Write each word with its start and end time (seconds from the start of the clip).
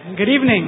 Good 0.00 0.32
evening. 0.32 0.64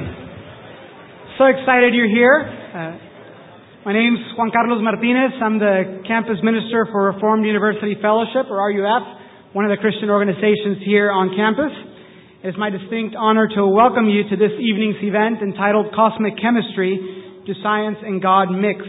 So 1.41 1.49
excited 1.49 1.97
you're 1.97 2.05
here. 2.05 2.37
Uh, 2.37 3.81
my 3.81 3.89
name's 3.89 4.21
Juan 4.37 4.53
Carlos 4.53 4.77
Martinez. 4.77 5.33
I'm 5.41 5.57
the 5.57 6.05
campus 6.05 6.37
minister 6.45 6.85
for 6.93 7.09
Reformed 7.09 7.41
University 7.41 7.97
Fellowship, 7.97 8.45
or 8.53 8.61
RUF, 8.61 9.57
one 9.57 9.65
of 9.65 9.73
the 9.73 9.81
Christian 9.81 10.13
organizations 10.13 10.85
here 10.85 11.09
on 11.09 11.33
campus. 11.33 11.73
It 12.45 12.53
is 12.53 12.57
my 12.61 12.69
distinct 12.69 13.17
honor 13.17 13.49
to 13.57 13.65
welcome 13.65 14.05
you 14.05 14.21
to 14.29 14.37
this 14.37 14.53
evening's 14.61 15.01
event 15.01 15.41
entitled 15.41 15.89
Cosmic 15.97 16.37
Chemistry, 16.37 16.93
Do 17.49 17.57
Science 17.65 18.05
and 18.05 18.21
God 18.21 18.53
Mix? 18.53 18.85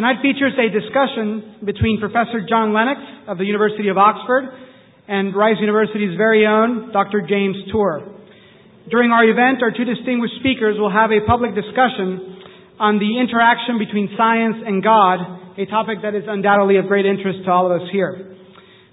Tonight 0.00 0.24
features 0.24 0.56
a 0.56 0.72
discussion 0.72 1.60
between 1.60 2.00
Professor 2.00 2.40
John 2.48 2.72
Lennox 2.72 3.04
of 3.28 3.36
the 3.36 3.44
University 3.44 3.92
of 3.92 4.00
Oxford 4.00 4.48
and 5.12 5.36
Rice 5.36 5.60
University's 5.60 6.16
very 6.16 6.48
own 6.48 6.88
Dr. 6.96 7.20
James 7.28 7.68
Tour. 7.68 8.21
During 8.90 9.14
our 9.14 9.22
event, 9.22 9.62
our 9.62 9.70
two 9.70 9.86
distinguished 9.86 10.42
speakers 10.42 10.74
will 10.74 10.90
have 10.90 11.14
a 11.14 11.22
public 11.22 11.54
discussion 11.54 12.42
on 12.82 12.98
the 12.98 13.22
interaction 13.22 13.78
between 13.78 14.10
science 14.18 14.58
and 14.58 14.82
God, 14.82 15.54
a 15.54 15.66
topic 15.70 16.02
that 16.02 16.18
is 16.18 16.26
undoubtedly 16.26 16.82
of 16.82 16.90
great 16.90 17.06
interest 17.06 17.46
to 17.46 17.50
all 17.52 17.70
of 17.70 17.78
us 17.78 17.86
here. 17.94 18.34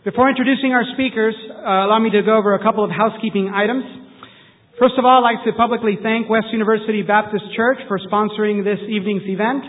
Before 0.05 0.29
introducing 0.29 0.77
our 0.77 0.85
speakers, 0.93 1.33
uh, 1.33 1.89
allow 1.89 1.97
me 1.97 2.13
to 2.13 2.21
go 2.21 2.37
over 2.37 2.53
a 2.53 2.61
couple 2.61 2.85
of 2.85 2.91
housekeeping 2.93 3.49
items. 3.49 3.81
First 4.77 4.93
of 5.01 5.09
all, 5.09 5.25
I'd 5.25 5.35
like 5.35 5.43
to 5.49 5.57
publicly 5.57 5.97
thank 5.97 6.29
West 6.29 6.53
University 6.53 7.01
Baptist 7.01 7.43
Church 7.57 7.81
for 7.89 7.97
sponsoring 7.97 8.61
this 8.63 8.79
evening's 8.85 9.25
event, 9.25 9.65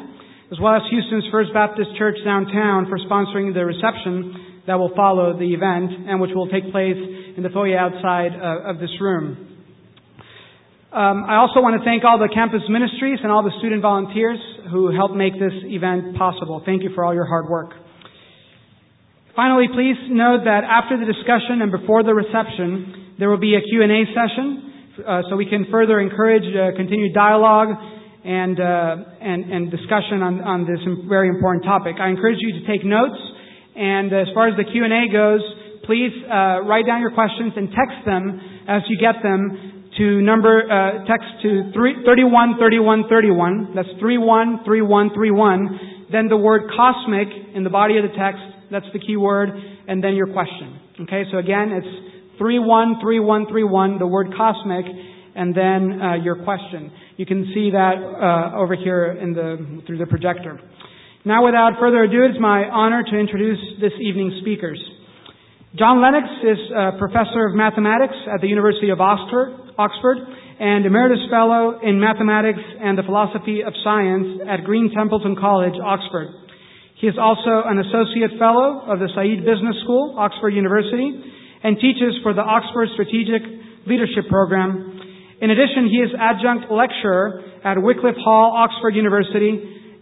as 0.53 0.61
well 0.61 0.77
as 0.77 0.83
Houston's 0.93 1.25
First 1.33 1.57
Baptist 1.57 1.97
Church 1.97 2.21
downtown 2.29 2.93
for 2.93 3.01
sponsoring 3.09 3.57
the 3.57 3.65
reception 3.65 4.63
that 4.69 4.77
will 4.77 4.93
follow 4.95 5.33
the 5.33 5.49
event 5.57 6.07
and 6.07 6.21
which 6.21 6.31
will 6.37 6.47
take 6.53 6.71
place 6.71 7.01
in 7.37 7.43
the 7.43 7.51
foyer 7.51 7.79
outside 7.81 8.37
uh, 8.37 8.69
of 8.69 8.79
this 8.79 8.93
room. 9.01 9.50
Um, 10.91 11.23
I 11.23 11.39
also 11.39 11.63
want 11.63 11.79
to 11.79 11.87
thank 11.87 12.03
all 12.03 12.19
the 12.19 12.27
campus 12.27 12.67
ministries 12.67 13.23
and 13.23 13.31
all 13.31 13.47
the 13.47 13.55
student 13.63 13.79
volunteers 13.79 14.43
who 14.75 14.91
helped 14.91 15.15
make 15.15 15.39
this 15.39 15.55
event 15.71 16.19
possible. 16.19 16.67
Thank 16.67 16.83
you 16.83 16.91
for 16.99 17.07
all 17.07 17.15
your 17.15 17.31
hard 17.31 17.47
work. 17.47 17.79
Finally, 19.39 19.71
please 19.71 19.95
note 20.11 20.43
that 20.51 20.67
after 20.67 20.99
the 20.99 21.07
discussion 21.07 21.63
and 21.63 21.71
before 21.71 22.03
the 22.03 22.11
reception, 22.11 23.15
there 23.23 23.31
will 23.31 23.39
be 23.39 23.55
a 23.55 23.63
Q&A 23.63 24.03
session 24.11 25.07
uh, 25.07 25.23
so 25.31 25.39
we 25.39 25.47
can 25.47 25.71
further 25.71 26.03
encourage 26.03 26.43
uh, 26.59 26.75
continued 26.75 27.15
dialogue 27.15 27.71
and, 28.27 28.59
uh, 28.59 29.23
and, 29.23 29.47
and 29.47 29.71
discussion 29.71 30.27
on, 30.27 30.43
on 30.43 30.67
this 30.67 30.83
very 31.07 31.31
important 31.31 31.63
topic. 31.63 32.03
I 32.03 32.11
encourage 32.11 32.43
you 32.43 32.59
to 32.59 32.67
take 32.67 32.83
notes, 32.83 33.15
and 33.79 34.11
as 34.11 34.27
far 34.35 34.51
as 34.51 34.59
the 34.59 34.67
Q&A 34.67 35.07
goes, 35.07 35.41
please 35.87 36.11
uh, 36.27 36.67
write 36.67 36.91
down 36.91 36.99
your 36.99 37.15
questions 37.15 37.55
and 37.55 37.71
text 37.71 38.03
them 38.03 38.43
as 38.67 38.83
you 38.91 38.99
get 38.99 39.23
them 39.23 39.80
to 39.99 40.21
number 40.23 40.63
uh, 40.71 41.05
text 41.07 41.27
to 41.43 41.73
31 41.75 42.57
31 42.59 43.05
31. 43.09 43.73
That's 43.75 43.89
31 44.01 44.61
31 44.65 45.11
31. 45.15 45.81
Then 46.13 46.29
the 46.29 46.37
word 46.37 46.71
cosmic 46.77 47.29
in 47.55 47.65
the 47.65 47.71
body 47.71 47.97
of 47.99 48.05
the 48.05 48.17
text. 48.17 48.43
That's 48.71 48.87
the 48.93 49.01
key 49.01 49.17
word, 49.17 49.51
and 49.89 50.03
then 50.03 50.15
your 50.15 50.33
question. 50.33 50.79
Okay, 51.01 51.25
so 51.33 51.39
again, 51.39 51.73
it's 51.73 52.39
31 52.39 53.01
31 53.03 53.47
31. 53.47 53.99
The 53.99 54.07
word 54.07 54.29
cosmic, 54.37 54.87
and 55.35 55.55
then 55.55 56.01
uh, 56.01 56.15
your 56.23 56.45
question. 56.45 56.93
You 57.17 57.27
can 57.27 57.51
see 57.53 57.71
that 57.71 57.95
uh, 57.99 58.57
over 58.57 58.77
here 58.77 59.19
in 59.21 59.33
the 59.33 59.83
through 59.87 59.99
the 59.99 60.07
projector. 60.07 60.61
Now, 61.25 61.45
without 61.45 61.73
further 61.79 62.05
ado, 62.05 62.25
it's 62.25 62.41
my 62.41 62.65
honor 62.65 63.03
to 63.03 63.19
introduce 63.19 63.59
this 63.81 63.93
evening's 64.01 64.41
speakers. 64.41 64.81
John 65.79 66.03
Lennox 66.03 66.27
is 66.43 66.59
a 66.75 66.99
professor 66.99 67.47
of 67.47 67.55
mathematics 67.55 68.19
at 68.27 68.43
the 68.43 68.51
University 68.51 68.91
of 68.91 69.01
Oxford. 69.01 69.55
Oxford, 69.79 70.19
and 70.59 70.85
Emeritus 70.85 71.25
Fellow 71.31 71.79
in 71.79 72.03
Mathematics 72.03 72.59
and 72.59 72.99
the 72.99 73.07
Philosophy 73.07 73.63
of 73.63 73.73
Science 73.87 74.43
at 74.51 74.67
Green 74.67 74.91
Templeton 74.91 75.39
College, 75.39 75.79
Oxford. 75.79 76.35
He 76.99 77.07
is 77.07 77.15
also 77.17 77.65
an 77.65 77.79
Associate 77.81 78.35
Fellow 78.37 78.83
of 78.83 78.99
the 78.99 79.09
Said 79.15 79.47
Business 79.47 79.79
School, 79.87 80.19
Oxford 80.19 80.53
University, 80.53 81.23
and 81.63 81.79
teaches 81.79 82.19
for 82.27 82.35
the 82.35 82.43
Oxford 82.43 82.91
Strategic 82.99 83.41
Leadership 83.87 84.27
Program. 84.29 85.01
In 85.41 85.55
addition, 85.55 85.87
he 85.87 86.03
is 86.03 86.11
adjunct 86.19 86.67
lecturer 86.69 87.47
at 87.65 87.81
Wycliffe 87.81 88.19
Hall, 88.21 88.53
Oxford 88.59 88.99
University, 88.99 89.55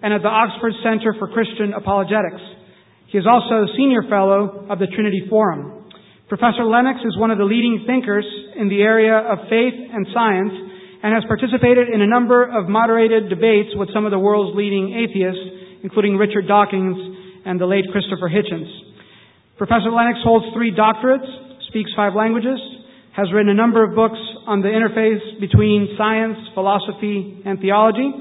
and 0.03 0.17
at 0.17 0.25
the 0.25 0.33
Oxford 0.33 0.73
Center 0.83 1.15
for 1.21 1.29
Christian 1.29 1.77
Apologetics. 1.77 2.58
He 3.09 3.17
is 3.17 3.25
also 3.25 3.65
Senior 3.73 4.05
Fellow 4.05 4.69
of 4.69 4.79
the 4.79 4.87
Trinity 4.87 5.25
Forum. 5.31 5.89
Professor 6.29 6.65
Lennox 6.65 7.01
is 7.01 7.17
one 7.17 7.31
of 7.31 7.39
the 7.39 7.49
leading 7.49 7.85
thinkers 7.89 8.27
in 8.55 8.69
the 8.69 8.85
area 8.85 9.17
of 9.17 9.49
faith 9.49 9.73
and 9.73 10.07
science 10.13 10.53
and 11.01 11.17
has 11.17 11.25
participated 11.25 11.89
in 11.89 12.03
a 12.03 12.07
number 12.07 12.45
of 12.45 12.69
moderated 12.69 13.31
debates 13.31 13.73
with 13.73 13.89
some 13.95 14.05
of 14.05 14.13
the 14.13 14.19
world's 14.19 14.55
leading 14.55 14.93
atheists, 14.93 15.41
including 15.83 16.21
Richard 16.21 16.47
Dawkins 16.47 17.01
and 17.47 17.59
the 17.59 17.65
late 17.65 17.89
Christopher 17.93 18.29
Hitchens. 18.29 18.69
Professor 19.57 19.89
Lennox 19.89 20.21
holds 20.21 20.45
three 20.53 20.69
doctorates, 20.69 21.25
speaks 21.73 21.91
five 21.97 22.13
languages, 22.13 22.61
has 23.17 23.33
written 23.33 23.49
a 23.49 23.57
number 23.57 23.83
of 23.83 23.97
books 23.97 24.21
on 24.47 24.61
the 24.61 24.69
interface 24.69 25.41
between 25.41 25.97
science, 25.97 26.37
philosophy, 26.53 27.41
and 27.47 27.59
theology, 27.59 28.13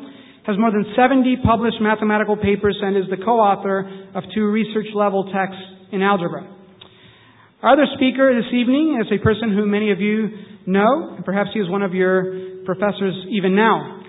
has 0.47 0.57
more 0.57 0.71
than 0.71 0.87
70 0.95 1.43
published 1.43 1.77
mathematical 1.81 2.37
papers, 2.37 2.79
and 2.81 2.95
is 2.95 3.03
the 3.11 3.19
co-author 3.19 3.83
of 4.15 4.23
two 4.33 4.47
research 4.47 4.87
level 4.95 5.27
texts 5.27 5.61
in 5.91 6.01
algebra. 6.01 6.47
Our 7.61 7.73
other 7.73 7.85
speaker 7.95 8.31
this 8.31 8.47
evening 8.55 9.03
is 9.03 9.11
a 9.11 9.21
person 9.21 9.51
who 9.51 9.65
many 9.65 9.91
of 9.91 9.99
you 9.99 10.29
know, 10.65 11.15
and 11.15 11.25
perhaps 11.25 11.49
he 11.53 11.59
is 11.59 11.69
one 11.69 11.83
of 11.83 11.93
your 11.93 12.63
professors 12.63 13.13
even 13.29 13.55
now. 13.55 14.01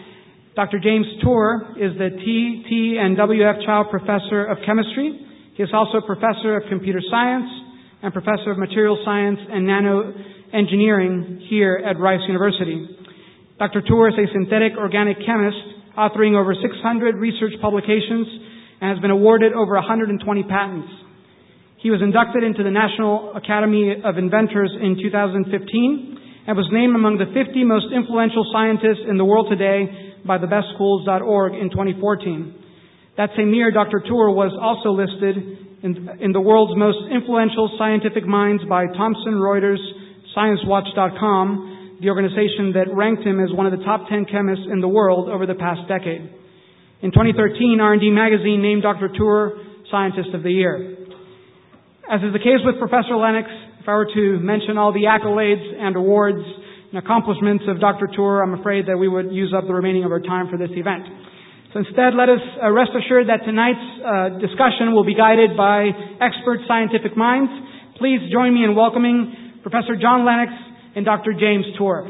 Dr. 0.55 0.79
James 0.79 1.07
Tour 1.23 1.75
is 1.75 1.99
the 1.99 2.11
T, 2.11 2.65
T, 2.69 2.99
and 3.01 3.17
W.F. 3.17 3.57
Chao 3.67 3.85
Professor 3.91 4.47
of 4.47 4.59
Chemistry. 4.67 5.19
He 5.55 5.63
is 5.63 5.71
also 5.73 5.99
a 5.99 6.07
Professor 6.07 6.57
of 6.57 6.69
Computer 6.69 7.03
Science 7.11 7.51
and 8.03 8.13
Professor 8.13 8.53
of 8.53 8.59
Material 8.59 9.01
Science 9.05 9.39
and 9.51 9.67
Nano 9.67 10.13
Engineering 10.53 11.47
here 11.51 11.83
at 11.85 11.99
Rice 11.99 12.23
University. 12.29 12.87
Dr. 13.59 13.83
Tour 13.83 14.11
is 14.11 14.15
a 14.15 14.33
synthetic 14.33 14.79
organic 14.79 15.17
chemist, 15.27 15.78
authoring 15.99 16.39
over 16.39 16.55
600 16.55 17.19
research 17.19 17.59
publications 17.61 18.31
and 18.81 18.95
has 18.95 19.03
been 19.03 19.11
awarded 19.11 19.53
over 19.53 19.75
120 19.75 20.15
patents. 20.47 20.89
He 21.83 21.91
was 21.91 21.99
inducted 22.03 22.47
into 22.47 22.63
the 22.63 22.71
National 22.71 23.35
Academy 23.35 23.99
of 23.99 24.19
Inventors 24.19 24.71
in 24.79 24.95
2015 25.03 26.47
and 26.47 26.57
was 26.57 26.71
named 26.71 26.95
among 26.95 27.19
the 27.19 27.27
50 27.35 27.65
most 27.67 27.91
influential 27.91 28.47
scientists 28.55 29.03
in 29.11 29.19
the 29.19 29.27
world 29.27 29.51
today 29.51 30.15
by 30.23 30.39
thebestschools.org 30.39 31.55
in 31.59 31.71
2014. 31.71 32.55
That 33.19 33.31
same 33.37 33.53
year, 33.53 33.75
Dr. 33.75 33.99
Tour 34.07 34.31
was 34.31 34.55
also 34.55 34.95
listed 34.95 35.35
in, 35.83 36.23
in 36.23 36.31
the 36.31 36.41
world's 36.41 36.79
most 36.79 36.99
influential 37.11 37.75
scientific 37.79 38.27
minds 38.27 38.63
by 38.71 38.87
Thomson 38.87 39.43
Reuters 39.43 39.83
ScienceWatch.com, 40.37 41.78
the 42.01 42.09
organization 42.09 42.79
that 42.79 42.87
ranked 42.95 43.27
him 43.27 43.43
as 43.43 43.51
one 43.51 43.67
of 43.67 43.75
the 43.75 43.83
top 43.85 44.07
10 44.09 44.27
chemists 44.31 44.67
in 44.71 44.81
the 44.81 44.89
world 44.89 45.29
over 45.29 45.47
the 45.47 45.59
past 45.59 45.83
decade. 45.91 46.31
In 47.03 47.11
2013, 47.11 47.79
R&D 47.81 48.11
Magazine 48.11 48.63
named 48.63 48.83
Dr. 48.83 49.11
Tour 49.11 49.59
Scientist 49.91 50.31
of 50.35 50.43
the 50.43 50.51
Year. 50.51 50.99
As 52.07 52.23
is 52.23 52.33
the 52.33 52.43
case 52.43 52.63
with 52.63 52.79
Professor 52.79 53.19
Lennox, 53.19 53.51
if 53.79 53.87
I 53.87 53.95
were 53.99 54.09
to 54.09 54.39
mention 54.39 54.79
all 54.79 54.95
the 54.95 55.11
accolades 55.11 55.63
and 55.63 55.95
awards 55.97 56.43
and 56.91 56.99
accomplishments 57.03 57.65
of 57.69 57.81
Dr. 57.81 58.09
Tour, 58.15 58.43
I'm 58.43 58.55
afraid 58.55 58.87
that 58.87 58.97
we 58.97 59.09
would 59.09 59.31
use 59.31 59.53
up 59.53 59.67
the 59.67 59.75
remaining 59.75 60.05
of 60.05 60.11
our 60.11 60.23
time 60.23 60.49
for 60.51 60.57
this 60.57 60.71
event. 60.73 61.05
So 61.75 61.85
instead, 61.85 62.15
let 62.17 62.31
us 62.31 62.41
uh, 62.63 62.71
rest 62.73 62.97
assured 62.97 63.29
that 63.29 63.45
tonight's 63.45 63.87
uh, 64.01 64.41
discussion 64.41 64.95
will 64.95 65.05
be 65.05 65.15
guided 65.15 65.53
by 65.53 65.91
expert 66.23 66.65
scientific 66.67 67.13
minds. 67.13 67.51
Please 67.99 68.25
join 68.33 68.55
me 68.55 68.65
in 68.65 68.75
welcoming 68.75 69.61
Professor 69.63 69.99
John 70.01 70.25
Lennox 70.25 70.68
and 70.95 71.05
Dr. 71.05 71.33
James 71.33 71.65
Tour. 71.77 72.09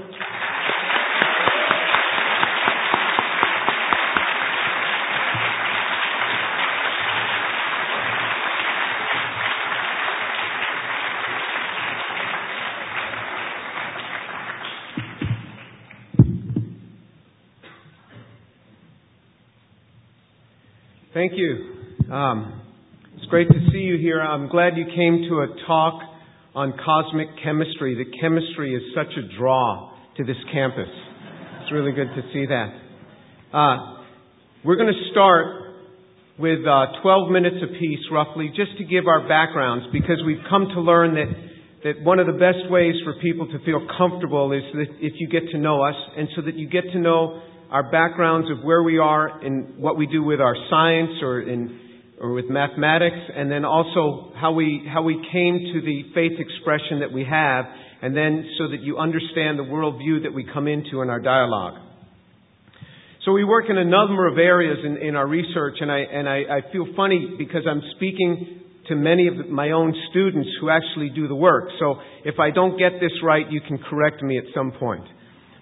Thank 21.18 21.32
you. 21.34 22.14
Um, 22.14 22.62
it's 23.16 23.26
great 23.26 23.48
to 23.48 23.58
see 23.72 23.78
you 23.78 23.98
here. 23.98 24.20
I'm 24.20 24.48
glad 24.48 24.76
you 24.76 24.84
came 24.84 25.26
to 25.28 25.40
a 25.40 25.48
talk 25.66 26.00
on 26.58 26.74
cosmic 26.84 27.28
chemistry. 27.44 27.94
The 27.94 28.18
chemistry 28.18 28.74
is 28.74 28.82
such 28.90 29.14
a 29.14 29.38
draw 29.38 29.94
to 30.16 30.24
this 30.24 30.36
campus. 30.52 30.90
It's 31.62 31.70
really 31.70 31.92
good 31.92 32.08
to 32.18 32.22
see 32.32 32.46
that. 32.46 32.74
Uh, 33.54 34.02
we're 34.64 34.74
going 34.74 34.92
to 34.92 35.10
start 35.12 35.46
with 36.36 36.66
uh, 36.66 36.98
12 37.00 37.30
minutes 37.30 37.62
apiece, 37.62 38.02
roughly, 38.10 38.50
just 38.56 38.76
to 38.78 38.84
give 38.84 39.06
our 39.06 39.28
backgrounds, 39.28 39.86
because 39.92 40.18
we've 40.26 40.42
come 40.50 40.66
to 40.74 40.80
learn 40.80 41.14
that 41.14 41.30
that 41.84 42.02
one 42.02 42.18
of 42.18 42.26
the 42.26 42.32
best 42.32 42.68
ways 42.68 42.94
for 43.04 43.14
people 43.22 43.46
to 43.46 43.64
feel 43.64 43.86
comfortable 43.96 44.50
is 44.50 44.64
that 44.74 44.98
if 44.98 45.12
you 45.20 45.28
get 45.28 45.48
to 45.52 45.58
know 45.58 45.80
us, 45.80 45.94
and 46.16 46.26
so 46.34 46.42
that 46.42 46.56
you 46.56 46.68
get 46.68 46.82
to 46.92 46.98
know 46.98 47.40
our 47.70 47.88
backgrounds 47.88 48.50
of 48.50 48.64
where 48.64 48.82
we 48.82 48.98
are 48.98 49.28
and 49.46 49.78
what 49.78 49.96
we 49.96 50.08
do 50.08 50.24
with 50.24 50.40
our 50.40 50.56
science 50.68 51.22
or 51.22 51.40
in 51.40 51.87
or 52.20 52.32
with 52.32 52.50
mathematics, 52.50 53.16
and 53.34 53.50
then 53.50 53.64
also 53.64 54.32
how 54.34 54.52
we 54.52 54.86
how 54.92 55.02
we 55.02 55.14
came 55.32 55.58
to 55.72 55.80
the 55.80 56.02
faith 56.14 56.32
expression 56.38 57.00
that 57.00 57.12
we 57.12 57.24
have, 57.24 57.64
and 58.02 58.16
then 58.16 58.48
so 58.58 58.68
that 58.68 58.80
you 58.80 58.98
understand 58.98 59.58
the 59.58 59.62
worldview 59.62 60.22
that 60.24 60.34
we 60.34 60.46
come 60.52 60.66
into 60.66 61.02
in 61.02 61.10
our 61.10 61.20
dialogue. 61.20 61.74
So 63.24 63.32
we 63.32 63.44
work 63.44 63.66
in 63.68 63.76
a 63.76 63.84
number 63.84 64.26
of 64.26 64.38
areas 64.38 64.78
in, 64.84 64.96
in 64.96 65.14
our 65.14 65.26
research, 65.26 65.76
and 65.80 65.92
I 65.92 65.98
and 65.98 66.28
I, 66.28 66.38
I 66.38 66.72
feel 66.72 66.86
funny 66.96 67.36
because 67.38 67.62
I'm 67.68 67.82
speaking 67.96 68.62
to 68.88 68.96
many 68.96 69.28
of 69.28 69.48
my 69.48 69.70
own 69.72 69.94
students 70.10 70.48
who 70.60 70.70
actually 70.70 71.10
do 71.10 71.28
the 71.28 71.34
work. 71.34 71.68
So 71.78 71.96
if 72.24 72.40
I 72.40 72.50
don't 72.50 72.78
get 72.78 72.92
this 73.00 73.12
right, 73.22 73.44
you 73.50 73.60
can 73.60 73.78
correct 73.78 74.22
me 74.22 74.38
at 74.38 74.44
some 74.54 74.72
point. 74.72 75.04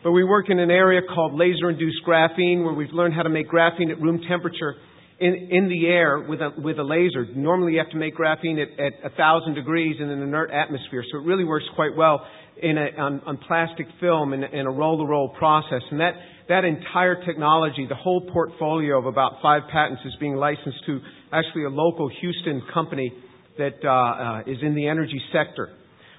But 0.05 0.13
we 0.13 0.23
work 0.23 0.49
in 0.49 0.61
an 0.61 0.71
area 0.71 1.01
called 1.03 1.35
laser-induced 1.35 2.05
graphene, 2.07 2.63
where 2.63 2.73
we've 2.73 2.93
learned 2.93 3.15
how 3.15 3.25
to 3.25 3.29
make 3.29 3.51
graphene 3.51 3.91
at 3.91 4.01
room 4.01 4.21
temperature 4.29 4.77
in, 5.19 5.49
in 5.51 5.69
the 5.69 5.87
air 5.87 6.21
with 6.29 6.41
a, 6.41 6.51
with 6.59 6.79
a 6.79 6.83
laser. 6.83 7.27
Normally 7.35 7.73
you 7.73 7.79
have 7.79 7.91
to 7.91 7.97
make 7.97 8.17
graphene 8.17 8.61
at, 8.61 8.79
at 8.79 9.03
1,000 9.03 9.55
degrees 9.55 9.97
in 9.99 10.11
an 10.11 10.23
inert 10.23 10.51
atmosphere, 10.51 11.05
so 11.11 11.19
it 11.19 11.25
really 11.25 11.45
works 11.45 11.65
quite 11.75 11.97
well 11.97 12.27
in 12.63 12.77
a, 12.77 13.01
on, 13.01 13.21
on 13.27 13.39
plastic 13.39 13.87
film 14.01 14.33
in, 14.33 14.45
in 14.45 14.67
a 14.67 14.71
roll-to-roll 14.71 15.31
process. 15.39 15.83
And 15.91 16.01
that, 16.01 16.15
that 16.49 16.65
entire 16.65 17.25
technology, 17.25 17.87
the 17.89 17.95
whole 17.95 18.29
portfolio 18.31 18.99
of 18.99 19.07
about 19.07 19.39
five 19.43 19.63
patents 19.73 20.03
is 20.05 20.15
being 20.21 20.37
licensed 20.37 20.85
to 20.87 21.01
actually 21.33 21.65
a 21.65 21.71
local 21.71 22.11
Houston 22.21 22.63
company 22.73 23.13
that 23.59 23.77
uh, 23.85 23.91
uh, 23.91 24.41
is 24.47 24.59
in 24.63 24.75
the 24.75 24.87
energy 24.87 25.21
sector. 25.33 25.71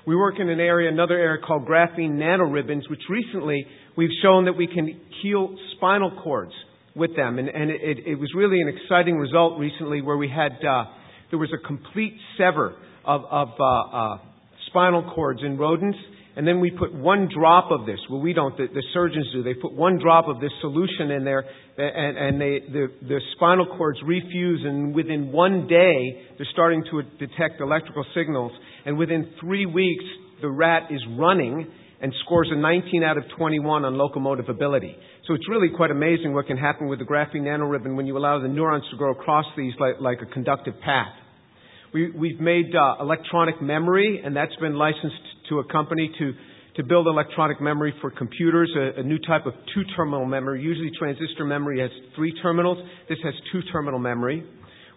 We 0.07 0.15
work 0.15 0.35
in 0.39 0.49
an 0.49 0.59
area, 0.59 0.89
another 0.89 1.17
area 1.17 1.41
called 1.45 1.67
graphene 1.67 2.17
nanoribbons, 2.17 2.89
which 2.89 3.01
recently 3.09 3.65
we've 3.95 4.09
shown 4.23 4.45
that 4.45 4.53
we 4.53 4.65
can 4.65 4.99
heal 5.21 5.55
spinal 5.75 6.11
cords 6.23 6.53
with 6.97 7.15
them. 7.15 7.39
And, 7.39 7.47
and 7.47 7.69
it, 7.69 7.99
it, 8.05 8.15
was 8.15 8.31
really 8.35 8.59
an 8.59 8.67
exciting 8.67 9.17
result 9.17 9.59
recently 9.59 10.01
where 10.01 10.17
we 10.17 10.29
had, 10.29 10.53
uh, 10.65 10.85
there 11.29 11.39
was 11.39 11.51
a 11.53 11.67
complete 11.67 12.13
sever 12.38 12.75
of, 13.05 13.21
of 13.29 13.49
uh, 13.59 13.63
uh, 13.63 14.17
spinal 14.67 15.09
cords 15.13 15.41
in 15.44 15.57
rodents. 15.57 15.97
And 16.35 16.47
then 16.47 16.59
we 16.59 16.69
put 16.69 16.94
one 16.94 17.29
drop 17.35 17.71
of 17.71 17.88
this. 17.88 17.97
Well, 18.11 18.21
we 18.21 18.31
don't. 18.31 18.55
The, 18.55 18.67
the 18.71 18.83
surgeons 18.94 19.27
do. 19.33 19.41
They 19.41 19.55
put 19.55 19.73
one 19.73 19.97
drop 19.99 20.27
of 20.27 20.39
this 20.39 20.51
solution 20.61 21.09
in 21.09 21.23
there, 21.23 21.44
and, 21.77 22.15
and 22.15 22.39
they, 22.39 22.59
the, 22.71 22.88
the 23.01 23.19
spinal 23.35 23.65
cords 23.75 23.97
refuse. 24.05 24.61
And 24.63 24.94
within 24.94 25.31
one 25.31 25.67
day, 25.67 26.27
they're 26.38 26.47
starting 26.53 26.83
to 26.91 27.01
detect 27.17 27.59
electrical 27.59 28.05
signals. 28.15 28.51
And 28.85 28.99
within 28.99 29.31
three 29.41 29.65
weeks, 29.65 30.03
the 30.41 30.49
rat 30.49 30.91
is 30.91 31.01
running 31.17 31.71
and 32.01 32.13
scores 32.25 32.49
a 32.51 32.55
19 32.55 33.03
out 33.03 33.17
of 33.17 33.23
21 33.35 33.85
on 33.85 33.97
locomotive 33.97 34.49
ability. 34.49 34.95
So 35.27 35.33
it's 35.33 35.50
really 35.50 35.68
quite 35.75 35.91
amazing 35.91 36.33
what 36.33 36.47
can 36.47 36.56
happen 36.56 36.88
with 36.88 37.00
the 37.00 37.06
graphene 37.06 37.41
nanoribbon 37.41 37.97
when 37.97 38.07
you 38.07 38.18
allow 38.18 38.39
the 38.41 38.47
neurons 38.47 38.85
to 38.91 38.97
grow 38.97 39.12
across 39.12 39.44
these 39.57 39.74
like, 39.77 39.95
like 40.00 40.19
a 40.21 40.25
conductive 40.25 40.74
path. 40.79 41.12
We, 41.94 42.12
we've 42.12 42.39
made 42.39 42.74
uh, 42.74 42.95
electronic 43.01 43.62
memory, 43.62 44.21
and 44.24 44.33
that's 44.33 44.56
been 44.62 44.75
licensed 44.75 45.15
to 45.50 45.59
a 45.59 45.65
company 45.65 46.09
to, 46.18 46.33
to 46.77 46.83
build 46.83 47.07
electronic 47.07 47.59
memory 47.59 47.94
for 48.00 48.09
computers, 48.09 48.71
a, 48.77 49.01
a 49.01 49.03
new 49.03 49.19
type 49.19 49.45
of 49.45 49.53
two-terminal 49.74 50.25
memory. 50.25 50.62
Usually 50.62 50.91
transistor 50.97 51.44
memory 51.44 51.81
has 51.81 51.91
three 52.15 52.33
terminals. 52.41 52.77
This 53.09 53.19
has 53.25 53.33
two-terminal 53.51 54.00
memory. 54.00 54.45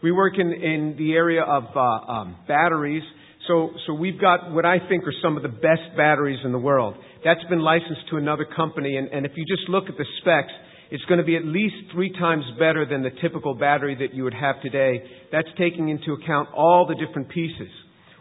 We 0.01 0.13
work 0.13 0.35
in, 0.39 0.53
in 0.53 0.95
the 0.97 1.15
area 1.15 1.43
of 1.43 1.65
uh, 1.75 1.81
um, 1.81 2.37
batteries 2.47 3.03
so, 3.51 3.71
so 3.87 3.95
we've 3.95 4.21
got 4.21 4.53
what 4.53 4.65
I 4.65 4.79
think 4.89 5.05
are 5.09 5.15
some 5.23 5.37
of 5.37 5.43
the 5.43 5.49
best 5.49 5.97
batteries 5.97 6.39
in 6.45 6.53
the 6.53 6.59
world. 6.59 6.95
That's 7.25 7.45
been 7.49 7.61
licensed 7.61 8.09
to 8.11 8.17
another 8.17 8.45
company, 8.45 8.97
and, 8.97 9.09
and 9.09 9.27
if 9.27 9.33
you 9.37 9.45
just 9.45 9.69
look 9.69 9.85
at 9.89 9.97
the 9.97 10.07
specs, 10.21 10.53
it's 10.91 11.05
going 11.05 11.19
to 11.19 11.25
be 11.25 11.37
at 11.37 11.45
least 11.45 11.75
three 11.93 12.13
times 12.13 12.45
better 12.59 12.87
than 12.87 13.03
the 13.03 13.11
typical 13.23 13.55
battery 13.55 13.95
that 14.01 14.15
you 14.15 14.25
would 14.25 14.35
have 14.35 14.61
today. 14.63 15.03
That's 15.31 15.49
taking 15.59 15.89
into 15.89 16.15
account 16.15 16.49
all 16.55 16.87
the 16.87 16.95
different 16.95 17.29
pieces. 17.29 17.69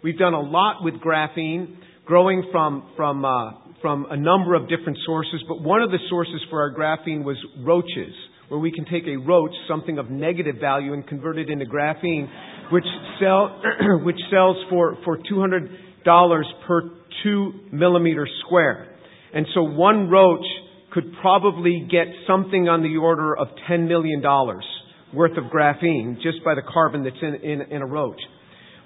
We've 0.03 0.17
done 0.17 0.33
a 0.33 0.41
lot 0.41 0.83
with 0.83 0.95
graphene, 0.95 1.77
growing 2.05 2.43
from, 2.51 2.91
from, 2.95 3.25
uh, 3.25 3.51
from 3.81 4.05
a 4.09 4.17
number 4.17 4.53
of 4.53 4.69
different 4.69 4.97
sources, 5.05 5.43
but 5.47 5.61
one 5.61 5.81
of 5.81 5.91
the 5.91 5.99
sources 6.09 6.41
for 6.49 6.61
our 6.61 6.73
graphene 6.73 7.23
was 7.23 7.37
roaches, 7.63 8.13
where 8.49 8.59
we 8.59 8.71
can 8.71 8.85
take 8.85 9.07
a 9.07 9.15
roach, 9.15 9.51
something 9.67 9.97
of 9.97 10.09
negative 10.09 10.55
value, 10.59 10.93
and 10.93 11.07
convert 11.07 11.37
it 11.37 11.49
into 11.49 11.65
graphene 11.65 12.27
which 12.71 12.85
sell 13.19 13.61
which 14.03 14.19
sells 14.31 14.57
for 14.69 14.97
for 15.03 15.17
two 15.17 15.39
hundred 15.39 15.69
dollars 16.05 16.47
per 16.67 16.81
two 17.23 17.51
millimeter 17.71 18.27
square. 18.45 18.88
And 19.33 19.45
so 19.53 19.63
one 19.63 20.09
roach 20.09 20.45
could 20.91 21.13
probably 21.21 21.87
get 21.89 22.07
something 22.27 22.67
on 22.67 22.81
the 22.81 22.97
order 22.97 23.35
of 23.37 23.47
ten 23.67 23.87
million 23.87 24.21
dollars 24.21 24.65
worth 25.13 25.37
of 25.37 25.45
graphene 25.45 26.15
just 26.21 26.43
by 26.43 26.55
the 26.55 26.61
carbon 26.61 27.03
that's 27.03 27.15
in, 27.21 27.35
in, 27.35 27.61
in 27.61 27.81
a 27.81 27.85
roach. 27.85 28.19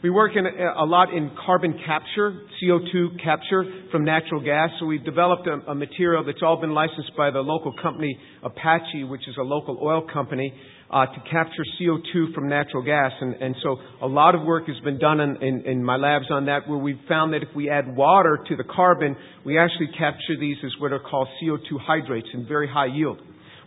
We 0.03 0.09
work 0.09 0.33
in 0.35 0.45
a, 0.45 0.83
a, 0.83 0.85
lot 0.85 1.13
in 1.13 1.31
carbon 1.45 1.79
capture, 1.85 2.41
CO2 2.61 3.23
capture 3.23 3.63
from 3.89 4.03
natural 4.03 4.43
gas. 4.43 4.69
So 4.79 4.85
we've 4.85 5.03
developed 5.05 5.47
a, 5.47 5.71
a 5.71 5.75
material 5.75 6.25
that's 6.25 6.41
all 6.43 6.59
been 6.59 6.73
licensed 6.73 7.15
by 7.15 7.31
the 7.31 7.39
local 7.39 7.73
company 7.81 8.19
Apache, 8.43 9.05
which 9.05 9.25
is 9.29 9.35
a 9.39 9.43
local 9.43 9.79
oil 9.81 10.05
company 10.11 10.53
uh, 10.89 11.05
to 11.05 11.19
capture 11.31 11.63
CO2 11.79 12.33
from 12.33 12.47
natural 12.47 12.83
gas. 12.83 13.11
And, 13.19 13.35
and 13.35 13.55
so 13.63 13.77
a 14.01 14.07
lot 14.07 14.35
of 14.35 14.43
work 14.43 14.67
has 14.67 14.79
been 14.83 14.99
done 14.99 15.19
in, 15.19 15.35
in, 15.41 15.61
in 15.65 15.83
my 15.83 15.97
labs 15.97 16.25
on 16.29 16.45
that 16.45 16.67
where 16.67 16.77
we've 16.77 16.99
found 17.07 17.33
that 17.33 17.43
if 17.43 17.49
we 17.55 17.69
add 17.69 17.95
water 17.95 18.39
to 18.47 18.55
the 18.55 18.63
carbon, 18.63 19.15
we 19.45 19.57
actually 19.57 19.89
capture 19.97 20.39
these 20.39 20.57
as 20.63 20.71
what 20.79 20.91
are 20.91 20.99
called 20.99 21.27
CO2 21.41 21.79
hydrates 21.81 22.27
in 22.33 22.47
very 22.47 22.67
high 22.67 22.87
yield. 22.87 23.19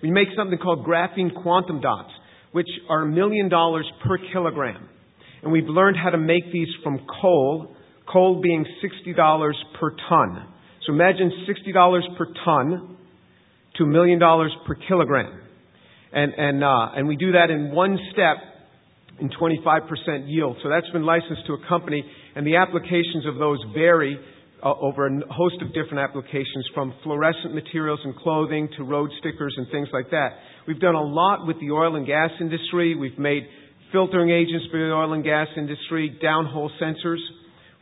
We 0.03 0.11
make 0.11 0.29
something 0.37 0.59
called 0.59 0.87
graphene 0.87 1.35
quantum 1.43 1.81
dots, 1.81 2.11
which 2.53 2.69
are 2.89 3.03
a 3.03 3.07
million 3.07 3.49
dollars 3.49 3.91
per 4.07 4.19
kilogram. 4.33 4.89
And 5.43 5.53
we've 5.53 5.69
learned 5.69 5.97
how 5.97 6.11
to 6.11 6.19
make 6.19 6.53
these 6.53 6.69
from 6.83 7.07
coal, 7.21 7.75
coal 8.11 8.41
being 8.41 8.65
$60 9.07 9.53
per 9.79 9.91
ton. 10.09 10.49
So 10.87 10.93
imagine 10.93 11.33
$60 11.49 12.17
per 12.17 12.27
ton 12.45 12.97
to 13.77 13.85
a 13.85 13.87
million 13.87 14.19
dollars 14.19 14.53
per 14.67 14.77
kilogram. 14.89 15.41
And, 16.13 16.33
and, 16.35 16.65
uh, 16.65 16.97
and 16.97 17.09
we 17.09 17.17
do 17.17 17.33
that 17.33 17.51
in 17.51 17.73
one 17.73 17.99
step 18.13 18.37
in 19.21 19.31
25% 19.31 19.89
yield. 20.27 20.57
So 20.63 20.69
that's 20.69 20.89
been 20.91 21.05
licensed 21.05 21.47
to 21.47 21.55
a 21.55 21.69
company, 21.69 22.05
and 22.35 22.47
the 22.47 22.57
applications 22.57 23.27
of 23.27 23.37
those 23.37 23.59
vary 23.75 24.19
uh, 24.63 24.73
over 24.81 25.07
a 25.07 25.33
host 25.33 25.57
of 25.61 25.69
different 25.69 25.99
applications, 25.99 26.69
from 26.75 26.95
fluorescent 27.03 27.55
materials 27.55 28.01
and 28.05 28.17
clothing 28.17 28.69
to 28.77 28.85
road 28.85 29.11
stickers 29.21 29.55
and 29.57 29.67
things 29.71 29.89
like 29.93 30.11
that. 30.11 30.31
We've 30.67 30.81
done 30.81 30.95
a 30.95 31.03
lot 31.03 31.47
with 31.47 31.61
the 31.61 31.71
oil 31.71 31.97
and 31.97 32.07
gas 32.07 32.31
industry. 32.41 32.97
We've 32.97 33.19
made 33.19 33.45
filtering 33.93 34.31
agents 34.31 34.67
for 34.71 34.79
the 34.79 34.93
oil 34.93 35.13
and 35.13 35.23
gas 35.23 35.49
industry, 35.57 36.19
downhole 36.23 36.71
sensors. 36.83 37.21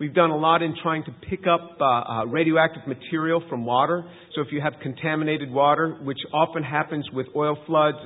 We've 0.00 0.14
done 0.14 0.30
a 0.30 0.36
lot 0.36 0.60
in 0.60 0.74
trying 0.82 1.04
to 1.04 1.12
pick 1.30 1.46
up 1.46 1.76
uh, 1.80 1.84
uh, 1.84 2.24
radioactive 2.26 2.84
material 2.88 3.40
from 3.48 3.64
water. 3.64 4.04
So 4.34 4.40
if 4.40 4.48
you 4.50 4.60
have 4.60 4.72
contaminated 4.82 5.52
water, 5.52 5.98
which 6.02 6.18
often 6.32 6.64
happens 6.64 7.08
with 7.12 7.28
oil 7.36 7.56
floods, 7.64 7.98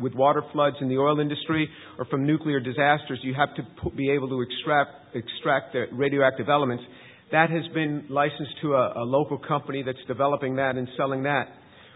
with 0.00 0.12
water 0.14 0.42
floods 0.52 0.76
in 0.80 0.88
the 0.88 0.98
oil 0.98 1.20
industry, 1.20 1.68
or 1.98 2.04
from 2.06 2.26
nuclear 2.26 2.58
disasters, 2.58 3.20
you 3.22 3.34
have 3.34 3.50
to 3.54 3.90
be 3.90 4.10
able 4.10 4.28
to 4.28 4.40
extract, 4.40 5.14
extract 5.14 5.72
the 5.72 5.84
radioactive 5.92 6.48
elements. 6.48 6.82
That 7.30 7.48
has 7.50 7.62
been 7.74 8.06
licensed 8.10 8.60
to 8.62 8.74
a, 8.74 9.02
a 9.02 9.04
local 9.04 9.38
company 9.38 9.84
that's 9.84 10.04
developing 10.08 10.56
that 10.56 10.74
and 10.74 10.88
selling 10.96 11.22
that. 11.22 11.46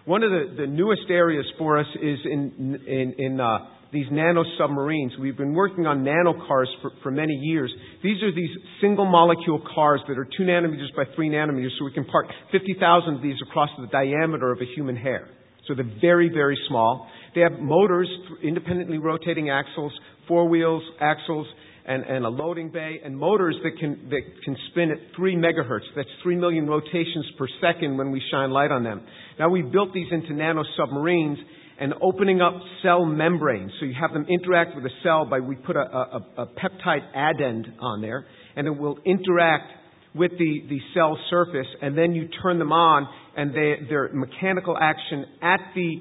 One 0.05 0.23
of 0.23 0.31
the, 0.31 0.55
the 0.59 0.67
newest 0.69 1.11
areas 1.11 1.47
for 1.59 1.79
us 1.81 1.87
is 2.01 2.19
in, 2.25 2.79
in, 2.87 3.15
in 3.19 3.41
uh, 3.41 3.59
these 3.95 4.07
nano 4.11 4.43
submarines. 4.59 5.13
We've 5.21 5.37
been 5.37 5.55
working 5.55 5.87
on 5.87 6.03
nano 6.03 6.35
cars 6.47 6.69
for, 6.83 6.91
for 7.03 7.11
many 7.11 7.33
years. 7.35 7.73
These 8.03 8.23
are 8.23 8.35
these 8.35 8.51
single 8.81 9.07
molecule 9.07 9.63
cars 9.75 10.01
that 10.09 10.19
are 10.19 10.25
two 10.25 10.43
nanometers 10.43 10.95
by 10.97 11.05
three 11.15 11.31
nanometers, 11.31 11.71
so 11.79 11.85
we 11.85 11.93
can 11.93 12.05
park 12.05 12.27
50,000 12.51 13.15
of 13.15 13.23
these 13.23 13.37
across 13.49 13.71
the 13.79 13.87
diameter 13.87 14.51
of 14.51 14.59
a 14.61 14.67
human 14.75 14.97
hair. 14.97 15.29
So 15.69 15.75
they're 15.75 15.99
very, 16.01 16.29
very 16.29 16.59
small. 16.69 17.09
They 17.35 17.41
have 17.41 17.53
motors, 17.61 18.09
independently 18.43 18.99
rotating 18.99 19.49
axles, 19.49 19.93
four 20.29 20.49
wheels, 20.49 20.83
axles, 21.01 21.47
and, 21.87 22.03
and, 22.03 22.25
a 22.25 22.29
loading 22.29 22.71
bay, 22.71 23.01
and 23.05 23.17
motors 23.17 23.57
that 23.63 23.79
can, 23.79 24.09
that 24.09 24.23
can 24.43 24.57
spin 24.71 24.91
at 24.91 24.99
3 25.17 25.37
megahertz. 25.37 25.85
That's 25.95 26.09
3 26.23 26.37
million 26.37 26.67
rotations 26.67 27.27
per 27.39 27.47
second 27.61 27.99
when 27.99 28.11
we 28.11 28.23
shine 28.31 28.51
light 28.51 28.71
on 28.71 28.85
them. 28.85 29.03
Now, 29.39 29.51
we 29.51 29.61
built 29.63 29.93
these 29.93 30.07
into 30.11 30.33
nano 30.33 30.65
submarines, 30.79 31.39
and 31.81 31.95
opening 32.01 32.41
up 32.41 32.55
cell 32.83 33.05
membranes. 33.05 33.73
So 33.81 33.87
you 33.87 33.95
have 34.01 34.13
them 34.13 34.27
interact 34.29 34.77
with 34.77 34.85
a 34.85 34.95
cell 35.03 35.25
by 35.25 35.41
we 35.41 35.57
put 35.57 35.77
a, 35.77 35.81
a, 35.81 36.27
a 36.39 36.47
peptide 36.47 37.03
addend 37.15 37.67
on 37.81 38.01
there, 38.01 38.27
and 38.57 38.67
it 38.67 38.71
will 38.71 38.99
interact 39.05 39.73
with 40.15 40.31
the, 40.39 40.63
the 40.69 40.79
cell 40.95 41.19
surface, 41.29 41.67
and 41.83 41.99
then 41.99 42.15
you 42.15 42.29
turn 42.43 42.59
them 42.59 42.73
on, 42.73 43.09
and 43.37 43.51
they, 43.51 43.75
their 43.89 44.11
mechanical 44.13 44.77
action 44.81 45.25
at 45.43 45.61
the 45.75 45.97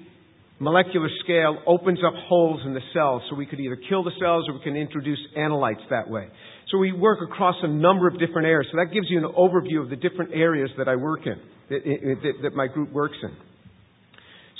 molecular 0.59 1.09
scale 1.23 1.57
opens 1.65 1.99
up 2.05 2.13
holes 2.27 2.61
in 2.65 2.73
the 2.73 2.81
cells 2.93 3.23
so 3.29 3.35
we 3.35 3.45
could 3.45 3.59
either 3.59 3.77
kill 3.89 4.03
the 4.03 4.11
cells 4.19 4.47
or 4.47 4.53
we 4.53 4.63
can 4.63 4.75
introduce 4.75 5.19
analytes 5.35 5.81
that 5.89 6.07
way. 6.07 6.27
So 6.71 6.77
we 6.77 6.91
work 6.91 7.19
across 7.23 7.55
a 7.63 7.67
number 7.67 8.07
of 8.07 8.19
different 8.19 8.47
areas. 8.47 8.67
So 8.71 8.77
that 8.77 8.93
gives 8.93 9.07
you 9.09 9.17
an 9.17 9.33
overview 9.33 9.83
of 9.83 9.89
the 9.89 9.95
different 9.95 10.31
areas 10.33 10.69
that 10.77 10.87
I 10.87 10.95
work 10.95 11.21
in, 11.25 11.35
that, 11.69 12.33
that 12.43 12.55
my 12.55 12.67
group 12.67 12.91
works 12.91 13.17
in. 13.21 13.35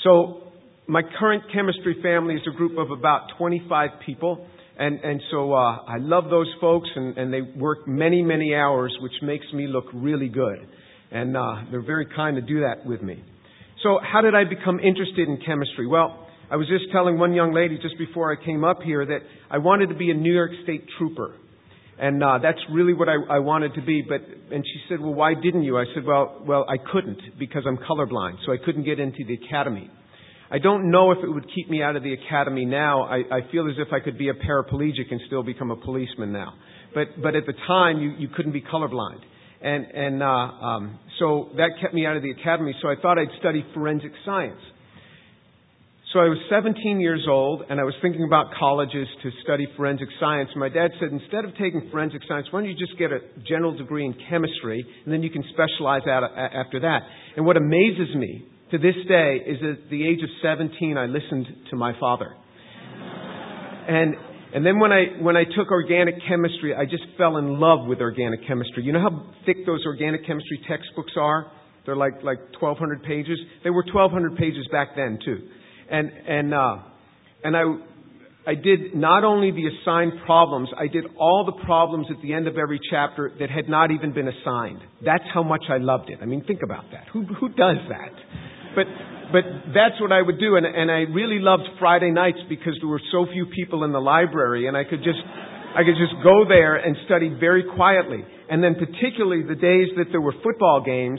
So 0.02 0.43
my 0.86 1.02
current 1.18 1.44
chemistry 1.52 1.96
family 2.02 2.34
is 2.34 2.42
a 2.46 2.56
group 2.56 2.78
of 2.78 2.90
about 2.90 3.28
25 3.38 3.90
people. 4.04 4.46
And, 4.76 4.98
and 5.00 5.20
so 5.30 5.52
uh, 5.52 5.82
I 5.86 5.98
love 5.98 6.24
those 6.30 6.52
folks, 6.60 6.88
and, 6.94 7.16
and 7.16 7.32
they 7.32 7.40
work 7.40 7.86
many, 7.86 8.22
many 8.22 8.54
hours, 8.54 8.94
which 9.00 9.12
makes 9.22 9.46
me 9.52 9.68
look 9.68 9.84
really 9.94 10.28
good. 10.28 10.66
And 11.12 11.36
uh, 11.36 11.62
they're 11.70 11.84
very 11.84 12.06
kind 12.06 12.36
to 12.36 12.42
do 12.42 12.60
that 12.60 12.84
with 12.84 13.00
me. 13.00 13.22
So, 13.84 14.00
how 14.02 14.20
did 14.20 14.34
I 14.34 14.44
become 14.44 14.80
interested 14.80 15.28
in 15.28 15.38
chemistry? 15.46 15.86
Well, 15.86 16.26
I 16.50 16.56
was 16.56 16.66
just 16.68 16.90
telling 16.90 17.18
one 17.18 17.34
young 17.34 17.54
lady 17.54 17.78
just 17.80 17.96
before 17.98 18.32
I 18.32 18.44
came 18.44 18.64
up 18.64 18.82
here 18.82 19.06
that 19.06 19.20
I 19.50 19.58
wanted 19.58 19.90
to 19.90 19.94
be 19.94 20.10
a 20.10 20.14
New 20.14 20.32
York 20.32 20.50
State 20.64 20.84
trooper. 20.98 21.34
And 21.98 22.22
uh, 22.24 22.38
that's 22.42 22.58
really 22.72 22.94
what 22.94 23.08
I, 23.08 23.14
I 23.30 23.38
wanted 23.38 23.74
to 23.74 23.82
be. 23.82 24.02
But 24.02 24.22
and 24.52 24.64
she 24.64 24.80
said, 24.88 25.00
"Well, 25.00 25.14
why 25.14 25.34
didn't 25.34 25.62
you?" 25.62 25.78
I 25.78 25.84
said, 25.94 26.04
"Well, 26.04 26.42
well, 26.44 26.66
I 26.68 26.76
couldn't 26.92 27.20
because 27.38 27.62
I'm 27.66 27.76
colorblind, 27.76 28.38
so 28.44 28.52
I 28.52 28.56
couldn't 28.64 28.84
get 28.84 28.98
into 28.98 29.24
the 29.24 29.34
academy." 29.34 29.88
I 30.54 30.58
don't 30.58 30.88
know 30.88 31.10
if 31.10 31.18
it 31.18 31.28
would 31.28 31.46
keep 31.52 31.68
me 31.68 31.82
out 31.82 31.96
of 31.96 32.04
the 32.04 32.12
academy 32.12 32.64
now. 32.64 33.02
I, 33.02 33.22
I 33.38 33.40
feel 33.50 33.68
as 33.68 33.74
if 33.76 33.92
I 33.92 33.98
could 33.98 34.16
be 34.16 34.28
a 34.28 34.34
paraplegic 34.34 35.10
and 35.10 35.20
still 35.26 35.42
become 35.42 35.72
a 35.72 35.76
policeman 35.76 36.30
now. 36.30 36.54
But 36.94 37.20
but 37.20 37.34
at 37.34 37.44
the 37.46 37.54
time, 37.66 37.98
you 37.98 38.12
you 38.16 38.28
couldn't 38.28 38.52
be 38.52 38.62
colorblind, 38.62 39.18
and 39.60 39.84
and 39.84 40.22
uh, 40.22 40.26
um, 40.26 41.00
so 41.18 41.48
that 41.56 41.70
kept 41.80 41.92
me 41.92 42.06
out 42.06 42.16
of 42.16 42.22
the 42.22 42.30
academy. 42.30 42.72
So 42.80 42.88
I 42.88 42.94
thought 43.02 43.18
I'd 43.18 43.36
study 43.40 43.66
forensic 43.74 44.12
science. 44.24 44.60
So 46.12 46.20
I 46.20 46.28
was 46.30 46.38
17 46.48 47.00
years 47.00 47.26
old 47.28 47.64
and 47.68 47.80
I 47.80 47.82
was 47.82 47.94
thinking 48.00 48.22
about 48.22 48.54
colleges 48.56 49.08
to 49.24 49.30
study 49.42 49.66
forensic 49.76 50.06
science. 50.20 50.48
My 50.54 50.68
dad 50.68 50.92
said, 51.00 51.08
instead 51.10 51.44
of 51.44 51.50
taking 51.58 51.88
forensic 51.90 52.22
science, 52.28 52.46
why 52.52 52.60
don't 52.60 52.70
you 52.70 52.78
just 52.78 52.96
get 53.00 53.10
a 53.10 53.18
general 53.48 53.76
degree 53.76 54.06
in 54.06 54.14
chemistry 54.30 54.86
and 55.04 55.12
then 55.12 55.24
you 55.24 55.30
can 55.30 55.42
specialize 55.50 56.02
after 56.06 56.78
that. 56.86 57.00
And 57.36 57.44
what 57.44 57.56
amazes 57.56 58.14
me 58.14 58.46
to 58.70 58.78
this 58.78 58.94
day 59.08 59.40
is 59.46 59.58
at 59.62 59.90
the 59.90 60.06
age 60.06 60.22
of 60.22 60.30
17, 60.42 60.96
I 60.96 61.06
listened 61.06 61.46
to 61.70 61.76
my 61.76 61.98
father. 62.00 62.34
And, 63.86 64.14
and 64.54 64.64
then 64.64 64.78
when 64.78 64.92
I, 64.92 65.20
when 65.20 65.36
I 65.36 65.44
took 65.44 65.70
organic 65.70 66.14
chemistry, 66.26 66.74
I 66.74 66.84
just 66.84 67.04
fell 67.18 67.36
in 67.36 67.60
love 67.60 67.86
with 67.86 68.00
organic 68.00 68.46
chemistry. 68.46 68.84
You 68.84 68.92
know 68.92 69.00
how 69.02 69.32
thick 69.44 69.66
those 69.66 69.84
organic 69.86 70.26
chemistry 70.26 70.60
textbooks 70.68 71.12
are? 71.18 71.50
They're 71.84 71.96
like, 71.96 72.22
like 72.22 72.38
1,200 72.58 73.02
pages. 73.02 73.38
They 73.62 73.70
were 73.70 73.84
1,200 73.84 74.36
pages 74.36 74.66
back 74.72 74.96
then, 74.96 75.18
too. 75.24 75.48
And, 75.90 76.10
and, 76.26 76.54
uh, 76.54 76.76
and 77.44 77.56
I, 77.56 77.62
I 78.46 78.54
did 78.54 78.94
not 78.94 79.24
only 79.24 79.50
the 79.50 79.68
assigned 79.68 80.12
problems, 80.24 80.70
I 80.78 80.86
did 80.86 81.04
all 81.18 81.44
the 81.44 81.64
problems 81.64 82.06
at 82.10 82.22
the 82.22 82.32
end 82.32 82.46
of 82.46 82.56
every 82.56 82.80
chapter 82.90 83.32
that 83.38 83.50
had 83.50 83.68
not 83.68 83.90
even 83.90 84.12
been 84.14 84.28
assigned. 84.28 84.80
That's 85.04 85.24
how 85.32 85.42
much 85.42 85.64
I 85.70 85.78
loved 85.78 86.10
it. 86.10 86.18
I 86.22 86.26
mean, 86.26 86.44
think 86.46 86.60
about 86.62 86.84
that. 86.92 87.04
Who, 87.12 87.24
who 87.24 87.48
does 87.50 87.76
that? 87.88 88.12
But, 88.74 88.86
but 89.32 89.44
that's 89.72 90.00
what 90.00 90.12
I 90.12 90.22
would 90.22 90.38
do. 90.38 90.56
And, 90.56 90.66
and 90.66 90.90
I 90.90 91.10
really 91.10 91.38
loved 91.38 91.64
Friday 91.78 92.10
nights 92.10 92.38
because 92.48 92.74
there 92.80 92.88
were 92.88 93.02
so 93.10 93.26
few 93.32 93.46
people 93.46 93.84
in 93.84 93.92
the 93.92 94.00
library 94.00 94.68
and 94.68 94.76
I 94.76 94.84
could 94.84 95.02
just, 95.02 95.22
I 95.74 95.82
could 95.82 95.98
just 95.98 96.14
go 96.22 96.44
there 96.48 96.76
and 96.76 96.96
study 97.06 97.34
very 97.38 97.64
quietly. 97.64 98.22
And 98.50 98.62
then 98.62 98.74
particularly 98.74 99.42
the 99.42 99.56
days 99.56 99.88
that 99.96 100.06
there 100.10 100.20
were 100.20 100.34
football 100.42 100.82
games, 100.84 101.18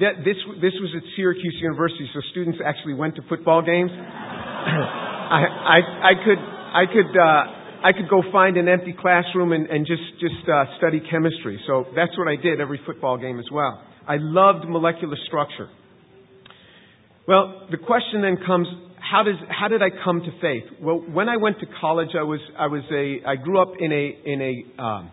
that, 0.00 0.24
this, 0.24 0.36
this 0.62 0.72
was 0.80 0.92
at 0.96 1.02
Syracuse 1.16 1.58
University, 1.60 2.08
so 2.14 2.20
students 2.30 2.58
actually 2.64 2.94
went 2.94 3.16
to 3.16 3.22
football 3.28 3.60
games. 3.60 3.90
I, 3.94 5.44
I, 5.44 5.78
I 6.08 6.14
could, 6.24 6.40
I 6.40 6.84
could, 6.88 7.12
uh, 7.12 7.44
I 7.84 7.92
could 7.92 8.08
go 8.08 8.22
find 8.32 8.56
an 8.56 8.66
empty 8.66 8.94
classroom 8.98 9.52
and, 9.52 9.66
and 9.68 9.86
just, 9.86 10.02
just 10.20 10.48
uh, 10.48 10.64
study 10.78 11.02
chemistry. 11.10 11.60
So 11.66 11.84
that's 11.94 12.16
what 12.16 12.28
I 12.28 12.36
did 12.40 12.60
every 12.60 12.80
football 12.86 13.18
game 13.18 13.38
as 13.38 13.44
well. 13.52 13.82
I 14.08 14.16
loved 14.18 14.66
molecular 14.68 15.16
structure. 15.26 15.68
Well, 17.26 17.68
the 17.70 17.78
question 17.78 18.22
then 18.22 18.36
comes, 18.46 18.68
how 18.98 19.22
does, 19.22 19.36
how 19.48 19.68
did 19.68 19.82
I 19.82 19.88
come 20.04 20.20
to 20.20 20.30
faith? 20.40 20.64
Well, 20.80 20.96
when 21.12 21.28
I 21.28 21.36
went 21.36 21.60
to 21.60 21.66
college, 21.80 22.10
I 22.18 22.22
was, 22.22 22.40
I 22.58 22.66
was 22.66 22.82
a, 22.92 23.26
I 23.26 23.36
grew 23.36 23.60
up 23.60 23.72
in 23.78 23.92
a, 23.92 24.18
in 24.24 24.42
a, 24.42 24.82
um, 24.82 25.10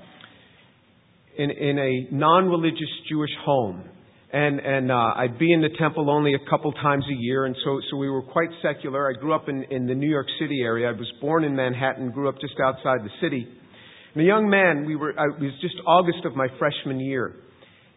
in, 1.37 1.51
in 1.51 1.79
a 1.79 2.13
non-religious 2.13 2.89
Jewish 3.09 3.31
home 3.45 3.85
and 4.33 4.59
and 4.59 4.91
uh, 4.91 5.13
I'd 5.15 5.37
be 5.37 5.51
in 5.51 5.61
the 5.61 5.69
temple 5.77 6.09
only 6.09 6.33
a 6.33 6.49
couple 6.49 6.71
times 6.71 7.03
a 7.09 7.15
year, 7.21 7.45
and 7.45 7.55
so 7.65 7.81
so 7.89 7.97
we 7.97 8.09
were 8.09 8.21
quite 8.21 8.49
secular. 8.61 9.09
I 9.09 9.19
grew 9.19 9.33
up 9.33 9.49
in 9.49 9.63
in 9.69 9.87
the 9.87 9.95
New 9.95 10.09
York 10.09 10.27
City 10.39 10.61
area. 10.61 10.87
I 10.87 10.93
was 10.93 11.11
born 11.19 11.43
in 11.43 11.55
Manhattan, 11.55 12.11
grew 12.11 12.29
up 12.29 12.35
just 12.39 12.53
outside 12.63 12.99
the 13.03 13.11
city. 13.21 13.45
And 14.13 14.23
a 14.23 14.25
young 14.25 14.49
man, 14.49 14.85
we 14.85 14.95
were. 14.95 15.13
I, 15.19 15.25
it 15.25 15.41
was 15.41 15.51
just 15.61 15.75
August 15.85 16.23
of 16.25 16.35
my 16.35 16.47
freshman 16.57 16.99
year, 16.99 17.35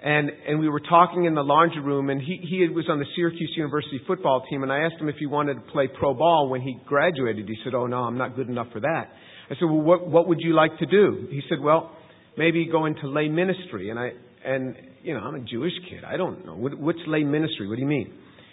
and 0.04 0.30
and 0.46 0.60
we 0.60 0.68
were 0.68 0.80
talking 0.80 1.24
in 1.24 1.34
the 1.34 1.42
laundry 1.42 1.80
room, 1.80 2.10
and 2.10 2.20
he 2.20 2.38
he 2.48 2.68
was 2.68 2.84
on 2.88 3.00
the 3.00 3.06
Syracuse 3.16 3.52
University 3.56 4.00
football 4.06 4.44
team, 4.48 4.62
and 4.62 4.70
I 4.70 4.80
asked 4.80 5.00
him 5.00 5.08
if 5.08 5.16
he 5.16 5.26
wanted 5.26 5.54
to 5.54 5.72
play 5.72 5.88
pro 5.88 6.14
ball 6.14 6.48
when 6.48 6.60
he 6.60 6.78
graduated. 6.86 7.48
He 7.48 7.56
said, 7.64 7.74
"Oh 7.74 7.86
no, 7.86 7.98
I'm 7.98 8.18
not 8.18 8.36
good 8.36 8.48
enough 8.48 8.68
for 8.72 8.80
that." 8.80 9.08
I 9.50 9.54
said, 9.54 9.64
"Well, 9.64 9.80
what 9.80 10.06
what 10.06 10.28
would 10.28 10.38
you 10.40 10.54
like 10.54 10.78
to 10.78 10.86
do?" 10.86 11.26
He 11.30 11.42
said, 11.48 11.58
"Well." 11.60 11.96
Maybe 12.36 12.66
go 12.66 12.86
into 12.86 13.06
lay 13.06 13.28
ministry, 13.28 13.90
and 13.90 13.96
I 13.96 14.10
and 14.44 14.74
you 15.04 15.14
know, 15.14 15.20
I'm 15.20 15.34
a 15.34 15.40
Jewish 15.40 15.72
kid. 15.88 16.02
I 16.02 16.16
don't 16.16 16.44
know. 16.46 16.54
What, 16.54 16.78
what's 16.78 16.98
lay 17.06 17.22
ministry? 17.22 17.68
What 17.68 17.76
do 17.76 17.82
you 17.82 17.86
mean? 17.86 18.12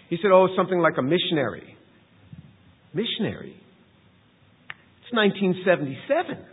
He 0.10 0.18
said, 0.22 0.32
oh, 0.32 0.50
something 0.56 0.78
like 0.78 0.98
a 1.00 1.02
missionary. 1.02 1.78
Missionary? 2.94 3.56
It's 5.02 5.14
1977. 5.14 6.46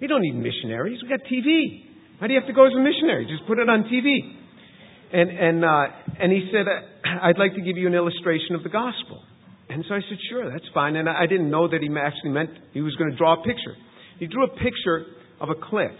We 0.00 0.06
don't 0.06 0.22
need 0.22 0.34
missionaries. 0.34 1.00
We 1.02 1.08
got 1.08 1.20
TV. 1.26 1.91
Why 2.22 2.28
do 2.28 2.34
you 2.34 2.40
have 2.40 2.46
to 2.46 2.54
go 2.54 2.64
as 2.64 2.72
a 2.72 2.78
missionary? 2.78 3.26
Just 3.26 3.48
put 3.48 3.58
it 3.58 3.68
on 3.68 3.82
TV. 3.90 4.06
And 5.12 5.28
and 5.28 5.64
uh, 5.64 6.22
and 6.22 6.30
he 6.30 6.48
said, 6.54 6.70
I'd 7.20 7.36
like 7.36 7.54
to 7.54 7.60
give 7.60 7.76
you 7.76 7.88
an 7.88 7.94
illustration 7.94 8.54
of 8.54 8.62
the 8.62 8.68
gospel. 8.68 9.24
And 9.68 9.84
so 9.88 9.96
I 9.96 9.98
said, 10.08 10.18
sure, 10.30 10.48
that's 10.48 10.70
fine. 10.72 10.94
And 10.94 11.08
I 11.08 11.26
didn't 11.26 11.50
know 11.50 11.66
that 11.66 11.82
he 11.82 11.88
actually 11.98 12.30
meant 12.30 12.50
he 12.74 12.80
was 12.80 12.94
going 12.94 13.10
to 13.10 13.16
draw 13.16 13.42
a 13.42 13.42
picture. 13.42 13.74
He 14.20 14.28
drew 14.28 14.44
a 14.44 14.54
picture 14.54 15.04
of 15.40 15.50
a 15.50 15.56
cliff. 15.56 15.98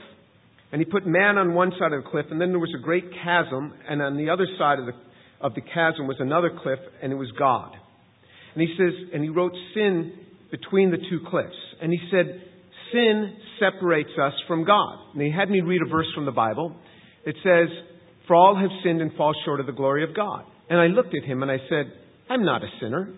And 0.71 0.81
he 0.81 0.85
put 0.85 1.05
man 1.05 1.39
on 1.39 1.55
one 1.55 1.73
side 1.77 1.93
of 1.93 2.05
the 2.05 2.09
cliff, 2.09 2.27
and 2.31 2.41
then 2.41 2.51
there 2.51 2.61
was 2.61 2.73
a 2.79 2.81
great 2.81 3.07
chasm, 3.25 3.75
and 3.89 4.01
on 4.01 4.17
the 4.17 4.31
other 4.31 4.47
side 4.57 4.79
of 4.79 4.87
the, 4.87 4.93
of 5.41 5.55
the 5.55 5.61
chasm 5.61 6.07
was 6.07 6.19
another 6.21 6.51
cliff, 6.63 6.79
and 7.03 7.11
it 7.11 7.17
was 7.17 7.33
God. 7.37 7.73
And 8.55 8.63
he 8.63 8.73
says, 8.79 8.95
and 9.13 9.25
he 9.25 9.29
wrote 9.29 9.55
sin 9.75 10.13
between 10.53 10.93
the 10.93 10.99
two 10.99 11.27
cliffs. 11.29 11.59
And 11.83 11.91
he 11.91 11.99
said, 12.13 12.43
sin 12.93 13.37
separates 13.63 14.11
us 14.21 14.33
from 14.49 14.65
God. 14.65 14.99
And 15.13 15.23
he 15.23 15.31
had 15.31 15.49
me 15.49 15.61
read 15.61 15.83
a 15.83 15.89
verse 15.89 16.07
from 16.15 16.25
the 16.27 16.33
Bible. 16.33 16.75
It 17.25 17.37
says, 17.43 17.69
For 18.27 18.35
all 18.35 18.57
have 18.57 18.71
sinned 18.85 19.01
and 19.01 19.13
fall 19.15 19.33
short 19.45 19.61
of 19.61 19.67
the 19.67 19.73
glory 19.73 20.05
of 20.05 20.15
God. 20.15 20.45
And 20.69 20.81
I 20.81 20.87
looked 20.87 21.15
at 21.15 21.25
him 21.25 21.43
and 21.43 21.51
I 21.51 21.59
said, 21.69 21.93
I'm 22.29 22.45
not 22.45 22.63
a 22.63 22.69
sinner. 22.81 23.11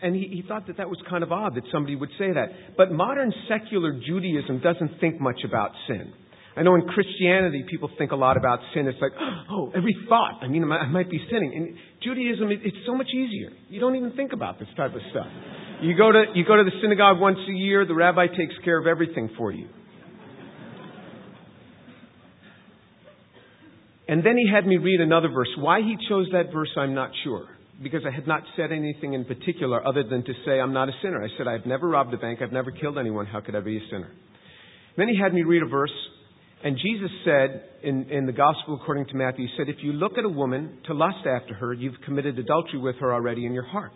And 0.00 0.16
he, 0.16 0.22
he 0.22 0.42
thought 0.46 0.66
that 0.66 0.78
that 0.78 0.88
was 0.88 0.98
kind 1.08 1.22
of 1.22 1.30
odd 1.30 1.54
that 1.54 1.64
somebody 1.72 1.94
would 1.94 2.10
say 2.18 2.32
that. 2.32 2.76
But 2.76 2.90
modern 2.90 3.32
secular 3.48 3.92
Judaism 4.04 4.60
doesn't 4.60 5.00
think 5.00 5.20
much 5.20 5.40
about 5.44 5.70
sin. 5.86 6.12
I 6.56 6.62
know 6.62 6.74
in 6.74 6.82
Christianity 6.82 7.64
people 7.70 7.90
think 7.96 8.12
a 8.12 8.16
lot 8.16 8.36
about 8.36 8.58
sin. 8.74 8.86
It's 8.86 9.00
like, 9.00 9.12
oh, 9.50 9.72
every 9.74 9.96
thought. 10.08 10.40
I 10.42 10.48
mean, 10.48 10.70
I 10.70 10.86
might 10.88 11.10
be 11.10 11.18
sinning. 11.30 11.52
In 11.52 11.78
Judaism, 12.02 12.48
it's 12.50 12.76
so 12.86 12.94
much 12.94 13.08
easier. 13.08 13.50
You 13.68 13.80
don't 13.80 13.96
even 13.96 14.12
think 14.12 14.32
about 14.32 14.58
this 14.58 14.68
type 14.76 14.94
of 14.94 15.00
stuff. 15.10 15.26
You 15.80 15.96
go 15.96 16.12
to 16.12 16.24
you 16.34 16.44
go 16.44 16.56
to 16.56 16.64
the 16.64 16.76
synagogue 16.82 17.18
once 17.20 17.38
a 17.48 17.52
year. 17.52 17.86
The 17.86 17.94
rabbi 17.94 18.26
takes 18.26 18.54
care 18.64 18.78
of 18.78 18.86
everything 18.86 19.30
for 19.36 19.50
you. 19.50 19.68
And 24.08 24.24
then 24.24 24.36
he 24.36 24.46
had 24.52 24.66
me 24.66 24.76
read 24.76 25.00
another 25.00 25.28
verse. 25.28 25.48
Why 25.56 25.80
he 25.80 25.96
chose 26.08 26.26
that 26.32 26.52
verse, 26.52 26.68
I'm 26.76 26.94
not 26.94 27.10
sure. 27.24 27.46
Because 27.82 28.02
I 28.06 28.14
had 28.14 28.26
not 28.26 28.42
said 28.56 28.70
anything 28.70 29.14
in 29.14 29.24
particular 29.24 29.84
other 29.86 30.04
than 30.04 30.22
to 30.24 30.32
say 30.44 30.60
I'm 30.60 30.74
not 30.74 30.88
a 30.88 30.92
sinner. 31.02 31.24
I 31.24 31.28
said 31.38 31.48
I've 31.48 31.66
never 31.66 31.88
robbed 31.88 32.12
a 32.12 32.18
bank. 32.18 32.40
I've 32.42 32.52
never 32.52 32.70
killed 32.70 32.98
anyone. 32.98 33.26
How 33.26 33.40
could 33.40 33.56
I 33.56 33.60
be 33.60 33.78
a 33.78 33.80
sinner? 33.90 34.12
Then 34.98 35.08
he 35.08 35.18
had 35.18 35.32
me 35.32 35.42
read 35.42 35.62
a 35.62 35.66
verse 35.66 35.90
and 36.64 36.76
Jesus 36.76 37.10
said 37.24 37.64
in, 37.82 38.08
in 38.10 38.26
the 38.26 38.32
Gospel 38.32 38.78
according 38.80 39.06
to 39.06 39.14
Matthew, 39.14 39.46
He 39.46 39.52
said, 39.56 39.68
If 39.68 39.82
you 39.82 39.92
look 39.92 40.16
at 40.16 40.24
a 40.24 40.28
woman 40.28 40.78
to 40.86 40.94
lust 40.94 41.26
after 41.26 41.54
her, 41.54 41.72
you've 41.72 42.00
committed 42.04 42.38
adultery 42.38 42.78
with 42.78 42.96
her 42.96 43.12
already 43.12 43.46
in 43.46 43.52
your 43.52 43.64
heart. 43.64 43.92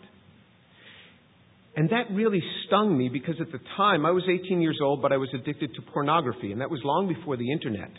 And 1.76 1.90
that 1.90 2.10
really 2.10 2.42
stung 2.66 2.96
me 2.96 3.08
because 3.08 3.34
at 3.40 3.52
the 3.52 3.60
time 3.76 4.06
I 4.06 4.10
was 4.10 4.24
18 4.28 4.60
years 4.60 4.78
old, 4.82 5.02
but 5.02 5.12
I 5.12 5.18
was 5.18 5.28
addicted 5.34 5.74
to 5.74 5.82
pornography, 5.92 6.50
and 6.50 6.60
that 6.60 6.70
was 6.70 6.80
long 6.82 7.06
before 7.06 7.36
the 7.36 7.52
internet. 7.52 7.90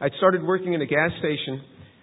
I'd 0.00 0.12
started 0.18 0.42
working 0.42 0.72
in 0.72 0.80
a 0.80 0.86
gas 0.86 1.10
station 1.18 1.60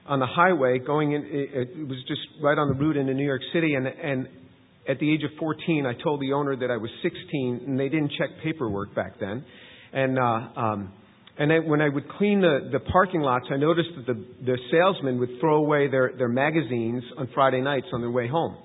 on 0.07 0.19
the 0.19 0.27
highway, 0.27 0.77
going 0.77 1.13
in, 1.13 1.23
it 1.23 1.87
was 1.87 1.97
just 2.07 2.21
right 2.43 2.57
on 2.57 2.67
the 2.67 2.75
route 2.75 2.97
into 2.97 3.13
New 3.13 3.25
York 3.25 3.41
City, 3.53 3.73
and, 3.75 3.87
and 3.87 4.27
at 4.87 4.99
the 4.99 5.11
age 5.11 5.23
of 5.23 5.31
14, 5.39 5.85
I 5.85 5.93
told 6.03 6.19
the 6.21 6.33
owner 6.33 6.55
that 6.55 6.69
I 6.69 6.77
was 6.77 6.91
16, 7.01 7.61
and 7.65 7.79
they 7.79 7.89
didn't 7.89 8.11
check 8.19 8.29
paperwork 8.43 8.93
back 8.93 9.17
then. 9.19 9.43
And, 9.93 10.19
uh, 10.19 10.59
um, 10.59 10.93
and 11.37 11.51
I, 11.51 11.59
when 11.59 11.81
I 11.81 11.89
would 11.89 12.07
clean 12.17 12.39
the, 12.39 12.69
the 12.71 12.79
parking 12.79 13.21
lots, 13.21 13.45
I 13.51 13.57
noticed 13.57 13.89
that 13.97 14.05
the, 14.05 14.25
the 14.45 14.57
salesmen 14.71 15.19
would 15.19 15.31
throw 15.41 15.57
away 15.57 15.89
their, 15.89 16.13
their 16.17 16.29
magazines 16.29 17.03
on 17.17 17.29
Friday 17.33 17.61
nights 17.61 17.87
on 17.93 18.01
their 18.01 18.11
way 18.11 18.27
home. 18.27 18.57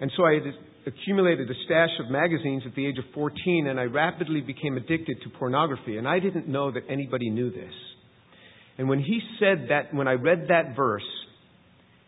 And 0.00 0.10
so 0.16 0.24
I 0.24 0.34
had 0.34 0.42
accumulated 0.86 1.50
a 1.50 1.54
stash 1.66 1.90
of 2.02 2.10
magazines 2.10 2.62
at 2.64 2.74
the 2.74 2.86
age 2.86 2.98
of 2.98 3.04
14, 3.12 3.66
and 3.66 3.78
I 3.78 3.84
rapidly 3.84 4.40
became 4.40 4.76
addicted 4.78 5.20
to 5.22 5.28
pornography. 5.38 5.98
And 5.98 6.08
I 6.08 6.18
didn't 6.18 6.48
know 6.48 6.70
that 6.70 6.84
anybody 6.88 7.28
knew 7.28 7.50
this. 7.50 7.74
And 8.78 8.88
when 8.88 9.00
he 9.00 9.20
said 9.38 9.66
that, 9.68 9.92
when 9.92 10.08
I 10.08 10.12
read 10.12 10.46
that 10.48 10.74
verse, 10.76 11.02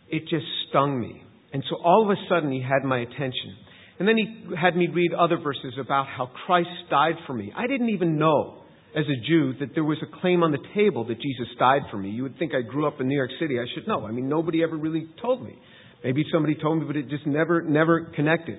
it 0.09 0.23
just 0.29 0.47
stung 0.69 0.99
me. 0.99 1.23
And 1.53 1.63
so 1.69 1.77
all 1.77 2.05
of 2.05 2.11
a 2.11 2.21
sudden 2.29 2.51
he 2.51 2.63
had 2.63 2.85
my 2.85 3.01
attention. 3.01 3.57
And 3.99 4.09
then 4.09 4.17
he 4.17 4.57
had 4.59 4.77
me 4.77 4.89
read 4.89 5.13
other 5.13 5.37
verses 5.37 5.75
about 5.79 6.07
how 6.07 6.31
Christ 6.47 6.71
died 6.89 7.17
for 7.27 7.35
me. 7.35 7.53
I 7.55 7.67
didn't 7.67 7.91
even 7.91 8.19
know 8.19 8.60
as 8.97 9.05
a 9.07 9.29
Jew 9.29 9.55
that 9.61 9.75
there 9.75 9.85
was 9.85 9.99
a 10.03 10.21
claim 10.21 10.43
on 10.43 10.51
the 10.51 10.63
table 10.75 11.05
that 11.07 11.21
Jesus 11.21 11.47
died 11.59 11.83
for 11.91 11.97
me. 11.97 12.11
You 12.11 12.25
would 12.25 12.39
think 12.39 12.53
I 12.55 12.63
grew 12.63 12.87
up 12.87 13.01
in 13.01 13.09
New 13.09 13.17
York 13.17 13.31
City. 13.39 13.59
I 13.59 13.65
should 13.75 13.87
know. 13.87 14.07
I 14.07 14.11
mean, 14.11 14.29
nobody 14.29 14.63
ever 14.63 14.77
really 14.77 15.09
told 15.23 15.45
me. 15.45 15.59
Maybe 16.03 16.25
somebody 16.33 16.55
told 16.55 16.81
me, 16.81 16.87
but 16.87 16.97
it 16.97 17.09
just 17.09 17.27
never, 17.27 17.63
never 17.63 18.11
connected. 18.17 18.59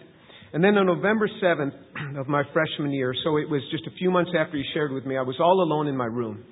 And 0.54 0.64
then 0.64 0.78
on 0.78 0.86
November 0.86 1.30
7th 1.42 1.74
of 2.18 2.28
my 2.28 2.44
freshman 2.54 2.92
year, 2.92 3.14
so 3.24 3.38
it 3.38 3.50
was 3.50 3.62
just 3.72 3.86
a 3.88 3.92
few 3.98 4.12
months 4.12 4.32
after 4.38 4.58
he 4.58 4.64
shared 4.74 4.92
with 4.92 5.06
me, 5.06 5.18
I 5.18 5.22
was 5.22 5.36
all 5.40 5.62
alone 5.62 5.88
in 5.88 5.98
my 5.98 6.06
room. 6.06 6.44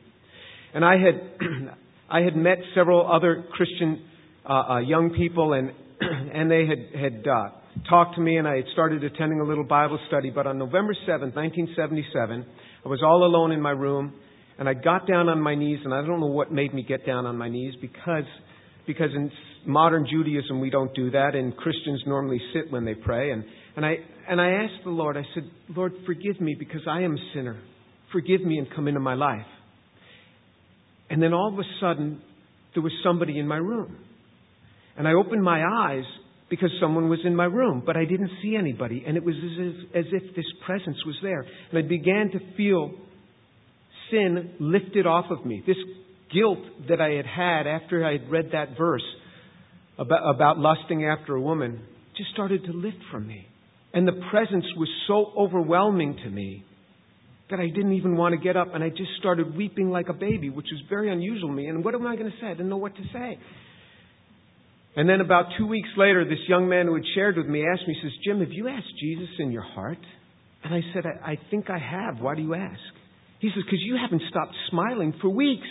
And 0.74 0.84
I 0.84 0.94
had, 0.94 1.32
I 2.10 2.22
had 2.22 2.36
met 2.36 2.58
several 2.76 3.10
other 3.12 3.46
Christian 3.52 4.06
uh, 4.48 4.54
uh, 4.54 4.80
young 4.80 5.12
people, 5.12 5.54
and, 5.54 5.72
and 6.02 6.50
they 6.50 6.66
had, 6.66 7.00
had 7.00 7.28
uh, 7.28 7.50
talked 7.90 8.16
to 8.16 8.22
me, 8.22 8.38
and 8.38 8.48
I 8.48 8.58
had 8.58 8.66
started 8.74 9.04
attending 9.04 9.42
a 9.42 9.44
little 9.44 9.64
Bible 9.64 10.00
study. 10.08 10.32
But 10.32 10.48
on 10.48 10.58
November 10.58 10.94
7th, 11.08 11.36
1977, 11.36 12.46
I 12.86 12.90
was 12.90 13.02
all 13.04 13.26
alone 13.26 13.52
in 13.52 13.62
my 13.62 13.72
room, 13.72 14.14
and 14.58 14.70
I 14.70 14.74
got 14.74 15.08
down 15.08 15.30
on 15.30 15.42
my 15.42 15.56
knees, 15.56 15.80
and 15.84 15.94
I 15.94 16.02
don't 16.06 16.20
know 16.20 16.28
what 16.28 16.52
made 16.52 16.74
me 16.74 16.84
get 16.84 17.06
down 17.06 17.26
on 17.26 17.38
my 17.38 17.50
knees 17.50 17.74
because, 17.82 18.24
because 18.88 19.10
in 19.16 19.32
modern 19.66 20.08
Judaism 20.10 20.60
we 20.60 20.70
don't 20.70 20.94
do 20.96 21.12
that, 21.12 21.36
and 21.36 21.56
Christians 21.56 22.02
normally 22.06 22.42
sit 22.54 22.72
when 22.72 22.86
they 22.86 22.96
pray. 22.96 23.32
And, 23.32 23.44
and, 23.76 23.86
I, 23.86 23.96
and 24.30 24.40
I 24.40 24.50
asked 24.64 24.84
the 24.84 24.92
Lord, 24.92 25.18
I 25.18 25.24
said, 25.34 25.44
Lord, 25.76 25.94
forgive 26.06 26.40
me 26.40 26.56
because 26.58 26.82
I 26.88 27.02
am 27.02 27.16
a 27.16 27.34
sinner. 27.34 27.62
Forgive 28.12 28.42
me 28.42 28.58
and 28.58 28.68
come 28.74 28.88
into 28.88 29.00
my 29.00 29.14
life. 29.14 29.46
And 31.10 31.22
then 31.22 31.34
all 31.34 31.52
of 31.52 31.60
a 31.60 31.64
sudden, 31.82 32.22
there 32.74 32.84
was 32.84 32.94
somebody 33.04 33.40
in 33.40 33.48
my 33.48 33.58
room. 33.58 33.98
And 34.98 35.08
I 35.08 35.14
opened 35.14 35.44
my 35.44 35.64
eyes 35.64 36.04
because 36.50 36.72
someone 36.82 37.10
was 37.10 37.20
in 37.24 37.36
my 37.36 37.46
room, 37.46 37.84
but 37.86 37.96
I 37.96 38.06
didn't 38.06 38.32
see 38.42 38.56
anybody. 38.56 39.04
And 39.06 39.16
it 39.16 39.24
was 39.24 39.36
as 39.36 39.52
if, 39.58 39.96
as 39.96 40.06
if 40.12 40.36
this 40.36 40.46
presence 40.66 40.98
was 41.06 41.16
there. 41.22 41.46
And 41.70 41.78
I 41.78 41.88
began 41.88 42.32
to 42.32 42.40
feel 42.58 42.92
sin 44.10 44.56
lifted 44.60 45.06
off 45.06 45.26
of 45.30 45.46
me. 45.46 45.64
This 45.66 45.78
guilt 46.34 46.60
that 46.90 47.02
I 47.02 47.10
had 47.12 47.26
had 47.26 47.68
after 47.68 48.06
I 48.06 48.14
had 48.14 48.32
read 48.32 48.50
that 48.54 48.78
verse 48.78 49.04
about, 49.98 50.36
about 50.36 50.58
lusting 50.58 51.06
after 51.06 51.36
a 51.36 51.42
woman 51.42 51.82
just 52.18 52.32
started 52.32 52.64
to 52.66 52.72
lift 52.72 52.98
from 53.12 53.28
me. 53.28 53.48
And 53.94 54.08
the 54.08 54.20
presence 54.32 54.66
was 54.78 54.90
so 55.08 55.32
overwhelming 55.38 56.18
to 56.24 56.30
me 56.30 56.64
that 57.50 57.60
I 57.60 57.68
didn't 57.68 57.94
even 57.94 58.16
want 58.16 58.34
to 58.34 58.38
get 58.38 58.56
up 58.56 58.76
and 58.76 58.84
I 58.84 58.90
just 58.90 59.10
started 59.20 59.56
weeping 59.56 59.90
like 59.90 60.10
a 60.10 60.14
baby, 60.14 60.50
which 60.50 60.68
was 60.72 60.82
very 60.90 61.12
unusual 61.12 61.50
to 61.50 61.56
me. 61.56 61.66
And 61.68 61.84
what 61.84 61.96
am 61.96 62.06
I 62.06 62.16
going 62.16 62.32
to 62.32 62.38
say? 62.40 62.48
I 62.48 62.54
didn't 62.54 62.70
know 62.70 62.78
what 62.78 62.96
to 62.96 63.04
say. 63.12 63.40
And 65.00 65.08
then 65.08 65.22
about 65.22 65.46
two 65.58 65.66
weeks 65.66 65.88
later, 65.96 66.26
this 66.26 66.44
young 66.50 66.68
man 66.68 66.88
who 66.88 66.96
had 66.96 67.06
shared 67.16 67.38
with 67.38 67.46
me 67.46 67.64
asked 67.66 67.88
me, 67.88 67.94
he 67.94 68.02
says, 68.06 68.12
Jim, 68.22 68.42
have 68.42 68.52
you 68.52 68.68
asked 68.68 69.00
Jesus 69.00 69.30
in 69.40 69.50
your 69.50 69.62
heart? 69.62 69.98
And 70.62 70.74
I 70.74 70.82
said, 70.94 71.06
I, 71.06 71.32
I 71.32 71.40
think 71.50 71.70
I 71.70 71.78
have. 71.80 72.20
Why 72.20 72.36
do 72.36 72.42
you 72.42 72.54
ask? 72.54 72.82
He 73.40 73.48
says, 73.48 73.64
because 73.64 73.80
you 73.80 73.96
haven't 73.96 74.24
stopped 74.30 74.52
smiling 74.70 75.14
for 75.22 75.30
weeks. 75.30 75.70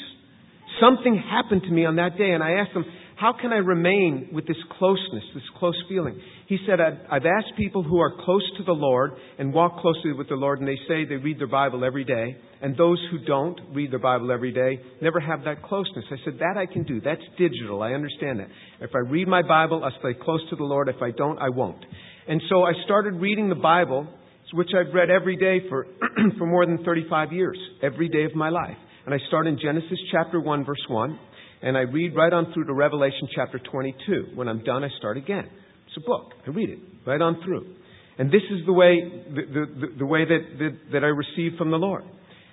Something 0.80 1.22
happened 1.30 1.60
to 1.64 1.70
me 1.70 1.84
on 1.84 1.96
that 1.96 2.16
day, 2.16 2.30
and 2.30 2.42
I 2.42 2.52
asked 2.52 2.70
him, 2.70 2.86
how 3.18 3.32
can 3.32 3.52
I 3.52 3.56
remain 3.56 4.30
with 4.32 4.46
this 4.46 4.56
closeness, 4.78 5.24
this 5.34 5.42
close 5.58 5.74
feeling? 5.88 6.20
He 6.46 6.56
said, 6.64 6.78
I've, 6.80 7.26
asked 7.26 7.56
people 7.56 7.82
who 7.82 7.98
are 7.98 8.12
close 8.24 8.48
to 8.58 8.62
the 8.62 8.72
Lord 8.72 9.10
and 9.38 9.52
walk 9.52 9.80
closely 9.80 10.12
with 10.12 10.28
the 10.28 10.36
Lord, 10.36 10.60
and 10.60 10.68
they 10.68 10.78
say 10.86 11.04
they 11.04 11.16
read 11.16 11.40
their 11.40 11.48
Bible 11.48 11.84
every 11.84 12.04
day, 12.04 12.36
and 12.62 12.76
those 12.76 13.04
who 13.10 13.18
don't 13.24 13.58
read 13.74 13.90
their 13.90 13.98
Bible 13.98 14.30
every 14.30 14.52
day 14.52 14.80
never 15.02 15.18
have 15.18 15.42
that 15.46 15.64
closeness. 15.64 16.04
I 16.12 16.16
said, 16.24 16.38
that 16.38 16.56
I 16.56 16.72
can 16.72 16.84
do. 16.84 17.00
That's 17.00 17.20
digital. 17.36 17.82
I 17.82 17.90
understand 17.90 18.38
that. 18.38 18.48
If 18.80 18.90
I 18.94 19.10
read 19.10 19.26
my 19.26 19.42
Bible, 19.42 19.82
I'll 19.82 19.98
stay 19.98 20.16
close 20.22 20.40
to 20.50 20.56
the 20.56 20.62
Lord. 20.62 20.88
If 20.88 21.02
I 21.02 21.10
don't, 21.10 21.38
I 21.38 21.48
won't. 21.48 21.84
And 22.28 22.40
so 22.48 22.62
I 22.62 22.72
started 22.84 23.14
reading 23.14 23.48
the 23.48 23.56
Bible, 23.56 24.06
which 24.52 24.70
I've 24.78 24.94
read 24.94 25.10
every 25.10 25.36
day 25.36 25.68
for, 25.68 25.88
for 26.38 26.46
more 26.46 26.64
than 26.66 26.84
35 26.84 27.32
years, 27.32 27.58
every 27.82 28.08
day 28.08 28.22
of 28.22 28.36
my 28.36 28.50
life. 28.50 28.76
And 29.06 29.14
I 29.14 29.18
start 29.26 29.48
in 29.48 29.58
Genesis 29.60 29.98
chapter 30.12 30.38
1, 30.38 30.64
verse 30.64 30.84
1 30.86 31.18
and 31.62 31.76
I 31.76 31.80
read 31.80 32.14
right 32.14 32.32
on 32.32 32.52
through 32.52 32.64
to 32.66 32.72
Revelation 32.72 33.28
chapter 33.34 33.58
22. 33.58 34.32
When 34.34 34.48
I'm 34.48 34.62
done, 34.62 34.84
I 34.84 34.88
start 34.98 35.16
again. 35.16 35.48
It's 35.86 35.96
a 35.96 36.06
book. 36.06 36.32
I 36.46 36.50
read 36.50 36.70
it 36.70 36.78
right 37.06 37.20
on 37.20 37.40
through. 37.44 37.74
And 38.18 38.30
this 38.30 38.42
is 38.50 38.66
the 38.66 38.72
way, 38.72 39.00
the, 39.34 39.42
the, 39.42 39.86
the 39.98 40.06
way 40.06 40.24
that, 40.24 40.38
that, 40.58 40.78
that 40.92 41.04
I 41.04 41.08
receive 41.08 41.56
from 41.56 41.70
the 41.70 41.76
Lord. 41.76 42.04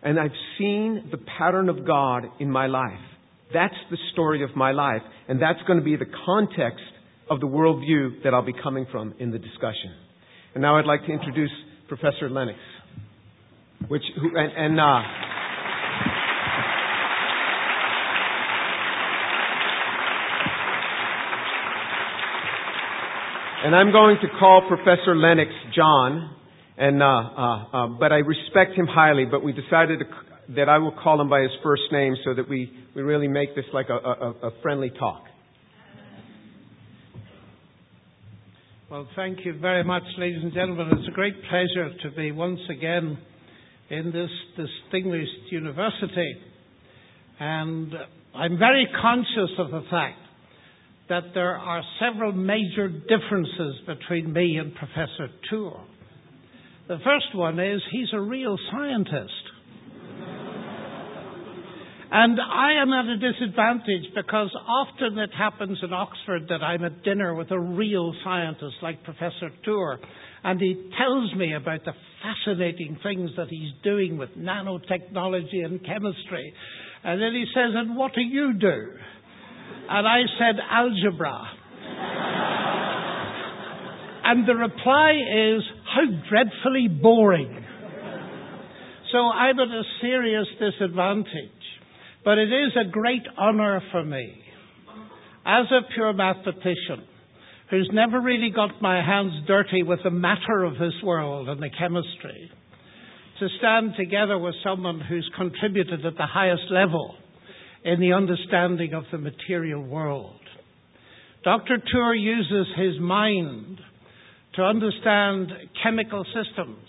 And 0.04 0.20
I've 0.20 0.32
seen 0.60 1.10
the 1.12 1.18
pattern 1.18 1.70
of 1.70 1.86
God 1.86 2.26
in 2.40 2.52
my 2.52 2.68
life. 2.68 3.00
That's 3.54 3.76
the 3.90 3.98
story 4.14 4.44
of 4.44 4.56
my 4.56 4.72
life. 4.72 5.02
And 5.28 5.42
that's 5.42 5.60
going 5.68 5.80
to 5.80 5.86
be 5.86 5.96
the 5.96 6.06
context 6.26 6.84
of 7.30 7.40
the 7.40 7.48
worldview 7.48 8.24
that 8.24 8.34
I'll 8.34 8.46
be 8.46 8.54
coming 8.62 8.86
from 8.92 9.16
in 9.20 9.32
the 9.32 9.40
discussion. 9.40 9.96
And 10.54 10.62
now 10.62 10.78
I'd 10.78 10.86
like 10.86 11.06
to 11.06 11.12
introduce 11.12 11.52
Professor 11.88 12.30
Lennox, 12.30 12.60
which, 13.88 14.04
who, 14.22 14.38
and, 14.38 14.52
and 14.56 14.80
uh, 14.80 15.02
And 23.66 23.76
I'm 23.76 23.92
going 23.92 24.18
to 24.22 24.28
call 24.40 24.62
Professor 24.68 25.16
Lennox 25.16 25.50
John, 25.76 26.36
and 26.78 27.02
uh, 27.02 27.06
uh, 27.06 27.66
uh, 27.74 27.88
but 28.00 28.12
I 28.12 28.18
respect 28.18 28.78
him 28.78 28.86
highly. 28.86 29.26
But 29.26 29.44
we 29.44 29.54
decided 29.54 30.02
to, 30.02 30.54
that 30.54 30.70
I 30.70 30.78
will 30.78 30.92
call 30.92 31.20
him 31.20 31.30
by 31.30 31.42
his 31.42 31.50
first 31.64 31.82
name 31.92 32.14
so 32.24 32.36
that 32.36 32.48
we, 32.48 32.72
we 32.96 33.02
really 33.02 33.28
make 33.28 33.56
this 33.56 33.66
like 33.74 33.88
a, 33.90 33.96
a, 33.96 34.50
a 34.50 34.52
friendly 34.62 34.92
talk. 34.92 35.24
Well, 38.92 39.08
thank 39.16 39.40
you 39.44 39.58
very 39.58 39.84
much, 39.84 40.04
ladies 40.20 40.44
and 40.44 40.54
gentlemen. 40.54 41.00
It's 41.00 41.08
a 41.08 41.16
great 41.16 41.34
pleasure 41.50 41.90
to 42.04 42.16
be 42.16 42.32
once 42.32 42.60
again 42.70 43.18
in 43.90 44.12
this 44.12 44.30
distinguished 44.56 45.50
university. 45.50 46.36
And 47.40 47.92
I'm 48.36 48.60
very 48.60 48.88
conscious 49.02 49.58
of 49.58 49.72
the 49.72 49.82
fact 49.90 50.20
that 51.10 51.24
there 51.34 51.58
are 51.58 51.84
several 52.00 52.32
major 52.32 52.90
differences 52.90 53.76
between 53.86 54.34
me 54.34 54.58
and 54.58 54.74
Professor 54.76 55.30
Tour. 55.50 55.84
The 56.88 56.98
first 57.04 57.36
one 57.36 57.60
is 57.60 57.82
he's 57.92 58.10
a 58.14 58.20
real 58.20 58.58
scientist. 58.72 59.32
and 62.12 62.40
I 62.40 62.82
am 62.82 62.92
at 62.94 63.06
a 63.06 63.18
disadvantage 63.18 64.14
because 64.16 64.56
often 64.68 65.18
it 65.20 65.32
happens 65.38 65.78
in 65.84 65.94
Oxford 65.94 66.48
that 66.50 66.64
I'm 66.64 66.84
at 66.84 67.04
dinner 67.04 67.36
with 67.36 67.52
a 67.52 67.60
real 67.60 68.14
scientist 68.24 68.76
like 68.82 69.04
Professor 69.04 69.50
Tour, 69.64 70.00
and 70.44 70.60
he 70.60 70.92
tells 70.98 71.34
me 71.36 71.54
about 71.54 71.86
the 71.86 71.94
fascinating 72.22 72.98
things 73.04 73.32
that 73.38 73.48
he's 73.50 73.72
doing 73.84 74.18
with 74.18 74.30
nanotechnology 74.38 75.66
and 75.66 75.84
chemistry. 75.86 76.54
And 77.04 77.22
then 77.22 77.34
he 77.34 77.46
says, 77.54 77.74
And 77.76 77.96
what 77.96 78.14
do 78.16 78.22
you 78.22 78.54
do? 78.54 78.90
And 79.90 80.08
I 80.08 80.22
said, 80.40 80.56
algebra. 80.70 81.42
and 84.24 84.48
the 84.48 84.56
reply 84.56 85.12
is, 85.12 85.64
how 85.86 86.06
dreadfully 86.30 86.88
boring. 86.88 87.66
So 89.12 89.20
I'm 89.20 89.60
at 89.60 89.68
a 89.68 89.84
serious 90.02 90.48
disadvantage. 90.60 91.52
But 92.26 92.40
it 92.40 92.50
is 92.50 92.72
a 92.76 92.90
great 92.90 93.22
honor 93.38 93.82
for 93.92 94.04
me, 94.04 94.42
as 95.46 95.68
a 95.72 95.94
pure 95.94 96.12
mathematician, 96.12 97.06
who's 97.70 97.90
never 97.94 98.20
really 98.20 98.50
got 98.50 98.82
my 98.82 98.96
hands 98.96 99.46
dirty 99.46 99.84
with 99.84 100.00
the 100.04 100.10
matter 100.10 100.64
of 100.64 100.74
this 100.74 100.96
world 101.04 101.48
and 101.50 101.62
the 101.62 101.70
chemistry, 101.78 102.50
to 103.40 103.48
stand 103.60 103.92
together 103.96 104.40
with 104.40 104.56
someone 104.64 105.00
who's 105.00 105.30
contributed 105.38 106.04
at 106.04 106.18
the 106.18 106.26
highest 106.26 106.64
level 106.72 107.16
in 107.86 108.00
the 108.00 108.14
understanding 108.14 108.94
of 108.94 109.04
the 109.12 109.18
material 109.20 109.82
world. 109.82 110.40
Dr. 111.44 111.78
Tour 111.92 112.16
uses 112.16 112.66
his 112.76 113.00
mind 113.00 113.80
to 114.56 114.64
understand 114.64 115.52
chemical 115.84 116.26
systems. 116.26 116.88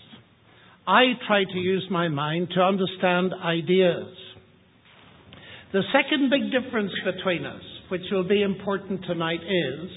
I 0.88 1.02
try 1.26 1.44
to 1.44 1.58
use 1.58 1.86
my 1.90 2.08
mind 2.08 2.48
to 2.54 2.60
understand 2.62 3.34
ideas. 3.44 4.08
The 5.74 5.82
second 5.92 6.30
big 6.30 6.50
difference 6.50 6.92
between 7.04 7.44
us, 7.44 7.62
which 7.90 8.02
will 8.10 8.26
be 8.26 8.40
important 8.40 9.04
tonight, 9.04 9.40
is 9.42 9.90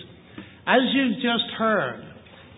as 0.67 0.81
you've 0.93 1.21
just 1.21 1.49
heard, 1.57 2.03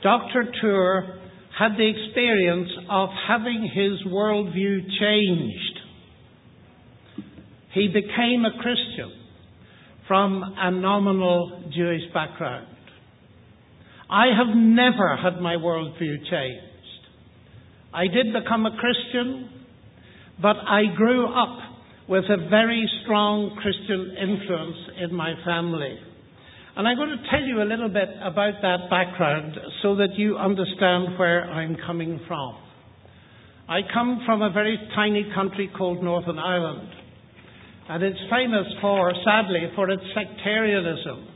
Dr. 0.01 0.51
Tour 0.59 1.19
had 1.59 1.73
the 1.77 1.87
experience 1.87 2.71
of 2.89 3.09
having 3.27 3.69
his 3.71 4.11
worldview 4.11 4.79
changed 4.99 5.80
he 7.73 7.87
became 7.87 8.45
a 8.45 8.61
Christian 8.61 9.11
from 10.07 10.43
a 10.57 10.71
nominal 10.71 11.71
Jewish 11.73 12.01
background. 12.13 12.67
I 14.09 14.25
have 14.37 14.55
never 14.55 15.15
had 15.15 15.41
my 15.41 15.55
worldview 15.55 16.29
changed. 16.29 16.67
I 17.93 18.07
did 18.07 18.33
become 18.33 18.65
a 18.65 18.77
Christian, 18.77 19.49
but 20.41 20.57
I 20.57 20.83
grew 20.95 21.27
up 21.27 21.57
with 22.09 22.25
a 22.25 22.49
very 22.49 22.89
strong 23.03 23.57
Christian 23.61 24.17
influence 24.17 24.77
in 25.01 25.15
my 25.15 25.33
family. 25.45 25.97
And 26.75 26.87
I'm 26.87 26.97
going 26.97 27.09
to 27.09 27.29
tell 27.29 27.41
you 27.41 27.61
a 27.61 27.67
little 27.67 27.89
bit 27.89 28.09
about 28.21 28.61
that 28.61 28.89
background 28.89 29.57
so 29.81 29.95
that 29.95 30.15
you 30.15 30.37
understand 30.37 31.17
where 31.17 31.49
I'm 31.49 31.77
coming 31.85 32.19
from. 32.27 32.57
I 33.69 33.79
come 33.93 34.23
from 34.25 34.41
a 34.41 34.49
very 34.51 34.77
tiny 34.95 35.29
country 35.33 35.69
called 35.77 36.03
Northern 36.03 36.39
Ireland. 36.39 36.89
And 37.91 38.03
it's 38.03 38.19
famous 38.29 38.67
for, 38.79 39.11
sadly, 39.25 39.67
for 39.75 39.89
its 39.89 40.01
sectarianism. 40.15 41.27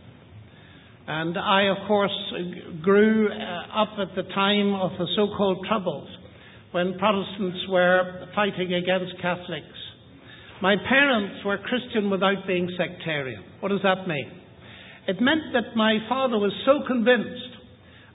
And 1.05 1.37
I, 1.37 1.63
of 1.63 1.85
course, 1.85 2.15
grew 2.81 3.27
uh, 3.27 3.81
up 3.81 3.89
at 3.99 4.15
the 4.15 4.23
time 4.33 4.73
of 4.73 4.91
the 4.97 5.05
so 5.17 5.27
called 5.35 5.65
Troubles 5.67 6.07
when 6.71 6.97
Protestants 6.97 7.59
were 7.69 8.27
fighting 8.33 8.73
against 8.73 9.21
Catholics. 9.21 9.67
My 10.61 10.77
parents 10.87 11.43
were 11.45 11.57
Christian 11.57 12.09
without 12.09 12.47
being 12.47 12.69
sectarian. 12.77 13.43
What 13.59 13.67
does 13.67 13.83
that 13.83 14.07
mean? 14.07 14.31
It 15.09 15.19
meant 15.19 15.51
that 15.51 15.75
my 15.75 15.97
father 16.07 16.37
was 16.39 16.53
so 16.65 16.87
convinced 16.87 17.51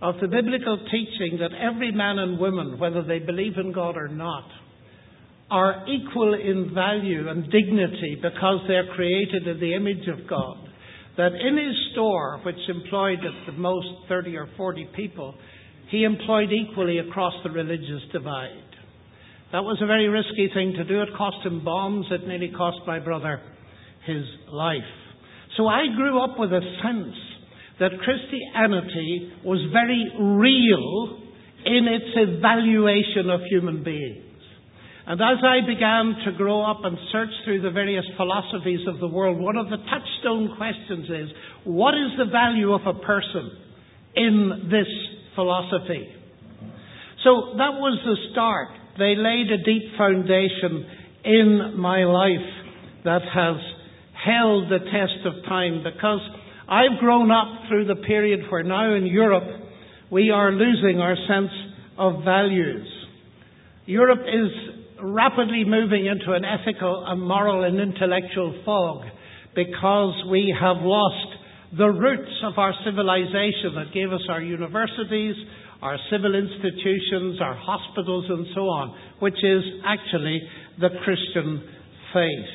of 0.01 0.15
the 0.19 0.29
biblical 0.29 0.79
teaching 0.91 1.41
that 1.41 1.53
every 1.61 1.93
man 1.93 2.19
and 2.19 2.39
woman, 2.39 2.79
whether 2.79 3.03
they 3.03 3.19
believe 3.19 3.59
in 3.59 3.71
God 3.71 3.99
or 3.99 4.09
not, 4.09 4.49
are 5.51 5.85
equal 5.89 6.35
in 6.35 6.73
value 6.75 7.29
and 7.29 7.51
dignity 7.51 8.19
because 8.23 8.61
they're 8.69 8.93
created 8.95 9.47
in 9.47 9.61
the 9.61 9.75
image 9.75 10.07
of 10.09 10.29
God. 10.29 10.57
That 11.17 11.33
in 11.35 11.57
his 11.57 11.77
store, 11.93 12.41
which 12.45 12.57
employed 12.69 13.19
at 13.19 13.47
the 13.47 13.59
most 13.59 13.89
30 14.09 14.37
or 14.37 14.49
40 14.57 14.89
people, 14.95 15.35
he 15.91 16.05
employed 16.05 16.51
equally 16.53 16.99
across 16.99 17.35
the 17.43 17.51
religious 17.51 18.03
divide. 18.13 18.71
That 19.53 19.65
was 19.65 19.79
a 19.83 19.87
very 19.87 20.09
risky 20.09 20.49
thing 20.55 20.75
to 20.77 20.85
do. 20.85 21.03
It 21.03 21.09
cost 21.19 21.45
him 21.45 21.65
bombs. 21.65 22.07
It 22.11 22.27
nearly 22.27 22.53
cost 22.57 22.79
my 22.87 23.01
brother 23.01 23.41
his 24.07 24.25
life. 24.49 24.79
So 25.57 25.67
I 25.67 25.87
grew 25.97 26.23
up 26.23 26.39
with 26.39 26.53
a 26.53 26.61
sense 26.83 27.17
that 27.81 27.91
Christianity 28.05 29.33
was 29.45 29.59
very 29.73 30.07
real 30.17 31.19
in 31.67 31.89
its 31.89 32.15
evaluation 32.15 33.29
of 33.29 33.41
human 33.51 33.83
beings. 33.83 34.30
And 35.11 35.21
as 35.21 35.43
I 35.43 35.67
began 35.67 36.15
to 36.25 36.39
grow 36.39 36.63
up 36.63 36.85
and 36.85 36.97
search 37.11 37.31
through 37.45 37.63
the 37.63 37.73
various 37.73 38.05
philosophies 38.17 38.87
of 38.87 39.01
the 39.01 39.09
world, 39.09 39.41
one 39.41 39.57
of 39.57 39.67
the 39.67 39.79
touchstone 39.79 40.55
questions 40.57 41.07
is 41.07 41.37
what 41.65 41.95
is 41.95 42.15
the 42.17 42.31
value 42.31 42.73
of 42.73 42.83
a 42.87 42.97
person 43.01 43.51
in 44.15 44.69
this 44.71 44.87
philosophy? 45.35 46.07
So 47.25 47.59
that 47.59 47.75
was 47.83 47.99
the 48.05 48.15
start. 48.31 48.69
They 49.01 49.17
laid 49.17 49.51
a 49.51 49.59
deep 49.65 49.99
foundation 49.99 50.87
in 51.25 51.75
my 51.77 52.05
life 52.05 53.03
that 53.03 53.23
has 53.35 53.57
held 54.15 54.71
the 54.71 54.79
test 54.79 55.27
of 55.27 55.43
time 55.47 55.83
because 55.83 56.21
I've 56.69 57.01
grown 57.01 57.33
up 57.33 57.67
through 57.69 57.87
the 57.87 57.97
period 57.97 58.49
where 58.49 58.63
now 58.63 58.95
in 58.95 59.07
Europe 59.07 59.61
we 60.13 60.31
are 60.31 60.53
losing 60.53 61.01
our 61.01 61.17
sense 61.27 61.51
of 61.99 62.23
values. 62.23 62.87
Europe 63.87 64.21
is 64.21 64.70
rapidly 65.03 65.65
moving 65.65 66.07
into 66.07 66.33
an 66.33 66.45
ethical 66.45 67.05
and 67.07 67.21
moral 67.21 67.65
and 67.65 67.81
intellectual 67.81 68.63
fog 68.65 69.05
because 69.55 70.15
we 70.31 70.55
have 70.59 70.77
lost 70.79 71.37
the 71.77 71.89
roots 71.89 72.33
of 72.45 72.59
our 72.59 72.73
civilization 72.85 73.75
that 73.77 73.95
gave 73.95 74.13
us 74.13 74.23
our 74.29 74.43
universities, 74.43 75.35
our 75.83 75.97
civil 76.11 76.35
institutions, 76.35 77.41
our 77.41 77.55
hospitals, 77.55 78.27
and 78.29 78.47
so 78.55 78.63
on, 78.63 78.95
which 79.21 79.39
is 79.43 79.63
actually 79.85 80.41
the 80.81 80.91
Christian 81.05 81.63
faith. 82.13 82.51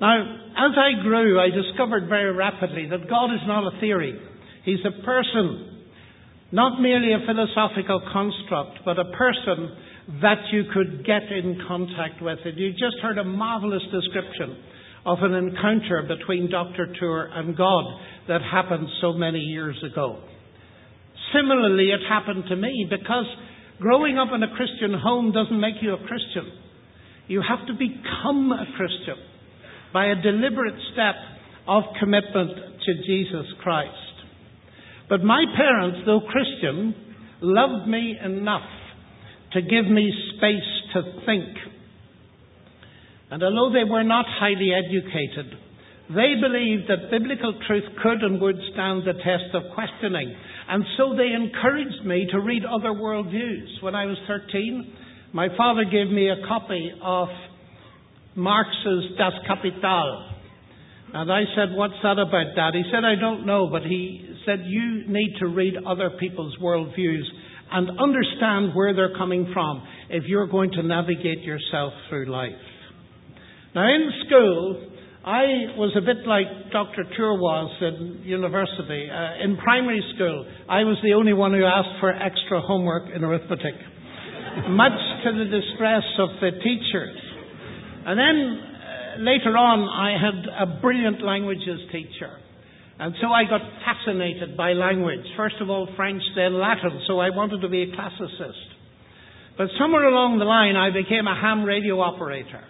Now, 0.00 0.18
as 0.18 0.72
I 0.76 1.02
grew, 1.02 1.40
I 1.40 1.48
discovered 1.50 2.08
very 2.08 2.32
rapidly 2.32 2.88
that 2.90 3.08
God 3.08 3.32
is 3.34 3.40
not 3.46 3.72
a 3.72 3.80
theory. 3.80 4.18
He's 4.64 4.84
a 4.84 5.04
person, 5.04 5.86
not 6.50 6.80
merely 6.80 7.12
a 7.12 7.24
philosophical 7.24 8.02
construct, 8.12 8.84
but 8.84 8.98
a 8.98 9.10
person 9.16 9.70
that 10.20 10.44
you 10.52 10.64
could 10.74 11.06
get 11.06 11.22
in 11.32 11.58
contact 11.66 12.20
with 12.20 12.38
it. 12.44 12.56
You 12.56 12.72
just 12.72 13.00
heard 13.02 13.18
a 13.18 13.24
marvelous 13.24 13.82
description 13.90 14.56
of 15.06 15.18
an 15.22 15.34
encounter 15.34 16.02
between 16.06 16.50
Dr. 16.50 16.94
Tour 17.00 17.30
and 17.32 17.56
God 17.56 17.84
that 18.28 18.40
happened 18.42 18.88
so 19.00 19.14
many 19.14 19.40
years 19.40 19.76
ago. 19.90 20.22
Similarly, 21.34 21.88
it 21.90 22.00
happened 22.08 22.44
to 22.50 22.56
me 22.56 22.86
because 22.90 23.24
growing 23.80 24.18
up 24.18 24.28
in 24.34 24.42
a 24.42 24.54
Christian 24.54 24.92
home 25.02 25.32
doesn't 25.32 25.58
make 25.58 25.76
you 25.80 25.94
a 25.94 26.06
Christian. 26.06 26.52
You 27.26 27.42
have 27.46 27.66
to 27.66 27.72
become 27.72 28.52
a 28.52 28.66
Christian 28.76 29.16
by 29.92 30.06
a 30.06 30.22
deliberate 30.22 30.78
step 30.92 31.14
of 31.66 31.84
commitment 31.98 32.50
to 32.84 32.94
Jesus 33.06 33.46
Christ. 33.62 33.90
But 35.08 35.22
my 35.24 35.44
parents, 35.56 36.00
though 36.04 36.20
Christian, 36.20 36.94
loved 37.40 37.88
me 37.88 38.16
enough 38.22 38.62
to 39.54 39.62
give 39.62 39.86
me 39.86 40.12
space 40.36 40.92
to 40.94 41.02
think. 41.26 41.56
And 43.30 43.42
although 43.42 43.72
they 43.72 43.88
were 43.88 44.04
not 44.04 44.26
highly 44.28 44.72
educated, 44.72 45.56
they 46.10 46.34
believed 46.40 46.88
that 46.88 47.10
biblical 47.10 47.54
truth 47.66 47.84
could 48.02 48.22
and 48.22 48.40
would 48.40 48.58
stand 48.72 49.02
the 49.06 49.14
test 49.14 49.54
of 49.54 49.62
questioning. 49.74 50.34
And 50.68 50.84
so 50.96 51.14
they 51.16 51.32
encouraged 51.32 52.04
me 52.04 52.26
to 52.32 52.40
read 52.40 52.64
other 52.64 52.90
worldviews. 52.90 53.82
When 53.82 53.94
I 53.94 54.06
was 54.06 54.18
13, 54.26 54.92
my 55.32 55.48
father 55.56 55.84
gave 55.84 56.08
me 56.08 56.28
a 56.28 56.46
copy 56.46 56.92
of 57.02 57.28
Marx's 58.36 59.16
Das 59.16 59.32
Kapital. 59.46 60.28
And 61.14 61.32
I 61.32 61.44
said, 61.56 61.76
What's 61.76 61.94
that 62.02 62.18
about, 62.18 62.54
Dad? 62.56 62.74
He 62.74 62.84
said, 62.92 63.04
I 63.04 63.14
don't 63.18 63.46
know, 63.46 63.68
but 63.70 63.82
he 63.82 64.28
said, 64.44 64.60
You 64.66 65.04
need 65.08 65.36
to 65.40 65.46
read 65.46 65.74
other 65.86 66.10
people's 66.18 66.56
worldviews 66.58 67.24
and 67.72 67.98
understand 67.98 68.74
where 68.74 68.94
they're 68.94 69.16
coming 69.16 69.50
from 69.52 69.82
if 70.10 70.24
you're 70.26 70.46
going 70.46 70.70
to 70.72 70.82
navigate 70.82 71.40
yourself 71.40 71.92
through 72.08 72.30
life. 72.30 72.52
Now, 73.74 73.88
in 73.88 74.10
school, 74.26 74.88
I 75.24 75.72
was 75.78 75.96
a 75.96 76.02
bit 76.02 76.26
like 76.26 76.46
Dr. 76.72 77.04
Tour 77.16 77.38
was 77.38 77.70
in 77.80 78.22
university. 78.24 79.08
Uh, 79.08 79.44
in 79.44 79.56
primary 79.56 80.02
school, 80.14 80.44
I 80.68 80.84
was 80.84 80.98
the 81.02 81.14
only 81.14 81.32
one 81.32 81.52
who 81.52 81.64
asked 81.64 82.00
for 82.00 82.12
extra 82.12 82.60
homework 82.60 83.08
in 83.14 83.24
arithmetic, 83.24 83.74
much 84.68 84.98
to 85.24 85.32
the 85.32 85.48
distress 85.48 86.04
of 86.18 86.28
the 86.40 86.50
teachers. 86.60 87.16
And 88.04 88.18
then 88.18 88.36
uh, 88.60 89.22
later 89.22 89.56
on, 89.56 89.88
I 89.88 90.20
had 90.20 90.68
a 90.68 90.80
brilliant 90.80 91.24
languages 91.24 91.80
teacher 91.90 92.36
and 93.02 93.16
so 93.20 93.32
I 93.32 93.42
got 93.50 93.62
fascinated 93.82 94.56
by 94.56 94.74
language. 94.74 95.26
First 95.36 95.56
of 95.60 95.68
all, 95.68 95.88
French, 95.96 96.22
then 96.36 96.54
Latin, 96.54 97.02
so 97.08 97.18
I 97.18 97.30
wanted 97.30 97.60
to 97.62 97.68
be 97.68 97.82
a 97.82 97.86
classicist. 97.88 98.62
But 99.58 99.66
somewhere 99.76 100.06
along 100.06 100.38
the 100.38 100.44
line, 100.44 100.76
I 100.76 100.94
became 100.94 101.26
a 101.26 101.34
ham 101.34 101.64
radio 101.64 101.98
operator. 101.98 102.62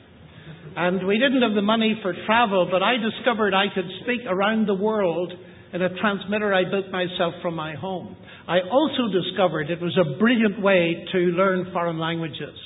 And 0.74 1.06
we 1.06 1.18
didn't 1.18 1.42
have 1.42 1.52
the 1.52 1.60
money 1.60 2.00
for 2.00 2.14
travel, 2.24 2.66
but 2.72 2.82
I 2.82 2.96
discovered 2.96 3.52
I 3.52 3.66
could 3.74 3.84
speak 4.04 4.24
around 4.26 4.66
the 4.66 4.74
world 4.74 5.34
in 5.74 5.82
a 5.82 6.00
transmitter 6.00 6.54
I 6.54 6.64
built 6.64 6.88
myself 6.90 7.34
from 7.42 7.54
my 7.54 7.74
home. 7.74 8.16
I 8.48 8.60
also 8.72 9.12
discovered 9.12 9.68
it 9.68 9.82
was 9.82 9.98
a 10.00 10.18
brilliant 10.18 10.62
way 10.62 11.04
to 11.12 11.18
learn 11.36 11.68
foreign 11.74 11.98
languages. 11.98 12.56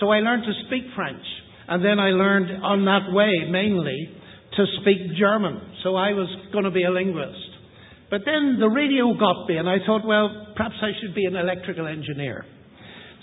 So 0.00 0.08
I 0.08 0.20
learned 0.20 0.44
to 0.44 0.54
speak 0.68 0.88
French. 0.96 1.26
And 1.68 1.84
then 1.84 2.00
I 2.00 2.16
learned 2.16 2.64
on 2.64 2.86
that 2.86 3.12
way 3.12 3.44
mainly 3.44 4.08
to 4.60 4.80
speak 4.80 5.16
German. 5.18 5.60
So 5.82 5.96
I 5.96 6.12
was 6.12 6.28
going 6.52 6.64
to 6.64 6.70
be 6.70 6.84
a 6.84 6.90
linguist. 6.90 7.48
But 8.10 8.22
then 8.26 8.58
the 8.60 8.68
radio 8.68 9.14
got 9.18 9.48
me, 9.48 9.56
and 9.56 9.68
I 9.68 9.76
thought, 9.86 10.04
well, 10.04 10.52
perhaps 10.56 10.74
I 10.82 10.90
should 11.00 11.14
be 11.14 11.24
an 11.24 11.36
electrical 11.36 11.86
engineer. 11.86 12.44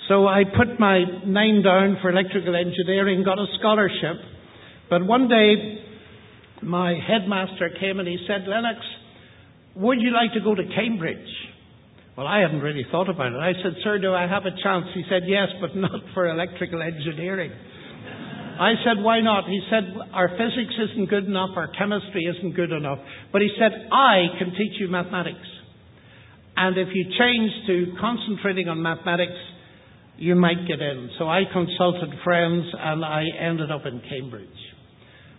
So 0.08 0.26
I 0.26 0.44
put 0.46 0.80
my 0.80 1.04
name 1.26 1.62
down 1.62 1.98
for 2.02 2.10
electrical 2.10 2.56
engineering, 2.56 3.24
got 3.24 3.38
a 3.38 3.46
scholarship. 3.60 4.16
But 4.90 5.06
one 5.06 5.28
day, 5.28 5.84
my 6.64 6.96
headmaster 6.96 7.70
came 7.80 8.00
and 8.00 8.08
he 8.08 8.18
said, 8.26 8.48
Lennox, 8.48 8.80
would 9.76 10.00
you 10.00 10.12
like 10.12 10.34
to 10.34 10.40
go 10.40 10.56
to 10.56 10.64
Cambridge? 10.74 11.28
Well, 12.18 12.26
I 12.26 12.40
hadn't 12.40 12.62
really 12.62 12.86
thought 12.90 13.10
about 13.10 13.34
it. 13.34 13.38
I 13.38 13.52
said, 13.62 13.74
Sir, 13.84 14.00
do 14.00 14.14
I 14.14 14.26
have 14.26 14.46
a 14.46 14.56
chance? 14.64 14.86
He 14.96 15.04
said, 15.10 15.24
Yes, 15.28 15.50
but 15.62 15.76
not 15.76 16.02
for 16.14 16.28
electrical 16.28 16.82
engineering. 16.82 17.52
I 18.60 18.74
said, 18.84 19.04
why 19.04 19.22
not? 19.22 19.46
He 19.46 19.62
said, 19.70 19.84
our 20.14 20.30
physics 20.30 20.74
isn't 20.92 21.10
good 21.10 21.26
enough, 21.26 21.52
our 21.56 21.70
chemistry 21.78 22.26
isn't 22.26 22.56
good 22.56 22.72
enough. 22.72 23.00
But 23.32 23.42
he 23.42 23.50
said, 23.58 23.72
I 23.92 24.38
can 24.40 24.52
teach 24.52 24.80
you 24.80 24.88
mathematics. 24.88 25.48
And 26.56 26.78
if 26.78 26.88
you 26.94 27.06
change 27.18 27.52
to 27.68 27.94
concentrating 28.02 28.68
on 28.68 28.82
mathematics, 28.82 29.38
you 30.18 30.36
might 30.36 30.68
get 30.68 30.82
in. 30.82 31.10
So 31.20 31.30
I 31.30 31.44
consulted 31.54 32.10
friends 32.24 32.66
and 32.78 33.06
I 33.06 33.24
ended 33.40 33.72
up 33.72 33.86
in 33.86 34.02
Cambridge. 34.10 34.50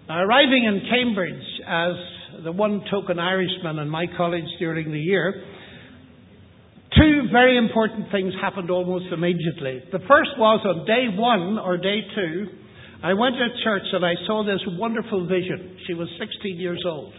Now, 0.09 0.22
arriving 0.22 0.64
in 0.64 0.88
Cambridge 0.88 1.44
as 1.66 2.44
the 2.44 2.52
one 2.52 2.83
token 2.90 3.18
Irishman 3.18 3.78
in 3.78 3.88
my 3.88 4.07
college 4.16 4.46
during 4.59 4.92
the 4.92 5.00
year, 5.00 5.42
two 6.96 7.22
very 7.33 7.59
important 7.59 8.11
things 8.11 8.33
happened 8.40 8.70
almost 8.70 9.07
immediately. 9.12 9.83
The 9.92 9.98
first 10.09 10.31
was 10.38 10.61
on 10.64 10.87
day 10.87 11.07
one 11.14 11.59
or 11.59 11.76
day 11.76 12.00
two, 12.14 12.46
I 13.03 13.15
went 13.15 13.37
to 13.37 13.47
church 13.63 13.87
and 13.93 14.05
I 14.05 14.15
saw 14.27 14.43
this 14.45 14.61
wonderful 14.77 15.27
vision. 15.27 15.79
She 15.87 15.95
was 15.95 16.09
16 16.19 16.57
years 16.57 16.83
old. 16.85 17.13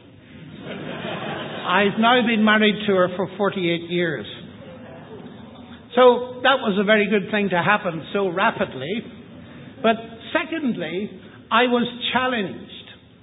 I've 0.67 1.97
now 1.99 2.19
been 2.25 2.43
married 2.43 2.75
to 2.87 2.93
her 2.95 3.07
for 3.15 3.29
48 3.37 3.89
years. 3.89 4.25
So 5.95 6.41
that 6.43 6.59
was 6.59 6.77
a 6.79 6.83
very 6.83 7.09
good 7.09 7.31
thing 7.31 7.49
to 7.49 7.63
happen 7.63 8.03
so 8.11 8.27
rapidly. 8.27 8.91
But 9.81 9.95
secondly, 10.35 11.09
I 11.49 11.63
was 11.63 11.87
challenged 12.11 12.69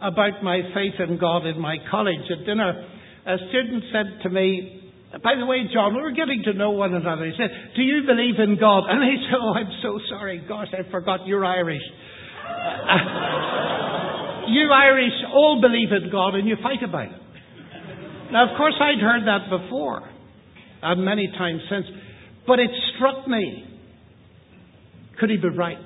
about 0.00 0.42
my 0.42 0.60
faith 0.74 0.94
in 0.98 1.18
God 1.18 1.46
in 1.46 1.60
my 1.60 1.76
college 1.90 2.24
at 2.30 2.46
dinner. 2.46 2.88
A 3.26 3.36
student 3.50 3.84
said 3.92 4.22
to 4.22 4.30
me, 4.30 4.92
by 5.22 5.34
the 5.38 5.46
way, 5.46 5.64
John, 5.72 5.94
we 5.94 6.02
were 6.02 6.12
getting 6.12 6.42
to 6.44 6.52
know 6.52 6.70
one 6.70 6.94
another. 6.94 7.24
He 7.24 7.32
said, 7.38 7.50
Do 7.76 7.82
you 7.82 8.02
believe 8.06 8.34
in 8.38 8.58
God? 8.58 8.84
And 8.88 9.00
I 9.02 9.14
said, 9.28 9.38
Oh, 9.40 9.54
I'm 9.54 9.72
so 9.82 10.00
sorry. 10.10 10.44
Gosh, 10.46 10.68
I 10.72 10.90
forgot 10.90 11.26
you're 11.26 11.44
Irish. 11.44 11.82
you 14.48 14.70
Irish 14.72 15.14
all 15.32 15.60
believe 15.60 15.92
in 15.92 16.10
God 16.10 16.34
and 16.34 16.48
you 16.48 16.56
fight 16.62 16.82
about 16.82 17.06
it. 17.06 17.20
Now, 18.32 18.50
of 18.50 18.56
course, 18.56 18.74
I'd 18.80 19.00
heard 19.00 19.22
that 19.26 19.48
before, 19.50 20.02
and 20.82 21.04
many 21.04 21.28
times 21.38 21.60
since, 21.70 21.86
but 22.46 22.58
it 22.58 22.70
struck 22.94 23.26
me. 23.28 23.64
Could 25.18 25.30
he 25.30 25.36
be 25.36 25.48
right? 25.48 25.78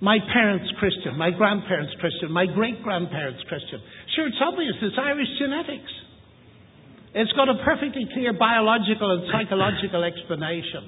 My 0.00 0.18
parents 0.32 0.66
Christian, 0.78 1.16
my 1.16 1.30
grandparents 1.30 1.94
Christian, 2.00 2.32
my 2.32 2.46
great 2.46 2.82
grandparents 2.82 3.42
Christian. 3.48 3.80
Sure, 4.14 4.26
it's 4.26 4.42
obvious, 4.42 4.74
it's 4.82 4.96
Irish 4.98 5.28
genetics. 5.38 5.92
It's 7.14 7.32
got 7.32 7.48
a 7.48 7.54
perfectly 7.64 8.06
clear 8.12 8.32
biological 8.32 9.10
and 9.12 9.22
psychological 9.30 10.02
explanation. 10.02 10.82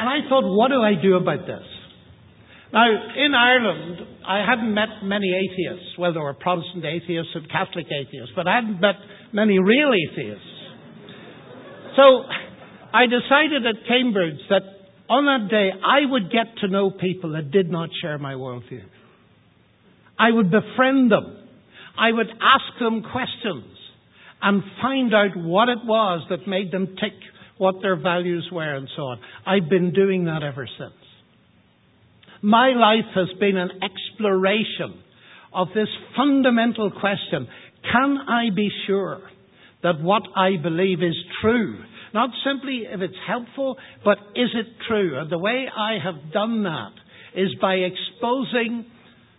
And 0.00 0.08
I 0.08 0.28
thought, 0.28 0.48
what 0.48 0.68
do 0.68 0.80
I 0.80 0.94
do 1.00 1.16
about 1.16 1.46
this? 1.46 1.66
Now, 2.72 2.84
in 3.16 3.34
Ireland, 3.34 3.96
I 4.26 4.44
hadn't 4.46 4.74
met 4.74 5.02
many 5.02 5.32
atheists. 5.32 5.96
Well, 5.98 6.12
there 6.12 6.22
were 6.22 6.34
Protestant 6.34 6.84
atheists 6.84 7.32
and 7.34 7.50
Catholic 7.50 7.86
atheists, 7.86 8.32
but 8.36 8.46
I 8.46 8.56
hadn't 8.56 8.80
met 8.80 8.96
many 9.32 9.58
real 9.58 9.90
atheists. 9.92 10.44
So 11.96 12.22
I 12.92 13.06
decided 13.06 13.66
at 13.66 13.86
Cambridge 13.88 14.40
that 14.50 14.62
on 15.08 15.24
that 15.24 15.50
day 15.50 15.70
I 15.72 16.10
would 16.10 16.30
get 16.30 16.58
to 16.60 16.68
know 16.68 16.90
people 16.90 17.32
that 17.32 17.50
did 17.50 17.70
not 17.70 17.88
share 18.02 18.18
my 18.18 18.34
worldview. 18.34 18.84
I 20.18 20.30
would 20.30 20.50
befriend 20.50 21.10
them. 21.10 21.48
I 21.98 22.12
would 22.12 22.28
ask 22.28 22.78
them 22.78 23.02
questions 23.02 23.64
and 24.42 24.62
find 24.82 25.14
out 25.14 25.36
what 25.36 25.68
it 25.68 25.78
was 25.84 26.26
that 26.30 26.46
made 26.46 26.70
them 26.70 26.86
tick, 27.00 27.14
what 27.56 27.76
their 27.82 27.96
values 27.96 28.48
were, 28.52 28.76
and 28.76 28.88
so 28.94 29.02
on. 29.02 29.20
I've 29.46 29.70
been 29.70 29.92
doing 29.92 30.26
that 30.26 30.42
ever 30.42 30.68
since. 30.78 31.07
My 32.42 32.68
life 32.68 33.10
has 33.14 33.28
been 33.40 33.56
an 33.56 33.70
exploration 33.82 35.02
of 35.52 35.68
this 35.74 35.88
fundamental 36.16 36.90
question 36.90 37.48
can 37.92 38.18
I 38.28 38.50
be 38.54 38.68
sure 38.86 39.20
that 39.82 40.00
what 40.02 40.22
I 40.36 40.56
believe 40.62 41.02
is 41.02 41.16
true? 41.40 41.78
Not 42.12 42.30
simply 42.44 42.82
if 42.90 43.00
it's 43.00 43.14
helpful, 43.26 43.76
but 44.04 44.18
is 44.34 44.50
it 44.54 44.66
true? 44.86 45.18
And 45.18 45.30
the 45.30 45.38
way 45.38 45.66
I 45.74 45.98
have 46.02 46.32
done 46.32 46.64
that 46.64 46.92
is 47.34 47.54
by 47.60 47.74
exposing 47.74 48.86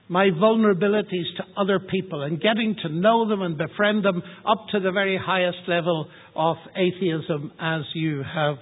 my 0.07 0.29
vulnerabilities 0.29 1.35
to 1.37 1.43
other 1.57 1.79
people 1.79 2.23
and 2.23 2.41
getting 2.41 2.75
to 2.83 2.89
know 2.89 3.27
them 3.27 3.41
and 3.41 3.57
befriend 3.57 4.03
them 4.03 4.23
up 4.47 4.65
to 4.71 4.79
the 4.79 4.91
very 4.91 5.17
highest 5.17 5.59
level 5.67 6.07
of 6.35 6.57
atheism, 6.75 7.51
as 7.59 7.81
you 7.93 8.23
have 8.23 8.55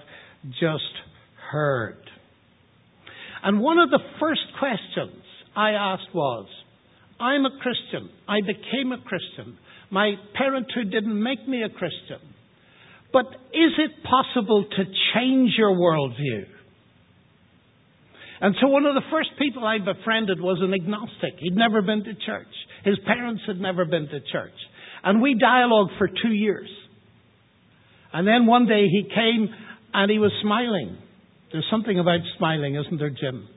just 0.60 0.92
heard. 1.50 2.07
And 3.48 3.62
one 3.62 3.78
of 3.78 3.88
the 3.88 4.04
first 4.20 4.42
questions 4.58 5.24
I 5.56 5.70
asked 5.70 6.12
was 6.12 6.46
I'm 7.18 7.46
a 7.46 7.58
Christian. 7.62 8.10
I 8.28 8.42
became 8.42 8.92
a 8.92 9.00
Christian. 9.00 9.56
My 9.90 10.16
parenthood 10.34 10.92
didn't 10.92 11.22
make 11.22 11.48
me 11.48 11.62
a 11.62 11.70
Christian. 11.70 12.20
But 13.10 13.24
is 13.24 13.72
it 13.78 14.04
possible 14.04 14.66
to 14.68 14.84
change 15.14 15.52
your 15.56 15.74
worldview? 15.74 16.44
And 18.42 18.54
so 18.60 18.68
one 18.68 18.84
of 18.84 18.94
the 18.94 19.08
first 19.10 19.30
people 19.38 19.64
I 19.64 19.78
befriended 19.78 20.42
was 20.42 20.58
an 20.60 20.74
agnostic. 20.74 21.40
He'd 21.40 21.56
never 21.56 21.80
been 21.80 22.04
to 22.04 22.12
church. 22.26 22.52
His 22.84 22.98
parents 23.06 23.44
had 23.46 23.62
never 23.62 23.86
been 23.86 24.08
to 24.08 24.20
church. 24.30 24.58
And 25.02 25.22
we 25.22 25.38
dialogued 25.40 25.92
for 25.96 26.06
two 26.06 26.34
years. 26.34 26.68
And 28.12 28.28
then 28.28 28.44
one 28.44 28.66
day 28.66 28.88
he 28.88 29.04
came 29.04 29.48
and 29.94 30.10
he 30.10 30.18
was 30.18 30.32
smiling. 30.42 30.98
There's 31.52 31.66
something 31.70 31.98
about 31.98 32.20
smiling, 32.36 32.74
isn't 32.74 32.98
there, 32.98 33.10
Jim? 33.10 33.48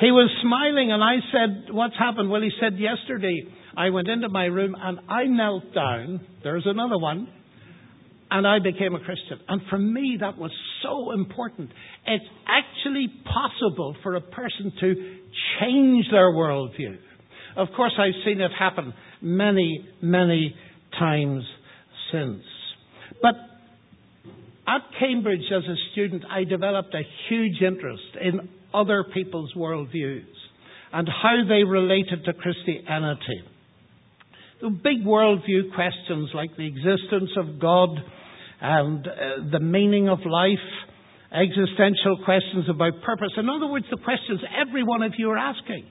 He 0.00 0.10
was 0.10 0.30
smiling 0.42 0.90
and 0.90 1.02
I 1.02 1.16
said, 1.30 1.74
What's 1.74 1.94
happened? 1.98 2.30
Well, 2.30 2.40
he 2.40 2.50
said, 2.60 2.78
Yesterday 2.78 3.46
I 3.76 3.90
went 3.90 4.08
into 4.08 4.28
my 4.28 4.46
room 4.46 4.74
and 4.78 4.98
I 5.08 5.24
knelt 5.24 5.74
down. 5.74 6.26
There's 6.42 6.64
another 6.66 6.98
one 6.98 7.28
and 8.32 8.46
I 8.46 8.58
became 8.60 8.94
a 8.94 9.00
Christian. 9.00 9.38
And 9.46 9.60
for 9.68 9.78
me, 9.78 10.16
that 10.20 10.38
was 10.38 10.50
so 10.82 11.12
important. 11.12 11.70
It's 12.06 12.24
actually 12.48 13.06
possible 13.24 13.94
for 14.02 14.14
a 14.16 14.22
person 14.22 14.72
to 14.80 15.18
change 15.60 16.06
their 16.10 16.32
worldview. 16.32 16.96
Of 17.56 17.68
course, 17.76 17.92
I've 17.98 18.24
seen 18.24 18.40
it 18.40 18.50
happen 18.58 18.94
many, 19.20 19.86
many 20.00 20.56
times 20.98 21.44
since. 22.10 22.42
But 23.20 23.34
at 24.66 24.82
Cambridge 24.98 25.50
as 25.54 25.64
a 25.64 25.76
student, 25.92 26.24
I 26.30 26.44
developed 26.44 26.94
a 26.94 27.02
huge 27.28 27.60
interest 27.60 28.16
in 28.20 28.48
other 28.72 29.04
people's 29.12 29.52
worldviews 29.54 30.24
and 30.92 31.08
how 31.08 31.36
they 31.48 31.64
related 31.64 32.24
to 32.24 32.32
Christianity. 32.32 33.42
The 34.60 34.70
big 34.70 35.04
worldview 35.04 35.74
questions 35.74 36.30
like 36.34 36.56
the 36.56 36.66
existence 36.66 37.30
of 37.36 37.60
God, 37.60 37.88
and 38.60 39.06
uh, 39.06 39.50
the 39.50 39.58
meaning 39.58 40.08
of 40.08 40.20
life, 40.24 40.62
existential 41.32 42.22
questions 42.24 42.66
about 42.68 43.02
purpose. 43.02 43.32
In 43.36 43.48
other 43.48 43.66
words, 43.66 43.86
the 43.90 43.96
questions 43.96 44.40
every 44.60 44.84
one 44.84 45.02
of 45.02 45.14
you 45.18 45.30
are 45.30 45.38
asking. 45.38 45.84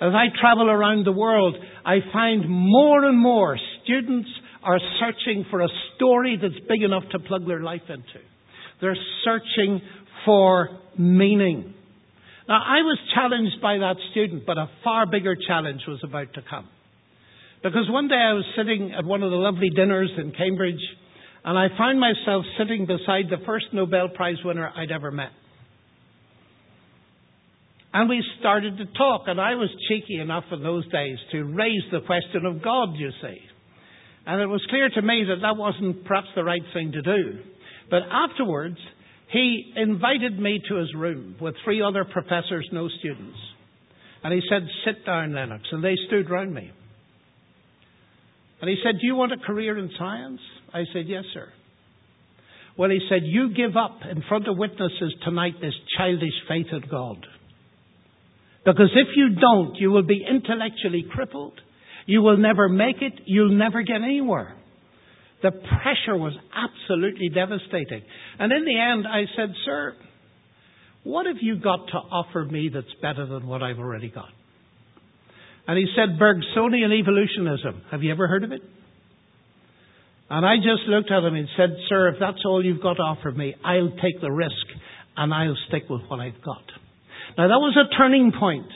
As 0.00 0.12
I 0.12 0.26
travel 0.40 0.68
around 0.68 1.06
the 1.06 1.12
world, 1.12 1.54
I 1.84 1.98
find 2.12 2.48
more 2.48 3.04
and 3.04 3.16
more 3.16 3.56
students 3.84 4.28
are 4.64 4.80
searching 4.98 5.44
for 5.50 5.60
a 5.60 5.68
story 5.94 6.38
that's 6.40 6.66
big 6.68 6.82
enough 6.82 7.04
to 7.12 7.18
plug 7.18 7.46
their 7.46 7.60
life 7.60 7.82
into. 7.88 8.24
They're 8.80 8.96
searching 9.24 9.80
for 10.24 10.68
meaning. 10.98 11.74
Now, 12.48 12.56
I 12.56 12.82
was 12.82 12.98
challenged 13.14 13.60
by 13.62 13.78
that 13.78 13.96
student, 14.10 14.44
but 14.46 14.58
a 14.58 14.68
far 14.82 15.06
bigger 15.06 15.34
challenge 15.46 15.82
was 15.86 16.00
about 16.02 16.34
to 16.34 16.42
come. 16.48 16.68
Because 17.62 17.88
one 17.88 18.08
day 18.08 18.16
I 18.16 18.34
was 18.34 18.44
sitting 18.56 18.92
at 18.96 19.04
one 19.04 19.22
of 19.22 19.30
the 19.30 19.36
lovely 19.36 19.70
dinners 19.74 20.10
in 20.18 20.32
Cambridge, 20.32 20.82
and 21.44 21.58
I 21.58 21.68
found 21.78 21.98
myself 21.98 22.44
sitting 22.58 22.84
beside 22.84 23.30
the 23.30 23.42
first 23.46 23.66
Nobel 23.72 24.08
Prize 24.08 24.36
winner 24.44 24.70
I'd 24.76 24.90
ever 24.90 25.10
met. 25.10 25.30
And 27.94 28.08
we 28.08 28.22
started 28.40 28.76
to 28.78 28.86
talk, 28.86 29.22
and 29.28 29.40
I 29.40 29.54
was 29.54 29.70
cheeky 29.88 30.18
enough 30.18 30.44
in 30.50 30.62
those 30.62 30.86
days 30.90 31.16
to 31.32 31.44
raise 31.44 31.84
the 31.92 32.00
question 32.00 32.44
of 32.44 32.60
God, 32.62 32.90
you 32.96 33.10
see. 33.22 33.38
And 34.26 34.40
it 34.40 34.46
was 34.46 34.64
clear 34.70 34.88
to 34.88 35.02
me 35.02 35.24
that 35.28 35.42
that 35.42 35.56
wasn't 35.56 36.04
perhaps 36.04 36.28
the 36.34 36.44
right 36.44 36.62
thing 36.72 36.92
to 36.92 37.02
do. 37.02 37.38
But 37.90 38.02
afterwards, 38.10 38.78
he 39.30 39.72
invited 39.76 40.38
me 40.38 40.62
to 40.68 40.76
his 40.76 40.94
room 40.94 41.36
with 41.40 41.54
three 41.64 41.82
other 41.82 42.04
professors, 42.04 42.66
no 42.72 42.88
students. 43.00 43.36
And 44.22 44.32
he 44.32 44.40
said, 44.48 44.66
Sit 44.86 45.04
down, 45.04 45.34
Lennox. 45.34 45.64
And 45.70 45.84
they 45.84 45.96
stood 46.06 46.30
round 46.30 46.54
me. 46.54 46.70
And 48.60 48.70
he 48.70 48.76
said, 48.82 48.94
Do 49.00 49.06
you 49.06 49.14
want 49.14 49.32
a 49.32 49.36
career 49.36 49.76
in 49.76 49.90
science? 49.98 50.40
I 50.72 50.84
said, 50.94 51.04
Yes, 51.06 51.24
sir. 51.34 51.48
Well, 52.78 52.90
he 52.90 53.00
said, 53.08 53.20
You 53.24 53.54
give 53.54 53.76
up 53.76 54.00
in 54.10 54.22
front 54.28 54.48
of 54.48 54.56
witnesses 54.56 55.14
tonight 55.22 55.54
this 55.60 55.74
childish 55.98 56.34
faith 56.48 56.66
in 56.72 56.88
God. 56.90 57.26
Because 58.64 58.90
if 58.94 59.08
you 59.16 59.36
don't, 59.38 59.76
you 59.76 59.90
will 59.90 60.06
be 60.06 60.24
intellectually 60.28 61.04
crippled. 61.10 61.60
You 62.06 62.22
will 62.22 62.36
never 62.36 62.68
make 62.68 63.00
it. 63.00 63.12
You'll 63.24 63.56
never 63.56 63.82
get 63.82 64.02
anywhere. 64.02 64.54
The 65.42 65.50
pressure 65.50 66.16
was 66.16 66.32
absolutely 66.54 67.28
devastating. 67.28 68.02
And 68.38 68.52
in 68.52 68.64
the 68.64 68.78
end, 68.78 69.06
I 69.06 69.24
said, 69.36 69.54
Sir, 69.64 69.94
what 71.02 71.26
have 71.26 71.36
you 71.40 71.56
got 71.56 71.86
to 71.88 71.98
offer 71.98 72.44
me 72.44 72.70
that's 72.72 72.86
better 73.02 73.26
than 73.26 73.46
what 73.46 73.62
I've 73.62 73.78
already 73.78 74.08
got? 74.08 74.28
And 75.66 75.78
he 75.78 75.86
said, 75.94 76.18
Bergsonian 76.18 76.98
evolutionism. 76.98 77.82
Have 77.90 78.02
you 78.02 78.12
ever 78.12 78.26
heard 78.26 78.44
of 78.44 78.52
it? 78.52 78.62
And 80.30 80.44
I 80.46 80.56
just 80.56 80.88
looked 80.88 81.10
at 81.10 81.22
him 81.22 81.34
and 81.34 81.48
said, 81.56 81.76
Sir, 81.88 82.08
if 82.08 82.16
that's 82.18 82.42
all 82.44 82.64
you've 82.64 82.82
got 82.82 82.94
to 82.94 83.02
offer 83.02 83.30
me, 83.30 83.54
I'll 83.64 83.90
take 83.90 84.20
the 84.20 84.32
risk 84.32 84.66
and 85.16 85.32
I'll 85.32 85.56
stick 85.68 85.84
with 85.88 86.02
what 86.08 86.20
I've 86.20 86.42
got. 86.42 86.64
Now 87.36 87.48
that 87.48 87.60
was 87.60 87.76
a 87.76 87.96
turning 87.96 88.32
point 88.38 88.66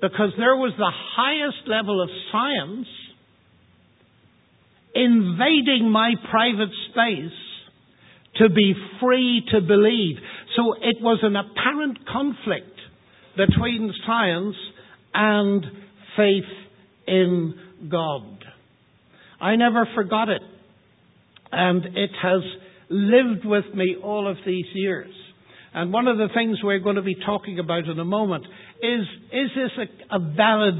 because 0.00 0.30
there 0.38 0.56
was 0.56 0.72
the 0.78 0.90
highest 1.16 1.68
level 1.68 2.02
of 2.02 2.08
science 2.32 2.86
invading 4.94 5.90
my 5.90 6.14
private 6.30 6.70
space 6.90 7.38
to 8.36 8.48
be 8.48 8.74
free 9.00 9.42
to 9.52 9.60
believe. 9.60 10.16
So 10.56 10.74
it 10.74 10.96
was 11.00 11.20
an 11.22 11.36
apparent 11.36 11.98
conflict 12.06 12.78
between 13.36 13.92
science 14.06 14.56
and 15.14 15.64
faith 16.16 16.44
in 17.06 17.54
God. 17.90 18.44
I 19.40 19.56
never 19.56 19.88
forgot 19.94 20.28
it. 20.28 20.42
And 21.52 21.84
it 21.84 22.10
has 22.22 22.42
lived 22.88 23.44
with 23.44 23.64
me 23.74 23.96
all 24.02 24.28
of 24.30 24.36
these 24.46 24.66
years. 24.74 25.12
And 25.72 25.92
one 25.92 26.08
of 26.08 26.18
the 26.18 26.28
things 26.34 26.58
we're 26.62 26.80
going 26.80 26.96
to 26.96 27.02
be 27.02 27.14
talking 27.14 27.58
about 27.58 27.84
in 27.86 27.98
a 27.98 28.04
moment 28.04 28.44
is, 28.82 29.06
is 29.32 29.50
this 29.54 29.88
a, 30.10 30.16
a 30.16 30.18
valid 30.18 30.74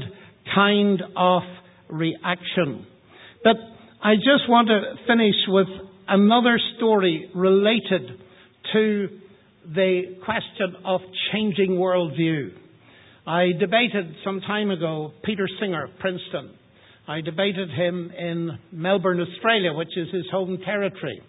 kind 0.53 1.01
of 1.15 1.41
reaction? 1.89 2.85
But 3.43 3.55
I 4.03 4.15
just 4.15 4.49
want 4.49 4.67
to 4.67 4.95
finish 5.07 5.35
with 5.47 5.67
another 6.07 6.59
story 6.77 7.29
related 7.35 8.01
to 8.73 9.07
the 9.65 10.17
question 10.25 10.75
of 10.85 11.01
changing 11.31 11.71
worldview. 11.71 12.49
I 13.25 13.51
debated 13.59 14.15
some 14.23 14.41
time 14.41 14.71
ago 14.71 15.11
Peter 15.23 15.47
Singer 15.59 15.87
Princeton. 15.99 16.55
I 17.07 17.21
debated 17.21 17.69
him 17.69 18.11
in 18.17 18.57
Melbourne, 18.71 19.19
Australia, 19.21 19.73
which 19.73 19.95
is 19.95 20.07
his 20.11 20.25
home 20.31 20.57
territory. 20.63 21.21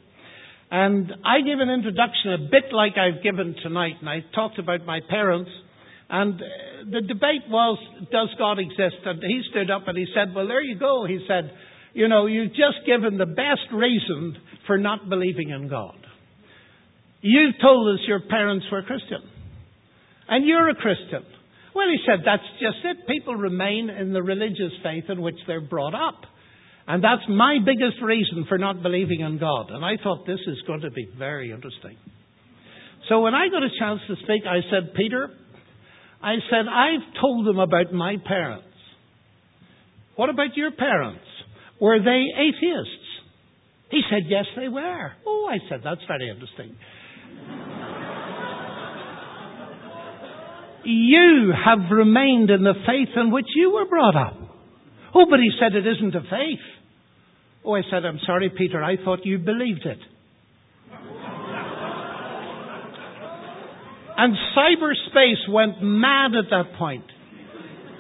And 0.70 1.12
I 1.24 1.40
gave 1.40 1.58
an 1.58 1.68
introduction 1.68 2.32
a 2.32 2.38
bit 2.38 2.72
like 2.72 2.92
I've 2.96 3.22
given 3.22 3.54
tonight, 3.62 3.96
and 4.00 4.08
I 4.08 4.24
talked 4.35 4.58
about 4.58 4.87
my 4.87 5.00
parents. 5.06 5.50
And 6.12 6.35
uh, 6.35 6.44
the 6.92 7.01
debate 7.01 7.48
was, 7.48 7.79
does 8.12 8.29
God 8.38 8.59
exist? 8.59 9.01
And 9.07 9.22
he 9.22 9.40
stood 9.51 9.70
up 9.70 9.88
and 9.88 9.96
he 9.96 10.05
said, 10.14 10.35
well, 10.35 10.46
there 10.46 10.61
you 10.61 10.79
go. 10.79 11.07
He 11.09 11.25
said, 11.27 11.51
you 11.94 12.07
know, 12.07 12.27
you've 12.27 12.51
just 12.53 12.85
given 12.87 13.16
the 13.16 13.27
best 13.27 13.72
reason 13.72 14.37
for 14.66 14.77
not 14.77 15.09
believing 15.09 15.48
in 15.51 15.68
God. 15.68 15.96
You've 17.22 17.55
told 17.62 17.94
us 17.94 18.05
your 18.07 18.20
parents 18.20 18.66
were 18.70 18.83
Christian. 18.83 19.22
And 20.29 20.46
you're 20.46 20.68
a 20.68 20.75
Christian. 20.75 21.25
Well, 21.75 21.87
he 21.88 21.98
said, 22.05 22.20
that's 22.27 22.42
just 22.61 22.85
it. 22.85 23.07
People 23.09 23.35
remain 23.35 23.88
in 23.88 24.12
the 24.12 24.22
religious 24.22 24.72
faith 24.83 25.05
in 25.09 25.22
which 25.22 25.37
they're 25.46 25.61
brought 25.62 25.94
up. 25.94 26.20
And 26.87 27.03
that's 27.03 27.22
my 27.29 27.59
biggest 27.64 28.03
reason 28.03 28.44
for 28.48 28.59
not 28.59 28.83
believing 28.83 29.20
in 29.20 29.38
God. 29.38 29.70
And 29.70 29.85
I 29.85 29.96
thought 30.03 30.27
this 30.27 30.40
is 30.46 30.59
going 30.66 30.83
to 30.83 30.90
be 30.90 31.09
very 31.16 31.53
interesting. 31.53 31.96
So 33.09 33.20
when 33.20 33.35
I 33.35 33.48
got 33.48 33.62
a 33.62 33.70
chance 33.79 34.01
to 34.09 34.16
speak, 34.16 34.42
I 34.46 34.61
said, 34.68 34.94
Peter, 34.94 35.31
I 36.22 36.35
said, 36.50 36.66
I've 36.70 37.20
told 37.20 37.46
them 37.46 37.58
about 37.58 37.92
my 37.92 38.16
parents. 38.24 38.66
What 40.16 40.30
about 40.30 40.56
your 40.56 40.70
parents? 40.70 41.24
Were 41.80 41.98
they 41.98 42.26
atheists? 42.37 43.08
He 43.90 44.02
said, 44.08 44.22
yes, 44.28 44.44
they 44.56 44.68
were. 44.68 45.12
Oh, 45.26 45.50
I 45.50 45.58
said, 45.68 45.80
that's 45.85 46.00
very 46.06 46.30
interesting. 46.30 46.76
you 50.85 51.52
have 51.64 51.90
remained 51.90 52.50
in 52.50 52.62
the 52.62 52.74
faith 52.87 53.16
in 53.16 53.30
which 53.30 53.46
you 53.54 53.72
were 53.72 53.87
brought 53.87 54.16
up. 54.16 54.37
Oh, 55.14 55.26
but 55.28 55.40
he 55.40 55.50
said 55.61 55.74
it 55.76 55.87
isn't 55.87 56.14
a 56.14 56.22
faith. 56.22 56.64
Oh, 57.64 57.74
I 57.74 57.82
said, 57.90 58.04
I'm 58.04 58.18
sorry, 58.26 58.50
Peter, 58.56 58.82
I 58.82 58.96
thought 59.04 59.24
you 59.24 59.38
believed 59.38 59.87
it. 59.87 59.98
And 64.22 64.37
cyberspace 64.56 65.52
went 65.52 65.82
mad 65.82 66.30
at 66.37 66.48
that 66.50 66.78
point. 66.78 67.04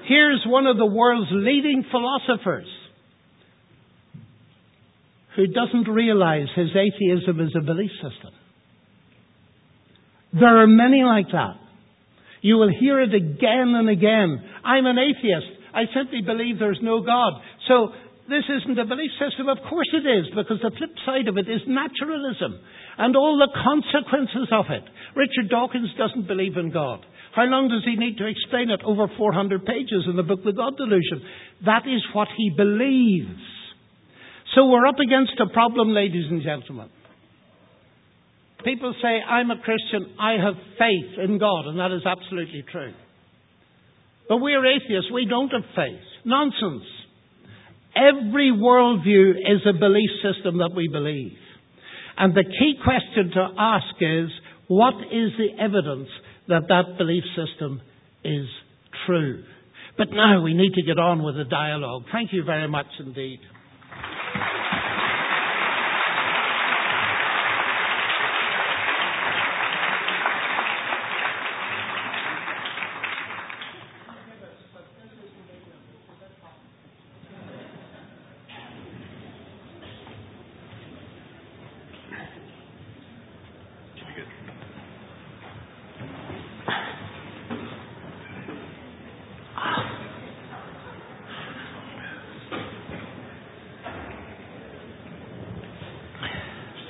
Here's 0.06 0.40
one 0.46 0.68
of 0.68 0.76
the 0.76 0.86
world's 0.86 1.30
leading 1.32 1.84
philosophers 1.90 2.68
who 5.34 5.48
doesn't 5.48 5.90
realize 5.90 6.46
his 6.54 6.68
atheism 6.76 7.40
is 7.40 7.52
a 7.58 7.64
belief 7.64 7.90
system. 7.94 8.30
There 10.32 10.62
are 10.62 10.68
many 10.68 11.02
like 11.02 11.26
that. 11.32 11.56
You 12.40 12.56
will 12.56 12.70
hear 12.70 13.00
it 13.00 13.14
again 13.14 13.74
and 13.74 13.88
again. 13.88 14.44
I'm 14.64 14.86
an 14.86 14.98
atheist. 14.98 15.58
I 15.74 15.86
simply 15.92 16.22
believe 16.22 16.60
there's 16.60 16.80
no 16.82 17.00
God. 17.00 17.32
So 17.66 17.88
this 18.28 18.44
isn't 18.46 18.78
a 18.78 18.86
belief 18.86 19.10
system. 19.18 19.48
Of 19.48 19.58
course 19.68 19.90
it 19.92 20.06
is, 20.06 20.30
because 20.34 20.62
the 20.62 20.70
flip 20.78 20.94
side 21.04 21.26
of 21.26 21.36
it 21.36 21.50
is 21.50 21.60
naturalism 21.66 22.58
and 22.98 23.16
all 23.16 23.38
the 23.38 23.50
consequences 23.50 24.48
of 24.52 24.66
it. 24.70 24.84
Richard 25.16 25.50
Dawkins 25.50 25.90
doesn't 25.98 26.28
believe 26.28 26.56
in 26.56 26.70
God. 26.70 27.04
How 27.34 27.44
long 27.44 27.68
does 27.68 27.82
he 27.84 27.96
need 27.96 28.18
to 28.18 28.26
explain 28.26 28.70
it? 28.70 28.80
Over 28.84 29.08
400 29.16 29.64
pages 29.64 30.04
in 30.06 30.16
the 30.16 30.22
book 30.22 30.44
The 30.44 30.52
God 30.52 30.76
Delusion. 30.76 31.24
That 31.64 31.88
is 31.88 32.02
what 32.12 32.28
he 32.36 32.52
believes. 32.54 33.40
So 34.54 34.68
we're 34.68 34.86
up 34.86 35.00
against 35.00 35.40
a 35.40 35.48
problem, 35.52 35.90
ladies 35.94 36.26
and 36.30 36.42
gentlemen. 36.42 36.90
People 38.64 38.94
say, 39.02 39.18
I'm 39.18 39.50
a 39.50 39.58
Christian, 39.58 40.14
I 40.20 40.32
have 40.34 40.54
faith 40.78 41.18
in 41.24 41.38
God, 41.38 41.66
and 41.66 41.80
that 41.80 41.90
is 41.90 42.06
absolutely 42.06 42.64
true. 42.70 42.92
But 44.28 44.36
we're 44.36 44.64
atheists, 44.64 45.10
we 45.12 45.26
don't 45.26 45.50
have 45.50 45.66
faith. 45.74 46.04
Nonsense. 46.24 46.86
Every 47.94 48.50
worldview 48.50 49.32
is 49.32 49.60
a 49.66 49.78
belief 49.78 50.10
system 50.22 50.58
that 50.58 50.72
we 50.74 50.88
believe. 50.88 51.36
And 52.16 52.34
the 52.34 52.44
key 52.44 52.74
question 52.82 53.30
to 53.34 53.48
ask 53.58 53.94
is, 54.00 54.30
what 54.68 54.94
is 55.12 55.32
the 55.38 55.62
evidence 55.62 56.08
that 56.48 56.62
that 56.68 56.96
belief 56.98 57.24
system 57.36 57.80
is 58.24 58.46
true? 59.06 59.44
But 59.98 60.08
now 60.10 60.42
we 60.42 60.54
need 60.54 60.72
to 60.74 60.82
get 60.82 60.98
on 60.98 61.22
with 61.22 61.36
the 61.36 61.44
dialogue. 61.44 62.04
Thank 62.12 62.32
you 62.32 62.44
very 62.44 62.68
much 62.68 62.86
indeed. 62.98 63.40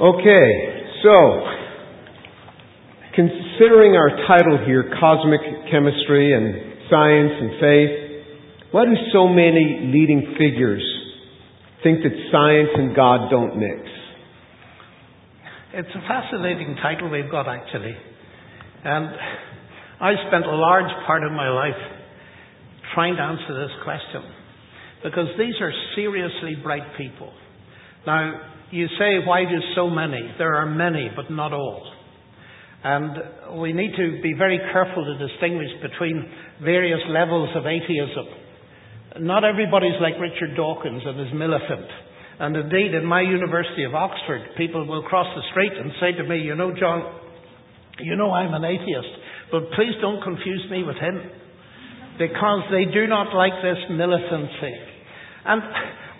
Okay, 0.02 0.82
so 1.04 1.46
considering 3.14 3.94
our 3.94 4.10
title 4.26 4.58
here, 4.66 4.90
Cosmic 4.98 5.40
Chemistry 5.70 6.34
and 6.34 6.90
Science 6.90 7.30
and 7.38 7.50
Faith, 7.60 8.72
why 8.72 8.84
do 8.84 8.94
so 9.12 9.28
many 9.28 9.92
leading 9.94 10.34
figures 10.36 10.82
think 11.84 12.02
that 12.02 12.10
science 12.32 12.70
and 12.74 12.96
God 12.96 13.30
don't 13.30 13.56
mix? 13.56 13.78
It's 15.72 15.94
a 15.94 16.00
fascinating 16.08 16.74
title 16.82 17.08
we've 17.08 17.30
got 17.30 17.46
actually. 17.46 17.94
And 18.82 19.06
I 20.00 20.14
spent 20.26 20.46
a 20.46 20.56
large 20.56 20.90
part 21.06 21.22
of 21.22 21.30
my 21.30 21.48
life 21.48 21.78
trying 22.92 23.14
to 23.14 23.22
answer 23.22 23.54
this 23.54 23.70
question 23.84 24.22
because 25.04 25.28
these 25.38 25.54
are 25.60 25.72
seriously 25.94 26.56
bright 26.60 26.96
people. 26.98 27.32
Now, 28.04 28.48
you 28.72 28.88
say, 28.98 29.20
why 29.24 29.44
do 29.44 29.58
so 29.76 29.88
many? 29.90 30.32
There 30.38 30.56
are 30.56 30.66
many, 30.66 31.10
but 31.14 31.30
not 31.30 31.52
all. 31.52 31.92
And 32.82 33.60
we 33.60 33.72
need 33.72 33.92
to 33.96 34.18
be 34.22 34.32
very 34.36 34.58
careful 34.72 35.04
to 35.04 35.28
distinguish 35.28 35.70
between 35.82 36.24
various 36.64 37.00
levels 37.08 37.50
of 37.54 37.66
atheism. 37.66 38.26
Not 39.20 39.44
everybody's 39.44 40.00
like 40.00 40.14
Richard 40.18 40.56
Dawkins 40.56 41.02
and 41.04 41.20
his 41.20 41.32
militant. 41.34 41.86
And 42.40 42.56
indeed, 42.56 42.94
in 42.94 43.04
my 43.04 43.20
University 43.20 43.84
of 43.84 43.94
Oxford, 43.94 44.56
people 44.56 44.86
will 44.88 45.02
cross 45.02 45.28
the 45.36 45.42
street 45.52 45.72
and 45.78 45.92
say 46.00 46.12
to 46.16 46.24
me, 46.24 46.40
you 46.40 46.56
know, 46.56 46.72
John, 46.74 47.20
you 48.00 48.16
know 48.16 48.32
I'm 48.32 48.54
an 48.54 48.64
atheist, 48.64 49.12
but 49.52 49.70
please 49.76 49.94
don't 50.00 50.22
confuse 50.24 50.64
me 50.70 50.82
with 50.82 50.96
him. 50.96 51.22
Because 52.18 52.62
they 52.72 52.90
do 52.90 53.06
not 53.06 53.36
like 53.36 53.52
this 53.62 53.78
militancy. 53.90 54.74
And 55.44 55.62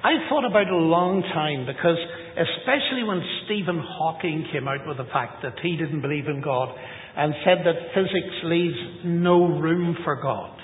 I 0.05 0.29
thought 0.29 0.45
about 0.45 0.69
it 0.69 0.73
a 0.73 0.77
long 0.77 1.23
time 1.23 1.67
because 1.67 1.99
especially 2.37 3.05
when 3.05 3.21
Stephen 3.45 3.81
Hawking 3.81 4.47
came 4.53 4.69
out 4.69 4.87
with 4.87 4.97
the 4.97 5.11
fact 5.13 5.43
that 5.43 5.59
he 5.63 5.77
didn't 5.77 6.01
believe 6.01 6.27
in 6.27 6.41
God 6.41 6.69
and 7.17 7.35
said 7.45 7.59
that 7.65 7.93
physics 7.95 8.37
leaves 8.45 9.05
no 9.05 9.59
room 9.61 9.97
for 10.05 10.17
God. 10.21 10.57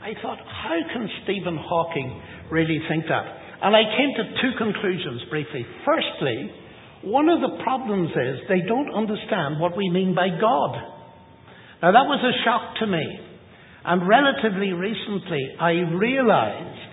I 0.00 0.14
thought, 0.22 0.38
how 0.38 0.78
can 0.92 1.08
Stephen 1.24 1.58
Hawking 1.60 2.22
really 2.50 2.80
think 2.88 3.04
that? 3.08 3.26
And 3.62 3.74
I 3.74 3.82
came 3.82 4.12
to 4.16 4.24
two 4.40 4.52
conclusions 4.56 5.22
briefly. 5.28 5.66
Firstly, 5.84 6.52
one 7.02 7.28
of 7.28 7.40
the 7.40 7.62
problems 7.62 8.10
is 8.10 8.48
they 8.48 8.66
don't 8.66 8.94
understand 8.94 9.60
what 9.60 9.76
we 9.76 9.90
mean 9.90 10.14
by 10.14 10.28
God. 10.28 10.72
Now 11.82 11.92
that 11.92 12.08
was 12.08 12.22
a 12.24 12.44
shock 12.44 12.76
to 12.80 12.86
me. 12.86 13.04
And 13.84 14.08
relatively 14.08 14.72
recently, 14.72 15.54
I 15.60 15.70
realized 15.94 16.85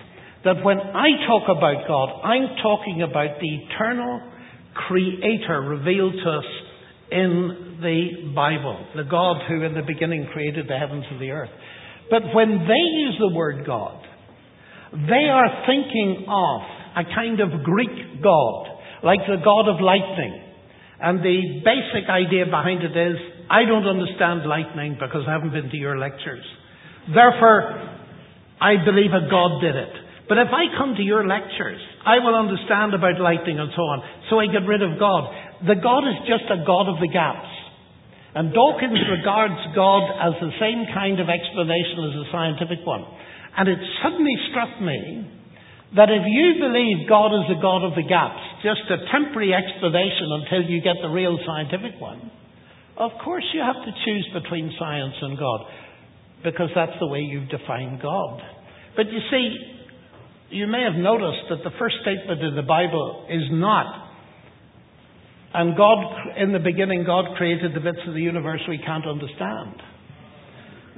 that 0.44 0.62
when 0.62 0.78
I 0.78 1.26
talk 1.26 1.44
about 1.48 1.88
God, 1.88 2.20
I'm 2.22 2.56
talking 2.62 3.02
about 3.02 3.40
the 3.40 3.48
eternal 3.48 4.20
creator 4.88 5.60
revealed 5.60 6.14
to 6.22 6.30
us 6.30 6.44
in 7.10 7.78
the 7.80 8.32
Bible, 8.34 8.86
the 8.96 9.04
God 9.04 9.42
who 9.48 9.62
in 9.62 9.74
the 9.74 9.82
beginning 9.86 10.28
created 10.32 10.66
the 10.68 10.76
heavens 10.76 11.04
and 11.10 11.20
the 11.20 11.30
earth. 11.30 11.50
But 12.10 12.34
when 12.34 12.48
they 12.48 12.84
use 13.00 13.16
the 13.18 13.34
word 13.34 13.64
God, 13.66 14.04
they 14.92 15.26
are 15.30 15.64
thinking 15.66 16.26
of 16.28 16.60
a 16.96 17.04
kind 17.14 17.40
of 17.40 17.64
Greek 17.64 18.22
God, 18.22 18.66
like 19.02 19.20
the 19.26 19.42
God 19.42 19.68
of 19.68 19.80
lightning. 19.80 20.40
And 21.00 21.18
the 21.20 21.60
basic 21.64 22.08
idea 22.08 22.46
behind 22.46 22.82
it 22.82 22.96
is, 22.96 23.16
I 23.50 23.64
don't 23.64 23.86
understand 23.86 24.48
lightning 24.48 24.96
because 25.00 25.24
I 25.26 25.32
haven't 25.32 25.52
been 25.52 25.70
to 25.70 25.76
your 25.76 25.98
lectures. 25.98 26.44
Therefore, 27.12 27.98
I 28.60 28.76
believe 28.84 29.10
a 29.12 29.28
God 29.28 29.60
did 29.60 29.76
it. 29.76 30.03
But 30.28 30.38
if 30.40 30.48
I 30.48 30.72
come 30.80 30.96
to 30.96 31.04
your 31.04 31.28
lectures, 31.28 31.80
I 32.04 32.18
will 32.18 32.32
understand 32.32 32.94
about 32.96 33.20
lightning 33.20 33.60
and 33.60 33.68
so 33.76 33.82
on. 33.82 33.98
So 34.30 34.40
I 34.40 34.48
get 34.48 34.64
rid 34.64 34.80
of 34.80 34.96
God. 34.98 35.28
The 35.68 35.76
God 35.76 36.08
is 36.08 36.16
just 36.24 36.48
a 36.48 36.64
God 36.64 36.88
of 36.88 36.96
the 37.00 37.12
gaps. 37.12 37.52
And 38.34 38.50
Dawkins 38.50 38.98
regards 39.14 39.60
God 39.76 40.02
as 40.18 40.34
the 40.40 40.50
same 40.58 40.88
kind 40.90 41.20
of 41.20 41.28
explanation 41.28 42.08
as 42.08 42.14
a 42.24 42.26
scientific 42.32 42.82
one. 42.82 43.04
And 43.56 43.68
it 43.68 43.78
suddenly 44.02 44.34
struck 44.50 44.80
me 44.80 45.30
that 45.94 46.10
if 46.10 46.26
you 46.26 46.58
believe 46.58 47.06
God 47.06 47.30
is 47.30 47.46
a 47.54 47.60
God 47.62 47.86
of 47.86 47.94
the 47.94 48.02
gaps, 48.02 48.42
just 48.66 48.82
a 48.90 48.98
temporary 49.14 49.54
explanation 49.54 50.26
until 50.42 50.66
you 50.66 50.82
get 50.82 50.98
the 50.98 51.12
real 51.12 51.38
scientific 51.46 52.00
one, 52.00 52.32
of 52.96 53.12
course 53.22 53.44
you 53.54 53.60
have 53.62 53.78
to 53.78 53.92
choose 54.02 54.26
between 54.34 54.74
science 54.78 55.14
and 55.22 55.38
God, 55.38 55.60
because 56.42 56.70
that's 56.74 56.98
the 56.98 57.06
way 57.06 57.20
you've 57.20 57.48
defined 57.48 58.02
God. 58.02 58.42
But 58.96 59.06
you 59.06 59.20
see, 59.30 59.73
you 60.50 60.66
may 60.66 60.82
have 60.82 61.00
noticed 61.00 61.48
that 61.50 61.64
the 61.64 61.76
first 61.78 61.96
statement 62.02 62.42
in 62.42 62.54
the 62.54 62.62
Bible 62.62 63.26
is 63.30 63.42
not 63.50 64.04
and 65.54 65.78
God, 65.78 66.02
in 66.36 66.50
the 66.50 66.58
beginning, 66.58 67.06
God 67.06 67.38
created 67.38 67.78
the 67.78 67.80
bits 67.80 68.02
of 68.08 68.14
the 68.14 68.20
universe 68.20 68.58
we 68.68 68.82
can't 68.82 69.06
understand. 69.06 69.78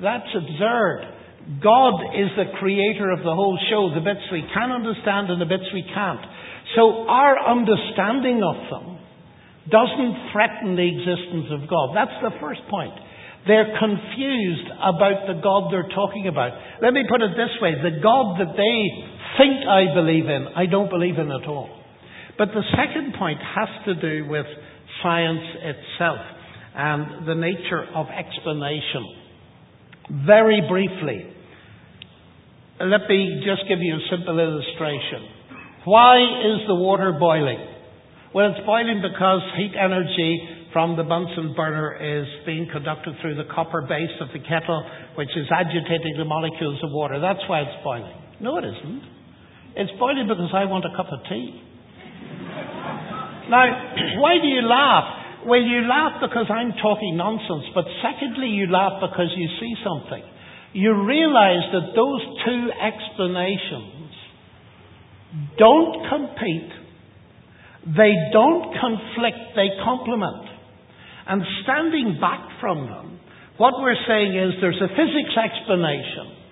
That's 0.01 0.33
absurd. 0.33 1.61
God 1.61 2.17
is 2.17 2.33
the 2.41 2.57
creator 2.59 3.13
of 3.13 3.21
the 3.21 3.37
whole 3.37 3.61
show, 3.69 3.93
the 3.93 4.01
bits 4.01 4.25
we 4.33 4.49
can 4.57 4.73
understand 4.73 5.29
and 5.29 5.37
the 5.39 5.47
bits 5.47 5.69
we 5.77 5.85
can't. 5.85 6.25
So 6.75 7.05
our 7.05 7.37
understanding 7.37 8.41
of 8.41 8.57
them 8.73 8.97
doesn't 9.69 10.33
threaten 10.33 10.73
the 10.73 10.89
existence 10.89 11.53
of 11.53 11.69
God. 11.69 11.93
That's 11.93 12.17
the 12.25 12.33
first 12.41 12.65
point. 12.73 12.97
They're 13.45 13.77
confused 13.77 14.73
about 14.81 15.29
the 15.29 15.37
God 15.45 15.69
they're 15.69 15.93
talking 15.93 16.33
about. 16.33 16.57
Let 16.81 16.97
me 16.97 17.05
put 17.05 17.21
it 17.21 17.37
this 17.37 17.53
way 17.61 17.77
the 17.77 18.01
God 18.01 18.41
that 18.41 18.57
they 18.57 18.81
think 19.39 19.67
I 19.67 19.95
believe 19.95 20.27
in, 20.27 20.49
I 20.55 20.67
don't 20.67 20.91
believe 20.91 21.19
in 21.19 21.31
at 21.31 21.49
all. 21.49 21.71
But 22.39 22.49
the 22.49 22.63
second 22.77 23.15
point 23.19 23.39
has 23.41 23.69
to 23.87 23.95
do 23.95 24.29
with 24.29 24.47
science 25.03 25.41
itself 25.63 26.21
and 26.77 27.27
the 27.27 27.35
nature 27.35 27.85
of 27.95 28.07
explanation. 28.09 29.05
Very 30.27 30.61
briefly, 30.69 31.33
let 32.81 33.09
me 33.09 33.43
just 33.45 33.67
give 33.69 33.81
you 33.81 33.97
a 33.97 34.05
simple 34.11 34.39
illustration. 34.39 35.25
Why 35.85 36.21
is 36.21 36.69
the 36.69 36.75
water 36.75 37.17
boiling? 37.19 37.59
Well, 38.35 38.53
it's 38.53 38.67
boiling 38.67 39.01
because 39.01 39.41
heat 39.57 39.73
energy 39.73 40.69
from 40.73 40.97
the 40.97 41.05
Bunsen 41.05 41.55
burner 41.57 41.97
is 41.97 42.27
being 42.45 42.69
conducted 42.71 43.15
through 43.23 43.37
the 43.37 43.49
copper 43.55 43.83
base 43.89 44.13
of 44.21 44.29
the 44.35 44.41
kettle, 44.41 44.85
which 45.17 45.31
is 45.35 45.47
agitating 45.51 46.17
the 46.19 46.27
molecules 46.27 46.79
of 46.85 46.91
water. 46.93 47.19
That's 47.19 47.41
why 47.49 47.63
it's 47.63 47.83
boiling. 47.83 48.13
No, 48.41 48.59
it 48.59 48.65
isn't. 48.65 49.16
It's 49.77 49.93
boiling 50.01 50.27
because 50.27 50.51
I 50.57 50.65
want 50.65 50.85
a 50.89 50.93
cup 50.97 51.13
of 51.13 51.21
tea. 51.29 51.61
Now, 53.53 53.69
why 54.19 54.41
do 54.41 54.49
you 54.49 54.65
laugh? 54.65 55.45
Well, 55.47 55.61
you 55.61 55.87
laugh 55.87 56.19
because 56.19 56.51
I'm 56.51 56.73
talking 56.83 57.15
nonsense, 57.17 57.71
but 57.75 57.85
secondly, 58.03 58.49
you 58.49 58.67
laugh 58.67 58.99
because 58.99 59.31
you 59.37 59.47
see 59.61 59.75
something. 59.85 60.25
You 60.73 61.07
realize 61.07 61.63
that 61.71 61.95
those 61.95 62.23
two 62.43 62.73
explanations 62.75 64.11
don't 65.59 66.09
compete, 66.09 66.73
they 67.95 68.13
don't 68.33 68.75
conflict, 68.81 69.55
they 69.55 69.71
complement. 69.85 70.49
And 71.29 71.43
standing 71.63 72.19
back 72.21 72.61
from 72.61 72.87
them, 72.87 73.21
what 73.59 73.75
we're 73.79 73.99
saying 74.09 74.37
is 74.37 74.55
there's 74.61 74.81
a 74.81 74.89
physics 74.89 75.35
explanation, 75.37 76.46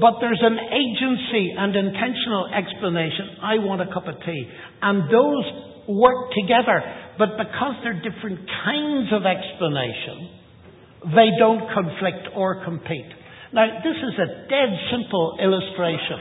but 0.00 0.20
there's 0.20 0.40
an 0.40 0.56
agency 0.56 1.52
and 1.52 1.76
intentional 1.76 2.48
explanation. 2.48 3.36
I 3.42 3.60
want 3.60 3.84
a 3.84 3.92
cup 3.92 4.08
of 4.08 4.16
tea. 4.24 4.48
And 4.80 5.04
those 5.12 5.44
work 5.88 6.32
together. 6.32 6.80
But 7.18 7.36
because 7.36 7.76
they're 7.84 8.00
different 8.00 8.40
kinds 8.64 9.12
of 9.12 9.28
explanation, 9.28 11.12
they 11.12 11.28
don't 11.38 11.66
conflict 11.74 12.32
or 12.36 12.64
compete. 12.64 13.10
Now, 13.52 13.68
this 13.84 13.98
is 14.00 14.14
a 14.16 14.48
dead 14.48 14.70
simple 14.88 15.36
illustration, 15.36 16.20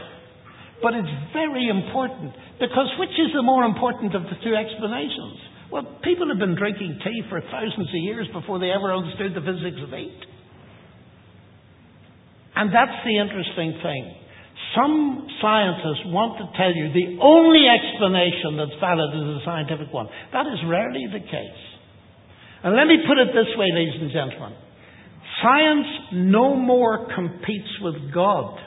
but 0.83 0.93
it's 0.93 1.15
very 1.31 1.69
important 1.69 2.35
because 2.59 2.91
which 2.99 3.15
is 3.15 3.31
the 3.33 3.41
more 3.41 3.63
important 3.63 4.15
of 4.15 4.23
the 4.23 4.35
two 4.43 4.51
explanations? 4.51 5.39
Well, 5.71 5.87
people 6.03 6.27
have 6.27 6.39
been 6.39 6.59
drinking 6.59 6.99
tea 6.99 7.23
for 7.29 7.39
thousands 7.39 7.87
of 7.87 8.01
years 8.03 8.27
before 8.33 8.59
they 8.59 8.69
ever 8.69 8.91
understood 8.91 9.31
the 9.31 9.39
physics 9.39 9.79
of 9.79 9.95
heat. 9.95 10.19
And 12.55 12.73
that's 12.73 12.99
the 13.05 13.15
interesting 13.17 13.79
thing. 13.81 14.03
Some 14.75 15.27
scientists 15.41 16.07
want 16.07 16.39
to 16.39 16.45
tell 16.55 16.71
you 16.71 16.91
the 16.95 17.19
only 17.19 17.67
explanation 17.67 18.55
that's 18.55 18.75
valid 18.79 19.11
is 19.15 19.41
a 19.41 19.43
scientific 19.43 19.91
one. 19.91 20.07
That 20.31 20.47
is 20.47 20.59
rarely 20.67 21.07
the 21.11 21.19
case. 21.19 21.63
And 22.63 22.75
let 22.75 22.87
me 22.87 23.03
put 23.07 23.17
it 23.17 23.33
this 23.33 23.51
way, 23.57 23.67
ladies 23.73 23.99
and 23.99 24.11
gentlemen. 24.11 24.55
Science 25.41 25.87
no 26.13 26.55
more 26.55 27.07
competes 27.15 27.71
with 27.81 28.13
God 28.13 28.59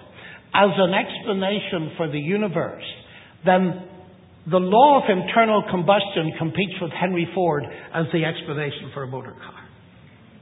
as 0.52 0.70
an 0.76 0.92
explanation 0.92 1.94
for 1.96 2.10
the 2.10 2.18
universe 2.18 2.84
than 3.46 3.88
the 4.50 4.58
law 4.58 5.02
of 5.02 5.04
internal 5.08 5.64
combustion 5.70 6.32
competes 6.38 6.74
with 6.80 6.90
Henry 6.92 7.28
Ford 7.34 7.64
as 7.94 8.06
the 8.12 8.24
explanation 8.24 8.90
for 8.92 9.04
a 9.04 9.06
motor 9.06 9.32
car. 9.32 9.63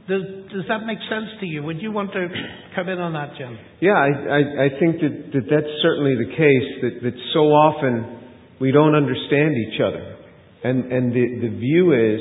Does, 0.08 0.22
does 0.50 0.66
that 0.66 0.82
make 0.82 0.98
sense 1.06 1.30
to 1.38 1.46
you? 1.46 1.62
Would 1.62 1.80
you 1.80 1.92
want 1.92 2.12
to 2.12 2.26
come 2.74 2.88
in 2.88 2.98
on 2.98 3.12
that, 3.14 3.38
Jim? 3.38 3.56
Yeah, 3.80 3.94
I, 3.94 4.10
I, 4.10 4.40
I 4.66 4.68
think 4.82 4.98
that, 4.98 5.30
that 5.30 5.46
that's 5.46 5.72
certainly 5.78 6.18
the 6.18 6.34
case, 6.34 6.68
that, 6.82 6.94
that 7.06 7.16
so 7.32 7.54
often 7.54 8.18
we 8.60 8.72
don't 8.72 8.96
understand 8.96 9.54
each 9.54 9.78
other. 9.78 10.18
And, 10.64 10.90
and 10.90 11.12
the, 11.14 11.46
the 11.46 11.54
view 11.54 11.94
is 11.94 12.20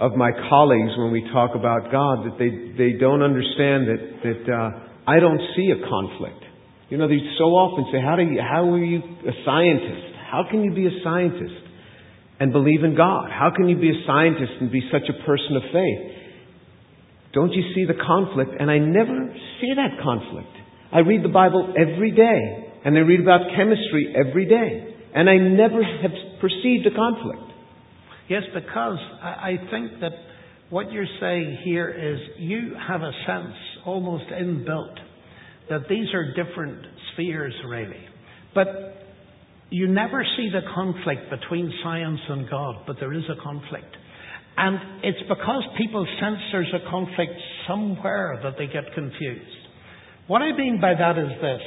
of 0.00 0.16
my 0.16 0.32
colleagues 0.48 0.96
when 0.96 1.12
we 1.12 1.20
talk 1.32 1.52
about 1.54 1.92
God 1.92 2.24
that 2.24 2.36
they, 2.40 2.48
they 2.80 2.96
don't 2.96 3.22
understand 3.22 3.92
that, 3.92 4.02
that 4.24 4.42
uh, 4.48 4.70
I 5.06 5.20
don't 5.20 5.40
see 5.54 5.68
a 5.68 5.84
conflict. 5.84 6.40
You 6.88 6.96
know, 6.96 7.08
they 7.08 7.20
so 7.36 7.52
often 7.52 7.92
say, 7.92 8.00
how, 8.00 8.16
do 8.16 8.24
you, 8.24 8.40
how 8.40 8.72
are 8.72 8.84
you 8.84 9.00
a 9.00 9.36
scientist? 9.44 10.16
How 10.32 10.44
can 10.48 10.64
you 10.64 10.72
be 10.72 10.86
a 10.88 10.96
scientist 11.04 11.60
and 12.40 12.52
believe 12.52 12.84
in 12.84 12.96
God? 12.96 13.28
How 13.28 13.52
can 13.54 13.68
you 13.68 13.76
be 13.76 13.90
a 13.90 14.00
scientist 14.06 14.52
and 14.60 14.72
be 14.72 14.80
such 14.90 15.08
a 15.12 15.16
person 15.28 15.56
of 15.56 15.62
faith? 15.72 16.21
Don't 17.32 17.52
you 17.52 17.62
see 17.74 17.84
the 17.86 17.94
conflict? 17.94 18.50
And 18.58 18.70
I 18.70 18.78
never 18.78 19.34
see 19.60 19.72
that 19.76 20.02
conflict. 20.02 20.48
I 20.92 21.00
read 21.00 21.24
the 21.24 21.30
Bible 21.30 21.72
every 21.78 22.10
day, 22.10 22.72
and 22.84 22.96
I 22.96 23.00
read 23.00 23.20
about 23.20 23.40
chemistry 23.56 24.14
every 24.14 24.46
day, 24.46 24.94
and 25.14 25.28
I 25.30 25.38
never 25.38 25.82
have 25.82 26.10
perceived 26.40 26.86
a 26.86 26.94
conflict. 26.94 27.52
Yes, 28.28 28.42
because 28.54 28.98
I 29.22 29.54
think 29.70 30.00
that 30.00 30.12
what 30.70 30.92
you're 30.92 31.06
saying 31.20 31.58
here 31.64 31.88
is 31.88 32.18
you 32.38 32.74
have 32.88 33.02
a 33.02 33.12
sense, 33.26 33.54
almost 33.84 34.24
inbuilt, 34.30 34.96
that 35.70 35.88
these 35.88 36.12
are 36.14 36.34
different 36.34 36.84
spheres, 37.12 37.54
really. 37.66 38.04
But 38.54 38.66
you 39.70 39.88
never 39.88 40.24
see 40.36 40.50
the 40.50 40.60
conflict 40.74 41.30
between 41.30 41.72
science 41.82 42.20
and 42.28 42.48
God, 42.48 42.84
but 42.86 42.96
there 43.00 43.12
is 43.12 43.24
a 43.30 43.42
conflict. 43.42 43.96
And 44.56 45.02
it's 45.02 45.22
because 45.28 45.64
people 45.78 46.06
sense 46.20 46.38
there's 46.52 46.72
a 46.74 46.90
conflict 46.90 47.32
somewhere 47.66 48.38
that 48.42 48.54
they 48.58 48.66
get 48.66 48.92
confused. 48.94 49.62
What 50.26 50.42
I 50.42 50.56
mean 50.56 50.80
by 50.80 50.94
that 50.94 51.18
is 51.18 51.40
this. 51.40 51.62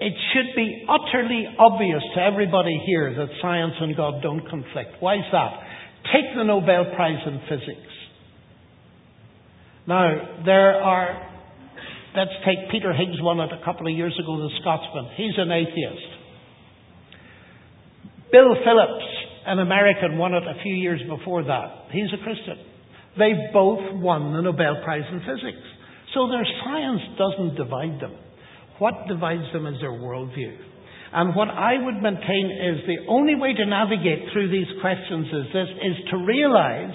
It 0.00 0.12
should 0.32 0.54
be 0.54 0.86
utterly 0.88 1.46
obvious 1.58 2.02
to 2.14 2.20
everybody 2.20 2.80
here 2.86 3.14
that 3.14 3.28
science 3.42 3.74
and 3.80 3.96
God 3.96 4.22
don't 4.22 4.48
conflict. 4.48 5.00
Why 5.00 5.16
is 5.16 5.24
that? 5.32 5.52
Take 6.12 6.36
the 6.36 6.44
Nobel 6.44 6.94
Prize 6.94 7.20
in 7.26 7.40
Physics. 7.48 7.92
Now, 9.88 10.44
there 10.44 10.74
are, 10.80 11.28
let's 12.14 12.30
take 12.46 12.70
Peter 12.70 12.92
Higgs 12.92 13.20
won 13.20 13.40
it 13.40 13.50
a 13.50 13.64
couple 13.64 13.88
of 13.88 13.96
years 13.96 14.14
ago, 14.22 14.36
the 14.36 14.50
Scotsman. 14.60 15.10
He's 15.16 15.34
an 15.38 15.50
atheist. 15.50 16.18
Bill 18.30 18.54
Phillips 18.62 19.17
an 19.48 19.58
American 19.58 20.18
won 20.18 20.34
it 20.34 20.44
a 20.44 20.62
few 20.62 20.74
years 20.74 21.00
before 21.08 21.42
that. 21.42 21.88
He's 21.90 22.12
a 22.12 22.22
Christian. 22.22 22.58
They 23.18 23.32
both 23.52 23.80
won 23.94 24.32
the 24.32 24.42
Nobel 24.42 24.82
Prize 24.84 25.08
in 25.10 25.20
Physics. 25.20 25.64
So 26.14 26.28
their 26.28 26.46
science 26.64 27.00
doesn't 27.16 27.56
divide 27.56 28.00
them. 28.00 28.14
What 28.78 29.08
divides 29.08 29.50
them 29.52 29.66
is 29.66 29.80
their 29.80 29.92
worldview. 29.92 30.56
And 31.12 31.34
what 31.34 31.48
I 31.48 31.80
would 31.80 32.02
maintain 32.02 32.46
is 32.52 32.84
the 32.86 33.08
only 33.08 33.34
way 33.34 33.54
to 33.54 33.66
navigate 33.66 34.28
through 34.32 34.52
these 34.52 34.68
questions 34.80 35.26
is 35.26 35.46
this, 35.52 35.68
is 35.80 35.96
to 36.10 36.16
realize 36.18 36.92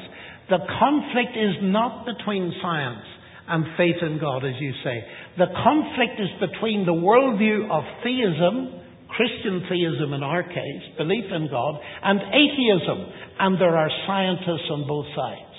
The 0.49 0.59
conflict 0.59 1.37
is 1.37 1.55
not 1.63 2.05
between 2.05 2.53
science 2.61 3.05
and 3.47 3.65
faith 3.77 3.95
in 4.01 4.19
God, 4.19 4.43
as 4.45 4.55
you 4.59 4.73
say. 4.83 5.03
The 5.37 5.47
conflict 5.63 6.19
is 6.19 6.49
between 6.49 6.85
the 6.85 6.93
worldview 6.93 7.71
of 7.71 7.83
theism, 8.03 8.82
Christian 9.15 9.61
theism 9.69 10.13
in 10.13 10.23
our 10.23 10.43
case, 10.43 10.83
belief 10.97 11.25
in 11.31 11.47
God, 11.49 11.79
and 12.03 12.19
atheism. 12.19 13.05
And 13.39 13.61
there 13.61 13.77
are 13.77 13.89
scientists 14.07 14.69
on 14.71 14.87
both 14.87 15.05
sides. 15.15 15.53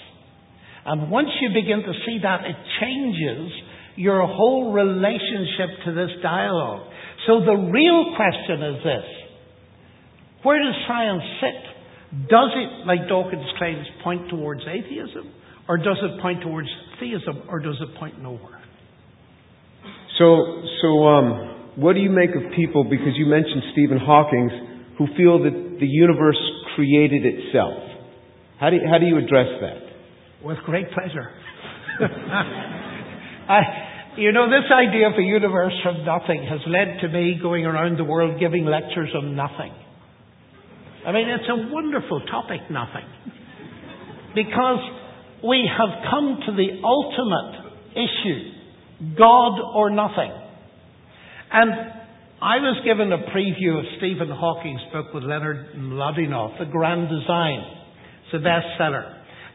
And 0.87 1.11
once 1.11 1.29
you 1.41 1.49
begin 1.55 1.83
to 1.83 1.93
see 2.07 2.19
that, 2.23 2.45
it 2.45 2.57
changes 2.81 3.53
your 3.97 4.27
whole 4.27 4.73
relationship 4.73 5.85
to 5.87 5.95
this 5.95 6.11
dialogue. 6.23 6.91
So 7.27 7.41
the 7.41 7.71
real 7.73 8.15
question 8.17 8.63
is 8.63 8.85
this. 8.85 9.05
Where 10.43 10.59
does 10.59 10.75
science 10.87 11.23
sit? 11.41 12.29
Does 12.29 12.51
it, 12.55 12.87
like 12.87 13.09
Dawkins 13.09 13.47
claims, 13.57 13.87
point 14.03 14.29
towards 14.29 14.61
atheism? 14.63 15.33
Or 15.69 15.79
does 15.79 15.97
it 16.03 16.21
point 16.21 16.43
towards 16.43 16.69
theism? 17.01 17.43
Or 17.49 17.61
does 17.61 17.77
it 17.81 17.99
point 17.99 18.21
nowhere? 18.21 18.61
So, 20.19 20.63
so 20.83 21.07
um, 21.09 21.54
what 21.77 21.95
do 21.95 22.01
you 22.01 22.11
make 22.11 22.31
of 22.31 22.53
people, 22.55 22.85
because 22.85 23.15
you 23.17 23.27
mentioned 23.27 23.63
Stephen 23.73 23.99
Hawking, 23.99 24.95
who 24.99 25.07
feel 25.17 25.43
that 25.43 25.79
the 25.81 25.87
universe 25.87 26.39
created 26.77 27.23
itself? 27.25 27.83
How 28.61 28.71
do 28.71 28.77
you, 28.77 28.83
how 28.91 28.99
do 28.99 29.07
you 29.07 29.19
address 29.19 29.49
that? 29.61 30.47
With 30.47 30.59
great 30.65 30.87
pleasure. 30.93 31.31
I, 33.49 33.61
you 34.17 34.33
know, 34.33 34.47
this 34.49 34.71
idea 34.71 35.09
of 35.09 35.15
a 35.19 35.23
universe 35.23 35.73
from 35.83 36.05
nothing 36.05 36.47
has 36.49 36.61
led 36.67 37.01
to 37.03 37.09
me 37.09 37.39
going 37.41 37.67
around 37.67 37.99
the 37.99 38.05
world 38.05 38.39
giving 38.39 38.65
lectures 38.65 39.11
on 39.17 39.35
nothing. 39.35 39.73
I 41.07 41.13
mean, 41.13 41.29
it's 41.29 41.49
a 41.49 41.73
wonderful 41.73 42.21
topic, 42.31 42.61
nothing. 42.71 43.05
Because 44.35 44.81
we 45.43 45.69
have 45.69 46.11
come 46.11 46.39
to 46.47 46.53
the 46.53 46.81
ultimate 46.83 47.65
issue 47.93 48.55
God 49.19 49.61
or 49.75 49.91
nothing. 49.91 50.33
And 51.55 51.71
I 52.43 52.59
was 52.59 52.83
given 52.83 53.15
a 53.15 53.31
preview 53.31 53.79
of 53.79 53.87
Stephen 54.03 54.27
Hawking's 54.27 54.83
book 54.91 55.15
with 55.15 55.23
Leonard 55.23 55.79
Mlodinow, 55.79 56.59
The 56.59 56.67
Grand 56.67 57.07
Design. 57.07 57.63
It's 58.27 58.35
a 58.35 58.43
bestseller. 58.43 59.07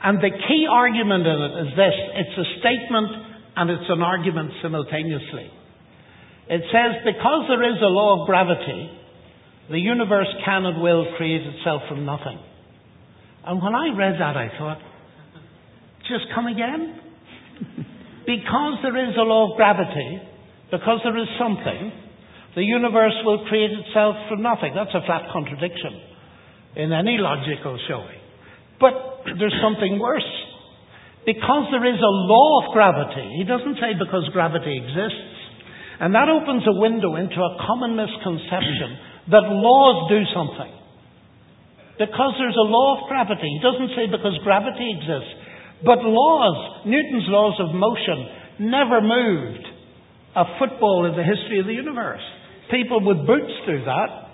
And 0.02 0.24
the 0.24 0.32
key 0.32 0.64
argument 0.72 1.28
in 1.28 1.38
it 1.44 1.54
is 1.68 1.72
this 1.76 1.98
it's 2.16 2.38
a 2.40 2.48
statement 2.64 3.12
and 3.60 3.70
it's 3.70 3.90
an 3.92 4.00
argument 4.00 4.52
simultaneously. 4.64 5.52
It 6.48 6.64
says, 6.72 7.04
because 7.04 7.52
there 7.52 7.68
is 7.68 7.84
a 7.84 7.92
law 7.92 8.22
of 8.22 8.28
gravity, 8.32 8.90
the 9.70 9.78
universe 9.78 10.32
can 10.46 10.66
and 10.66 10.82
will 10.82 11.04
create 11.18 11.44
itself 11.44 11.84
from 11.90 12.06
nothing. 12.06 12.40
And 13.44 13.62
when 13.62 13.76
I 13.76 13.92
read 13.92 14.16
that, 14.24 14.40
I 14.40 14.48
thought, 14.58 14.80
just 16.08 16.32
come 16.34 16.48
again? 16.48 16.96
because 18.26 18.80
there 18.88 18.96
is 18.98 19.20
a 19.20 19.28
law 19.28 19.52
of 19.52 19.58
gravity, 19.58 20.24
because 20.72 21.02
there 21.04 21.18
is 21.18 21.30
something, 21.42 21.92
the 22.56 22.64
universe 22.64 23.18
will 23.26 23.46
create 23.50 23.72
itself 23.72 24.16
from 24.30 24.42
nothing. 24.42 24.74
That's 24.74 24.94
a 24.94 25.06
flat 25.06 25.30
contradiction 25.34 25.98
in 26.76 26.94
any 26.94 27.18
logical 27.18 27.78
showing. 27.90 28.22
But 28.80 29.26
there's 29.38 29.56
something 29.62 30.00
worse. 30.00 30.30
Because 31.26 31.68
there 31.70 31.86
is 31.86 32.00
a 32.00 32.16
law 32.26 32.66
of 32.66 32.74
gravity, 32.74 33.38
he 33.38 33.46
doesn't 33.46 33.78
say 33.78 33.94
because 33.98 34.30
gravity 34.34 34.78
exists. 34.82 35.38
And 36.00 36.16
that 36.16 36.32
opens 36.32 36.64
a 36.64 36.80
window 36.80 37.20
into 37.20 37.38
a 37.38 37.58
common 37.68 38.00
misconception 38.00 38.98
that 39.36 39.46
laws 39.46 40.10
do 40.10 40.22
something. 40.34 40.74
Because 42.00 42.34
there's 42.40 42.56
a 42.56 42.70
law 42.72 42.98
of 42.98 43.10
gravity. 43.12 43.46
He 43.46 43.60
doesn't 43.60 43.92
say 43.94 44.08
because 44.08 44.40
gravity 44.48 44.88
exists. 44.96 45.36
But 45.84 46.00
laws, 46.02 46.88
Newton's 46.88 47.28
laws 47.28 47.60
of 47.60 47.76
motion, 47.76 48.72
never 48.72 49.04
moved 49.04 49.69
a 50.36 50.44
football 50.60 51.06
in 51.06 51.18
the 51.18 51.24
history 51.24 51.60
of 51.60 51.66
the 51.66 51.74
universe. 51.74 52.22
People 52.72 53.06
with 53.06 53.26
boots 53.26 53.54
do 53.66 53.84
that. 53.86 54.30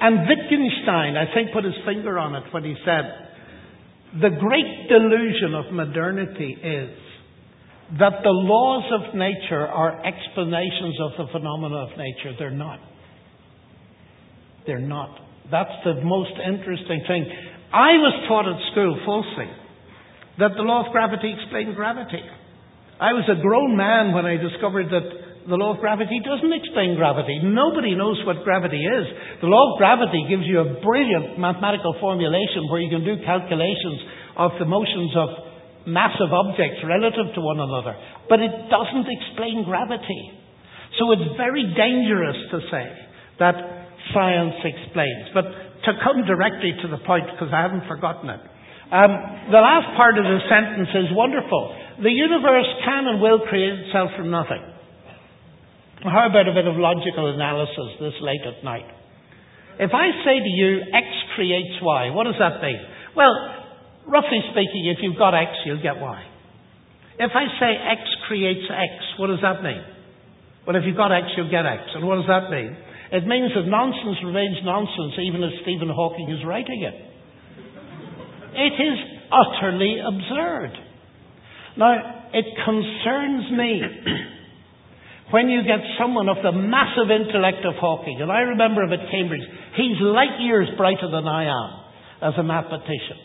And 0.00 0.26
Wittgenstein, 0.26 1.16
I 1.16 1.32
think, 1.34 1.52
put 1.52 1.64
his 1.64 1.78
finger 1.86 2.18
on 2.18 2.34
it 2.34 2.44
when 2.52 2.64
he 2.64 2.74
said, 2.84 3.04
the 4.20 4.30
great 4.30 4.88
delusion 4.88 5.54
of 5.54 5.72
modernity 5.72 6.56
is 6.58 6.90
that 7.98 8.20
the 8.22 8.32
laws 8.32 8.84
of 8.92 9.14
nature 9.14 9.66
are 9.66 10.04
explanations 10.04 10.96
of 11.00 11.12
the 11.18 11.32
phenomena 11.32 11.76
of 11.76 11.90
nature. 11.96 12.34
They're 12.38 12.50
not. 12.50 12.80
They're 14.66 14.80
not. 14.80 15.18
That's 15.50 15.76
the 15.84 16.00
most 16.02 16.32
interesting 16.40 17.04
thing. 17.06 17.26
I 17.72 17.92
was 18.00 18.14
taught 18.28 18.48
at 18.48 18.60
school 18.72 18.98
falsely 19.04 19.50
that 20.38 20.56
the 20.56 20.62
law 20.62 20.86
of 20.86 20.92
gravity 20.92 21.34
explained 21.38 21.76
gravity. 21.76 22.22
I 23.02 23.18
was 23.18 23.26
a 23.26 23.42
grown 23.42 23.74
man 23.74 24.14
when 24.14 24.30
I 24.30 24.38
discovered 24.38 24.86
that 24.94 25.02
the 25.50 25.58
law 25.58 25.74
of 25.74 25.82
gravity 25.82 26.22
doesn't 26.22 26.54
explain 26.54 26.94
gravity. 26.94 27.42
Nobody 27.42 27.98
knows 27.98 28.14
what 28.22 28.46
gravity 28.46 28.78
is. 28.78 29.04
The 29.42 29.50
law 29.50 29.74
of 29.74 29.82
gravity 29.82 30.22
gives 30.30 30.46
you 30.46 30.62
a 30.62 30.78
brilliant 30.78 31.34
mathematical 31.34 31.98
formulation 31.98 32.70
where 32.70 32.78
you 32.78 32.86
can 32.94 33.02
do 33.02 33.18
calculations 33.26 34.06
of 34.38 34.54
the 34.62 34.70
motions 34.70 35.10
of 35.18 35.28
massive 35.82 36.30
objects 36.30 36.78
relative 36.86 37.34
to 37.34 37.40
one 37.42 37.58
another. 37.58 37.98
But 38.30 38.38
it 38.38 38.54
doesn't 38.70 39.08
explain 39.10 39.66
gravity. 39.66 40.38
So 41.02 41.10
it's 41.10 41.34
very 41.34 41.66
dangerous 41.74 42.38
to 42.54 42.58
say 42.70 42.86
that 43.42 43.58
science 44.14 44.62
explains. 44.62 45.34
But 45.34 45.50
to 45.90 45.98
come 46.06 46.22
directly 46.22 46.78
to 46.82 46.86
the 46.86 47.02
point, 47.02 47.26
because 47.34 47.50
I 47.50 47.66
haven't 47.66 47.90
forgotten 47.90 48.30
it, 48.30 48.42
um, 48.94 49.10
the 49.50 49.58
last 49.58 49.90
part 49.98 50.20
of 50.20 50.24
the 50.28 50.38
sentence 50.46 50.92
is 50.94 51.10
wonderful. 51.16 51.81
The 52.02 52.10
universe 52.10 52.66
can 52.84 53.06
and 53.06 53.22
will 53.22 53.46
create 53.46 53.86
itself 53.86 54.10
from 54.18 54.30
nothing. 54.30 54.58
How 56.02 56.26
about 56.26 56.50
a 56.50 56.54
bit 56.54 56.66
of 56.66 56.74
logical 56.74 57.30
analysis 57.30 57.94
this 58.02 58.18
late 58.18 58.42
at 58.42 58.64
night? 58.66 58.90
If 59.78 59.94
I 59.94 60.10
say 60.26 60.36
to 60.42 60.52
you, 60.58 60.82
X 60.90 61.06
creates 61.38 61.78
Y, 61.78 62.10
what 62.10 62.24
does 62.26 62.42
that 62.42 62.58
mean? 62.58 62.82
Well, 63.14 63.30
roughly 64.10 64.42
speaking, 64.50 64.90
if 64.90 64.98
you've 64.98 65.16
got 65.16 65.30
X, 65.30 65.54
you'll 65.64 65.82
get 65.82 66.02
Y. 66.02 66.18
If 67.22 67.30
I 67.38 67.46
say 67.62 67.70
X 67.78 68.02
creates 68.26 68.66
X, 68.66 69.22
what 69.22 69.28
does 69.28 69.40
that 69.46 69.62
mean? 69.62 69.82
Well, 70.66 70.74
if 70.74 70.82
you've 70.82 70.98
got 70.98 71.14
X, 71.14 71.30
you'll 71.38 71.54
get 71.54 71.66
X. 71.66 71.86
And 71.94 72.02
what 72.02 72.18
does 72.18 72.26
that 72.26 72.50
mean? 72.50 72.74
It 73.14 73.30
means 73.30 73.54
that 73.54 73.70
nonsense 73.70 74.18
remains 74.26 74.58
nonsense 74.66 75.14
even 75.22 75.38
as 75.44 75.54
Stephen 75.62 75.86
Hawking 75.86 76.34
is 76.34 76.42
writing 76.42 76.82
it. 76.82 76.96
It 78.58 78.74
is 78.74 78.98
utterly 79.30 80.02
absurd. 80.02 80.81
Now, 81.76 82.28
it 82.32 82.46
concerns 82.64 83.50
me 83.52 83.82
when 85.30 85.48
you 85.48 85.62
get 85.62 85.80
someone 85.98 86.28
of 86.28 86.36
the 86.42 86.52
massive 86.52 87.08
intellect 87.08 87.64
of 87.64 87.74
Hawking, 87.80 88.20
and 88.20 88.30
I 88.30 88.40
remember 88.52 88.82
him 88.82 88.92
at 88.92 89.10
Cambridge, 89.10 89.44
he's 89.76 89.96
light 90.00 90.40
years 90.40 90.68
brighter 90.76 91.08
than 91.10 91.26
I 91.26 91.48
am 91.48 91.70
as 92.20 92.34
a 92.38 92.42
mathematician. 92.42 93.16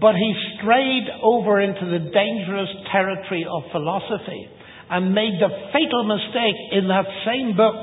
But 0.00 0.16
he 0.16 0.34
strayed 0.58 1.08
over 1.22 1.60
into 1.60 1.86
the 1.86 2.10
dangerous 2.10 2.68
territory 2.92 3.46
of 3.48 3.70
philosophy 3.72 4.48
and 4.90 5.14
made 5.14 5.38
the 5.40 5.48
fatal 5.72 6.04
mistake 6.04 6.58
in 6.72 6.88
that 6.88 7.06
same 7.24 7.56
book 7.56 7.76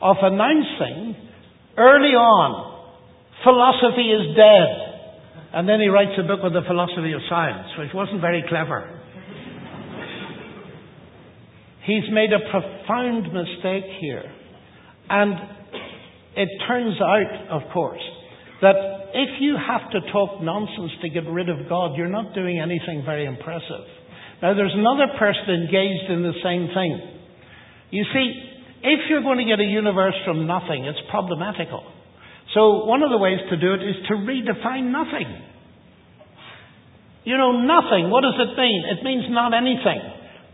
of 0.00 0.16
announcing 0.22 1.14
early 1.76 2.16
on, 2.16 2.50
philosophy 3.44 4.08
is 4.10 4.34
dead. 4.34 4.85
And 5.56 5.66
then 5.66 5.80
he 5.80 5.88
writes 5.88 6.12
a 6.20 6.22
book 6.28 6.44
on 6.44 6.52
the 6.52 6.60
philosophy 6.68 7.16
of 7.16 7.24
science, 7.30 7.72
which 7.78 7.88
wasn't 7.94 8.20
very 8.20 8.44
clever. 8.46 8.92
He's 11.88 12.04
made 12.12 12.28
a 12.36 12.44
profound 12.52 13.32
mistake 13.32 13.88
here. 13.98 14.28
And 15.08 15.32
it 16.36 16.50
turns 16.68 17.00
out, 17.00 17.56
of 17.56 17.72
course, 17.72 18.04
that 18.60 18.76
if 19.14 19.40
you 19.40 19.56
have 19.56 19.90
to 19.92 20.12
talk 20.12 20.42
nonsense 20.42 20.92
to 21.00 21.08
get 21.08 21.24
rid 21.24 21.48
of 21.48 21.66
God, 21.70 21.96
you're 21.96 22.12
not 22.12 22.34
doing 22.34 22.60
anything 22.60 23.02
very 23.06 23.24
impressive. 23.24 23.88
Now, 24.42 24.52
there's 24.52 24.76
another 24.76 25.08
person 25.18 25.64
engaged 25.64 26.10
in 26.10 26.20
the 26.20 26.36
same 26.44 26.68
thing. 26.76 27.00
You 27.92 28.04
see, 28.12 28.26
if 28.82 29.08
you're 29.08 29.22
going 29.22 29.38
to 29.38 29.48
get 29.48 29.58
a 29.58 29.64
universe 29.64 30.20
from 30.26 30.46
nothing, 30.46 30.84
it's 30.84 31.00
problematical. 31.08 31.95
So, 32.54 32.86
one 32.86 33.02
of 33.02 33.10
the 33.10 33.18
ways 33.18 33.38
to 33.50 33.56
do 33.56 33.74
it 33.74 33.82
is 33.82 33.96
to 34.08 34.14
redefine 34.14 34.92
nothing. 34.92 35.26
You 37.24 37.36
know, 37.36 37.58
nothing, 37.58 38.10
what 38.10 38.22
does 38.22 38.38
it 38.38 38.54
mean? 38.56 38.84
It 38.86 39.02
means 39.02 39.26
not 39.30 39.52
anything. 39.52 39.98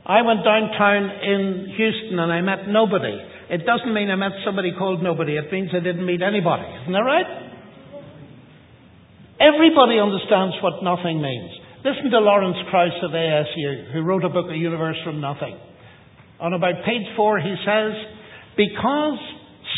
I 0.07 0.22
went 0.22 0.43
downtown 0.43 1.05
in 1.22 1.74
Houston 1.76 2.18
and 2.18 2.32
I 2.32 2.40
met 2.40 2.66
nobody. 2.66 3.12
It 3.51 3.66
doesn't 3.68 3.93
mean 3.93 4.11
I 4.11 4.16
met 4.16 4.32
somebody 4.45 4.72
called 4.72 5.03
nobody. 5.03 5.36
It 5.36 5.53
means 5.53 5.70
I 5.76 5.84
didn't 5.84 6.07
meet 6.07 6.22
anybody. 6.22 6.64
Isn't 6.82 6.93
that 6.97 7.07
right? 7.07 7.28
Everybody 9.38 10.01
understands 10.01 10.57
what 10.64 10.82
nothing 10.82 11.20
means. 11.20 11.51
Listen 11.84 12.11
to 12.11 12.18
Lawrence 12.18 12.57
Krauss 12.70 12.95
of 13.03 13.11
ASU, 13.11 13.93
who 13.93 14.03
wrote 14.03 14.24
a 14.24 14.28
book, 14.28 14.47
A 14.51 14.57
Universe 14.57 14.97
from 15.05 15.20
Nothing. 15.20 15.59
On 16.40 16.55
about 16.55 16.86
page 16.86 17.07
four, 17.16 17.38
he 17.38 17.55
says, 17.66 17.93
because 18.57 19.18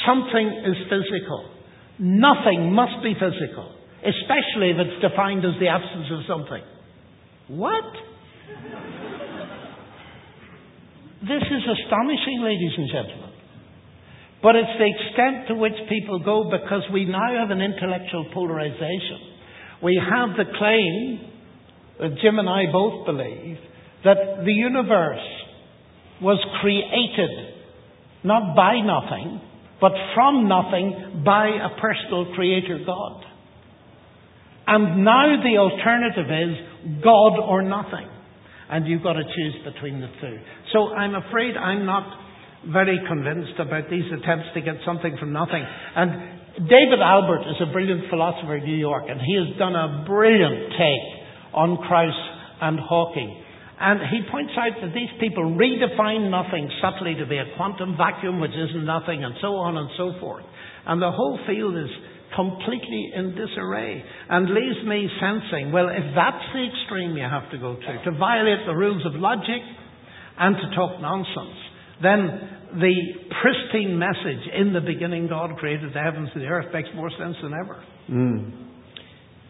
something 0.07 0.47
is 0.69 0.77
physical, 0.89 1.51
nothing 1.99 2.73
must 2.73 3.03
be 3.03 3.15
physical. 3.15 3.75
especially 4.05 4.69
if 4.71 4.77
it's 4.77 5.01
defined 5.01 5.45
as 5.45 5.57
the 5.59 5.69
absence 5.69 6.09
of 6.13 6.21
something. 6.29 6.63
What? 7.49 7.89
This 11.25 11.41
is 11.41 11.63
astonishing, 11.65 12.45
ladies 12.45 12.73
and 12.77 12.89
gentlemen. 12.93 13.33
But 14.43 14.57
it's 14.57 14.77
the 14.77 14.93
extent 14.93 15.49
to 15.49 15.55
which 15.55 15.73
people 15.89 16.21
go 16.21 16.53
because 16.53 16.83
we 16.93 17.07
now 17.07 17.33
have 17.41 17.51
an 17.51 17.63
intellectual 17.63 18.29
polarization. 18.35 19.33
We 19.83 19.97
have 19.97 20.37
the 20.37 20.53
claim 20.59 21.31
that 21.99 22.21
Jim 22.21 22.39
and 22.39 22.49
I 22.49 22.71
both 22.71 23.07
believe 23.07 23.57
that 24.05 24.45
the 24.45 24.53
universe 24.53 25.25
was 26.21 26.39
created 26.61 27.55
not 28.23 28.55
by 28.55 28.81
nothing, 28.85 29.41
but 29.81 29.93
from 30.15 30.49
nothing 30.49 31.23
by 31.25 31.49
a 31.49 31.81
personal 31.81 32.35
creator 32.35 32.79
God. 32.87 33.25
And 34.67 35.05
now 35.05 35.37
the 35.43 35.59
alternative 35.59 36.31
is 36.31 37.03
God 37.03 37.39
or 37.39 37.63
nothing. 37.63 38.09
And 38.71 38.87
you've 38.87 39.03
got 39.03 39.15
to 39.15 39.23
choose 39.23 39.55
between 39.65 40.01
the 40.01 40.09
two. 40.21 40.39
So 40.73 40.89
I'm 40.89 41.15
afraid 41.15 41.57
I'm 41.57 41.85
not 41.85 42.21
very 42.73 42.99
convinced 43.07 43.61
about 43.61 43.91
these 43.91 44.07
attempts 44.07 44.49
to 44.55 44.61
get 44.63 44.77
something 44.87 45.17
from 45.21 45.33
nothing. 45.33 45.63
And 45.63 46.41
David 46.57 47.01
Albert 47.03 47.43
is 47.51 47.57
a 47.61 47.73
brilliant 47.73 48.09
philosopher 48.09 48.57
in 48.57 48.65
New 48.65 48.77
York, 48.77 49.05
and 49.09 49.21
he 49.21 49.35
has 49.37 49.59
done 49.59 49.77
a 49.77 50.05
brilliant 50.07 50.71
take 50.73 51.07
on 51.53 51.77
Krauss 51.87 52.15
and 52.63 52.79
Hawking. 52.81 53.44
And 53.81 54.01
he 54.11 54.23
points 54.31 54.53
out 54.57 54.79
that 54.81 54.95
these 54.95 55.11
people 55.19 55.59
redefine 55.59 56.31
nothing 56.31 56.71
subtly 56.81 57.15
to 57.19 57.27
be 57.27 57.39
a 57.39 57.57
quantum 57.57 57.97
vacuum, 57.97 58.41
which 58.41 58.55
isn't 58.55 58.85
nothing, 58.85 59.25
and 59.25 59.35
so 59.41 59.57
on 59.57 59.77
and 59.77 59.91
so 59.97 60.13
forth. 60.21 60.45
And 60.87 61.03
the 61.03 61.11
whole 61.11 61.39
field 61.47 61.77
is 61.77 61.91
completely 62.37 63.11
in 63.15 63.35
disarray 63.35 64.05
and 64.29 64.51
leaves 64.51 64.87
me 64.87 65.09
sensing, 65.21 65.73
well, 65.73 65.89
if 65.89 66.05
that's 66.15 66.45
the 66.53 66.67
extreme 66.67 67.17
you 67.17 67.23
have 67.23 67.51
to 67.51 67.59
go 67.59 67.75
to, 67.75 68.11
to 68.11 68.19
violate 68.19 68.67
the 68.67 68.75
rules 68.75 69.05
of 69.07 69.15
logic 69.15 69.63
and 70.39 70.57
to 70.57 70.75
talk 70.75 71.01
nonsense, 71.01 71.59
then 72.03 72.81
the 72.81 72.95
pristine 73.41 73.99
message, 73.99 74.51
in 74.55 74.73
the 74.73 74.81
beginning 74.81 75.29
God 75.29 75.57
created 75.59 75.95
the 75.95 76.01
heavens 76.01 76.29
and 76.35 76.43
the 76.43 76.49
earth, 76.49 76.73
makes 76.73 76.89
more 76.95 77.11
sense 77.11 77.37
than 77.43 77.53
ever. 77.55 77.85
Mm. 78.11 78.64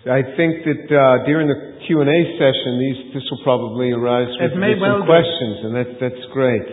I 0.04 0.20
think 0.36 0.68
that 0.68 0.84
uh, 0.92 1.24
during 1.24 1.48
the 1.48 1.80
Q 1.86 2.02
and 2.02 2.10
A 2.10 2.20
session, 2.36 2.76
these 2.76 3.14
this 3.14 3.24
will 3.30 3.42
probably 3.42 3.90
arise 3.90 4.28
with, 4.38 4.52
with 4.52 4.78
well 4.78 5.00
some 5.00 5.06
questions, 5.06 5.56
and 5.64 5.72
that, 5.76 5.96
that's 5.96 6.24
great. 6.32 6.68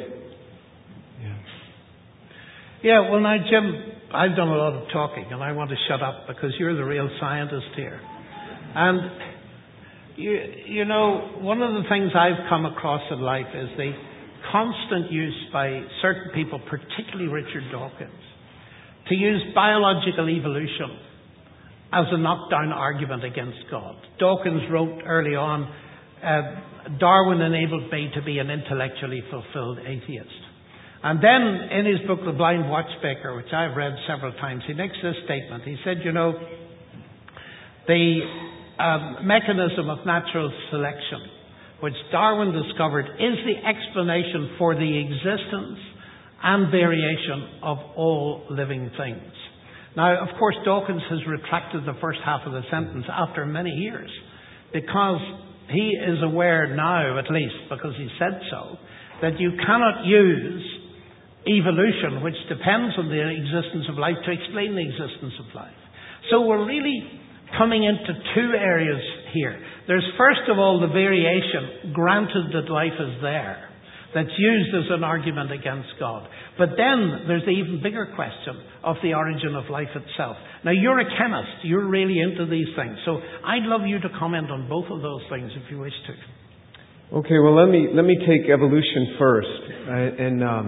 Yeah. 1.24 1.38
yeah. 2.84 3.10
Well, 3.10 3.22
now, 3.22 3.38
Jim, 3.40 3.72
I've 4.14 4.36
done 4.36 4.50
a 4.50 4.56
lot 4.56 4.74
of 4.74 4.92
talking, 4.92 5.32
and 5.32 5.42
I 5.42 5.54
want 5.54 5.70
to 5.70 5.78
shut 5.88 6.04
up 6.04 6.28
because 6.28 6.52
you're 6.60 6.76
the 6.76 6.84
real 6.84 7.10
scientist 7.22 7.72
here. 7.78 8.02
And 8.76 9.00
you, 10.18 10.38
you 10.68 10.86
know, 10.86 11.40
one 11.40 11.62
of 11.62 11.72
the 11.72 11.88
things 11.88 12.12
I've 12.14 12.50
come 12.50 12.66
across 12.66 13.02
in 13.12 13.22
life 13.22 13.48
is 13.56 13.70
the 13.78 13.94
constant 14.52 15.10
use 15.10 15.48
by 15.54 15.82
certain 16.02 16.32
people, 16.34 16.60
particularly 16.70 17.32
Richard 17.32 17.64
Dawkins, 17.72 18.12
to 19.08 19.16
use 19.16 19.42
biological 19.56 20.30
evolution 20.30 21.00
as 21.94 22.06
a 22.12 22.18
knockdown 22.18 22.72
argument 22.72 23.24
against 23.24 23.60
God. 23.70 23.96
Dawkins 24.18 24.62
wrote 24.72 25.02
early 25.06 25.36
on, 25.36 25.64
uh, 26.24 26.98
Darwin 27.00 27.42
enabled 27.42 27.92
me 27.92 28.10
to 28.16 28.22
be 28.22 28.40
an 28.40 28.50
intellectually 28.50 29.22
fulfilled 29.30 29.80
atheist. 29.86 30.30
And 31.04 31.20
then 31.22 31.70
in 31.80 31.86
his 31.86 32.08
book, 32.08 32.20
The 32.26 32.32
Blind 32.32 32.70
Watchmaker, 32.70 33.36
which 33.36 33.52
I've 33.52 33.76
read 33.76 33.94
several 34.08 34.32
times, 34.34 34.64
he 34.68 34.74
makes 34.74 34.96
this 35.02 35.16
statement. 35.26 35.64
He 35.64 35.76
said, 35.84 35.98
you 36.04 36.12
know, 36.12 36.34
the 37.88 38.20
um, 38.80 39.28
mechanism 39.28 39.90
of 39.90 40.06
natural 40.06 40.52
selection, 40.70 41.22
which 41.82 41.96
Darwin 42.12 42.54
discovered, 42.54 43.08
is 43.20 43.38
the 43.46 43.68
explanation 43.68 44.56
for 44.58 44.76
the 44.76 44.98
existence 45.00 45.80
and 46.44 46.72
variation 46.72 47.60
of 47.64 47.78
all 47.96 48.46
living 48.50 48.92
things. 48.98 49.34
Now, 49.96 50.24
of 50.24 50.30
course, 50.40 50.56
Dawkins 50.64 51.02
has 51.10 51.20
retracted 51.28 51.84
the 51.84 52.00
first 52.00 52.20
half 52.24 52.42
of 52.46 52.54
the 52.54 52.64
sentence 52.72 53.06
after 53.12 53.46
many 53.46 53.72
years 53.72 54.10
because 54.72 55.20
he 55.70 55.92
is 56.00 56.24
aware 56.24 56.76
now, 56.76 57.20
at 57.20 57.30
least, 57.30 57.56
because 57.70 57.94
he 57.98 58.08
said 58.18 58.40
so, 58.50 58.78
that 59.22 59.40
you 59.40 59.52
cannot 59.66 60.06
use 60.06 60.64
evolution, 61.48 62.24
which 62.24 62.38
depends 62.48 62.96
on 62.98 63.10
the 63.10 63.20
existence 63.20 63.86
of 63.90 63.98
life 63.98 64.16
to 64.26 64.32
explain 64.32 64.76
the 64.76 64.86
existence 64.86 65.34
of 65.40 65.56
life. 65.56 65.82
So 66.30 66.42
we're 66.42 66.66
really 66.66 67.20
coming 67.58 67.84
into 67.84 68.14
two 68.36 68.54
areas 68.56 69.02
here. 69.34 69.60
There's 69.88 70.08
first 70.18 70.48
of 70.50 70.58
all 70.58 70.80
the 70.80 70.88
variation, 70.88 71.92
granted 71.94 72.54
that 72.54 72.72
life 72.72 72.96
is 72.96 73.22
there 73.22 73.71
that's 74.14 74.34
used 74.38 74.76
as 74.76 74.92
an 74.92 75.04
argument 75.04 75.52
against 75.52 75.90
God. 76.00 76.28
But 76.58 76.70
then 76.78 77.26
there's 77.28 77.44
the 77.46 77.52
even 77.52 77.82
bigger 77.82 78.12
question 78.16 78.60
of 78.84 78.98
the 79.04 79.14
origin 79.14 79.56
of 79.56 79.70
life 79.70 79.90
itself. 79.96 80.38
Now 80.66 80.72
you're 80.72 81.00
a 81.00 81.18
chemist, 81.18 81.64
you're 81.64 81.88
really 81.88 82.20
into 82.20 82.46
these 82.46 82.68
things, 82.76 82.98
so 83.06 83.20
I'd 83.46 83.64
love 83.64 83.82
you 83.86 84.00
to 84.00 84.10
comment 84.20 84.52
on 84.52 84.68
both 84.68 84.86
of 84.92 85.02
those 85.02 85.22
things 85.30 85.52
if 85.56 85.72
you 85.72 85.80
wish 85.80 85.94
to. 86.08 87.18
Okay, 87.18 87.40
well 87.40 87.56
let 87.56 87.70
me 87.70 87.90
let 87.94 88.06
me 88.06 88.16
take 88.16 88.50
evolution 88.50 89.16
first, 89.20 89.62
uh, 89.88 89.92
and 89.92 90.44
um, 90.44 90.68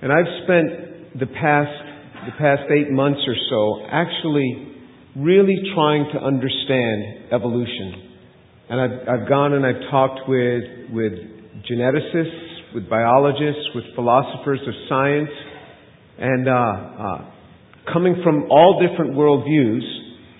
and 0.00 0.12
I've 0.12 0.30
spent 0.44 1.20
the 1.20 1.26
past 1.26 1.88
the 2.26 2.32
past 2.38 2.62
eight 2.70 2.90
months 2.90 3.20
or 3.26 3.36
so 3.50 3.86
actually 3.90 4.74
really 5.16 5.56
trying 5.74 6.10
to 6.12 6.18
understand 6.18 7.32
evolution. 7.32 8.04
And 8.70 8.80
I've, 8.80 9.08
I've 9.08 9.28
gone 9.28 9.54
and 9.54 9.66
I've 9.66 9.90
talked 9.90 10.28
with 10.28 10.64
with 10.92 11.37
geneticists, 11.64 12.74
with 12.74 12.88
biologists, 12.88 13.62
with 13.74 13.84
philosophers 13.94 14.60
of 14.66 14.74
science, 14.88 15.30
and 16.18 16.48
uh, 16.48 16.52
uh, 16.52 17.30
coming 17.92 18.20
from 18.22 18.50
all 18.50 18.80
different 18.86 19.14
worldviews 19.14 19.86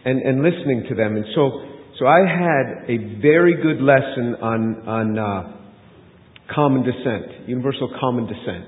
and, 0.04 0.20
and 0.22 0.42
listening 0.42 0.84
to 0.88 0.94
them. 0.94 1.16
And 1.16 1.24
so, 1.34 1.50
so 1.98 2.06
I 2.06 2.20
had 2.26 2.90
a 2.90 3.20
very 3.20 3.54
good 3.62 3.80
lesson 3.82 4.36
on 4.40 4.88
on 4.88 5.18
uh, 5.18 5.58
common 6.54 6.82
descent, 6.82 7.48
universal 7.48 7.94
common 8.00 8.26
descent. 8.26 8.66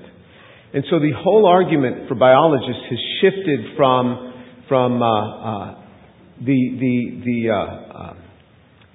And 0.73 0.83
so 0.89 0.99
the 0.99 1.11
whole 1.17 1.45
argument 1.45 2.07
for 2.07 2.15
biologists 2.15 2.83
has 2.89 2.99
shifted 3.21 3.75
from 3.75 4.33
from 4.67 5.01
uh, 5.01 5.05
uh, 5.05 5.83
the 6.39 6.77
the 6.79 7.21
the 7.25 7.49
uh, 7.49 7.55
uh 7.55 8.13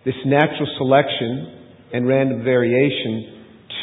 this 0.04 0.14
natural 0.24 0.68
selection 0.78 1.52
and 1.92 2.06
random 2.06 2.44
variation 2.44 3.35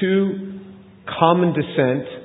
to 0.04 0.60
common 1.08 1.56
descent 1.56 2.24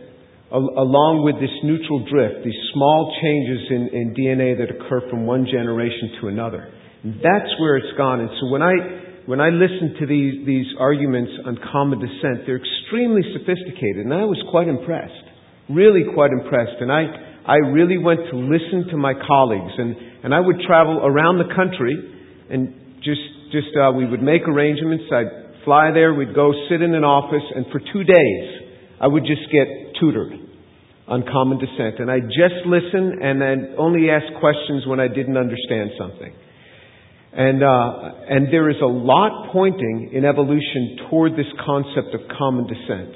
along 0.51 1.29
with 1.29 1.37
this 1.37 1.53
neutral 1.61 2.09
drift, 2.09 2.41
these 2.41 2.57
small 2.73 3.13
changes 3.21 3.69
in, 3.69 3.83
in 3.93 4.07
DNA 4.17 4.57
that 4.57 4.73
occur 4.73 5.05
from 5.11 5.29
one 5.29 5.45
generation 5.45 6.17
to 6.21 6.29
another. 6.29 6.73
And 7.05 7.21
that's 7.21 7.53
where 7.61 7.77
it's 7.77 7.93
gone. 8.01 8.21
And 8.21 8.33
so 8.41 8.49
when 8.49 8.65
I, 8.65 8.73
when 9.29 9.45
I 9.45 9.53
listen 9.53 10.01
to 10.01 10.07
these, 10.09 10.47
these 10.49 10.67
arguments 10.81 11.33
on 11.45 11.61
common 11.71 12.01
descent, 12.01 12.49
they're 12.49 12.65
extremely 12.65 13.21
sophisticated, 13.37 14.09
and 14.09 14.15
I 14.15 14.25
was 14.25 14.41
quite 14.51 14.69
impressed. 14.73 15.29
Really 15.69 16.09
quite 16.17 16.33
impressed. 16.33 16.81
And 16.81 16.89
I, 16.89 17.05
I 17.45 17.61
really 17.69 18.01
went 18.01 18.25
to 18.33 18.37
listen 18.41 18.89
to 18.91 18.97
my 18.97 19.13
colleagues, 19.13 19.73
and, 19.77 20.25
and 20.25 20.33
I 20.33 20.41
would 20.41 20.65
travel 20.65 21.05
around 21.05 21.45
the 21.45 21.53
country, 21.53 21.93
and 22.49 22.73
just, 23.05 23.53
just 23.53 23.69
uh, 23.77 23.93
we 23.93 24.09
would 24.09 24.25
make 24.25 24.49
arrangements. 24.49 25.05
I'd 25.13 25.48
fly 25.69 25.91
there, 25.93 26.15
we'd 26.15 26.35
go 26.35 26.51
sit 26.71 26.81
in 26.81 26.95
an 26.95 27.05
office, 27.05 27.45
and 27.55 27.67
for 27.71 27.79
two 27.93 28.03
days, 28.03 28.45
I 28.99 29.07
would 29.07 29.25
just 29.29 29.53
get 29.53 29.69
tutored 30.01 30.33
on 31.07 31.23
common 31.31 31.59
descent. 31.61 32.01
And 32.01 32.11
I'd 32.11 32.33
just 32.33 32.65
listen 32.65 33.21
and 33.21 33.37
then 33.37 33.75
only 33.77 34.09
ask 34.09 34.25
questions 34.41 34.89
when 34.89 34.99
I 34.99 35.09
didn't 35.09 35.37
understand 35.37 35.93
something. 36.01 36.33
And, 37.37 37.61
uh, 37.61 38.33
and 38.33 38.49
there 38.49 38.71
is 38.71 38.81
a 38.81 38.89
lot 38.89 39.53
pointing 39.53 40.13
in 40.15 40.25
evolution 40.25 41.05
toward 41.11 41.33
this 41.33 41.53
concept 41.61 42.17
of 42.17 42.25
common 42.33 42.65
descent. 42.65 43.13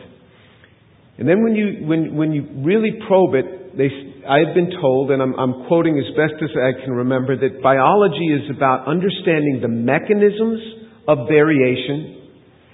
And 1.17 1.27
then 1.27 1.43
when 1.43 1.57
you, 1.57 1.89
when, 1.89 2.17
when 2.17 2.33
you 2.33 2.45
really 2.61 3.01
probe 3.09 3.33
it, 3.33 3.79
they, 3.81 3.89
I've 4.29 4.53
been 4.53 4.77
told, 4.77 5.11
and 5.11 5.23
I'm, 5.23 5.33
I'm 5.41 5.65
quoting 5.69 5.97
as 5.97 6.13
best 6.13 6.37
as 6.45 6.53
I 6.53 6.85
can 6.85 6.93
remember, 6.93 7.33
that 7.33 7.63
biology 7.63 8.29
is 8.29 8.45
about 8.55 8.87
understanding 8.87 9.61
the 9.63 9.73
mechanisms 9.73 10.61
of 11.09 11.33
variation 11.33 12.22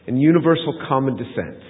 and 0.08 0.20
universal 0.20 0.80
common 0.88 1.16
descent. 1.16 1.60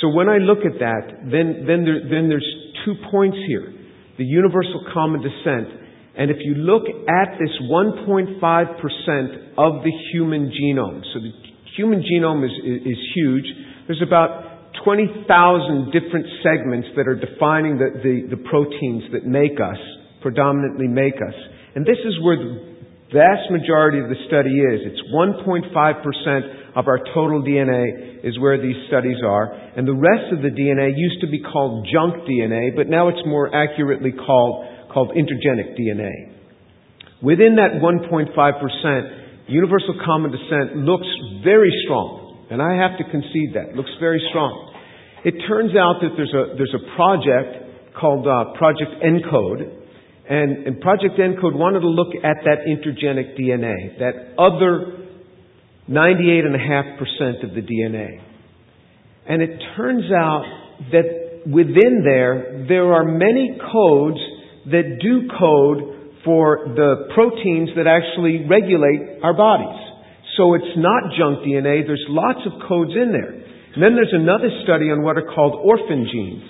So 0.00 0.08
when 0.08 0.28
I 0.28 0.38
look 0.38 0.64
at 0.64 0.80
that, 0.80 1.28
then, 1.28 1.68
then, 1.68 1.84
there, 1.84 2.00
then 2.08 2.32
there's 2.32 2.48
two 2.84 2.94
points 3.10 3.36
here. 3.46 3.72
The 4.16 4.24
universal 4.24 4.86
common 4.92 5.20
descent. 5.20 5.68
And 6.16 6.30
if 6.30 6.38
you 6.40 6.54
look 6.54 6.84
at 6.88 7.38
this 7.38 7.52
1.5% 7.70 8.40
of 9.60 9.84
the 9.84 9.92
human 10.12 10.50
genome, 10.50 11.02
so 11.12 11.20
the 11.20 11.32
human 11.76 12.02
genome 12.02 12.44
is, 12.44 12.52
is, 12.64 12.96
is 12.96 12.98
huge. 13.14 13.44
There's 13.86 14.02
about 14.02 14.72
20,000 14.84 15.92
different 15.92 16.26
segments 16.42 16.88
that 16.96 17.06
are 17.06 17.20
defining 17.20 17.76
the, 17.76 18.00
the, 18.02 18.36
the 18.36 18.42
proteins 18.48 19.12
that 19.12 19.26
make 19.26 19.60
us, 19.60 19.78
predominantly 20.22 20.88
make 20.88 21.16
us. 21.16 21.36
And 21.74 21.84
this 21.84 22.00
is 22.04 22.16
where 22.24 22.36
the 22.36 22.70
Vast 23.10 23.50
majority 23.50 23.98
of 23.98 24.06
the 24.06 24.14
study 24.30 24.54
is. 24.54 24.86
It's 24.86 25.02
1.5% 25.10 25.74
of 26.76 26.86
our 26.88 26.98
total 27.14 27.42
DNA 27.42 28.24
is 28.24 28.38
where 28.38 28.60
these 28.60 28.76
studies 28.88 29.18
are. 29.24 29.52
And 29.76 29.86
the 29.86 29.94
rest 29.94 30.32
of 30.32 30.42
the 30.42 30.50
DNA 30.50 30.92
used 30.96 31.20
to 31.22 31.28
be 31.28 31.40
called 31.40 31.88
junk 31.92 32.26
DNA, 32.28 32.76
but 32.76 32.88
now 32.88 33.08
it's 33.08 33.22
more 33.26 33.54
accurately 33.54 34.12
called, 34.12 34.66
called 34.92 35.10
intergenic 35.16 35.78
DNA. 35.78 36.36
Within 37.22 37.56
that 37.56 37.82
1.5%, 37.82 39.48
universal 39.48 39.94
common 40.04 40.30
descent 40.30 40.76
looks 40.76 41.08
very 41.44 41.70
strong. 41.84 42.48
And 42.50 42.60
I 42.60 42.74
have 42.82 42.98
to 42.98 43.04
concede 43.04 43.54
that. 43.54 43.76
Looks 43.76 43.94
very 44.00 44.20
strong. 44.30 44.74
It 45.24 45.34
turns 45.46 45.76
out 45.76 46.00
that 46.02 46.16
there's 46.16 46.34
a, 46.34 46.56
there's 46.56 46.74
a 46.74 46.96
project 46.96 47.94
called 47.94 48.26
uh, 48.26 48.56
Project 48.56 48.90
ENCODE, 49.04 49.80
and, 50.30 50.66
and 50.66 50.80
Project 50.80 51.18
ENCODE 51.18 51.54
wanted 51.54 51.80
to 51.80 51.88
look 51.88 52.14
at 52.24 52.42
that 52.46 52.64
intergenic 52.64 53.38
DNA, 53.38 53.98
that 53.98 54.34
other 54.38 55.09
98.5% 55.90 57.42
of 57.42 57.54
the 57.54 57.62
DNA. 57.62 58.22
And 59.28 59.42
it 59.42 59.60
turns 59.76 60.04
out 60.12 60.44
that 60.92 61.42
within 61.46 62.02
there, 62.04 62.64
there 62.68 62.92
are 62.94 63.04
many 63.04 63.58
codes 63.58 64.20
that 64.66 64.98
do 65.02 65.28
code 65.38 66.22
for 66.24 66.70
the 66.76 67.10
proteins 67.14 67.70
that 67.76 67.88
actually 67.88 68.46
regulate 68.46 69.18
our 69.22 69.34
bodies. 69.34 69.80
So 70.36 70.54
it's 70.54 70.76
not 70.76 71.10
junk 71.18 71.42
DNA, 71.42 71.82
there's 71.86 72.06
lots 72.08 72.40
of 72.46 72.52
codes 72.68 72.92
in 72.94 73.10
there. 73.10 73.34
And 73.74 73.82
then 73.82 73.94
there's 73.94 74.14
another 74.14 74.50
study 74.62 74.90
on 74.90 75.02
what 75.02 75.16
are 75.16 75.26
called 75.26 75.58
orphan 75.58 76.06
genes. 76.10 76.44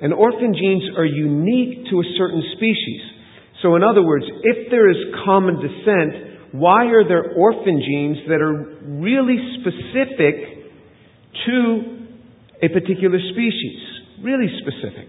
And 0.00 0.12
orphan 0.12 0.52
genes 0.52 0.82
are 0.98 1.06
unique 1.06 1.88
to 1.90 2.00
a 2.00 2.06
certain 2.18 2.42
species. 2.56 3.00
So 3.62 3.76
in 3.76 3.84
other 3.84 4.02
words, 4.02 4.24
if 4.42 4.70
there 4.70 4.90
is 4.90 4.96
common 5.24 5.62
descent, 5.62 6.31
why 6.52 6.86
are 6.92 7.06
there 7.06 7.32
orphan 7.32 7.80
genes 7.80 8.18
that 8.28 8.40
are 8.40 8.76
really 9.00 9.40
specific 9.60 10.68
to 11.46 12.06
a 12.62 12.68
particular 12.68 13.18
species? 13.32 13.80
Really 14.22 14.52
specific. 14.60 15.08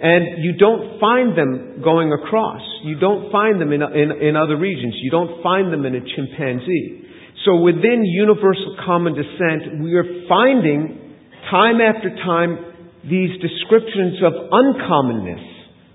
And 0.00 0.42
you 0.42 0.56
don't 0.58 0.98
find 0.98 1.36
them 1.38 1.82
going 1.84 2.12
across. 2.12 2.62
You 2.84 2.98
don't 2.98 3.30
find 3.30 3.60
them 3.60 3.72
in, 3.72 3.82
in, 3.82 4.10
in 4.10 4.36
other 4.36 4.56
regions. 4.56 4.94
You 5.02 5.10
don't 5.10 5.42
find 5.42 5.72
them 5.72 5.84
in 5.86 5.94
a 5.94 6.00
chimpanzee. 6.00 7.06
So 7.44 7.60
within 7.60 8.04
universal 8.04 8.76
common 8.84 9.14
descent, 9.14 9.80
we 9.82 9.94
are 9.94 10.26
finding 10.28 11.16
time 11.50 11.80
after 11.80 12.10
time 12.24 12.58
these 13.04 13.30
descriptions 13.40 14.20
of 14.24 14.32
uncommonness 14.52 15.46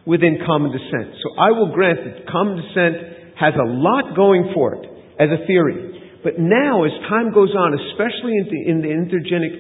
within 0.06 0.40
common 0.46 0.72
descent. 0.72 1.14
So 1.22 1.38
I 1.38 1.52
will 1.52 1.74
grant 1.74 2.00
that 2.06 2.30
common 2.32 2.58
descent 2.58 3.15
has 3.40 3.54
a 3.54 3.68
lot 3.68 4.16
going 4.16 4.52
for 4.54 4.76
it 4.76 4.86
as 5.20 5.30
a 5.30 5.46
theory. 5.48 5.96
But 6.24 6.40
now, 6.40 6.84
as 6.86 6.92
time 7.08 7.34
goes 7.34 7.54
on, 7.54 7.78
especially 7.92 8.34
in 8.34 8.46
the, 8.50 8.60
in 8.66 8.78
the 8.82 8.92
intergenic 8.92 9.54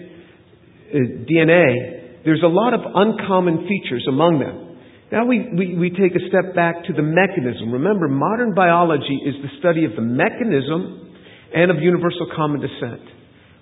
uh, 0.89 0.97
DNA, 1.30 2.26
there's 2.26 2.41
a 2.41 2.49
lot 2.49 2.73
of 2.73 2.82
uncommon 2.82 3.67
features 3.69 4.05
among 4.09 4.39
them. 4.39 4.65
Now 5.11 5.26
we, 5.26 5.45
we, 5.53 5.78
we 5.78 5.89
take 5.93 6.17
a 6.17 6.23
step 6.28 6.55
back 6.55 6.84
to 6.89 6.93
the 6.93 7.05
mechanism. 7.05 7.71
Remember, 7.71 8.09
modern 8.09 8.55
biology 8.55 9.21
is 9.23 9.36
the 9.45 9.53
study 9.59 9.86
of 9.86 9.93
the 9.95 10.01
mechanism 10.01 11.13
and 11.53 11.69
of 11.69 11.78
universal 11.78 12.28
common 12.36 12.59
descent. 12.59 13.05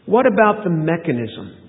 What 0.05 0.25
about 0.25 0.63
the 0.63 0.71
mechanism? 0.71 1.63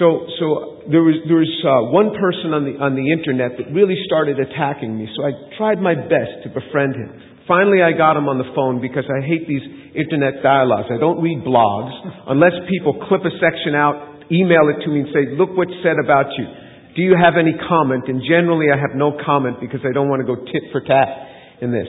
So, 0.00 0.24
so 0.40 0.88
there 0.88 1.02
was, 1.02 1.20
there 1.26 1.42
was 1.42 1.52
uh, 1.60 1.92
one 1.92 2.16
person 2.16 2.54
on 2.54 2.62
the, 2.64 2.78
on 2.80 2.94
the 2.94 3.12
internet 3.12 3.58
that 3.58 3.74
really 3.74 3.98
started 4.06 4.38
attacking 4.40 4.96
me, 4.96 5.10
so 5.12 5.26
I 5.26 5.32
tried 5.58 5.82
my 5.82 5.94
best 5.94 6.46
to 6.46 6.48
befriend 6.48 6.94
him. 6.94 7.10
Finally, 7.48 7.80
I 7.80 7.96
got 7.96 8.20
him 8.20 8.28
on 8.28 8.36
the 8.36 8.52
phone 8.52 8.84
because 8.84 9.08
I 9.08 9.24
hate 9.24 9.48
these 9.48 9.64
internet 9.96 10.44
dialogues. 10.44 10.92
I 10.92 11.00
don't 11.00 11.24
read 11.24 11.40
blogs 11.40 11.96
unless 12.28 12.52
people 12.68 13.00
clip 13.08 13.24
a 13.24 13.32
section 13.40 13.72
out, 13.72 14.28
email 14.28 14.68
it 14.68 14.84
to 14.84 14.88
me 14.92 15.08
and 15.08 15.10
say, 15.16 15.32
look 15.32 15.56
what's 15.56 15.72
said 15.80 15.96
about 15.96 16.28
you. 16.36 16.44
Do 16.92 17.00
you 17.00 17.16
have 17.16 17.40
any 17.40 17.56
comment? 17.56 18.04
And 18.12 18.20
generally 18.20 18.68
I 18.68 18.76
have 18.76 18.92
no 18.92 19.16
comment 19.16 19.64
because 19.64 19.80
I 19.80 19.96
don't 19.96 20.12
want 20.12 20.20
to 20.20 20.28
go 20.28 20.36
tit 20.36 20.68
for 20.68 20.84
tat 20.84 21.64
in 21.64 21.72
this. 21.72 21.88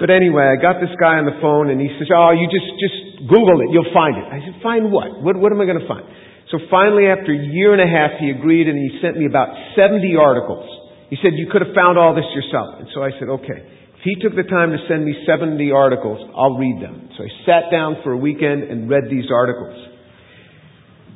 But 0.00 0.08
anyway, 0.08 0.48
I 0.48 0.56
got 0.56 0.80
this 0.80 0.90
guy 0.96 1.20
on 1.20 1.28
the 1.28 1.36
phone 1.38 1.68
and 1.68 1.76
he 1.76 1.92
says, 2.00 2.08
oh, 2.08 2.32
you 2.32 2.48
just, 2.48 2.66
just 2.80 3.28
Google 3.28 3.60
it. 3.60 3.76
You'll 3.76 3.92
find 3.92 4.16
it. 4.16 4.24
I 4.24 4.40
said, 4.40 4.56
find 4.64 4.88
what? 4.88 5.20
What, 5.20 5.36
what 5.36 5.52
am 5.52 5.60
I 5.60 5.68
going 5.68 5.78
to 5.78 5.86
find? 5.86 6.02
So 6.48 6.58
finally, 6.72 7.12
after 7.12 7.28
a 7.28 7.40
year 7.52 7.76
and 7.76 7.82
a 7.82 7.90
half, 7.90 8.16
he 8.16 8.32
agreed 8.32 8.72
and 8.72 8.78
he 8.80 9.04
sent 9.04 9.20
me 9.20 9.28
about 9.28 9.52
70 9.76 10.00
articles. 10.16 10.64
He 11.12 11.20
said, 11.20 11.36
you 11.36 11.46
could 11.52 11.60
have 11.60 11.76
found 11.76 12.00
all 12.00 12.16
this 12.16 12.26
yourself. 12.32 12.80
And 12.80 12.88
so 12.96 13.04
I 13.04 13.12
said, 13.20 13.28
okay. 13.42 13.73
He 14.04 14.20
took 14.20 14.36
the 14.36 14.44
time 14.44 14.68
to 14.76 14.80
send 14.84 15.08
me 15.08 15.16
70 15.24 15.72
articles, 15.72 16.20
I'll 16.36 16.60
read 16.60 16.76
them. 16.76 17.08
So 17.16 17.24
I 17.24 17.30
sat 17.48 17.72
down 17.72 18.04
for 18.04 18.12
a 18.12 18.20
weekend 18.20 18.68
and 18.68 18.84
read 18.84 19.08
these 19.08 19.32
articles. 19.32 19.72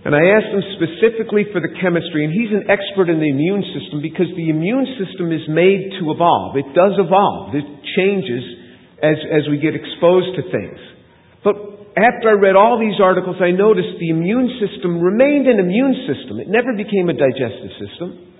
And 0.08 0.16
I 0.16 0.24
asked 0.32 0.56
him 0.56 0.64
specifically 0.80 1.44
for 1.52 1.60
the 1.60 1.68
chemistry, 1.84 2.24
and 2.24 2.32
he's 2.32 2.48
an 2.48 2.64
expert 2.64 3.12
in 3.12 3.20
the 3.20 3.28
immune 3.28 3.60
system 3.76 4.00
because 4.00 4.32
the 4.40 4.48
immune 4.48 4.88
system 4.96 5.28
is 5.36 5.44
made 5.52 6.00
to 6.00 6.08
evolve. 6.08 6.56
It 6.56 6.72
does 6.72 6.96
evolve. 6.96 7.52
It 7.52 7.68
changes 7.92 8.40
as, 9.04 9.20
as 9.36 9.44
we 9.52 9.60
get 9.60 9.76
exposed 9.76 10.32
to 10.40 10.48
things. 10.48 10.80
But 11.44 11.60
after 11.92 12.32
I 12.32 12.40
read 12.40 12.56
all 12.56 12.80
these 12.80 12.96
articles, 13.04 13.36
I 13.44 13.52
noticed 13.52 14.00
the 14.00 14.16
immune 14.16 14.48
system 14.64 15.04
remained 15.04 15.44
an 15.44 15.60
immune 15.60 16.08
system. 16.08 16.40
It 16.40 16.48
never 16.48 16.72
became 16.72 17.12
a 17.12 17.16
digestive 17.18 17.74
system. 17.76 18.32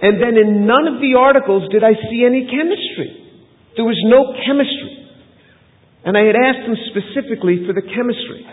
And 0.00 0.16
then 0.16 0.40
in 0.40 0.64
none 0.64 0.88
of 0.88 1.04
the 1.04 1.12
articles 1.20 1.68
did 1.68 1.84
I 1.84 1.92
see 2.08 2.24
any 2.24 2.48
chemistry. 2.48 3.25
There 3.76 3.84
was 3.84 4.00
no 4.08 4.32
chemistry. 4.44 5.06
And 6.04 6.16
I 6.16 6.24
had 6.24 6.36
asked 6.36 6.64
them 6.64 6.76
specifically 6.90 7.66
for 7.66 7.74
the 7.74 7.82
chemistry. 7.82 8.46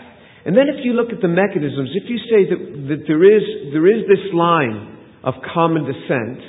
And 0.44 0.52
then 0.56 0.68
if 0.68 0.84
you 0.84 0.92
look 0.92 1.08
at 1.08 1.22
the 1.22 1.32
mechanisms, 1.32 1.96
if 1.96 2.04
you 2.10 2.18
say 2.28 2.44
that, 2.50 2.60
that 2.92 3.00
there, 3.08 3.24
is, 3.24 3.72
there 3.72 3.88
is 3.88 4.04
this 4.04 4.26
line 4.34 4.98
of 5.24 5.34
common 5.54 5.88
descent, 5.88 6.42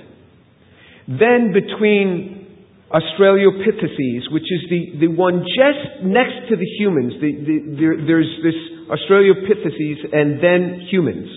then 1.07 1.53
between 1.55 2.43
Australopithecines, 2.91 4.31
which 4.31 4.45
is 4.45 4.61
the, 4.69 5.07
the 5.07 5.07
one 5.07 5.45
just 5.45 6.03
next 6.03 6.49
to 6.49 6.55
the 6.55 6.69
humans. 6.77 7.13
The, 7.21 7.31
the, 7.33 7.57
there, 7.79 7.95
there's 8.05 8.31
this 8.43 8.57
Australopithecines 8.91 10.11
and 10.11 10.43
then 10.43 10.87
humans. 10.91 11.27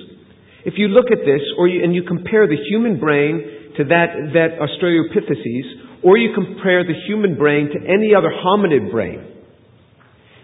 If 0.64 0.74
you 0.76 0.88
look 0.88 1.10
at 1.10 1.24
this, 1.24 1.40
or 1.56 1.68
you, 1.68 1.84
and 1.84 1.94
you 1.94 2.02
compare 2.02 2.46
the 2.46 2.58
human 2.68 2.98
brain 2.98 3.74
to 3.76 3.84
that, 3.84 4.34
that 4.34 4.58
Australopithecines, 4.60 5.87
or 6.02 6.16
you 6.16 6.30
compare 6.34 6.84
the 6.84 6.94
human 7.06 7.36
brain 7.36 7.70
to 7.72 7.78
any 7.78 8.14
other 8.14 8.30
hominid 8.30 8.90
brain, 8.90 9.24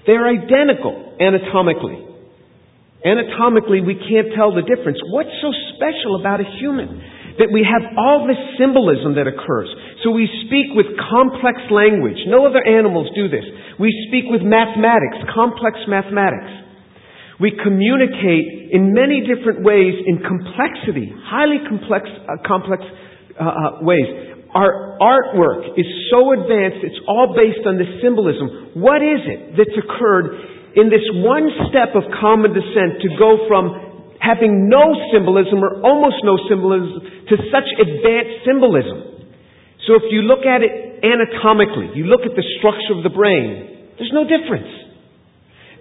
they're 0.07 0.27
identical 0.29 1.17
anatomically. 1.21 2.05
Anatomically, 3.05 3.81
we 3.81 3.95
can't 3.95 4.33
tell 4.35 4.55
the 4.55 4.65
difference. 4.65 4.99
What's 5.13 5.33
so 5.45 5.53
special 5.77 6.21
about 6.21 6.41
a 6.41 6.49
human? 6.59 7.13
That 7.37 7.51
we 7.51 7.67
have 7.67 7.99
all 7.99 8.31
this 8.31 8.39
symbolism 8.57 9.19
that 9.19 9.27
occurs. 9.27 9.67
So 10.07 10.15
we 10.15 10.31
speak 10.47 10.71
with 10.79 10.87
complex 11.11 11.59
language. 11.67 12.17
No 12.31 12.47
other 12.47 12.63
animals 12.63 13.11
do 13.15 13.27
this. 13.27 13.43
We 13.75 13.91
speak 14.07 14.31
with 14.31 14.41
mathematics, 14.47 15.19
complex 15.35 15.83
mathematics. 15.91 16.65
We 17.43 17.51
communicate 17.59 18.71
in 18.71 18.95
many 18.95 19.27
different 19.27 19.67
ways 19.67 19.99
in 20.07 20.23
complexity, 20.23 21.11
highly 21.27 21.59
complex, 21.67 22.07
uh, 22.07 22.39
complex 22.47 22.87
uh, 23.35 23.43
uh, 23.43 23.71
ways. 23.83 24.34
Our 24.55 24.95
artwork 25.03 25.75
is 25.75 25.87
so 26.15 26.31
advanced, 26.31 26.87
it's 26.87 27.03
all 27.11 27.35
based 27.35 27.67
on 27.67 27.75
this 27.75 27.91
symbolism. 27.99 28.79
What 28.79 29.03
is 29.03 29.27
it 29.27 29.59
that's 29.59 29.75
occurred 29.75 30.79
in 30.79 30.87
this 30.95 31.03
one 31.11 31.51
step 31.71 31.99
of 31.99 32.07
common 32.23 32.55
descent 32.55 33.03
to 33.03 33.09
go 33.19 33.51
from 33.51 34.15
having 34.23 34.71
no 34.71 34.95
symbolism 35.11 35.59
or 35.59 35.83
almost 35.83 36.23
no 36.23 36.39
symbolism 36.47 37.03
to 37.03 37.35
such 37.51 37.67
advanced 37.83 38.47
symbolism? 38.47 39.27
So 39.91 39.99
if 39.99 40.07
you 40.15 40.23
look 40.23 40.47
at 40.47 40.63
it 40.63 41.03
anatomically, 41.03 41.91
you 41.99 42.07
look 42.07 42.23
at 42.23 42.39
the 42.39 42.47
structure 42.63 42.95
of 42.95 43.03
the 43.03 43.11
brain, 43.11 43.91
there's 43.99 44.15
no 44.15 44.23
difference. 44.23 44.84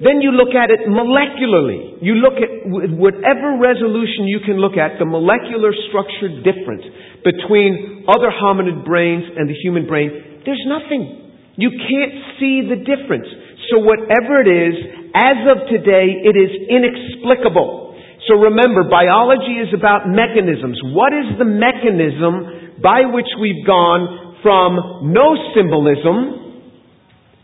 Then 0.04 0.20
you 0.20 0.36
look 0.36 0.52
at 0.52 0.68
it 0.68 0.84
molecularly. 0.92 2.04
You 2.04 2.20
look 2.20 2.36
at 2.36 2.68
whatever 2.68 3.56
resolution 3.56 4.28
you 4.28 4.44
can 4.44 4.60
look 4.60 4.76
at, 4.76 5.00
the 5.00 5.08
molecular 5.08 5.72
structure 5.88 6.28
difference 6.44 6.84
between 7.24 8.04
other 8.12 8.28
hominid 8.28 8.84
brains 8.84 9.24
and 9.32 9.48
the 9.48 9.56
human 9.64 9.88
brain. 9.88 10.44
There's 10.44 10.64
nothing. 10.68 11.56
You 11.56 11.72
can't 11.72 12.16
see 12.36 12.68
the 12.68 12.84
difference. 12.84 13.32
So 13.72 13.80
whatever 13.80 14.44
it 14.44 14.50
is, 14.52 14.76
as 15.16 15.40
of 15.48 15.72
today, 15.72 16.20
it 16.20 16.36
is 16.36 16.52
inexplicable. 16.68 17.96
So 18.28 18.44
remember, 18.44 18.84
biology 18.92 19.64
is 19.64 19.72
about 19.72 20.04
mechanisms. 20.12 20.84
What 20.92 21.16
is 21.16 21.40
the 21.40 21.48
mechanism 21.48 22.82
by 22.84 23.08
which 23.08 23.32
we've 23.40 23.64
gone 23.64 24.36
from 24.44 25.16
no 25.16 25.40
symbolism 25.56 26.43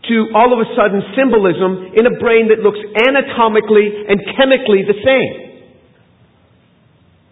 to 0.08 0.32
all 0.32 0.56
of 0.56 0.58
a 0.64 0.68
sudden 0.72 1.04
symbolism 1.12 1.92
in 1.92 2.08
a 2.08 2.14
brain 2.16 2.48
that 2.48 2.64
looks 2.64 2.80
anatomically 2.80 4.08
and 4.08 4.16
chemically 4.36 4.86
the 4.88 4.96
same. 5.04 5.32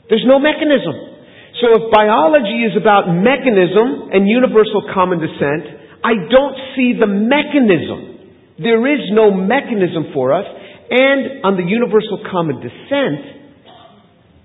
There's 0.08 0.24
no 0.28 0.38
mechanism. 0.38 1.16
So 1.60 1.66
if 1.80 1.82
biology 1.90 2.64
is 2.68 2.76
about 2.76 3.08
mechanism 3.08 4.12
and 4.12 4.28
universal 4.28 4.84
common 4.94 5.18
descent, 5.18 5.64
I 6.04 6.14
don't 6.28 6.56
see 6.76 6.94
the 6.94 7.08
mechanism 7.08 8.18
There 8.58 8.82
is 8.92 9.00
no 9.12 9.30
mechanism 9.30 10.10
for 10.12 10.34
us. 10.34 10.46
And 10.90 11.44
on 11.44 11.56
the 11.56 11.62
universal 11.62 12.24
common 12.30 12.56
descent, 12.56 13.38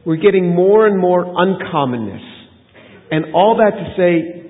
we're 0.05 0.17
getting 0.17 0.53
more 0.53 0.86
and 0.86 0.99
more 0.99 1.26
uncommonness. 1.26 2.21
And 3.11 3.34
all 3.34 3.57
that 3.57 3.71
to 3.78 3.93
say, 3.97 4.43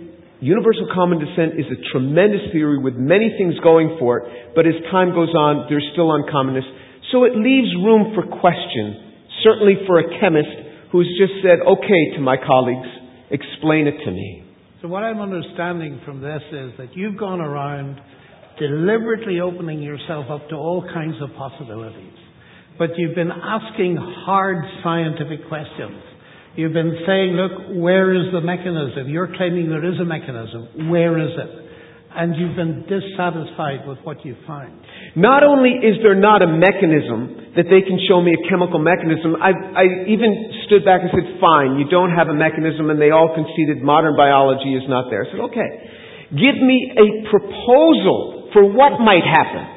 universal 0.44 0.92
common 0.94 1.24
descent 1.24 1.56
is 1.56 1.66
a 1.72 1.80
tremendous 1.96 2.52
theory 2.52 2.78
with 2.78 2.96
many 3.00 3.32
things 3.40 3.56
going 3.64 3.96
for 3.98 4.20
it, 4.20 4.54
but 4.56 4.68
as 4.68 4.76
time 4.92 5.16
goes 5.16 5.32
on, 5.32 5.72
there's 5.72 5.88
still 5.96 6.12
uncommonness. 6.12 6.68
So 7.12 7.24
it 7.24 7.32
leaves 7.36 7.72
room 7.80 8.12
for 8.12 8.28
question, 8.28 9.24
certainly 9.44 9.80
for 9.88 10.00
a 10.00 10.20
chemist 10.20 10.52
who's 10.92 11.08
just 11.16 11.40
said, 11.42 11.64
okay 11.64 12.16
to 12.16 12.20
my 12.20 12.36
colleagues, 12.36 12.88
explain 13.32 13.88
it 13.88 14.04
to 14.04 14.12
me. 14.12 14.44
So 14.82 14.88
what 14.90 15.04
I'm 15.04 15.22
understanding 15.22 16.02
from 16.04 16.20
this 16.20 16.44
is 16.52 16.72
that 16.78 16.92
you've 16.94 17.18
gone 17.18 17.40
around 17.40 18.00
deliberately 18.60 19.40
opening 19.40 19.82
yourself 19.82 20.26
up 20.30 20.50
to 20.50 20.56
all 20.56 20.84
kinds 20.94 21.16
of 21.22 21.30
possibilities. 21.38 22.14
But 22.78 22.90
you've 22.98 23.16
been 23.16 23.32
asking 23.32 23.98
hard 23.98 24.58
scientific 24.84 25.48
questions. 25.48 26.13
You've 26.56 26.74
been 26.74 27.02
saying, 27.10 27.34
look, 27.34 27.82
where 27.82 28.14
is 28.14 28.30
the 28.30 28.42
mechanism? 28.42 29.10
You're 29.10 29.34
claiming 29.38 29.70
there 29.74 29.82
is 29.82 29.98
a 29.98 30.06
mechanism. 30.06 30.90
Where 30.94 31.18
is 31.18 31.34
it? 31.34 31.52
And 32.14 32.38
you've 32.38 32.54
been 32.54 32.86
dissatisfied 32.86 33.90
with 33.90 33.98
what 34.06 34.22
you 34.22 34.38
find. 34.46 34.70
Not 35.18 35.42
only 35.42 35.82
is 35.82 35.98
there 36.06 36.14
not 36.14 36.46
a 36.46 36.50
mechanism 36.50 37.58
that 37.58 37.74
they 37.74 37.82
can 37.82 37.98
show 38.06 38.22
me 38.22 38.38
a 38.38 38.42
chemical 38.46 38.78
mechanism, 38.78 39.34
I, 39.42 39.50
I 39.50 39.86
even 40.06 40.30
stood 40.70 40.86
back 40.86 41.02
and 41.02 41.10
said, 41.10 41.42
fine, 41.42 41.82
you 41.82 41.90
don't 41.90 42.14
have 42.14 42.30
a 42.30 42.38
mechanism, 42.38 42.94
and 42.94 43.02
they 43.02 43.10
all 43.10 43.34
conceded 43.34 43.82
modern 43.82 44.14
biology 44.14 44.78
is 44.78 44.86
not 44.86 45.10
there. 45.10 45.26
I 45.26 45.34
said, 45.34 45.42
okay. 45.50 45.70
Give 46.38 46.62
me 46.62 46.94
a 46.94 47.34
proposal 47.34 48.54
for 48.54 48.62
what 48.62 49.02
might 49.02 49.26
happen. 49.26 49.73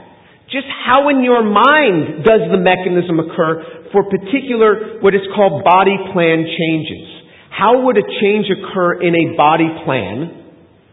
Just 0.51 0.66
how 0.70 1.09
in 1.11 1.26
your 1.26 1.42
mind 1.42 2.22
does 2.22 2.47
the 2.51 2.59
mechanism 2.59 3.18
occur 3.18 3.90
for 3.90 4.07
particular, 4.07 5.03
what 5.03 5.14
is 5.14 5.26
called 5.34 5.64
body 5.64 5.99
plan 6.14 6.47
changes? 6.47 7.07
How 7.51 7.82
would 7.86 7.99
a 7.99 8.07
change 8.22 8.47
occur 8.47 9.03
in 9.03 9.14
a 9.14 9.36
body 9.36 9.66
plan? 9.82 10.47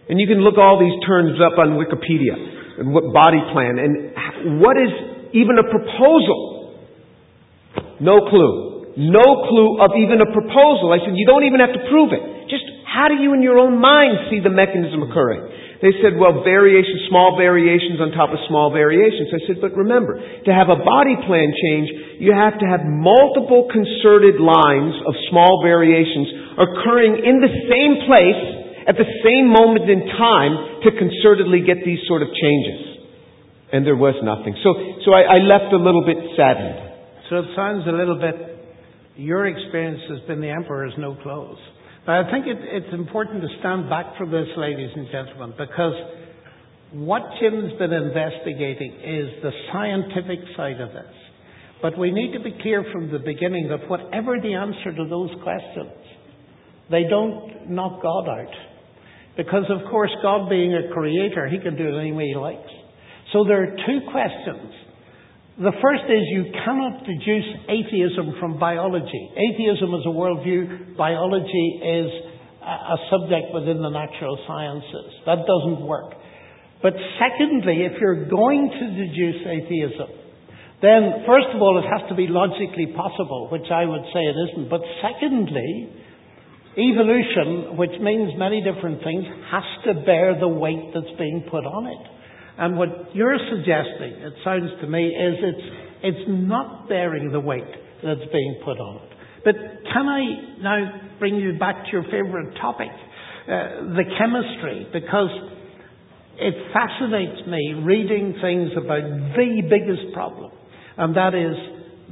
And 0.10 0.20
you 0.20 0.28
can 0.28 0.42
look 0.42 0.58
all 0.58 0.82
these 0.82 0.98
terms 1.06 1.38
up 1.38 1.60
on 1.62 1.78
Wikipedia. 1.78 2.34
And 2.80 2.94
what 2.94 3.14
body 3.14 3.38
plan 3.54 3.78
and 3.78 4.60
what 4.60 4.74
is 4.78 4.90
even 5.38 5.62
a 5.62 5.68
proposal? 5.70 6.82
No 8.02 8.26
clue. 8.30 8.94
No 8.98 9.46
clue 9.50 9.82
of 9.82 9.94
even 9.98 10.22
a 10.22 10.30
proposal. 10.30 10.94
I 10.94 11.02
said, 11.02 11.14
you 11.14 11.26
don't 11.26 11.46
even 11.46 11.62
have 11.62 11.74
to 11.74 11.84
prove 11.90 12.14
it. 12.14 12.50
Just 12.50 12.66
how 12.86 13.08
do 13.10 13.16
you 13.22 13.34
in 13.34 13.42
your 13.42 13.58
own 13.58 13.78
mind 13.78 14.30
see 14.30 14.42
the 14.42 14.50
mechanism 14.50 15.02
occurring? 15.02 15.46
They 15.84 15.92
said, 16.00 16.16
well, 16.16 16.48
variations, 16.48 17.12
small 17.12 17.36
variations 17.36 18.00
on 18.00 18.16
top 18.16 18.32
of 18.32 18.40
small 18.48 18.72
variations. 18.72 19.36
I 19.36 19.44
said, 19.44 19.60
but 19.60 19.76
remember, 19.76 20.16
to 20.16 20.52
have 20.56 20.72
a 20.72 20.80
body 20.80 21.20
plan 21.28 21.52
change, 21.52 22.24
you 22.24 22.32
have 22.32 22.56
to 22.56 22.64
have 22.64 22.88
multiple 22.88 23.68
concerted 23.68 24.40
lines 24.40 24.96
of 25.04 25.12
small 25.28 25.60
variations 25.60 26.56
occurring 26.56 27.20
in 27.28 27.44
the 27.44 27.52
same 27.68 28.00
place 28.08 28.64
at 28.88 28.96
the 28.96 29.10
same 29.28 29.52
moment 29.52 29.92
in 29.92 30.08
time 30.16 30.88
to 30.88 30.90
concertedly 30.96 31.68
get 31.68 31.84
these 31.84 32.00
sort 32.08 32.24
of 32.24 32.32
changes. 32.32 33.04
And 33.76 33.84
there 33.84 34.00
was 34.00 34.16
nothing. 34.24 34.56
So, 34.64 34.72
so 35.04 35.12
I, 35.12 35.36
I 35.36 35.38
left 35.44 35.76
a 35.76 35.82
little 35.84 36.08
bit 36.08 36.16
saddened. 36.40 36.80
So 37.28 37.44
it 37.44 37.52
sounds 37.60 37.84
a 37.88 37.96
little 37.96 38.20
bit, 38.24 38.40
your 39.20 39.52
experience 39.52 40.00
has 40.08 40.24
been 40.32 40.40
the 40.40 40.52
emperor 40.56 40.88
has 40.88 40.96
no 40.96 41.16
clothes. 41.20 41.60
But 42.06 42.16
I 42.16 42.32
think 42.32 42.48
it, 42.48 42.58
it's 42.60 42.94
important 42.94 43.42
to 43.42 43.48
stand 43.60 43.90
back 43.90 44.18
from 44.18 44.32
this, 44.32 44.48
ladies 44.58 44.92
and 44.96 45.08
gentlemen, 45.10 45.56
because 45.58 45.94
what 46.92 47.24
Jim's 47.40 47.74
been 47.80 47.94
investigating 47.94 48.92
is 48.92 49.42
the 49.42 49.52
scientific 49.72 50.40
side 50.58 50.82
of 50.82 50.90
this. 50.90 51.16
But 51.82 51.98
we 51.98 52.12
need 52.12 52.34
to 52.34 52.40
be 52.40 52.56
clear 52.62 52.86
from 52.92 53.12
the 53.12 53.20
beginning 53.20 53.70
that 53.70 53.90
whatever 53.90 54.40
the 54.40 54.54
answer 54.54 54.96
to 54.96 55.08
those 55.10 55.32
questions, 55.44 55.92
they 56.92 57.04
don't 57.10 57.70
knock 57.70 58.02
God 58.02 58.28
out. 58.28 58.54
Because, 59.36 59.66
of 59.70 59.90
course, 59.90 60.12
God 60.22 60.50
being 60.50 60.74
a 60.76 60.94
creator, 60.94 61.50
He 61.50 61.60
can 61.60 61.76
do 61.76 61.88
it 61.88 62.00
any 62.00 62.12
way 62.12 62.28
He 62.28 62.36
likes. 62.36 62.72
So 63.32 63.44
there 63.46 63.64
are 63.64 63.76
two 63.88 64.00
questions 64.12 64.72
the 65.58 65.74
first 65.82 66.06
is 66.10 66.22
you 66.34 66.50
cannot 66.66 67.06
deduce 67.06 67.46
atheism 67.70 68.38
from 68.40 68.58
biology. 68.58 69.30
Atheism 69.38 69.94
is 69.94 70.02
a 70.06 70.14
worldview, 70.14 70.98
biology 70.98 71.68
is 71.78 72.10
a 72.64 72.98
subject 73.12 73.54
within 73.54 73.82
the 73.82 73.90
natural 73.90 74.40
sciences. 74.48 75.14
That 75.26 75.46
doesn't 75.46 75.86
work. 75.86 76.16
But 76.82 76.94
secondly, 77.20 77.86
if 77.86 78.02
you're 78.02 78.28
going 78.28 78.72
to 78.72 78.86
deduce 78.98 79.46
atheism, 79.46 80.10
then 80.82 81.24
first 81.28 81.48
of 81.54 81.62
all 81.62 81.80
it 81.80 81.88
has 81.88 82.10
to 82.10 82.16
be 82.16 82.28
logically 82.28 82.92
possible, 82.92 83.48
which 83.52 83.70
I 83.72 83.86
would 83.86 84.04
say 84.12 84.20
it 84.20 84.38
isn't. 84.50 84.70
But 84.70 84.82
secondly, 85.06 85.92
evolution, 86.76 87.78
which 87.78 87.94
means 88.02 88.34
many 88.38 88.60
different 88.66 89.04
things, 89.04 89.24
has 89.52 89.64
to 89.86 90.02
bear 90.02 90.40
the 90.40 90.48
weight 90.50 90.92
that's 90.94 91.14
being 91.18 91.46
put 91.50 91.64
on 91.64 91.88
it. 91.88 92.04
And 92.58 92.78
what 92.78 93.16
you're 93.16 93.38
suggesting, 93.50 94.22
it 94.22 94.34
sounds 94.44 94.70
to 94.82 94.88
me, 94.88 95.08
is 95.08 95.36
it's, 95.42 95.68
it's 96.04 96.26
not 96.28 96.88
bearing 96.88 97.32
the 97.32 97.40
weight 97.40 97.64
that's 98.04 98.32
being 98.32 98.62
put 98.64 98.80
on 98.80 99.04
it. 99.04 99.10
But 99.44 99.56
can 99.92 100.08
I 100.08 100.62
now 100.62 101.02
bring 101.20 101.36
you 101.36 101.58
back 101.58 101.86
to 101.86 101.92
your 101.92 102.04
favorite 102.04 102.56
topic, 102.62 102.88
uh, 102.88 103.94
the 103.98 104.04
chemistry, 104.18 104.88
because 104.94 105.30
it 106.38 106.54
fascinates 106.74 107.48
me 107.48 107.82
reading 107.84 108.36
things 108.42 108.72
about 108.78 109.04
the 109.36 109.62
biggest 109.70 110.14
problem, 110.14 110.52
and 110.98 111.16
that 111.16 111.34
is 111.34 111.56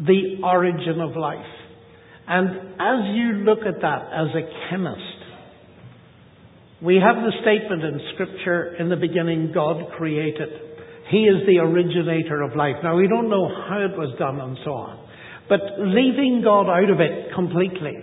the 0.06 0.42
origin 0.44 1.00
of 1.02 1.16
life. 1.16 1.46
And 2.28 2.50
as 2.80 3.16
you 3.16 3.44
look 3.44 3.60
at 3.60 3.82
that 3.82 4.02
as 4.14 4.28
a 4.36 4.70
chemist, 4.70 5.11
we 6.82 6.98
have 6.98 7.22
the 7.22 7.34
statement 7.46 7.84
in 7.84 8.02
Scripture, 8.14 8.76
in 8.80 8.90
the 8.90 8.98
beginning 8.98 9.52
God 9.54 9.86
created. 9.98 10.50
He 11.10 11.30
is 11.30 11.46
the 11.46 11.60
originator 11.62 12.42
of 12.42 12.56
life. 12.56 12.82
Now 12.82 12.98
we 12.98 13.08
don't 13.08 13.30
know 13.30 13.48
how 13.70 13.86
it 13.86 13.94
was 13.98 14.18
done 14.18 14.40
and 14.42 14.58
so 14.66 14.74
on. 14.74 14.98
But 15.48 15.62
leaving 15.78 16.42
God 16.44 16.72
out 16.72 16.90
of 16.90 17.00
it 17.00 17.36
completely, 17.36 18.02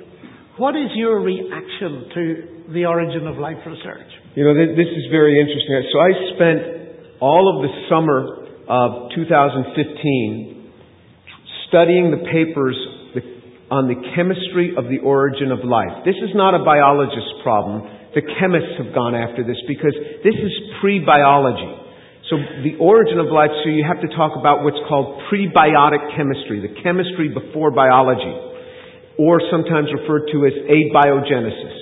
what 0.58 0.76
is 0.76 0.94
your 0.94 1.20
reaction 1.20 2.06
to 2.14 2.22
the 2.72 2.84
origin 2.84 3.26
of 3.26 3.38
life 3.38 3.58
research? 3.66 4.10
You 4.34 4.44
know, 4.44 4.54
this 4.54 4.86
is 4.86 5.04
very 5.10 5.40
interesting. 5.40 5.82
So 5.90 5.98
I 5.98 6.10
spent 6.36 6.60
all 7.18 7.50
of 7.50 7.66
the 7.66 7.72
summer 7.90 8.46
of 8.68 9.10
2015 9.16 10.70
studying 11.66 12.12
the 12.12 12.22
papers 12.30 12.76
on 13.70 13.88
the 13.88 13.96
chemistry 14.14 14.74
of 14.76 14.84
the 14.86 14.98
origin 15.02 15.50
of 15.50 15.64
life. 15.64 16.04
This 16.04 16.16
is 16.22 16.30
not 16.34 16.54
a 16.54 16.64
biologist's 16.64 17.42
problem. 17.42 17.97
The 18.14 18.24
chemists 18.40 18.80
have 18.80 18.94
gone 18.94 19.14
after 19.14 19.44
this 19.44 19.60
because 19.68 19.92
this 20.24 20.34
is 20.34 20.52
pre-biology. 20.80 21.88
So 22.32 22.36
the 22.36 22.76
origin 22.80 23.20
of 23.20 23.32
life, 23.32 23.52
so 23.64 23.72
you 23.72 23.84
have 23.88 24.00
to 24.04 24.10
talk 24.12 24.36
about 24.36 24.64
what's 24.64 24.80
called 24.88 25.20
prebiotic 25.32 26.16
chemistry, 26.16 26.60
the 26.60 26.76
chemistry 26.84 27.32
before 27.32 27.72
biology, 27.72 28.36
or 29.16 29.40
sometimes 29.50 29.88
referred 29.92 30.28
to 30.32 30.44
as 30.44 30.56
abiogenesis. 30.68 31.76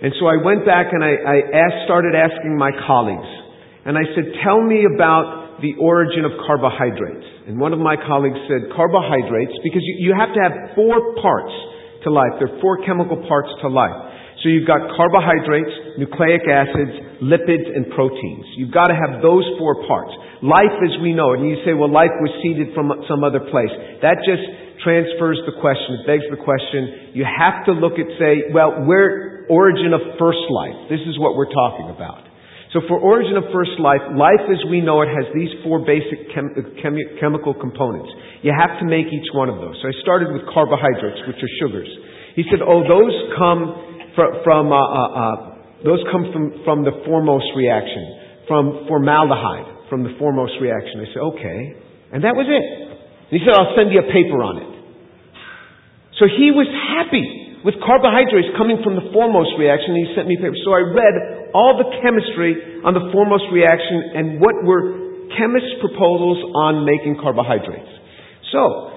And 0.00 0.12
so 0.20 0.26
I 0.26 0.40
went 0.40 0.64
back 0.64 0.92
and 0.92 1.04
I, 1.04 1.12
I 1.16 1.36
asked, 1.56 1.84
started 1.84 2.16
asking 2.16 2.56
my 2.56 2.72
colleagues, 2.86 3.28
and 3.84 3.96
I 3.96 4.04
said, 4.16 4.32
tell 4.44 4.60
me 4.60 4.84
about 4.88 5.60
the 5.60 5.76
origin 5.80 6.24
of 6.24 6.32
carbohydrates. 6.44 7.24
And 7.46 7.60
one 7.60 7.72
of 7.72 7.78
my 7.78 7.96
colleagues 7.96 8.40
said, 8.48 8.72
carbohydrates, 8.74 9.52
because 9.62 9.84
you, 9.84 10.08
you 10.08 10.12
have 10.16 10.32
to 10.32 10.40
have 10.40 10.74
four 10.74 11.16
parts 11.20 11.52
to 12.04 12.10
life. 12.10 12.32
There 12.40 12.48
are 12.48 12.60
four 12.60 12.80
chemical 12.84 13.20
parts 13.28 13.48
to 13.60 13.68
life. 13.68 14.13
So 14.44 14.52
you've 14.52 14.68
got 14.68 14.92
carbohydrates, 14.92 15.96
nucleic 15.96 16.44
acids, 16.44 17.24
lipids, 17.24 17.64
and 17.64 17.88
proteins. 17.96 18.44
You've 18.60 18.76
got 18.76 18.92
to 18.92 18.96
have 18.96 19.24
those 19.24 19.48
four 19.56 19.88
parts. 19.88 20.12
Life 20.44 20.76
as 20.84 21.00
we 21.00 21.16
know 21.16 21.32
it. 21.32 21.40
And 21.40 21.48
you 21.48 21.64
say, 21.64 21.72
well, 21.72 21.88
life 21.88 22.12
was 22.20 22.28
seeded 22.44 22.76
from 22.76 22.92
some 23.08 23.24
other 23.24 23.40
place. 23.40 23.72
That 24.04 24.20
just 24.20 24.44
transfers 24.84 25.40
the 25.48 25.56
question. 25.64 25.96
It 25.96 26.04
begs 26.04 26.28
the 26.28 26.36
question. 26.36 27.16
You 27.16 27.24
have 27.24 27.64
to 27.64 27.72
look 27.72 27.96
at, 27.96 28.04
say, 28.20 28.52
well, 28.52 28.84
where 28.84 29.48
origin 29.48 29.96
of 29.96 30.00
first 30.20 30.44
life. 30.52 30.92
This 30.92 31.00
is 31.08 31.16
what 31.16 31.40
we're 31.40 31.48
talking 31.48 31.88
about. 31.88 32.28
So 32.76 32.84
for 32.84 32.98
origin 33.00 33.40
of 33.40 33.48
first 33.48 33.80
life, 33.80 34.02
life 34.12 34.44
as 34.50 34.60
we 34.68 34.84
know 34.84 35.00
it 35.00 35.08
has 35.08 35.30
these 35.32 35.52
four 35.62 35.86
basic 35.86 36.28
chem- 36.34 36.52
chem- 36.82 37.16
chemical 37.16 37.54
components. 37.54 38.10
You 38.42 38.52
have 38.52 38.76
to 38.82 38.84
make 38.84 39.08
each 39.08 39.30
one 39.32 39.48
of 39.48 39.56
those. 39.62 39.78
So 39.80 39.88
I 39.88 39.94
started 40.02 40.36
with 40.36 40.42
carbohydrates, 40.52 41.22
which 41.24 41.40
are 41.40 41.52
sugars. 41.64 41.88
He 42.34 42.42
said, 42.50 42.60
oh, 42.60 42.82
those 42.82 43.14
come 43.38 43.93
from, 44.14 44.72
uh, 44.72 44.78
uh, 44.78 45.08
uh, 45.10 45.36
those 45.84 46.00
come 46.10 46.30
from, 46.32 46.62
from 46.64 46.78
the 46.84 46.94
formose 47.04 47.44
reaction, 47.56 48.46
from 48.48 48.86
formaldehyde, 48.88 49.90
from 49.90 50.02
the 50.02 50.14
formose 50.16 50.54
reaction. 50.60 51.02
I 51.02 51.06
said, 51.12 51.22
okay. 51.34 51.60
And 52.12 52.24
that 52.24 52.34
was 52.38 52.46
it. 52.46 52.66
And 53.30 53.34
he 53.34 53.42
said, 53.42 53.52
I'll 53.52 53.74
send 53.74 53.90
you 53.90 54.00
a 54.00 54.08
paper 54.08 54.38
on 54.40 54.56
it. 54.62 54.70
So 56.22 56.30
he 56.30 56.54
was 56.54 56.70
happy 56.70 57.26
with 57.66 57.74
carbohydrates 57.82 58.54
coming 58.54 58.84
from 58.84 58.94
the 58.94 59.10
formose 59.10 59.50
reaction, 59.58 59.96
and 59.96 60.00
he 60.04 60.08
sent 60.14 60.28
me 60.28 60.36
a 60.38 60.42
paper. 60.42 60.54
So 60.62 60.70
I 60.70 60.84
read 60.84 61.50
all 61.56 61.80
the 61.80 61.88
chemistry 62.04 62.84
on 62.84 62.94
the 62.94 63.10
formose 63.10 63.42
reaction 63.50 64.14
and 64.14 64.38
what 64.38 64.62
were 64.62 65.04
chemists' 65.34 65.80
proposals 65.80 66.38
on 66.54 66.86
making 66.86 67.18
carbohydrates. 67.18 67.90
So, 68.52 68.94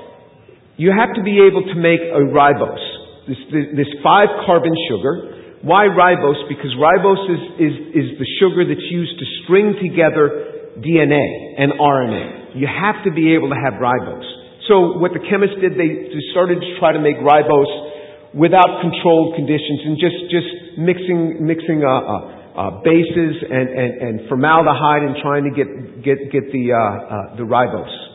you 0.77 0.93
have 0.93 1.15
to 1.17 1.23
be 1.23 1.41
able 1.41 1.65
to 1.65 1.75
make 1.75 2.01
a 2.01 2.21
ribose, 2.29 2.85
this, 3.27 3.41
this 3.75 3.91
five 4.03 4.31
carbon 4.47 4.73
sugar. 4.89 5.59
Why 5.61 5.91
ribose? 5.91 6.47
Because 6.47 6.71
ribose 6.79 7.27
is, 7.27 7.43
is, 7.59 7.75
is 7.91 8.07
the 8.17 8.27
sugar 8.39 8.63
that's 8.63 8.87
used 8.89 9.19
to 9.19 9.25
string 9.43 9.75
together 9.81 10.79
DNA 10.79 11.27
and 11.59 11.75
RNA. 11.75 12.55
You 12.55 12.67
have 12.67 13.03
to 13.03 13.11
be 13.11 13.35
able 13.35 13.49
to 13.49 13.59
have 13.59 13.81
ribose. 13.81 14.27
So 14.67 14.99
what 14.99 15.11
the 15.13 15.23
chemists 15.23 15.57
did, 15.59 15.73
they 15.75 16.11
started 16.31 16.61
to 16.61 16.69
try 16.79 16.93
to 16.93 17.01
make 17.01 17.17
ribose 17.17 18.35
without 18.35 18.81
controlled 18.83 19.35
conditions 19.35 19.79
and 19.85 19.95
just, 19.97 20.19
just 20.29 20.49
mixing, 20.77 21.41
mixing 21.41 21.81
uh, 21.83 21.89
uh, 21.89 22.13
uh, 22.53 22.71
bases 22.83 23.43
and, 23.43 23.67
and, 23.69 23.91
and 24.01 24.13
formaldehyde 24.29 25.03
and 25.03 25.15
trying 25.23 25.43
to 25.47 25.53
get, 25.55 25.67
get, 26.03 26.17
get 26.31 26.51
the, 26.51 26.71
uh, 26.71 26.77
uh, 26.77 27.35
the 27.37 27.43
ribose 27.43 28.07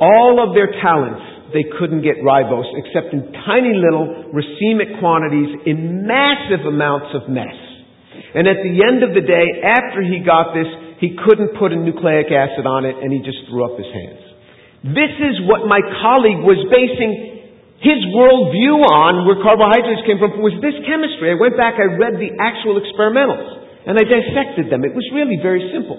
all 0.00 0.40
of 0.40 0.56
their 0.56 0.72
talents, 0.80 1.20
they 1.52 1.66
couldn't 1.78 2.02
get 2.02 2.22
ribose 2.22 2.68
except 2.78 3.14
in 3.14 3.32
tiny 3.46 3.74
little 3.74 4.30
racemic 4.30 4.98
quantities 4.98 5.66
in 5.66 6.06
massive 6.06 6.66
amounts 6.66 7.14
of 7.14 7.28
mess. 7.28 7.56
And 8.34 8.46
at 8.46 8.62
the 8.62 8.74
end 8.86 9.02
of 9.02 9.10
the 9.14 9.24
day, 9.24 9.46
after 9.66 10.02
he 10.02 10.22
got 10.22 10.54
this, 10.54 10.68
he 11.02 11.16
couldn't 11.16 11.58
put 11.58 11.72
a 11.72 11.78
nucleic 11.78 12.30
acid 12.30 12.68
on 12.68 12.84
it 12.86 12.94
and 13.00 13.10
he 13.10 13.18
just 13.24 13.42
threw 13.50 13.66
up 13.66 13.74
his 13.74 13.90
hands. 13.90 14.22
This 14.94 15.12
is 15.18 15.44
what 15.44 15.66
my 15.66 15.82
colleague 16.00 16.40
was 16.46 16.60
basing 16.70 17.30
his 17.80 18.00
worldview 18.12 18.76
on, 18.92 19.24
where 19.24 19.40
carbohydrates 19.40 20.04
came 20.04 20.20
from, 20.20 20.36
was 20.44 20.52
this 20.60 20.76
chemistry. 20.84 21.32
I 21.32 21.36
went 21.40 21.56
back, 21.56 21.80
I 21.80 21.88
read 21.96 22.20
the 22.20 22.36
actual 22.36 22.76
experimentals, 22.76 23.48
and 23.88 23.96
I 23.96 24.04
dissected 24.04 24.68
them. 24.68 24.84
It 24.84 24.92
was 24.92 25.04
really 25.16 25.40
very 25.40 25.64
simple. 25.72 25.96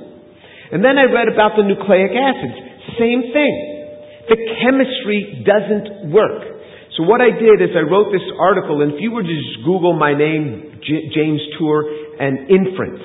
And 0.69 0.85
then 0.85 1.01
I 1.01 1.09
read 1.09 1.25
about 1.25 1.57
the 1.57 1.65
nucleic 1.65 2.13
acids. 2.13 2.57
Same 3.01 3.33
thing. 3.33 3.80
The 4.31 4.39
chemistry 4.63 5.43
doesn't 5.43 6.07
work. 6.15 6.39
So 6.95 7.03
what 7.03 7.19
I 7.19 7.35
did 7.35 7.59
is 7.59 7.75
I 7.75 7.83
wrote 7.83 8.15
this 8.15 8.23
article, 8.39 8.79
and 8.79 8.95
if 8.95 9.03
you 9.03 9.11
were 9.11 9.23
to 9.23 9.27
just 9.27 9.67
Google 9.67 9.91
my 9.91 10.15
name, 10.15 10.79
J- 10.79 11.11
James 11.11 11.43
Tour, 11.59 11.83
and 12.15 12.47
Inference, 12.47 13.03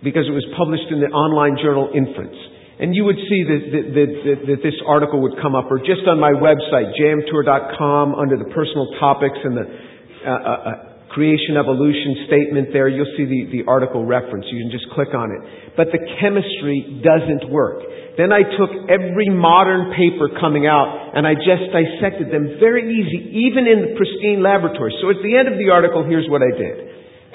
because 0.00 0.24
it 0.24 0.32
was 0.32 0.48
published 0.56 0.88
in 0.88 1.04
the 1.04 1.12
online 1.12 1.60
journal 1.60 1.92
Inference, 1.92 2.36
and 2.80 2.96
you 2.96 3.04
would 3.04 3.20
see 3.28 3.40
that, 3.44 3.62
that, 3.68 3.84
that, 3.92 4.38
that 4.48 4.60
this 4.64 4.76
article 4.88 5.20
would 5.28 5.36
come 5.44 5.52
up, 5.52 5.68
or 5.68 5.76
just 5.76 6.08
on 6.08 6.16
my 6.16 6.32
website, 6.32 6.92
jmtour.com, 6.96 8.16
under 8.16 8.36
the 8.40 8.48
personal 8.56 8.88
topics 8.96 9.36
and 9.44 9.56
the 9.60 9.64
uh, 9.64 10.28
uh, 10.28 10.32
uh, 10.32 10.72
creation 11.12 11.56
evolution 11.56 12.28
statement 12.28 12.68
there, 12.72 12.88
you'll 12.88 13.12
see 13.16 13.24
the, 13.24 13.60
the 13.60 13.62
article 13.68 14.04
reference. 14.04 14.44
You 14.52 14.60
can 14.64 14.72
just 14.72 14.88
click 14.92 15.12
on 15.16 15.32
it. 15.32 15.72
But 15.76 15.88
the 15.88 16.00
chemistry 16.20 17.00
doesn't 17.00 17.48
work. 17.48 17.80
Then 18.16 18.32
I 18.32 18.40
took 18.56 18.72
every 18.88 19.28
modern 19.28 19.92
paper 19.92 20.32
coming 20.40 20.64
out 20.64 21.12
and 21.12 21.28
I 21.28 21.36
just 21.36 21.68
dissected 21.68 22.32
them 22.32 22.56
very 22.56 22.88
easy, 22.88 23.44
even 23.48 23.68
in 23.68 23.78
the 23.84 23.90
pristine 23.92 24.40
laboratory. 24.40 24.96
So 25.04 25.12
at 25.12 25.20
the 25.20 25.36
end 25.36 25.52
of 25.52 25.60
the 25.60 25.68
article, 25.68 26.00
here's 26.08 26.24
what 26.32 26.40
I 26.40 26.48
did. 26.56 26.76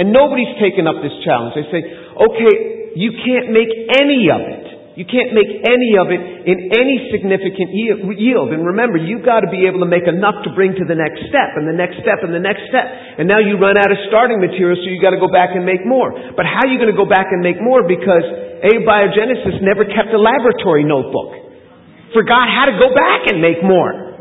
And 0.02 0.10
nobody's 0.10 0.58
taken 0.58 0.90
up 0.90 0.98
this 1.06 1.14
challenge. 1.22 1.54
I 1.54 1.66
say, 1.70 1.82
okay, 2.18 2.54
you 2.98 3.14
can't 3.22 3.54
make 3.54 3.70
any 4.02 4.34
of 4.34 4.42
it. 4.42 4.66
You 4.92 5.08
can't 5.08 5.32
make 5.32 5.48
any 5.64 5.96
of 5.96 6.12
it 6.12 6.20
in 6.20 6.58
any 6.76 7.14
significant 7.16 7.72
yield. 7.72 8.52
And 8.52 8.76
remember, 8.76 9.00
you've 9.00 9.24
got 9.24 9.40
to 9.40 9.48
be 9.48 9.64
able 9.64 9.80
to 9.80 9.90
make 9.90 10.04
enough 10.04 10.44
to 10.44 10.52
bring 10.52 10.76
to 10.76 10.84
the 10.84 11.00
next 11.00 11.32
step, 11.32 11.56
and 11.56 11.64
the 11.64 11.78
next 11.78 12.04
step, 12.04 12.20
and 12.28 12.36
the 12.36 12.44
next 12.44 12.68
step. 12.68 12.84
And 13.16 13.24
now 13.24 13.40
you 13.40 13.56
run 13.56 13.80
out 13.80 13.88
of 13.88 13.96
starting 14.12 14.44
material, 14.44 14.76
so 14.76 14.92
you've 14.92 15.00
got 15.00 15.16
to 15.16 15.22
go 15.22 15.32
back 15.32 15.56
and 15.56 15.64
make 15.64 15.88
more. 15.88 16.12
But 16.12 16.44
how 16.44 16.68
are 16.68 16.72
you 16.74 16.76
going 16.76 16.92
to 16.92 16.98
go 17.00 17.08
back 17.08 17.32
and 17.32 17.40
make 17.40 17.64
more? 17.64 17.88
Because 17.88 18.51
Abiogenesis 18.62 19.62
never 19.66 19.86
kept 19.90 20.14
a 20.14 20.22
laboratory 20.22 20.86
notebook. 20.86 21.34
Forgot 22.14 22.46
how 22.46 22.70
to 22.70 22.76
go 22.78 22.94
back 22.94 23.26
and 23.34 23.42
make 23.42 23.64
more. 23.66 24.12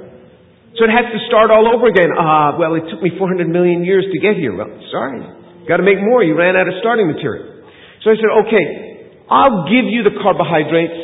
So 0.78 0.88
it 0.88 0.92
has 0.94 1.12
to 1.12 1.20
start 1.28 1.50
all 1.52 1.68
over 1.68 1.90
again. 1.92 2.08
Ah, 2.16 2.54
uh, 2.54 2.58
well, 2.58 2.72
it 2.78 2.88
took 2.88 3.02
me 3.02 3.12
400 3.18 3.44
million 3.50 3.84
years 3.84 4.06
to 4.08 4.18
get 4.22 4.38
here. 4.40 4.56
Well, 4.56 4.70
sorry. 4.88 5.20
Got 5.68 5.82
to 5.82 5.86
make 5.86 6.00
more. 6.00 6.24
You 6.24 6.38
ran 6.38 6.56
out 6.56 6.70
of 6.70 6.74
starting 6.80 7.10
material. 7.10 7.68
So 8.00 8.08
I 8.08 8.16
said, 8.16 8.32
okay, 8.48 8.66
I'll 9.28 9.68
give 9.68 9.92
you 9.92 10.06
the 10.06 10.16
carbohydrates. 10.24 10.96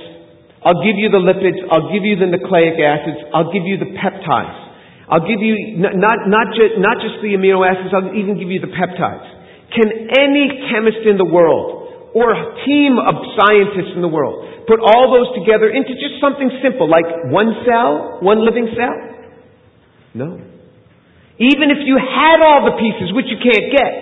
I'll 0.64 0.80
give 0.80 0.97
you 0.97 1.12
the 1.12 1.20
lipids. 1.20 1.61
I'll 1.68 1.93
give 1.93 2.09
you 2.09 2.16
the 2.16 2.30
nucleic 2.30 2.80
acids. 2.80 3.20
I'll 3.37 3.53
give 3.53 3.68
you 3.68 3.76
the 3.76 3.93
peptides. 4.01 4.66
I'll 5.12 5.22
give 5.22 5.39
you 5.39 5.78
not, 5.78 6.26
not, 6.26 6.57
just, 6.57 6.80
not 6.82 6.99
just 6.99 7.22
the 7.22 7.39
amino 7.39 7.62
acids, 7.62 7.95
I'll 7.95 8.16
even 8.16 8.41
give 8.41 8.51
you 8.51 8.59
the 8.59 8.72
peptides. 8.74 9.28
Can 9.70 9.87
any 10.18 10.66
chemist 10.72 11.07
in 11.07 11.14
the 11.20 11.28
world 11.28 11.76
or 12.16 12.32
a 12.32 12.44
team 12.64 12.96
of 12.96 13.12
scientists 13.36 13.92
in 13.92 14.00
the 14.00 14.08
world 14.08 14.64
put 14.64 14.80
all 14.80 15.12
those 15.12 15.28
together 15.36 15.68
into 15.68 15.92
just 16.00 16.16
something 16.16 16.48
simple 16.64 16.88
like 16.88 17.28
one 17.28 17.52
cell, 17.68 18.24
one 18.24 18.40
living 18.40 18.72
cell? 18.72 18.96
No. 20.16 20.40
Even 21.36 21.68
if 21.68 21.84
you 21.84 22.00
had 22.00 22.40
all 22.40 22.64
the 22.64 22.80
pieces, 22.80 23.12
which 23.12 23.28
you 23.28 23.36
can't 23.36 23.68
get, 23.68 23.92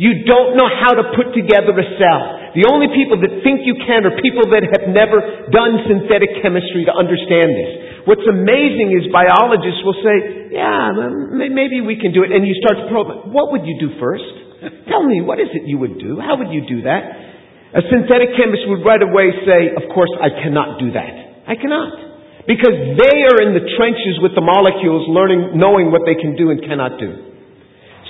you 0.00 0.24
don't 0.24 0.56
know 0.56 0.64
how 0.64 0.96
to 0.96 1.12
put 1.12 1.36
together 1.36 1.76
a 1.76 1.86
cell. 2.00 2.22
The 2.56 2.64
only 2.72 2.88
people 2.96 3.20
that 3.20 3.44
think 3.44 3.68
you 3.68 3.76
can 3.84 4.08
are 4.08 4.16
people 4.24 4.48
that 4.56 4.64
have 4.64 4.88
never 4.88 5.20
done 5.52 5.84
synthetic 5.84 6.40
chemistry 6.40 6.88
to 6.88 6.94
understand 6.96 7.52
this. 7.52 7.70
What's 8.08 8.24
amazing 8.24 8.96
is 8.96 9.12
biologists 9.12 9.84
will 9.84 10.00
say, 10.00 10.48
yeah, 10.56 10.96
maybe 11.36 11.84
we 11.84 12.00
can 12.00 12.16
do 12.16 12.24
it. 12.24 12.32
And 12.32 12.48
you 12.48 12.56
start 12.64 12.80
to 12.80 12.86
probe, 12.88 13.28
what 13.30 13.52
would 13.52 13.68
you 13.68 13.76
do 13.76 14.00
first? 14.00 14.24
Tell 14.88 15.04
me, 15.04 15.20
what 15.20 15.38
is 15.38 15.52
it 15.52 15.68
you 15.68 15.76
would 15.76 16.00
do? 16.00 16.16
How 16.16 16.40
would 16.40 16.48
you 16.48 16.64
do 16.64 16.88
that? 16.88 17.29
A 17.70 17.82
synthetic 17.86 18.34
chemist 18.34 18.66
would 18.66 18.82
right 18.82 19.02
away 19.02 19.30
say, 19.46 19.70
of 19.78 19.86
course, 19.94 20.10
I 20.18 20.34
cannot 20.42 20.82
do 20.82 20.90
that. 20.90 21.46
I 21.46 21.54
cannot. 21.54 22.10
Because 22.50 22.74
they 22.98 23.16
are 23.30 23.38
in 23.46 23.54
the 23.54 23.62
trenches 23.78 24.18
with 24.18 24.34
the 24.34 24.42
molecules 24.42 25.06
learning, 25.06 25.54
knowing 25.54 25.94
what 25.94 26.02
they 26.02 26.18
can 26.18 26.34
do 26.34 26.50
and 26.50 26.58
cannot 26.66 26.98
do. 26.98 27.14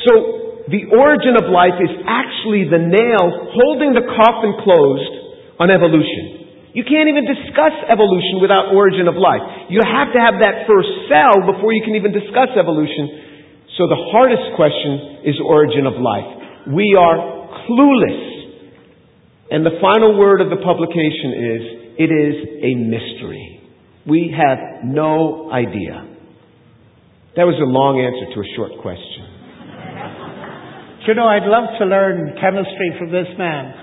So 0.08 0.64
the 0.72 0.88
origin 0.96 1.36
of 1.36 1.52
life 1.52 1.76
is 1.76 1.92
actually 2.08 2.72
the 2.72 2.80
nail 2.80 3.24
holding 3.52 3.92
the 3.92 4.06
coffin 4.16 4.56
closed 4.64 5.14
on 5.60 5.68
evolution. 5.68 6.40
You 6.72 6.86
can't 6.86 7.10
even 7.10 7.26
discuss 7.26 7.74
evolution 7.90 8.38
without 8.38 8.70
origin 8.70 9.10
of 9.10 9.18
life. 9.18 9.42
You 9.68 9.82
have 9.82 10.14
to 10.14 10.20
have 10.22 10.38
that 10.40 10.70
first 10.70 10.88
cell 11.10 11.42
before 11.50 11.74
you 11.74 11.82
can 11.82 11.98
even 11.98 12.14
discuss 12.14 12.54
evolution. 12.54 13.66
So 13.74 13.90
the 13.90 13.98
hardest 14.14 14.54
question 14.54 15.26
is 15.26 15.36
origin 15.42 15.90
of 15.90 15.98
life. 15.98 16.70
We 16.70 16.94
are 16.94 17.18
clueless. 17.66 18.29
And 19.50 19.66
the 19.66 19.78
final 19.80 20.18
word 20.18 20.40
of 20.40 20.50
the 20.50 20.62
publication 20.62 21.30
is, 21.34 21.62
it 21.98 22.10
is 22.10 22.34
a 22.62 22.74
mystery. 22.74 23.60
We 24.06 24.34
have 24.36 24.84
no 24.84 25.50
idea. 25.52 26.06
That 27.36 27.44
was 27.44 27.58
a 27.60 27.68
long 27.68 28.00
answer 28.00 28.34
to 28.34 28.40
a 28.40 28.48
short 28.56 28.80
question 28.82 29.30
you 31.10 31.16
know, 31.18 31.26
I'd 31.26 31.42
love 31.42 31.74
to 31.80 31.86
learn 31.86 32.38
chemistry 32.38 32.94
from 32.94 33.10
this 33.10 33.26
man. 33.34 33.74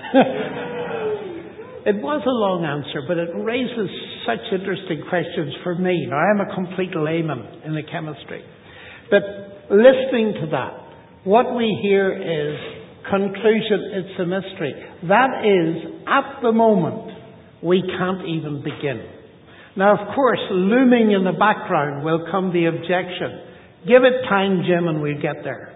it 1.92 2.00
was 2.00 2.24
a 2.24 2.36
long 2.40 2.64
answer, 2.64 3.04
but 3.04 3.20
it 3.20 3.28
raises 3.44 3.92
such 4.24 4.40
interesting 4.48 5.04
questions 5.12 5.52
for 5.62 5.74
me. 5.74 6.08
Now, 6.08 6.16
I'm 6.16 6.40
a 6.40 6.54
complete 6.56 6.96
layman 6.96 7.68
in 7.68 7.74
the 7.76 7.84
chemistry. 7.84 8.40
But 9.12 9.68
listening 9.68 10.40
to 10.40 10.56
that, 10.56 10.72
what 11.28 11.52
we 11.54 11.68
hear 11.84 12.16
is 12.16 12.56
conclusion, 13.10 14.04
it's 14.04 14.20
a 14.20 14.26
mystery. 14.26 14.72
That 15.08 15.44
is, 15.44 16.04
at 16.06 16.42
the 16.42 16.52
moment, 16.52 17.10
we 17.62 17.82
can't 17.82 18.24
even 18.28 18.62
begin. 18.62 19.02
Now, 19.76 19.94
of 19.94 20.14
course, 20.14 20.42
looming 20.50 21.12
in 21.12 21.24
the 21.24 21.38
background 21.38 22.04
will 22.04 22.26
come 22.30 22.52
the 22.52 22.66
objection. 22.66 23.86
Give 23.86 24.02
it 24.02 24.26
time, 24.28 24.66
Jim, 24.66 24.88
and 24.88 25.02
we'll 25.02 25.22
get 25.22 25.42
there. 25.44 25.74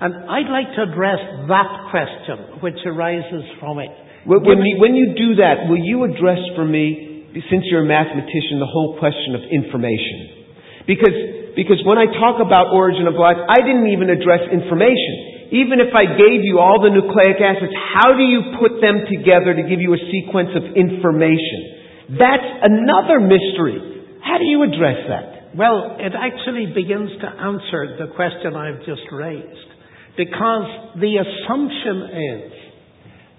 And 0.00 0.26
I'd 0.26 0.50
like 0.50 0.74
to 0.74 0.90
address 0.90 1.22
that 1.46 1.70
question 1.94 2.58
which 2.60 2.78
arises 2.84 3.46
from 3.62 3.78
it. 3.78 3.90
When, 4.26 4.58
you, 4.58 4.76
when 4.80 4.94
you 4.96 5.14
do 5.14 5.38
that, 5.38 5.68
will 5.68 5.78
you 5.78 6.02
address 6.02 6.40
for 6.56 6.64
me, 6.64 7.30
since 7.50 7.62
you're 7.70 7.84
a 7.84 7.88
mathematician, 7.88 8.58
the 8.58 8.66
whole 8.66 8.98
question 8.98 9.36
of 9.36 9.42
information? 9.52 10.48
Because, 10.88 11.54
because 11.54 11.78
when 11.86 11.96
I 11.96 12.10
talk 12.10 12.40
about 12.40 12.72
origin 12.72 13.06
of 13.06 13.14
life, 13.14 13.38
I 13.38 13.62
didn't 13.62 13.92
even 13.92 14.10
address 14.10 14.50
information. 14.50 15.33
Even 15.54 15.78
if 15.78 15.94
I 15.94 16.18
gave 16.18 16.42
you 16.42 16.58
all 16.58 16.82
the 16.82 16.90
nucleic 16.90 17.38
acids, 17.38 17.70
how 17.94 18.18
do 18.18 18.26
you 18.26 18.58
put 18.58 18.82
them 18.82 19.06
together 19.06 19.54
to 19.54 19.62
give 19.62 19.78
you 19.78 19.94
a 19.94 20.02
sequence 20.10 20.50
of 20.58 20.74
information? 20.74 22.18
That's 22.18 22.50
another 22.66 23.22
mystery. 23.22 24.18
How 24.18 24.42
do 24.42 24.44
you 24.50 24.66
address 24.66 25.06
that? 25.06 25.54
Well, 25.54 25.94
it 26.02 26.10
actually 26.10 26.74
begins 26.74 27.10
to 27.22 27.28
answer 27.30 27.94
the 28.02 28.10
question 28.18 28.58
I've 28.58 28.82
just 28.82 29.06
raised. 29.12 29.70
Because 30.16 30.98
the 30.98 31.22
assumption 31.22 31.96
is 32.18 32.52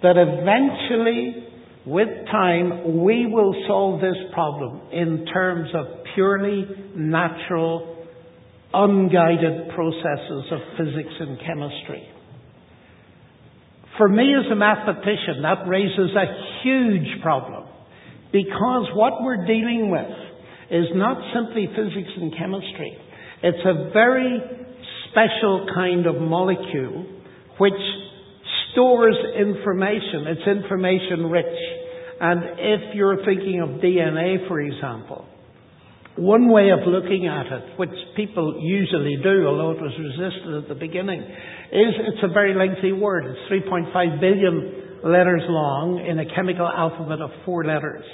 that 0.01 0.16
eventually, 0.16 1.51
with 1.86 2.07
time, 2.32 3.03
we 3.03 3.28
will 3.28 3.55
solve 3.68 3.99
this 3.99 4.16
problem 4.34 4.88
in 4.91 5.26
terms 5.26 5.70
of 5.76 5.86
purely 6.13 6.66
natural, 6.95 7.94
unguided 8.74 9.70
processes 9.74 10.43
of 10.51 10.59
physics 10.78 11.13
and 11.20 11.39
chemistry. 11.39 12.07
For 13.97 14.09
me 14.09 14.34
as 14.36 14.51
a 14.51 14.55
mathematician, 14.55 15.41
that 15.43 15.68
raises 15.68 16.11
a 16.16 16.26
huge 16.63 17.22
problem. 17.22 17.63
Because 18.32 18.89
what 18.93 19.24
we're 19.24 19.45
dealing 19.45 19.89
with 19.89 20.11
is 20.70 20.88
not 20.93 21.18
simply 21.34 21.68
physics 21.68 22.11
and 22.18 22.36
chemistry. 22.38 22.97
It's 23.43 23.66
a 23.66 23.91
very 23.93 24.39
special 25.09 25.68
kind 25.74 26.05
of 26.07 26.16
molecule 26.16 27.05
which 27.57 27.74
stores 28.72 29.16
information. 29.39 30.28
It's 30.28 30.47
information 30.47 31.28
rich. 31.28 31.45
And 32.20 32.43
if 32.59 32.95
you're 32.95 33.24
thinking 33.24 33.61
of 33.61 33.82
DNA, 33.82 34.47
for 34.49 34.59
example, 34.59 35.26
one 36.18 36.47
way 36.47 36.72
of 36.72 36.80
looking 36.88 37.28
at 37.28 37.47
it, 37.47 37.78
which 37.78 37.91
people 38.16 38.59
usually 38.61 39.20
do, 39.22 39.47
although 39.47 39.72
it 39.72 39.82
was 39.84 39.91
resisted 39.99 40.63
at 40.63 40.68
the 40.70 40.76
beginning, 40.76 41.20
is 41.20 41.91
it's 42.07 42.24
a 42.24 42.32
very 42.32 42.55
lengthy 42.55 42.93
word. 42.93 43.26
It's 43.28 43.51
3.5 43.51 43.91
billion 44.22 45.03
letters 45.03 45.43
long 45.47 45.99
in 46.07 46.20
a 46.20 46.28
chemical 46.34 46.68
alphabet 46.68 47.20
of 47.20 47.32
four 47.43 47.66
letters. 47.66 48.05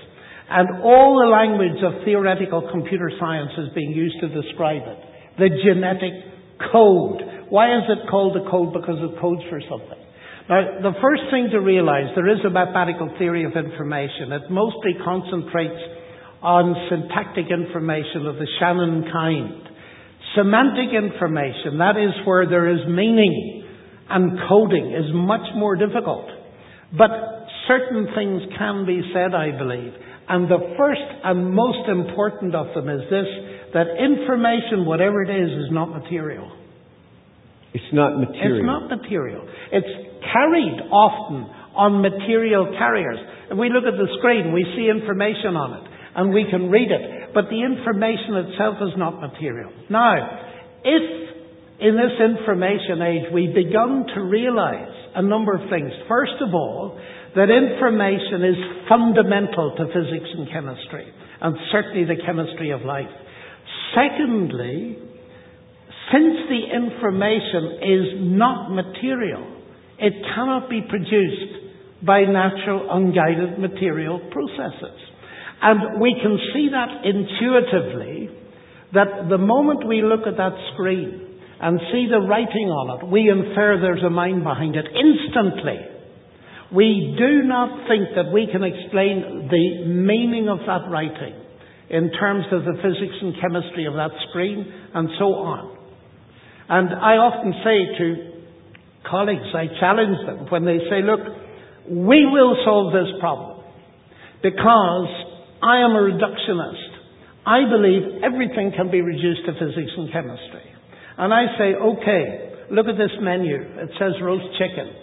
And 0.49 0.81
all 0.81 1.21
the 1.21 1.29
language 1.29 1.77
of 1.85 2.03
theoretical 2.03 2.67
computer 2.73 3.11
science 3.21 3.53
is 3.57 3.69
being 3.73 3.91
used 3.91 4.19
to 4.19 4.27
describe 4.33 4.81
it. 4.81 4.99
The 5.37 5.49
genetic 5.61 6.11
code. 6.73 7.47
Why 7.53 7.69
is 7.77 7.85
it 7.85 8.09
called 8.09 8.35
a 8.35 8.49
code? 8.49 8.73
Because 8.73 8.97
it 8.97 9.13
codes 9.21 9.45
for 9.47 9.61
something. 9.69 10.01
Now, 10.49 10.91
the 10.91 10.97
first 10.99 11.29
thing 11.29 11.53
to 11.53 11.61
realize, 11.61 12.11
there 12.17 12.27
is 12.27 12.43
a 12.43 12.49
mathematical 12.49 13.13
theory 13.21 13.45
of 13.45 13.53
information. 13.53 14.33
It 14.33 14.49
mostly 14.49 14.97
concentrates 15.05 16.00
on 16.41 16.73
syntactic 16.89 17.53
information 17.53 18.25
of 18.25 18.35
the 18.35 18.47
Shannon 18.59 19.05
kind. 19.13 19.61
Semantic 20.35 20.89
information, 20.89 21.77
that 21.77 21.97
is 21.97 22.25
where 22.25 22.47
there 22.49 22.69
is 22.69 22.81
meaning 22.87 23.63
and 24.09 24.39
coding, 24.49 24.93
is 24.93 25.13
much 25.13 25.45
more 25.55 25.75
difficult. 25.75 26.25
But 26.97 27.11
certain 27.67 28.07
things 28.15 28.41
can 28.57 28.85
be 28.85 29.01
said, 29.13 29.35
I 29.35 29.55
believe. 29.55 29.93
And 30.27 30.49
the 30.49 30.73
first 30.77 31.05
and 31.23 31.53
most 31.53 31.87
important 31.89 32.55
of 32.55 32.73
them 32.73 32.89
is 32.89 33.01
this 33.09 33.27
that 33.73 33.87
information, 33.99 34.85
whatever 34.85 35.23
it 35.23 35.29
is, 35.29 35.49
is 35.49 35.71
not 35.71 35.89
material. 35.89 36.51
It's 37.73 37.93
not 37.93 38.19
material. 38.19 38.59
It's 38.59 38.65
not 38.65 38.89
material. 38.89 39.47
It's 39.71 39.93
carried 40.27 40.91
often 40.91 41.47
on 41.75 42.01
material 42.01 42.75
carriers. 42.77 43.19
If 43.49 43.57
we 43.57 43.69
look 43.69 43.85
at 43.87 43.95
the 43.95 44.11
screen, 44.19 44.51
we 44.51 44.65
see 44.75 44.91
information 44.91 45.55
on 45.55 45.79
it 45.79 45.91
and 46.15 46.33
we 46.33 46.45
can 46.49 46.69
read 46.69 46.91
it. 46.91 47.33
But 47.33 47.45
the 47.49 47.63
information 47.63 48.35
itself 48.47 48.77
is 48.81 48.97
not 48.97 49.19
material. 49.21 49.71
Now, 49.89 50.15
if 50.83 51.31
in 51.81 51.97
this 51.97 52.13
information 52.21 53.01
age 53.01 53.25
we've 53.33 53.55
begun 53.55 54.05
to 54.13 54.21
realize 54.21 54.93
a 55.15 55.21
number 55.21 55.53
of 55.53 55.69
things. 55.69 55.91
First 56.07 56.37
of 56.39 56.53
all, 56.53 56.97
that 57.35 57.49
information 57.49 58.45
is 58.45 58.55
fundamental 58.87 59.75
to 59.77 59.85
physics 59.87 60.29
and 60.37 60.47
chemistry, 60.51 61.07
and 61.41 61.55
certainly 61.71 62.05
the 62.05 62.21
chemistry 62.25 62.69
of 62.69 62.81
life. 62.81 63.09
Secondly, 63.95 64.97
since 66.13 66.37
the 66.49 66.63
information 66.75 67.63
is 67.81 68.05
not 68.37 68.69
material, 68.69 69.47
it 69.97 70.13
cannot 70.35 70.69
be 70.69 70.81
produced 70.87 72.05
by 72.05 72.21
natural 72.21 72.87
unguided 72.91 73.59
material 73.59 74.19
processes. 74.31 74.99
And 75.61 76.01
we 76.01 76.15
can 76.21 76.37
see 76.53 76.69
that 76.71 77.05
intuitively 77.05 78.29
that 78.93 79.29
the 79.29 79.37
moment 79.37 79.87
we 79.87 80.01
look 80.01 80.27
at 80.27 80.37
that 80.37 80.53
screen 80.73 81.39
and 81.61 81.79
see 81.93 82.07
the 82.09 82.19
writing 82.19 82.67
on 82.67 82.99
it, 82.99 83.07
we 83.07 83.29
infer 83.29 83.79
there's 83.79 84.03
a 84.03 84.09
mind 84.09 84.43
behind 84.43 84.75
it 84.75 84.85
instantly. 84.89 85.77
We 86.73 87.15
do 87.17 87.43
not 87.43 87.87
think 87.87 88.15
that 88.15 88.33
we 88.33 88.47
can 88.51 88.63
explain 88.63 89.49
the 89.51 89.85
meaning 89.85 90.49
of 90.49 90.59
that 90.65 90.89
writing 90.89 91.35
in 91.89 92.09
terms 92.17 92.45
of 92.51 92.63
the 92.63 92.79
physics 92.81 93.15
and 93.21 93.35
chemistry 93.39 93.85
of 93.85 93.93
that 93.93 94.11
screen 94.29 94.65
and 94.95 95.09
so 95.19 95.25
on. 95.35 95.77
And 96.69 96.89
I 96.89 97.19
often 97.19 97.53
say 97.63 97.97
to 97.99 98.31
colleagues, 99.09 99.51
I 99.53 99.67
challenge 99.79 100.17
them 100.25 100.47
when 100.49 100.65
they 100.65 100.79
say, 100.89 101.03
look, 101.03 101.19
we 101.85 102.25
will 102.25 102.55
solve 102.63 102.93
this 102.93 103.11
problem 103.19 103.61
because 104.41 105.30
I 105.61 105.85
am 105.85 105.91
a 105.91 106.01
reductionist. 106.01 106.89
I 107.45 107.69
believe 107.69 108.23
everything 108.23 108.71
can 108.75 108.89
be 108.89 109.01
reduced 109.01 109.45
to 109.45 109.53
physics 109.53 109.91
and 109.97 110.11
chemistry. 110.11 110.65
And 111.17 111.33
I 111.33 111.45
say, 111.57 111.73
okay, 111.75 112.65
look 112.71 112.87
at 112.87 112.97
this 112.97 113.13
menu. 113.21 113.57
It 113.57 113.89
says 113.99 114.13
roast 114.21 114.45
chicken. 114.57 114.93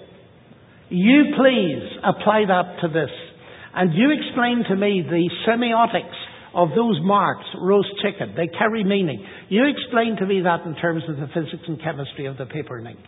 You 0.90 1.34
please 1.36 1.98
apply 2.02 2.44
that 2.48 2.80
to 2.82 2.88
this. 2.88 3.10
And 3.74 3.94
you 3.94 4.10
explain 4.10 4.64
to 4.68 4.76
me 4.76 5.04
the 5.06 5.30
semiotics 5.46 6.18
of 6.54 6.70
those 6.70 6.98
marks, 7.02 7.44
roast 7.60 7.90
chicken. 8.02 8.34
They 8.36 8.48
carry 8.48 8.82
meaning. 8.82 9.24
You 9.48 9.66
explain 9.68 10.16
to 10.16 10.26
me 10.26 10.40
that 10.42 10.66
in 10.66 10.74
terms 10.76 11.02
of 11.08 11.16
the 11.16 11.28
physics 11.28 11.62
and 11.68 11.80
chemistry 11.82 12.26
of 12.26 12.38
the 12.38 12.46
paper 12.46 12.78
and 12.78 12.88
ink. 12.88 12.98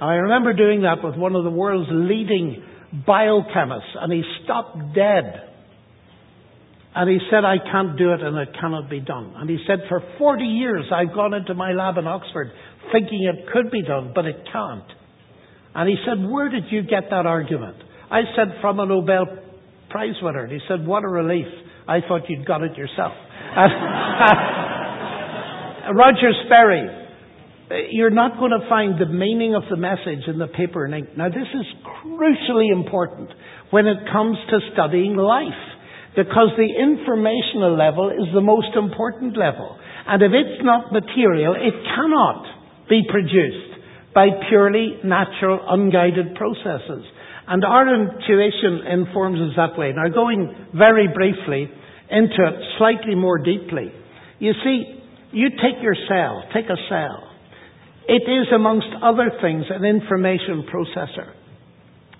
I 0.00 0.14
remember 0.14 0.54
doing 0.54 0.82
that 0.82 1.04
with 1.04 1.16
one 1.16 1.34
of 1.34 1.44
the 1.44 1.50
world's 1.50 1.90
leading 1.92 2.62
biochemists, 3.06 3.96
and 4.00 4.12
he 4.12 4.22
stopped 4.44 4.94
dead 4.94 5.49
and 7.00 7.08
he 7.08 7.16
said, 7.30 7.46
I 7.46 7.56
can't 7.56 7.96
do 7.96 8.12
it 8.12 8.20
and 8.20 8.36
it 8.36 8.50
cannot 8.60 8.90
be 8.90 9.00
done. 9.00 9.32
And 9.34 9.48
he 9.48 9.56
said, 9.66 9.78
for 9.88 10.02
40 10.18 10.44
years 10.44 10.84
I've 10.92 11.14
gone 11.14 11.32
into 11.32 11.54
my 11.54 11.72
lab 11.72 11.96
in 11.96 12.06
Oxford 12.06 12.52
thinking 12.92 13.24
it 13.24 13.50
could 13.50 13.70
be 13.70 13.80
done, 13.80 14.12
but 14.14 14.26
it 14.26 14.36
can't. 14.52 14.84
And 15.74 15.88
he 15.88 15.96
said, 16.04 16.28
where 16.28 16.50
did 16.50 16.64
you 16.70 16.82
get 16.82 17.04
that 17.08 17.24
argument? 17.24 17.78
I 18.10 18.20
said, 18.36 18.48
from 18.60 18.80
a 18.80 18.86
Nobel 18.86 19.24
Prize 19.88 20.16
winner. 20.20 20.44
And 20.44 20.52
he 20.52 20.58
said, 20.68 20.86
what 20.86 21.02
a 21.02 21.08
relief. 21.08 21.46
I 21.88 22.00
thought 22.06 22.28
you'd 22.28 22.44
got 22.46 22.62
it 22.62 22.76
yourself. 22.76 23.14
Roger 25.96 26.32
Sperry, 26.44 26.86
you're 27.92 28.10
not 28.10 28.38
going 28.38 28.50
to 28.50 28.68
find 28.68 29.00
the 29.00 29.06
meaning 29.06 29.54
of 29.54 29.62
the 29.70 29.76
message 29.76 30.28
in 30.28 30.38
the 30.38 30.48
paper 30.48 30.84
and 30.84 30.92
ink. 30.92 31.16
Now 31.16 31.30
this 31.30 31.48
is 31.54 31.66
crucially 32.04 32.70
important 32.70 33.30
when 33.70 33.86
it 33.86 33.96
comes 34.12 34.36
to 34.50 34.58
studying 34.74 35.16
life. 35.16 35.69
Because 36.16 36.50
the 36.56 36.66
informational 36.66 37.76
level 37.78 38.10
is 38.10 38.26
the 38.34 38.40
most 38.40 38.74
important 38.74 39.36
level. 39.36 39.78
And 40.06 40.22
if 40.22 40.32
it's 40.34 40.64
not 40.64 40.92
material, 40.92 41.54
it 41.54 41.74
cannot 41.86 42.44
be 42.88 43.02
produced 43.08 43.78
by 44.14 44.26
purely 44.48 44.98
natural, 45.04 45.60
unguided 45.68 46.34
processes. 46.34 47.04
And 47.46 47.64
our 47.64 47.86
intuition 47.86 48.86
informs 48.90 49.38
us 49.40 49.56
that 49.56 49.78
way. 49.78 49.92
Now, 49.94 50.08
going 50.12 50.68
very 50.74 51.06
briefly 51.08 51.70
into 52.10 52.42
it 52.42 52.54
slightly 52.78 53.14
more 53.14 53.38
deeply. 53.38 53.92
You 54.40 54.52
see, 54.64 55.00
you 55.32 55.50
take 55.50 55.82
your 55.82 55.94
cell, 56.08 56.42
take 56.52 56.66
a 56.66 56.76
cell. 56.88 57.30
It 58.08 58.26
is, 58.26 58.48
amongst 58.52 58.88
other 59.02 59.30
things, 59.40 59.64
an 59.70 59.84
information 59.84 60.66
processor. 60.66 61.34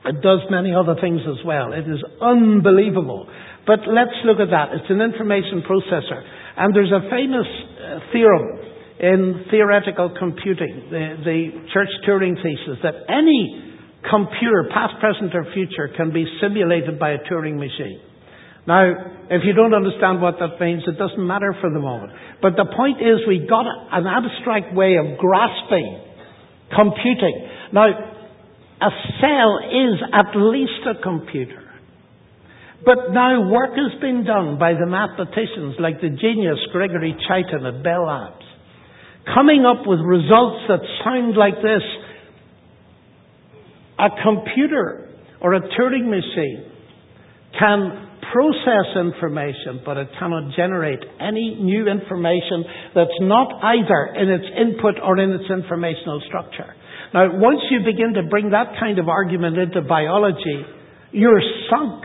It 0.05 0.23
does 0.23 0.41
many 0.49 0.75
other 0.75 0.95
things 1.01 1.21
as 1.27 1.45
well. 1.45 1.73
It 1.73 1.89
is 1.89 2.03
unbelievable 2.23 3.29
but 3.67 3.81
let's 3.87 4.17
look 4.25 4.41
at 4.41 4.51
that. 4.51 4.73
It's 4.73 4.91
an 4.91 5.01
information 5.01 5.63
processor. 5.65 6.21
And 6.57 6.75
there's 6.75 6.93
a 6.93 7.09
famous 7.09 7.47
uh, 7.47 7.99
theorem 8.13 8.59
in 9.01 9.45
theoretical 9.51 10.13
computing, 10.19 10.89
the, 10.91 11.05
the 11.25 11.41
Church 11.73 11.89
Turing 12.07 12.37
thesis, 12.37 12.79
that 12.83 13.09
any 13.09 13.77
computer, 14.05 14.69
past, 14.73 15.01
present, 15.01 15.35
or 15.35 15.45
future, 15.55 15.89
can 15.97 16.13
be 16.13 16.27
simulated 16.41 16.99
by 16.99 17.13
a 17.13 17.19
Turing 17.31 17.57
machine. 17.57 18.01
Now, 18.67 18.85
if 19.31 19.43
you 19.45 19.55
don't 19.55 19.73
understand 19.73 20.21
what 20.21 20.37
that 20.41 20.61
means, 20.61 20.83
it 20.87 20.99
doesn't 20.99 21.27
matter 21.27 21.57
for 21.61 21.71
the 21.71 21.81
moment. 21.81 22.13
But 22.43 22.57
the 22.57 22.69
point 22.77 23.01
is, 23.01 23.25
we 23.27 23.47
got 23.49 23.65
an 23.65 24.05
abstract 24.07 24.75
way 24.75 24.97
of 24.97 25.17
grasping 25.17 26.11
computing. 26.75 27.49
Now, 27.73 27.87
a 27.89 28.91
cell 29.21 29.53
is 29.69 30.01
at 30.13 30.37
least 30.37 30.87
a 30.87 31.03
computer. 31.03 31.60
But 32.85 33.13
now 33.13 33.51
work 33.51 33.77
has 33.77 34.01
been 34.01 34.25
done 34.25 34.59
by 34.59 34.73
the 34.73 34.87
mathematicians 34.87 35.77
like 35.79 36.01
the 36.01 36.09
genius 36.09 36.59
Gregory 36.73 37.15
Chaitin 37.29 37.67
at 37.67 37.83
Bell 37.85 38.07
Labs, 38.07 38.45
coming 39.35 39.67
up 39.67 39.87
with 39.87 40.01
results 40.01 40.65
that 40.69 40.81
sound 41.05 41.37
like 41.37 41.57
this. 41.57 41.83
A 43.99 44.09
computer 44.25 45.11
or 45.43 45.53
a 45.55 45.61
Turing 45.61 46.09
machine 46.09 46.73
can 47.59 48.09
process 48.33 48.97
information, 48.97 49.83
but 49.85 49.99
it 49.99 50.09
cannot 50.19 50.57
generate 50.57 51.01
any 51.21 51.59
new 51.61 51.87
information 51.87 52.65
that's 52.95 53.19
not 53.21 53.61
either 53.63 54.15
in 54.17 54.31
its 54.31 54.45
input 54.57 54.95
or 55.05 55.19
in 55.19 55.33
its 55.33 55.51
informational 55.51 56.23
structure. 56.27 56.75
Now, 57.13 57.37
once 57.39 57.61
you 57.71 57.81
begin 57.85 58.15
to 58.15 58.23
bring 58.31 58.51
that 58.51 58.79
kind 58.79 58.99
of 58.99 59.09
argument 59.09 59.59
into 59.59 59.83
biology, 59.83 60.65
you're 61.13 61.43
sunk 61.69 62.05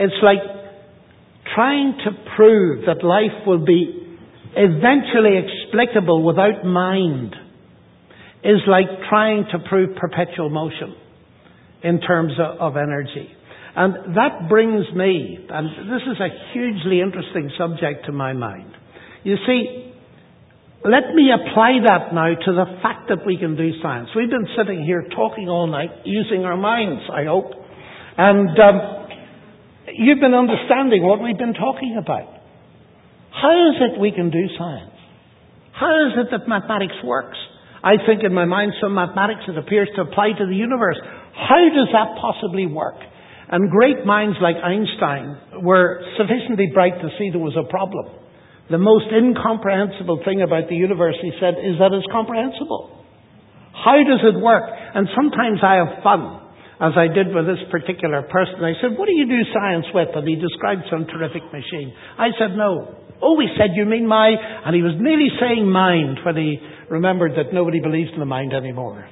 it's 0.00 0.16
like 0.22 0.40
trying 1.54 1.92
to 2.04 2.10
prove 2.36 2.86
that 2.86 3.04
life 3.04 3.46
will 3.46 3.64
be 3.64 4.16
eventually 4.56 5.36
explicable 5.36 6.24
without 6.24 6.64
mind 6.64 7.34
is 8.42 8.62
like 8.66 8.88
trying 9.10 9.44
to 9.52 9.58
prove 9.68 9.94
perpetual 9.96 10.48
motion 10.48 10.94
in 11.84 12.00
terms 12.00 12.32
of, 12.40 12.58
of 12.58 12.76
energy. 12.76 13.28
And 13.76 14.16
that 14.16 14.48
brings 14.48 14.86
me, 14.96 15.38
and 15.48 15.68
this 15.92 16.02
is 16.10 16.18
a 16.18 16.52
hugely 16.52 17.00
interesting 17.00 17.50
subject 17.58 18.06
to 18.06 18.12
my 18.12 18.32
mind. 18.32 18.72
You 19.22 19.36
see, 19.46 19.92
let 20.82 21.14
me 21.14 21.28
apply 21.28 21.76
that 21.86 22.14
now 22.14 22.34
to 22.34 22.52
the 22.52 22.64
fact 22.82 23.10
that 23.10 23.26
we 23.26 23.36
can 23.36 23.54
do 23.54 23.70
science. 23.82 24.08
We've 24.16 24.30
been 24.30 24.48
sitting 24.56 24.82
here 24.82 25.04
talking 25.14 25.48
all 25.48 25.66
night 25.66 25.90
using 26.04 26.46
our 26.46 26.56
minds, 26.56 27.02
I 27.12 27.24
hope. 27.26 27.52
And 28.16 28.48
um, 28.58 28.99
you've 29.96 30.20
been 30.20 30.34
understanding 30.34 31.02
what 31.02 31.22
we've 31.22 31.38
been 31.38 31.54
talking 31.54 31.96
about. 31.98 32.28
How 33.30 33.54
is 33.70 33.76
it 33.80 34.00
we 34.00 34.12
can 34.12 34.30
do 34.30 34.44
science? 34.58 34.94
How 35.72 36.06
is 36.06 36.12
it 36.18 36.28
that 36.30 36.48
mathematics 36.48 36.98
works? 37.04 37.38
I 37.82 37.96
think 38.04 38.20
in 38.22 38.34
my 38.34 38.44
mind 38.44 38.72
some 38.80 38.94
mathematics 38.94 39.48
that 39.48 39.56
appears 39.56 39.88
to 39.96 40.02
apply 40.02 40.36
to 40.36 40.44
the 40.44 40.54
universe. 40.54 41.00
How 41.32 41.64
does 41.72 41.88
that 41.96 42.20
possibly 42.20 42.66
work? 42.66 43.00
And 43.48 43.70
great 43.70 44.04
minds 44.04 44.36
like 44.42 44.56
Einstein 44.62 45.64
were 45.64 46.04
sufficiently 46.18 46.70
bright 46.72 47.00
to 47.00 47.08
see 47.18 47.30
there 47.32 47.40
was 47.42 47.56
a 47.56 47.66
problem. 47.66 48.20
The 48.70 48.78
most 48.78 49.10
incomprehensible 49.10 50.22
thing 50.22 50.42
about 50.42 50.68
the 50.68 50.76
universe, 50.76 51.16
he 51.18 51.32
said, 51.40 51.58
is 51.58 51.80
that 51.82 51.90
it's 51.90 52.06
comprehensible. 52.12 53.02
How 53.74 53.98
does 53.98 54.22
it 54.22 54.38
work? 54.38 54.70
And 54.94 55.08
sometimes 55.16 55.58
I 55.64 55.82
have 55.82 56.04
fun, 56.04 56.49
as 56.80 56.96
I 56.96 57.12
did 57.12 57.28
with 57.28 57.44
this 57.44 57.60
particular 57.68 58.24
person. 58.24 58.64
I 58.64 58.72
said, 58.80 58.96
What 58.96 59.04
do 59.04 59.12
you 59.12 59.28
do 59.28 59.40
science 59.52 59.84
with? 59.92 60.08
And 60.16 60.24
he 60.24 60.40
described 60.40 60.88
some 60.88 61.04
terrific 61.04 61.44
machine. 61.52 61.92
I 62.16 62.32
said, 62.40 62.56
No. 62.56 62.96
Oh, 63.20 63.36
he 63.36 63.52
said, 63.60 63.76
You 63.76 63.84
mean 63.84 64.08
my. 64.08 64.32
And 64.32 64.74
he 64.74 64.80
was 64.80 64.96
nearly 64.96 65.28
saying 65.36 65.68
mind 65.68 66.24
when 66.24 66.36
he 66.40 66.56
remembered 66.88 67.36
that 67.36 67.52
nobody 67.52 67.80
believes 67.80 68.10
in 68.12 68.18
the 68.18 68.28
mind 68.28 68.56
anymore. 68.56 69.04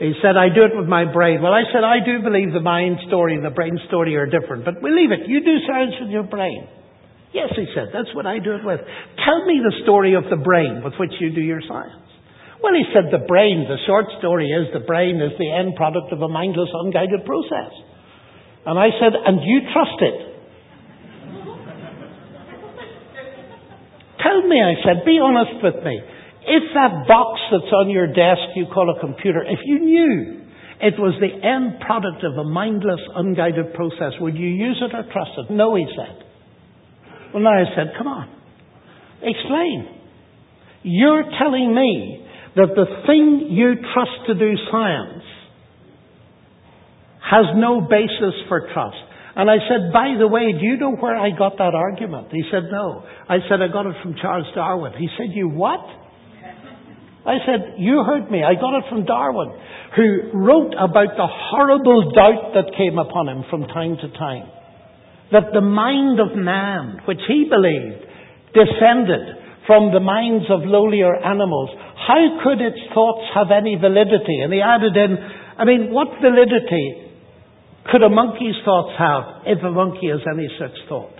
He 0.00 0.16
said, 0.24 0.40
I 0.40 0.48
do 0.48 0.64
it 0.64 0.72
with 0.72 0.88
my 0.88 1.04
brain. 1.04 1.44
Well, 1.44 1.52
I 1.52 1.68
said, 1.68 1.84
I 1.84 2.00
do 2.00 2.24
believe 2.24 2.56
the 2.56 2.64
mind 2.64 3.04
story 3.06 3.36
and 3.36 3.44
the 3.44 3.52
brain 3.52 3.76
story 3.86 4.16
are 4.16 4.24
different, 4.24 4.64
but 4.64 4.80
we 4.80 4.88
leave 4.88 5.12
it. 5.12 5.28
You 5.28 5.44
do 5.44 5.56
science 5.68 5.92
with 6.00 6.08
your 6.08 6.24
brain. 6.24 6.66
Yes, 7.36 7.52
he 7.54 7.68
said, 7.76 7.92
that's 7.92 8.08
what 8.16 8.26
I 8.26 8.40
do 8.40 8.56
it 8.56 8.64
with. 8.64 8.80
Tell 8.80 9.44
me 9.44 9.60
the 9.62 9.84
story 9.84 10.16
of 10.16 10.24
the 10.30 10.40
brain 10.40 10.80
with 10.82 10.94
which 10.98 11.12
you 11.20 11.30
do 11.30 11.42
your 11.42 11.60
science. 11.68 12.09
Well, 12.62 12.76
he 12.76 12.84
said, 12.92 13.08
the 13.08 13.24
brain, 13.24 13.64
the 13.68 13.80
short 13.86 14.06
story 14.18 14.52
is 14.52 14.68
the 14.72 14.84
brain 14.84 15.16
is 15.16 15.32
the 15.38 15.48
end 15.48 15.76
product 15.76 16.12
of 16.12 16.20
a 16.20 16.28
mindless, 16.28 16.68
unguided 16.72 17.24
process. 17.24 17.72
And 18.66 18.78
I 18.78 18.92
said, 19.00 19.16
and 19.16 19.40
you 19.40 19.60
trust 19.72 19.98
it. 20.00 20.18
Tell 24.20 24.44
me, 24.44 24.60
I 24.60 24.76
said, 24.84 25.04
be 25.06 25.16
honest 25.16 25.64
with 25.64 25.82
me. 25.82 25.96
If 26.44 26.64
that 26.74 27.08
box 27.08 27.40
that's 27.50 27.72
on 27.72 27.88
your 27.88 28.06
desk 28.06 28.52
you 28.56 28.66
call 28.72 28.92
a 28.94 29.00
computer, 29.00 29.40
if 29.40 29.60
you 29.64 29.78
knew 29.80 30.44
it 30.80 30.94
was 30.98 31.16
the 31.20 31.32
end 31.32 31.80
product 31.80 32.24
of 32.24 32.36
a 32.36 32.44
mindless, 32.44 33.00
unguided 33.16 33.72
process, 33.72 34.12
would 34.20 34.36
you 34.36 34.48
use 34.48 34.82
it 34.84 34.94
or 34.94 35.04
trust 35.12 35.32
it? 35.38 35.52
No, 35.52 35.74
he 35.76 35.86
said. 35.96 36.24
Well, 37.32 37.42
now 37.42 37.56
I 37.56 37.64
said, 37.76 37.92
come 37.96 38.08
on. 38.08 38.28
Explain. 39.22 39.88
You're 40.82 41.24
telling 41.38 41.74
me 41.74 42.26
that 42.56 42.74
the 42.74 42.86
thing 43.06 43.48
you 43.50 43.74
trust 43.94 44.26
to 44.26 44.34
do 44.34 44.52
science 44.70 45.22
has 47.22 47.46
no 47.54 47.80
basis 47.80 48.34
for 48.48 48.68
trust. 48.72 48.98
And 49.36 49.48
I 49.48 49.62
said, 49.70 49.92
by 49.92 50.18
the 50.18 50.26
way, 50.26 50.50
do 50.52 50.66
you 50.66 50.76
know 50.76 50.96
where 50.98 51.16
I 51.16 51.30
got 51.30 51.56
that 51.58 51.74
argument? 51.74 52.28
He 52.32 52.42
said, 52.50 52.64
no. 52.72 53.06
I 53.28 53.38
said, 53.48 53.62
I 53.62 53.68
got 53.68 53.86
it 53.86 53.94
from 54.02 54.16
Charles 54.20 54.46
Darwin. 54.54 54.92
He 54.98 55.08
said, 55.16 55.30
you 55.32 55.48
what? 55.48 55.78
I 57.24 57.36
said, 57.46 57.78
you 57.78 58.02
heard 58.02 58.30
me. 58.30 58.42
I 58.42 58.54
got 58.54 58.74
it 58.78 58.84
from 58.88 59.04
Darwin, 59.04 59.52
who 59.94 60.40
wrote 60.40 60.72
about 60.74 61.14
the 61.16 61.28
horrible 61.28 62.10
doubt 62.10 62.54
that 62.54 62.74
came 62.76 62.98
upon 62.98 63.28
him 63.28 63.44
from 63.50 63.68
time 63.68 63.96
to 64.02 64.08
time. 64.18 64.50
That 65.30 65.52
the 65.52 65.60
mind 65.60 66.18
of 66.18 66.34
man, 66.34 67.02
which 67.06 67.20
he 67.28 67.46
believed, 67.48 68.02
descended 68.50 69.36
from 69.66 69.92
the 69.92 70.00
minds 70.00 70.46
of 70.50 70.66
lowlier 70.66 71.14
animals. 71.24 71.70
How 72.10 72.42
could 72.42 72.58
its 72.58 72.82
thoughts 72.90 73.22
have 73.38 73.54
any 73.54 73.78
validity? 73.78 74.42
And 74.42 74.50
he 74.50 74.58
added 74.58 74.98
in, 74.98 75.14
I 75.14 75.62
mean, 75.62 75.94
what 75.94 76.10
validity 76.18 77.06
could 77.86 78.02
a 78.02 78.10
monkey's 78.10 78.58
thoughts 78.66 78.98
have 78.98 79.46
if 79.46 79.62
a 79.62 79.70
monkey 79.70 80.10
has 80.10 80.18
any 80.26 80.50
such 80.58 80.74
thought? 80.90 81.14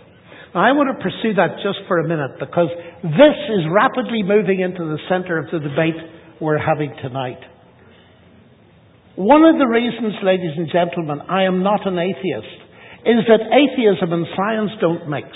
Now, 0.51 0.67
I 0.67 0.75
want 0.75 0.91
to 0.91 0.99
pursue 0.99 1.39
that 1.39 1.63
just 1.63 1.87
for 1.87 2.03
a 2.03 2.09
minute 2.11 2.43
because 2.43 2.75
this 3.07 3.39
is 3.55 3.71
rapidly 3.71 4.27
moving 4.27 4.59
into 4.59 4.83
the 4.83 4.99
center 5.07 5.39
of 5.39 5.47
the 5.55 5.63
debate 5.63 5.95
we're 6.43 6.59
having 6.59 6.91
tonight. 6.99 7.39
One 9.15 9.47
of 9.47 9.63
the 9.63 9.71
reasons, 9.71 10.19
ladies 10.27 10.59
and 10.59 10.67
gentlemen, 10.75 11.23
I 11.31 11.45
am 11.45 11.63
not 11.63 11.87
an 11.87 12.03
atheist 12.03 12.67
is 13.07 13.25
that 13.31 13.47
atheism 13.47 14.13
and 14.13 14.27
science 14.35 14.73
don't 14.81 15.09
mix. 15.09 15.29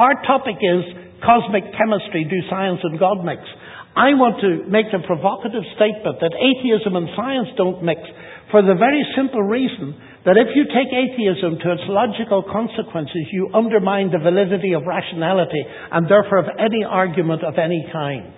Our 0.00 0.16
topic 0.26 0.56
is 0.58 0.82
cosmic 1.22 1.62
chemistry, 1.76 2.24
do 2.24 2.40
science 2.48 2.80
and 2.82 2.98
God 2.98 3.22
mix? 3.22 3.44
I 3.96 4.12
want 4.12 4.44
to 4.44 4.68
make 4.68 4.92
the 4.92 5.00
provocative 5.08 5.64
statement 5.72 6.20
that 6.20 6.36
atheism 6.36 7.00
and 7.00 7.08
science 7.16 7.48
don't 7.56 7.80
mix 7.80 8.04
for 8.52 8.60
the 8.60 8.76
very 8.76 9.00
simple 9.16 9.40
reason 9.40 9.96
that 10.28 10.36
if 10.36 10.52
you 10.52 10.68
take 10.68 10.92
atheism 10.92 11.56
to 11.64 11.68
its 11.72 11.88
logical 11.88 12.44
consequences, 12.44 13.24
you 13.32 13.48
undermine 13.56 14.12
the 14.12 14.20
validity 14.20 14.76
of 14.76 14.84
rationality 14.84 15.64
and 15.64 16.04
therefore 16.12 16.44
of 16.44 16.52
any 16.60 16.84
argument 16.84 17.40
of 17.40 17.56
any 17.56 17.88
kind. 17.88 18.36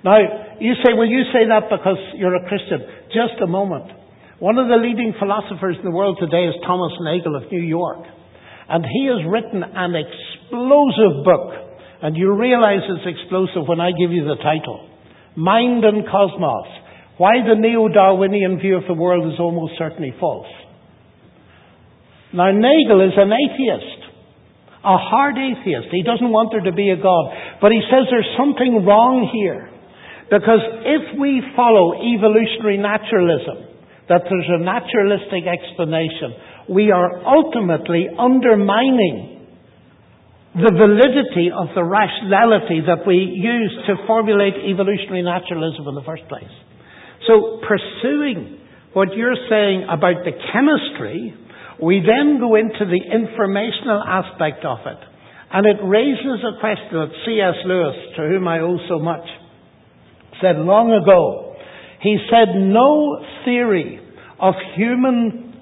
Now, 0.00 0.16
you 0.64 0.72
say, 0.80 0.96
well, 0.96 1.10
you 1.10 1.28
say 1.28 1.44
that 1.44 1.68
because 1.68 2.00
you're 2.16 2.40
a 2.40 2.48
Christian. 2.48 3.12
Just 3.12 3.36
a 3.44 3.46
moment. 3.46 3.92
One 4.40 4.56
of 4.56 4.72
the 4.72 4.80
leading 4.80 5.12
philosophers 5.20 5.76
in 5.76 5.84
the 5.84 5.92
world 5.92 6.16
today 6.24 6.48
is 6.48 6.56
Thomas 6.64 6.96
Nagel 7.04 7.36
of 7.36 7.52
New 7.52 7.60
York. 7.60 8.00
And 8.68 8.80
he 8.80 9.12
has 9.12 9.20
written 9.28 9.60
an 9.60 9.92
explosive 9.92 11.20
book 11.20 11.65
and 12.02 12.16
you 12.16 12.34
realize 12.34 12.80
it's 12.88 13.18
explosive 13.18 13.66
when 13.66 13.80
I 13.80 13.90
give 13.92 14.12
you 14.12 14.24
the 14.24 14.36
title. 14.42 14.88
Mind 15.36 15.84
and 15.84 16.04
Cosmos. 16.04 16.68
Why 17.18 17.40
the 17.40 17.56
neo-Darwinian 17.56 18.60
view 18.60 18.76
of 18.76 18.84
the 18.86 18.94
world 18.94 19.32
is 19.32 19.40
almost 19.40 19.74
certainly 19.78 20.12
false. 20.20 20.48
Now 22.32 22.52
Nagel 22.52 23.00
is 23.00 23.16
an 23.16 23.32
atheist. 23.32 24.12
A 24.84 24.98
hard 25.00 25.36
atheist. 25.36 25.88
He 25.90 26.04
doesn't 26.04 26.30
want 26.30 26.52
there 26.52 26.62
to 26.68 26.76
be 26.76 26.90
a 26.90 27.00
God. 27.00 27.32
But 27.60 27.72
he 27.72 27.80
says 27.88 28.06
there's 28.12 28.28
something 28.36 28.84
wrong 28.84 29.28
here. 29.32 29.72
Because 30.28 30.60
if 30.84 31.18
we 31.18 31.40
follow 31.56 31.96
evolutionary 31.96 32.76
naturalism, 32.76 33.66
that 34.08 34.22
there's 34.28 34.50
a 34.52 34.62
naturalistic 34.62 35.48
explanation, 35.48 36.68
we 36.68 36.90
are 36.90 37.24
ultimately 37.24 38.06
undermining 38.12 39.35
the 40.56 40.72
validity 40.72 41.52
of 41.52 41.68
the 41.76 41.84
rationality 41.84 42.80
that 42.88 43.04
we 43.04 43.20
use 43.20 43.76
to 43.92 44.00
formulate 44.08 44.56
evolutionary 44.64 45.20
naturalism 45.20 45.84
in 45.84 45.94
the 45.94 46.06
first 46.08 46.24
place. 46.32 46.48
So, 47.28 47.60
pursuing 47.60 48.64
what 48.96 49.12
you're 49.12 49.36
saying 49.52 49.84
about 49.84 50.24
the 50.24 50.32
chemistry, 50.32 51.36
we 51.76 52.00
then 52.00 52.40
go 52.40 52.56
into 52.56 52.88
the 52.88 53.02
informational 53.04 54.00
aspect 54.00 54.64
of 54.64 54.80
it. 54.88 55.00
And 55.52 55.68
it 55.68 55.76
raises 55.84 56.40
a 56.40 56.56
question 56.56 57.04
that 57.04 57.12
C.S. 57.28 57.60
Lewis, 57.68 57.96
to 58.16 58.22
whom 58.24 58.48
I 58.48 58.60
owe 58.60 58.80
so 58.88 58.98
much, 58.98 59.28
said 60.40 60.56
long 60.56 60.88
ago. 60.88 61.54
He 62.00 62.16
said, 62.32 62.56
No 62.56 63.20
theory 63.44 64.00
of 64.40 64.54
human 64.76 65.52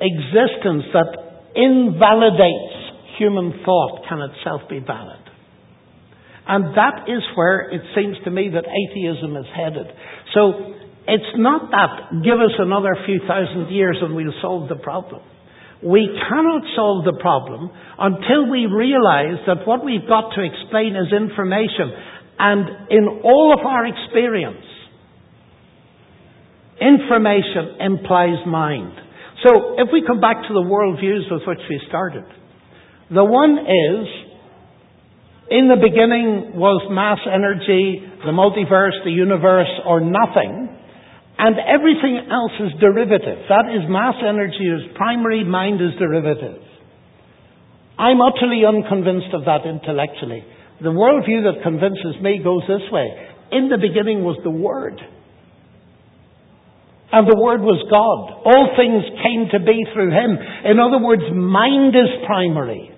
existence 0.00 0.84
that 0.92 1.08
invalidates 1.56 2.79
human 3.20 3.60
thought 3.64 4.08
can 4.08 4.18
itself 4.24 4.62
be 4.70 4.80
valid. 4.80 5.20
And 6.48 6.74
that 6.74 7.04
is 7.06 7.22
where 7.36 7.68
it 7.70 7.82
seems 7.94 8.16
to 8.24 8.30
me 8.30 8.48
that 8.48 8.64
atheism 8.64 9.36
is 9.36 9.46
headed. 9.54 9.86
So 10.32 10.72
it's 11.06 11.36
not 11.36 11.70
that 11.70 12.24
give 12.24 12.40
us 12.40 12.56
another 12.58 12.96
few 13.04 13.20
thousand 13.28 13.70
years 13.70 13.98
and 14.00 14.16
we'll 14.16 14.34
solve 14.40 14.68
the 14.68 14.80
problem. 14.80 15.22
We 15.84 16.08
cannot 16.28 16.62
solve 16.74 17.04
the 17.04 17.16
problem 17.20 17.70
until 17.98 18.50
we 18.50 18.66
realize 18.66 19.40
that 19.46 19.66
what 19.66 19.84
we've 19.84 20.06
got 20.08 20.32
to 20.34 20.40
explain 20.42 20.96
is 20.96 21.12
information. 21.12 21.92
And 22.38 22.90
in 22.90 23.20
all 23.22 23.54
of 23.56 23.64
our 23.64 23.86
experience, 23.86 24.64
information 26.80 27.80
implies 27.80 28.44
mind. 28.46 28.92
So 29.46 29.76
if 29.78 29.88
we 29.92 30.04
come 30.06 30.20
back 30.20 30.42
to 30.48 30.52
the 30.52 30.64
worldviews 30.64 31.30
with 31.30 31.42
which 31.46 31.64
we 31.68 31.80
started, 31.88 32.24
the 33.12 33.24
one 33.24 33.58
is, 33.58 34.06
in 35.50 35.66
the 35.66 35.82
beginning 35.82 36.54
was 36.54 36.86
mass 36.94 37.18
energy, 37.26 37.98
the 38.22 38.30
multiverse, 38.30 39.02
the 39.02 39.10
universe, 39.10 39.70
or 39.84 39.98
nothing, 39.98 40.70
and 41.38 41.56
everything 41.58 42.22
else 42.30 42.54
is 42.60 42.78
derivative. 42.78 43.50
That 43.50 43.66
is, 43.72 43.82
mass 43.90 44.14
energy 44.22 44.68
is 44.70 44.94
primary, 44.94 45.42
mind 45.42 45.80
is 45.82 45.98
derivative. 45.98 46.62
I'm 47.98 48.20
utterly 48.22 48.62
unconvinced 48.62 49.34
of 49.34 49.44
that 49.44 49.66
intellectually. 49.66 50.44
The 50.80 50.94
worldview 50.94 51.50
that 51.50 51.62
convinces 51.62 52.16
me 52.22 52.40
goes 52.44 52.62
this 52.68 52.86
way. 52.92 53.10
In 53.52 53.68
the 53.68 53.76
beginning 53.76 54.22
was 54.22 54.38
the 54.44 54.50
Word. 54.54 55.00
And 57.12 57.26
the 57.26 57.36
Word 57.36 57.60
was 57.60 57.82
God. 57.90 58.46
All 58.46 58.70
things 58.78 59.02
came 59.20 59.50
to 59.50 59.58
be 59.66 59.82
through 59.92 60.14
Him. 60.14 60.38
In 60.64 60.78
other 60.78 61.02
words, 61.02 61.26
mind 61.34 61.96
is 61.96 62.22
primary. 62.24 62.89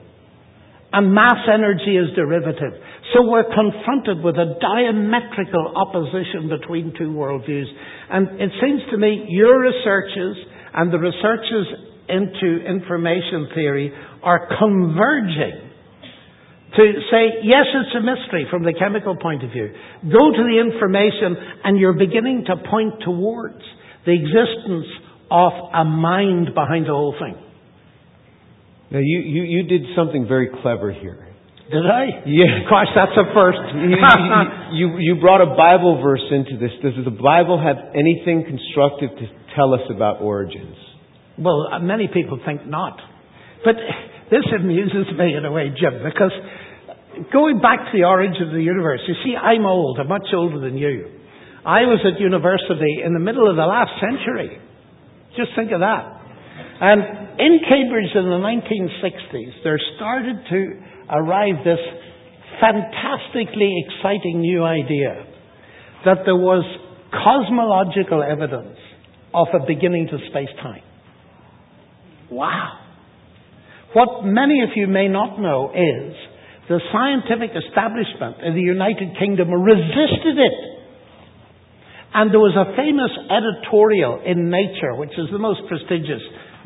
And 0.93 1.15
mass 1.15 1.49
energy 1.49 1.97
is 1.97 2.15
derivative. 2.15 2.75
So 3.15 3.25
we're 3.25 3.49
confronted 3.49 4.23
with 4.23 4.37
a 4.37 4.57
diametrical 4.61 5.73
opposition 5.75 6.49
between 6.49 6.93
two 6.97 7.11
worldviews. 7.11 7.69
And 8.11 8.41
it 8.41 8.51
seems 8.61 8.83
to 8.91 8.99
me 8.99 9.27
your 9.29 9.61
researches 9.61 10.37
and 10.75 10.93
the 10.93 10.99
researches 10.99 11.67
into 12.09 12.65
information 12.67 13.49
theory 13.55 13.93
are 14.23 14.49
converging 14.59 15.71
to 16.77 16.93
say, 17.11 17.45
yes, 17.45 17.67
it's 17.75 17.95
a 17.97 18.01
mystery 18.01 18.47
from 18.51 18.63
the 18.63 18.73
chemical 18.79 19.17
point 19.17 19.45
of 19.45 19.51
view. 19.51 19.69
Go 20.05 20.33
to 20.33 20.43
the 20.43 20.59
information 20.61 21.37
and 21.65 21.79
you're 21.79 21.93
beginning 21.93 22.45
to 22.47 22.57
point 22.69 22.95
towards 23.05 23.61
the 24.07 24.13
existence 24.13 24.87
of 25.31 25.53
a 25.75 25.85
mind 25.85 26.55
behind 26.55 26.87
the 26.87 26.93
whole 26.93 27.15
thing. 27.19 27.37
Now, 28.93 29.01
you, 29.01 29.21
you, 29.25 29.43
you 29.45 29.63
did 29.65 29.89
something 29.97 30.29
very 30.29 30.51
clever 30.61 30.93
here. 30.93 31.33
Did 31.73 31.89
I? 31.89 32.29
Yeah. 32.29 32.69
Course, 32.69 32.93
that's 32.95 33.17
a 33.17 33.25
first. 33.33 33.65
you, 33.73 33.97
you, 34.77 34.87
you 35.01 35.21
brought 35.21 35.41
a 35.41 35.57
Bible 35.57 36.03
verse 36.05 36.25
into 36.31 36.61
this. 36.61 36.71
Does 36.85 37.01
the 37.03 37.11
Bible 37.11 37.57
have 37.57 37.97
anything 37.97 38.45
constructive 38.45 39.17
to 39.17 39.27
tell 39.57 39.73
us 39.73 39.81
about 39.89 40.21
origins? 40.21 40.77
Well, 41.39 41.73
uh, 41.73 41.81
many 41.81 42.09
people 42.13 42.39
think 42.45 42.69
not. 42.69 43.01
But 43.65 43.77
this 44.31 44.45
amuses 44.53 45.09
me 45.17 45.37
in 45.41 45.47
a 45.47 45.53
way, 45.53 45.73
Jim, 45.73 46.05
because 46.05 46.33
going 47.33 47.61
back 47.65 47.89
to 47.89 47.93
the 47.97 48.05
origin 48.05 48.49
of 48.49 48.53
the 48.53 48.63
universe, 48.63 49.01
you 49.09 49.15
see, 49.25 49.37
I'm 49.37 49.65
old. 49.65 49.99
I'm 49.99 50.09
much 50.09 50.29
older 50.35 50.61
than 50.61 50.77
you. 50.77 51.09
I 51.65 51.89
was 51.89 52.05
at 52.05 52.21
university 52.21 53.01
in 53.05 53.15
the 53.15 53.21
middle 53.21 53.49
of 53.49 53.57
the 53.57 53.65
last 53.65 53.93
century. 54.03 54.61
Just 55.37 55.57
think 55.57 55.73
of 55.73 55.81
that. 55.81 56.22
And 56.81 57.39
in 57.39 57.61
Cambridge 57.69 58.11
in 58.15 58.25
the 58.25 58.41
1960s, 58.41 59.53
there 59.65 59.79
started 59.97 60.37
to 60.51 60.81
arrive 61.11 61.65
this 61.65 61.79
fantastically 62.61 63.85
exciting 63.87 64.41
new 64.41 64.65
idea 64.65 65.27
that 66.05 66.19
there 66.25 66.37
was 66.37 66.65
cosmological 67.11 68.23
evidence 68.23 68.79
of 69.35 69.49
a 69.55 69.67
beginning 69.67 70.09
to 70.09 70.19
space-time. 70.31 70.83
Wow. 72.31 72.79
What 73.93 74.25
many 74.25 74.63
of 74.63 74.71
you 74.75 74.87
may 74.87 75.09
not 75.09 75.39
know 75.39 75.71
is 75.71 76.17
the 76.69 76.81
scientific 76.93 77.51
establishment 77.53 78.41
in 78.43 78.55
the 78.55 78.61
United 78.65 79.19
Kingdom 79.19 79.53
resisted 79.53 80.39
it. 80.39 80.59
And 82.15 82.33
there 82.33 82.41
was 82.41 82.57
a 82.57 82.77
famous 82.77 83.13
editorial 83.29 84.21
in 84.25 84.49
Nature, 84.49 84.97
which 84.97 85.13
is 85.17 85.29
the 85.33 85.39
most 85.39 85.61
prestigious. 85.69 86.21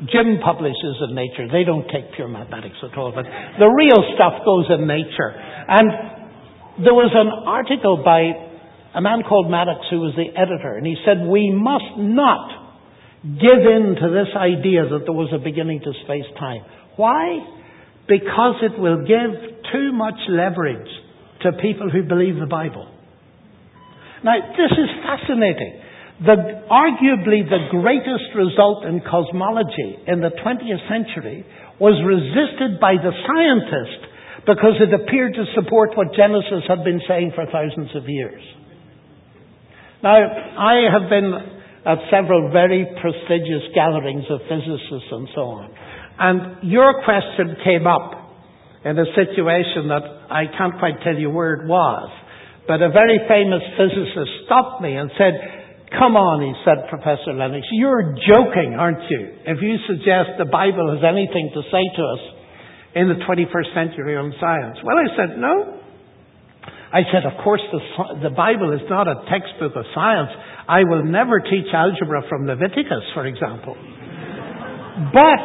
Jim 0.04 0.38
publishes 0.44 1.00
in 1.08 1.14
Nature. 1.16 1.48
They 1.48 1.64
don't 1.64 1.88
take 1.88 2.12
pure 2.14 2.28
mathematics 2.28 2.76
at 2.84 2.96
all, 2.98 3.12
but 3.16 3.24
the 3.24 3.68
real 3.68 4.04
stuff 4.12 4.44
goes 4.44 4.68
in 4.68 4.86
Nature. 4.86 5.32
And 5.32 6.84
there 6.84 6.92
was 6.92 7.08
an 7.16 7.32
article 7.48 8.04
by 8.04 8.46
a 8.92 9.00
man 9.00 9.24
called 9.24 9.50
Maddox 9.50 9.88
who 9.88 10.00
was 10.00 10.12
the 10.12 10.28
editor, 10.36 10.76
and 10.76 10.84
he 10.84 10.96
said, 11.04 11.24
We 11.24 11.48
must 11.48 11.96
not 11.96 12.66
give 13.24 13.64
in 13.64 13.96
to 13.96 14.08
this 14.12 14.32
idea 14.36 14.84
that 14.84 15.08
there 15.08 15.16
was 15.16 15.32
a 15.32 15.40
beginning 15.40 15.80
to 15.80 15.92
space 16.04 16.28
time. 16.38 16.60
Why? 16.96 17.40
Because 18.04 18.60
it 18.60 18.78
will 18.78 19.00
give 19.00 19.64
too 19.72 19.92
much 19.92 20.20
leverage 20.28 20.88
to 21.42 21.52
people 21.60 21.88
who 21.88 22.04
believe 22.04 22.36
the 22.36 22.46
Bible. 22.46 22.88
Now, 24.22 24.36
this 24.52 24.72
is 24.72 24.90
fascinating. 25.04 25.85
The, 26.16 26.64
arguably 26.72 27.44
the 27.44 27.68
greatest 27.70 28.32
result 28.32 28.88
in 28.88 29.04
cosmology 29.04 30.00
in 30.08 30.24
the 30.24 30.32
20th 30.32 30.88
century 30.88 31.44
was 31.76 32.00
resisted 32.00 32.80
by 32.80 32.96
the 32.96 33.12
scientist 33.12 34.00
because 34.48 34.80
it 34.80 34.94
appeared 34.96 35.34
to 35.34 35.44
support 35.52 35.92
what 35.92 36.16
Genesis 36.16 36.64
had 36.68 36.84
been 36.84 37.02
saying 37.06 37.32
for 37.34 37.44
thousands 37.52 37.92
of 37.92 38.08
years. 38.08 38.40
Now, 40.02 40.16
I 40.16 40.88
have 40.88 41.10
been 41.10 41.56
at 41.84 41.98
several 42.10 42.50
very 42.50 42.86
prestigious 43.00 43.68
gatherings 43.74 44.24
of 44.30 44.40
physicists 44.48 45.12
and 45.12 45.28
so 45.34 45.42
on. 45.52 45.68
And 46.18 46.70
your 46.70 47.04
question 47.04 47.60
came 47.62 47.86
up 47.86 48.26
in 48.84 48.98
a 48.98 49.08
situation 49.12 49.92
that 49.92 50.04
I 50.30 50.46
can't 50.56 50.78
quite 50.78 51.02
tell 51.04 51.14
you 51.14 51.28
where 51.28 51.60
it 51.60 51.68
was. 51.68 52.08
But 52.66 52.82
a 52.82 52.88
very 52.88 53.20
famous 53.28 53.62
physicist 53.76 54.46
stopped 54.46 54.82
me 54.82 54.96
and 54.96 55.10
said, 55.18 55.34
Come 55.94 56.18
on, 56.18 56.42
he 56.42 56.50
said, 56.66 56.90
Professor 56.90 57.30
Lennox, 57.30 57.62
you're 57.70 58.18
joking, 58.26 58.74
aren't 58.74 59.06
you? 59.06 59.38
If 59.46 59.62
you 59.62 59.78
suggest 59.86 60.34
the 60.34 60.50
Bible 60.50 60.90
has 60.90 61.06
anything 61.06 61.54
to 61.54 61.62
say 61.70 61.84
to 61.94 62.02
us 62.02 62.22
in 62.98 63.06
the 63.06 63.22
21st 63.22 63.70
century 63.70 64.16
on 64.18 64.34
science. 64.40 64.82
Well, 64.82 64.98
I 64.98 65.08
said, 65.14 65.38
no. 65.38 65.78
I 66.90 67.02
said, 67.12 67.22
of 67.22 67.38
course, 67.44 67.62
the, 67.70 68.30
the 68.30 68.34
Bible 68.34 68.72
is 68.72 68.82
not 68.90 69.06
a 69.06 69.22
textbook 69.30 69.76
of 69.76 69.84
science. 69.94 70.30
I 70.66 70.82
will 70.82 71.04
never 71.04 71.38
teach 71.38 71.70
algebra 71.72 72.22
from 72.28 72.46
Leviticus, 72.46 73.06
for 73.14 73.26
example. 73.26 73.76
But 75.14 75.40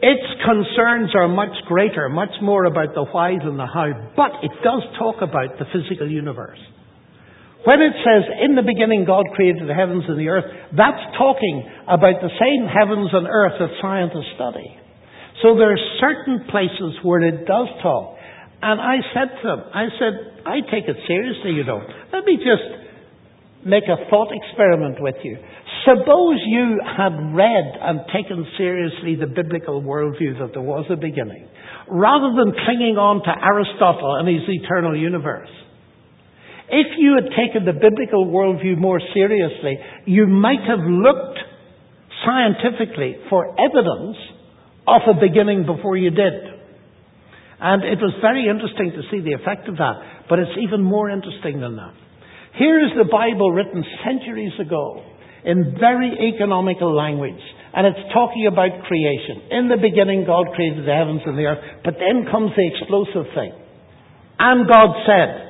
its 0.00 0.24
concerns 0.46 1.10
are 1.14 1.28
much 1.28 1.52
greater, 1.66 2.08
much 2.08 2.32
more 2.40 2.64
about 2.64 2.94
the 2.94 3.04
whys 3.04 3.42
and 3.42 3.58
the 3.58 3.66
how, 3.66 3.90
but 4.16 4.30
it 4.42 4.52
does 4.62 4.82
talk 4.98 5.16
about 5.20 5.58
the 5.58 5.66
physical 5.72 6.08
universe. 6.08 6.58
When 7.68 7.84
it 7.84 7.92
says, 8.00 8.24
in 8.48 8.56
the 8.56 8.64
beginning 8.64 9.04
God 9.04 9.28
created 9.36 9.68
the 9.68 9.76
heavens 9.76 10.08
and 10.08 10.16
the 10.16 10.32
earth, 10.32 10.48
that's 10.72 11.04
talking 11.20 11.68
about 11.84 12.16
the 12.24 12.32
same 12.40 12.64
heavens 12.64 13.12
and 13.12 13.28
earth 13.28 13.60
that 13.60 13.76
scientists 13.84 14.32
study. 14.40 14.72
So 15.44 15.52
there 15.52 15.76
are 15.76 15.84
certain 16.00 16.48
places 16.48 16.96
where 17.04 17.20
it 17.20 17.44
does 17.44 17.68
talk. 17.84 18.16
And 18.64 18.80
I 18.80 19.04
said 19.12 19.28
to 19.36 19.44
them, 19.44 19.60
I 19.68 19.84
said, 20.00 20.14
I 20.48 20.64
take 20.72 20.88
it 20.88 20.96
seriously, 21.04 21.60
you 21.60 21.64
know. 21.68 21.84
Let 22.08 22.24
me 22.24 22.40
just 22.40 22.64
make 23.68 23.84
a 23.84 24.08
thought 24.08 24.32
experiment 24.32 24.96
with 25.04 25.20
you. 25.20 25.36
Suppose 25.84 26.40
you 26.48 26.80
had 26.80 27.36
read 27.36 27.68
and 27.84 28.00
taken 28.16 28.48
seriously 28.56 29.20
the 29.20 29.28
biblical 29.28 29.84
worldview 29.84 30.40
that 30.40 30.56
there 30.56 30.64
was 30.64 30.88
a 30.88 30.96
beginning, 30.96 31.46
rather 31.86 32.32
than 32.32 32.56
clinging 32.64 32.96
on 32.96 33.20
to 33.28 33.32
Aristotle 33.36 34.16
and 34.16 34.26
his 34.26 34.48
eternal 34.48 34.96
universe. 34.96 35.52
If 36.70 36.98
you 36.98 37.16
had 37.16 37.32
taken 37.32 37.64
the 37.64 37.72
biblical 37.72 38.26
worldview 38.26 38.76
more 38.76 39.00
seriously, 39.14 39.78
you 40.06 40.26
might 40.26 40.60
have 40.68 40.80
looked 40.80 41.38
scientifically 42.24 43.16
for 43.30 43.56
evidence 43.56 44.16
of 44.86 45.02
a 45.08 45.20
beginning 45.20 45.64
before 45.64 45.96
you 45.96 46.10
did. 46.10 46.34
And 47.60 47.82
it 47.82 47.98
was 47.98 48.14
very 48.20 48.48
interesting 48.48 48.92
to 48.92 49.02
see 49.10 49.20
the 49.24 49.34
effect 49.34 49.68
of 49.68 49.76
that, 49.78 50.28
but 50.28 50.38
it's 50.38 50.56
even 50.60 50.82
more 50.82 51.10
interesting 51.10 51.60
than 51.60 51.76
that. 51.76 51.94
Here 52.58 52.80
is 52.84 52.92
the 52.96 53.08
Bible 53.08 53.50
written 53.50 53.84
centuries 54.04 54.54
ago 54.60 55.02
in 55.44 55.76
very 55.78 56.34
economical 56.34 56.94
language. 56.94 57.40
And 57.72 57.86
it's 57.86 58.12
talking 58.12 58.48
about 58.50 58.84
creation. 58.88 59.48
In 59.50 59.68
the 59.68 59.76
beginning, 59.76 60.24
God 60.26 60.46
created 60.54 60.84
the 60.84 60.94
heavens 60.94 61.22
and 61.24 61.38
the 61.38 61.46
earth. 61.46 61.62
But 61.84 61.94
then 62.00 62.26
comes 62.30 62.50
the 62.56 62.66
explosive 62.66 63.30
thing. 63.34 63.52
And 64.38 64.66
God 64.66 64.90
said, 65.06 65.47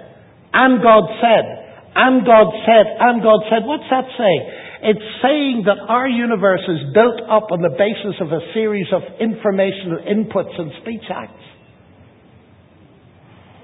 and 0.53 0.83
God 0.83 1.05
said, 1.21 1.47
and 1.95 2.25
God 2.25 2.49
said, 2.63 2.87
and 3.01 3.23
God 3.23 3.41
said. 3.51 3.67
What's 3.67 3.89
that 3.91 4.07
saying? 4.15 4.43
It's 4.83 5.09
saying 5.19 5.67
that 5.67 5.83
our 5.91 6.07
universe 6.07 6.63
is 6.69 6.95
built 6.95 7.19
up 7.27 7.51
on 7.51 7.59
the 7.59 7.75
basis 7.75 8.15
of 8.23 8.31
a 8.31 8.39
series 8.55 8.87
of 8.95 9.03
informational 9.19 9.99
inputs 10.07 10.55
and 10.55 10.71
speech 10.83 11.03
acts. 11.11 11.43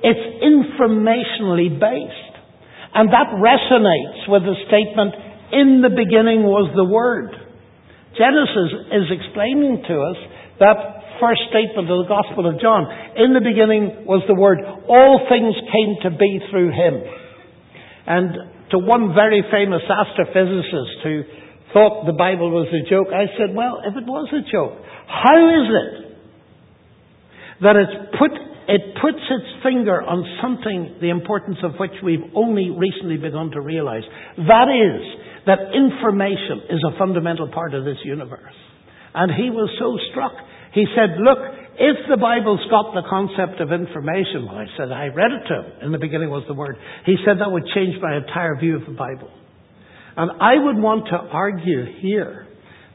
It's 0.03 0.43
informationally 0.43 1.71
based. 1.79 2.35
And 2.95 3.09
that 3.11 3.31
resonates 3.39 4.27
with 4.27 4.43
the 4.43 4.59
statement, 4.67 5.15
in 5.55 5.83
the 5.83 5.95
beginning 5.95 6.43
was 6.43 6.71
the 6.75 6.85
Word. 6.85 7.31
Genesis 8.19 8.71
is 8.91 9.07
explaining 9.15 9.83
to 9.87 9.95
us 9.95 10.19
that 10.59 10.79
first 11.21 11.43
statement 11.51 11.91
of 11.91 12.07
the 12.07 12.11
Gospel 12.11 12.49
of 12.49 12.61
John. 12.61 12.87
In 13.17 13.35
the 13.35 13.45
beginning 13.45 14.07
was 14.07 14.23
the 14.27 14.35
Word. 14.35 14.59
All 14.63 15.27
things 15.29 15.55
came 15.71 15.93
to 16.07 16.11
be 16.17 16.41
through 16.51 16.71
Him. 16.71 16.95
And 18.07 18.55
to 18.71 18.79
one 18.79 19.15
very 19.15 19.43
famous 19.51 19.83
astrophysicist 19.87 21.03
who 21.03 21.23
thought 21.73 22.07
the 22.07 22.17
Bible 22.17 22.51
was 22.51 22.69
a 22.71 22.83
joke, 22.89 23.09
I 23.11 23.27
said, 23.37 23.55
well, 23.55 23.83
if 23.85 23.97
it 23.97 24.07
was 24.07 24.29
a 24.31 24.43
joke, 24.51 24.79
how 25.07 25.39
is 25.51 25.67
it 25.69 25.93
that 27.63 27.77
it's 27.77 27.97
put, 28.19 28.33
it 28.69 28.83
puts 29.01 29.23
its 29.23 29.49
finger 29.63 30.03
on 30.03 30.25
something 30.43 30.99
the 31.01 31.11
importance 31.11 31.59
of 31.63 31.79
which 31.79 31.95
we've 32.03 32.25
only 32.35 32.71
recently 32.71 33.17
begun 33.17 33.51
to 33.53 33.61
realize? 33.61 34.05
That 34.37 34.69
is, 34.71 35.03
that 35.47 35.75
information 35.77 36.71
is 36.71 36.81
a 36.83 36.97
fundamental 36.99 37.49
part 37.53 37.75
of 37.75 37.85
this 37.85 37.99
universe. 38.05 38.57
And 39.15 39.31
he 39.31 39.51
was 39.51 39.71
so 39.79 39.95
struck. 40.11 40.35
He 40.75 40.85
said, 40.95 41.23
look, 41.23 41.39
if 41.79 41.97
the 42.11 42.19
Bible's 42.19 42.63
got 42.71 42.95
the 42.95 43.07
concept 43.07 43.63
of 43.63 43.71
information, 43.71 44.47
well, 44.47 44.59
I 44.59 44.67
said, 44.77 44.91
I 44.91 45.07
read 45.07 45.31
it 45.31 45.47
to 45.49 45.55
him. 45.55 45.87
In 45.87 45.93
the 45.93 45.99
beginning 45.99 46.31
was 46.31 46.45
the 46.47 46.55
word. 46.55 46.77
He 47.07 47.17
said 47.25 47.39
that 47.39 47.51
would 47.51 47.67
change 47.75 47.95
my 48.03 48.17
entire 48.17 48.59
view 48.59 48.77
of 48.77 48.87
the 48.87 48.95
Bible. 48.99 49.31
And 50.17 50.31
I 50.43 50.55
would 50.59 50.79
want 50.79 51.07
to 51.11 51.19
argue 51.19 51.99
here 51.99 52.47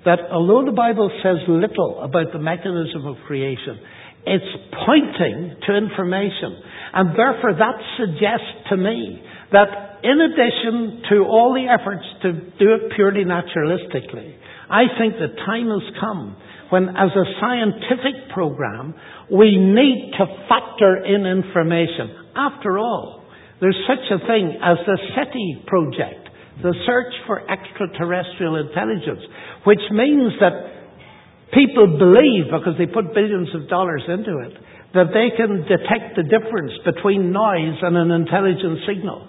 that 0.05 0.19
although 0.31 0.63
the 0.63 0.75
Bible 0.75 1.11
says 1.23 1.43
little 1.47 1.99
about 2.03 2.31
the 2.31 2.39
mechanism 2.39 3.05
of 3.05 3.17
creation, 3.27 3.79
it's 4.25 4.51
pointing 4.87 5.59
to 5.67 5.75
information. 5.75 6.55
And 6.93 7.15
therefore 7.15 7.55
that 7.59 7.77
suggests 7.99 8.71
to 8.71 8.77
me 8.77 9.23
that 9.51 9.99
in 10.03 10.19
addition 10.19 11.03
to 11.11 11.27
all 11.27 11.51
the 11.51 11.67
efforts 11.67 12.07
to 12.23 12.31
do 12.31 12.67
it 12.79 12.95
purely 12.95 13.27
naturalistically, 13.27 14.35
I 14.69 14.87
think 14.95 15.15
the 15.19 15.35
time 15.43 15.67
has 15.67 15.83
come 15.99 16.37
when 16.69 16.89
as 16.89 17.11
a 17.15 17.25
scientific 17.41 18.29
program, 18.33 18.93
we 19.31 19.57
need 19.57 20.13
to 20.17 20.25
factor 20.47 21.03
in 21.05 21.25
information. 21.25 22.33
After 22.35 22.77
all, 22.77 23.25
there's 23.59 23.77
such 23.87 24.05
a 24.11 24.25
thing 24.25 24.57
as 24.61 24.77
the 24.85 24.97
SETI 25.15 25.65
project, 25.67 26.29
the 26.61 26.73
search 26.85 27.13
for 27.27 27.41
extraterrestrial 27.49 28.55
intelligence, 28.55 29.21
which 29.65 29.83
means 29.91 30.33
that 30.39 31.51
people 31.53 31.97
believe, 31.97 32.53
because 32.53 32.77
they 32.77 32.87
put 32.87 33.13
billions 33.13 33.49
of 33.55 33.67
dollars 33.67 34.03
into 34.07 34.37
it, 34.45 34.53
that 34.93 35.13
they 35.13 35.35
can 35.35 35.65
detect 35.67 36.15
the 36.15 36.23
difference 36.23 36.73
between 36.85 37.31
noise 37.31 37.77
and 37.81 37.97
an 37.97 38.11
intelligent 38.11 38.79
signal. 38.87 39.27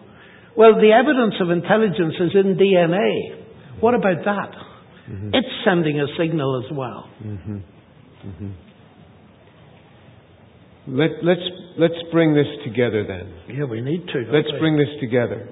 Well, 0.57 0.77
the 0.81 0.93
evidence 0.93 1.35
of 1.41 1.51
intelligence 1.51 2.15
is 2.21 2.33
in 2.35 2.57
DNA. 2.57 3.81
What 3.81 3.95
about 3.95 4.25
that? 4.25 4.70
Mm-hmm. 5.11 5.35
It's 5.35 5.49
sending 5.65 6.01
a 6.01 6.07
signal 6.19 6.62
as 6.65 6.77
well. 6.77 7.11
Mm-hmm. 7.24 7.57
Mm-hmm. 8.28 8.51
Let, 10.87 11.11
let's, 11.23 11.41
let's 11.78 12.03
bring 12.12 12.35
this 12.35 12.47
together 12.65 13.05
then. 13.07 13.57
Yeah, 13.57 13.65
we 13.65 13.81
need 13.81 14.07
to. 14.07 14.19
Let's 14.32 14.53
we? 14.53 14.59
bring 14.59 14.77
this 14.77 14.89
together. 15.01 15.49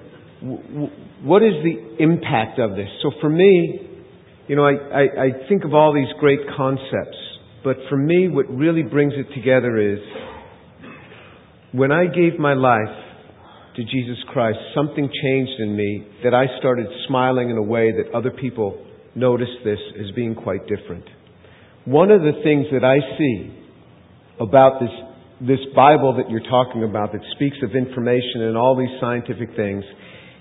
What 1.23 1.43
is 1.43 1.53
the 1.63 2.01
impact 2.01 2.59
of 2.59 2.71
this? 2.71 2.87
So 3.03 3.11
for 3.19 3.29
me, 3.29 3.87
you 4.47 4.55
know, 4.55 4.65
I, 4.65 4.71
I, 4.71 5.01
I 5.01 5.47
think 5.49 5.65
of 5.65 5.73
all 5.73 5.93
these 5.93 6.11
great 6.19 6.39
concepts, 6.55 7.17
but 7.63 7.75
for 7.89 7.97
me, 7.97 8.29
what 8.29 8.49
really 8.49 8.83
brings 8.83 9.13
it 9.15 9.33
together 9.35 9.77
is 9.77 9.99
when 11.73 11.91
I 11.91 12.05
gave 12.05 12.39
my 12.39 12.53
life 12.53 12.95
to 13.75 13.83
Jesus 13.83 14.17
Christ, 14.29 14.57
something 14.73 15.09
changed 15.23 15.59
in 15.59 15.75
me 15.75 16.07
that 16.23 16.33
I 16.33 16.45
started 16.59 16.87
smiling 17.07 17.49
in 17.49 17.57
a 17.57 17.61
way 17.61 17.91
that 17.91 18.13
other 18.15 18.31
people 18.31 18.85
notice 19.19 19.53
this 19.63 19.79
as 19.99 20.11
being 20.15 20.35
quite 20.35 20.61
different. 20.67 21.05
One 21.85 22.11
of 22.11 22.21
the 22.21 22.39
things 22.43 22.67
that 22.71 22.83
I 22.83 22.99
see 23.17 23.53
about 24.39 24.79
this, 24.79 24.91
this 25.41 25.63
Bible 25.75 26.15
that 26.17 26.29
you're 26.29 26.47
talking 26.49 26.83
about 26.83 27.11
that 27.11 27.21
speaks 27.35 27.57
of 27.63 27.75
information 27.75 28.47
and 28.47 28.57
all 28.57 28.77
these 28.77 28.93
scientific 28.99 29.55
things 29.55 29.83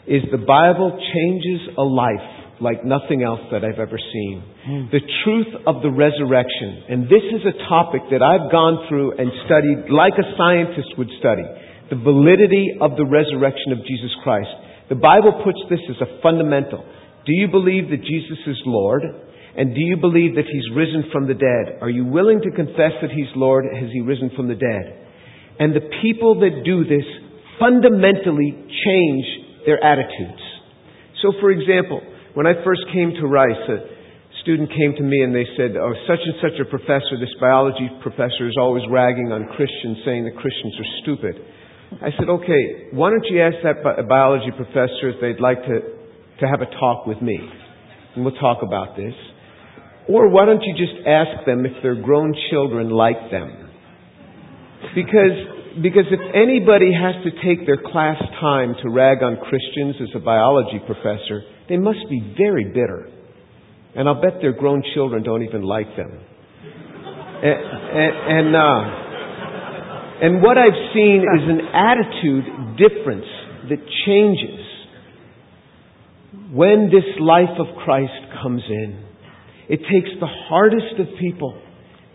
is 0.07 0.23
the 0.31 0.41
Bible 0.41 0.97
changes 0.97 1.75
a 1.77 1.83
life 1.83 2.39
like 2.61 2.83
nothing 2.85 3.23
else 3.23 3.41
that 3.53 3.63
I've 3.63 3.79
ever 3.79 3.99
seen. 3.99 4.43
Mm. 4.67 4.91
The 4.91 5.05
truth 5.23 5.53
of 5.67 5.83
the 5.83 5.91
resurrection. 5.91 6.83
And 6.91 7.07
this 7.07 7.23
is 7.31 7.43
a 7.47 7.55
topic 7.71 8.03
that 8.11 8.23
I've 8.23 8.51
gone 8.51 8.87
through 8.89 9.15
and 9.15 9.31
studied 9.47 9.91
like 9.95 10.15
a 10.19 10.27
scientist 10.35 10.99
would 10.99 11.11
study. 11.19 11.47
The 11.91 11.97
validity 11.97 12.77
of 12.81 12.99
the 12.99 13.07
resurrection 13.07 13.73
of 13.73 13.79
Jesus 13.87 14.11
Christ. 14.23 14.51
The 14.89 14.99
Bible 14.99 15.39
puts 15.45 15.61
this 15.71 15.81
as 15.89 16.03
a 16.03 16.21
fundamental. 16.21 16.83
Do 17.29 17.37
you 17.37 17.53
believe 17.53 17.93
that 17.93 18.01
Jesus 18.01 18.41
is 18.49 18.57
Lord? 18.65 19.05
And 19.05 19.75
do 19.77 19.85
you 19.85 20.01
believe 20.01 20.41
that 20.41 20.49
He's 20.49 20.65
risen 20.73 21.13
from 21.13 21.29
the 21.29 21.37
dead? 21.37 21.77
Are 21.85 21.93
you 21.93 22.09
willing 22.09 22.41
to 22.41 22.51
confess 22.57 22.97
that 23.05 23.13
He's 23.13 23.29
Lord? 23.37 23.69
Has 23.69 23.93
He 23.93 24.01
risen 24.01 24.33
from 24.33 24.49
the 24.49 24.57
dead? 24.57 24.97
And 25.61 25.77
the 25.77 25.85
people 26.01 26.41
that 26.41 26.65
do 26.65 26.89
this 26.89 27.05
fundamentally 27.61 28.57
change 28.65 29.27
their 29.69 29.77
attitudes. 29.77 30.41
So, 31.21 31.37
for 31.37 31.53
example, 31.53 32.01
when 32.33 32.47
I 32.47 32.65
first 32.65 32.89
came 32.97 33.13
to 33.21 33.27
Rice, 33.29 33.61
a 33.69 33.85
student 34.41 34.73
came 34.73 34.97
to 34.97 35.05
me 35.05 35.21
and 35.21 35.37
they 35.37 35.45
said, 35.53 35.77
Oh, 35.77 35.93
such 36.09 36.25
and 36.25 36.41
such 36.41 36.57
a 36.57 36.65
professor, 36.65 37.21
this 37.21 37.35
biology 37.37 37.93
professor, 38.01 38.49
is 38.49 38.57
always 38.57 38.89
ragging 38.89 39.37
on 39.37 39.53
Christians, 39.53 40.01
saying 40.07 40.25
that 40.25 40.41
Christians 40.41 40.81
are 40.81 40.91
stupid. 41.05 41.35
I 42.01 42.09
said, 42.17 42.33
Okay, 42.33 42.95
why 42.97 43.11
don't 43.13 43.27
you 43.29 43.43
ask 43.43 43.61
that 43.69 43.85
biology 44.09 44.49
professor 44.57 45.13
if 45.13 45.21
they'd 45.21 45.45
like 45.45 45.61
to 45.69 45.98
to 46.41 46.47
have 46.47 46.61
a 46.61 46.71
talk 46.79 47.07
with 47.07 47.21
me. 47.21 47.39
And 48.15 48.25
we'll 48.25 48.35
talk 48.35 48.59
about 48.63 48.97
this. 48.97 49.15
Or 50.09 50.29
why 50.31 50.47
don't 50.47 50.63
you 50.63 50.75
just 50.75 51.07
ask 51.07 51.45
them 51.45 51.67
if 51.67 51.83
their 51.83 51.95
grown 51.95 52.35
children 52.51 52.91
like 52.91 53.31
them? 53.31 53.71
Because, 54.95 55.37
because 55.83 56.07
if 56.11 56.21
anybody 56.35 56.91
has 56.95 57.23
to 57.25 57.31
take 57.45 57.67
their 57.67 57.77
class 57.77 58.17
time 58.41 58.75
to 58.83 58.91
rag 58.91 59.23
on 59.23 59.37
Christians 59.37 59.97
as 60.01 60.09
a 60.15 60.21
biology 60.21 60.81
professor, 60.87 61.43
they 61.69 61.77
must 61.77 62.01
be 62.09 62.35
very 62.39 62.65
bitter. 62.65 63.11
And 63.95 64.09
I'll 64.09 64.21
bet 64.21 64.41
their 64.41 64.53
grown 64.53 64.83
children 64.95 65.23
don't 65.23 65.43
even 65.43 65.63
like 65.63 65.95
them. 65.97 66.11
And, 67.43 67.45
and, 67.45 68.13
and, 68.39 68.57
uh, 68.57 69.09
and 70.21 70.43
what 70.43 70.57
I've 70.59 70.81
seen 70.95 71.23
is 71.23 71.43
an 71.49 71.61
attitude 71.75 72.45
difference 72.79 73.29
that 73.69 73.79
changes 74.07 74.58
when 76.53 76.91
this 76.91 77.05
life 77.21 77.57
of 77.59 77.67
Christ 77.85 78.33
comes 78.43 78.63
in, 78.69 79.05
it 79.69 79.81
takes 79.81 80.09
the 80.19 80.27
hardest 80.49 80.99
of 80.99 81.07
people 81.21 81.61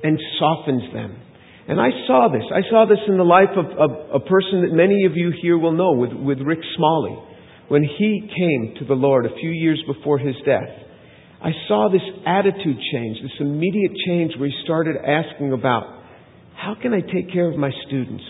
and 0.03 0.17
softens 0.39 0.91
them. 0.93 1.15
And 1.67 1.79
I 1.79 1.89
saw 2.07 2.27
this. 2.27 2.43
I 2.53 2.61
saw 2.69 2.85
this 2.89 2.99
in 3.07 3.17
the 3.17 3.23
life 3.23 3.55
of, 3.55 3.65
of 3.77 4.21
a 4.21 4.25
person 4.25 4.67
that 4.67 4.75
many 4.75 5.05
of 5.05 5.15
you 5.15 5.31
here 5.41 5.57
will 5.57 5.71
know, 5.71 5.93
with, 5.93 6.11
with 6.11 6.39
Rick 6.45 6.59
Smalley. 6.75 7.17
When 7.69 7.83
he 7.83 8.21
came 8.27 8.75
to 8.79 8.85
the 8.85 8.99
Lord 8.99 9.25
a 9.25 9.35
few 9.39 9.49
years 9.49 9.81
before 9.87 10.17
his 10.17 10.35
death, 10.45 10.69
I 11.41 11.51
saw 11.67 11.89
this 11.91 12.01
attitude 12.25 12.77
change, 12.91 13.17
this 13.21 13.39
immediate 13.39 13.91
change 14.07 14.33
where 14.37 14.49
he 14.49 14.55
started 14.63 14.95
asking 14.97 15.53
about, 15.53 16.03
how 16.55 16.75
can 16.81 16.93
I 16.93 17.01
take 17.01 17.31
care 17.31 17.49
of 17.49 17.57
my 17.57 17.71
students? 17.87 18.23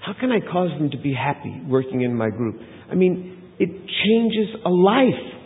How 0.00 0.14
can 0.18 0.32
I 0.32 0.40
cause 0.40 0.70
them 0.78 0.90
to 0.90 0.98
be 0.98 1.14
happy 1.14 1.62
working 1.68 2.02
in 2.02 2.14
my 2.14 2.30
group? 2.30 2.60
I 2.90 2.94
mean, 2.94 3.52
it 3.58 3.68
changes 3.68 4.54
a 4.64 4.70
life. 4.70 5.41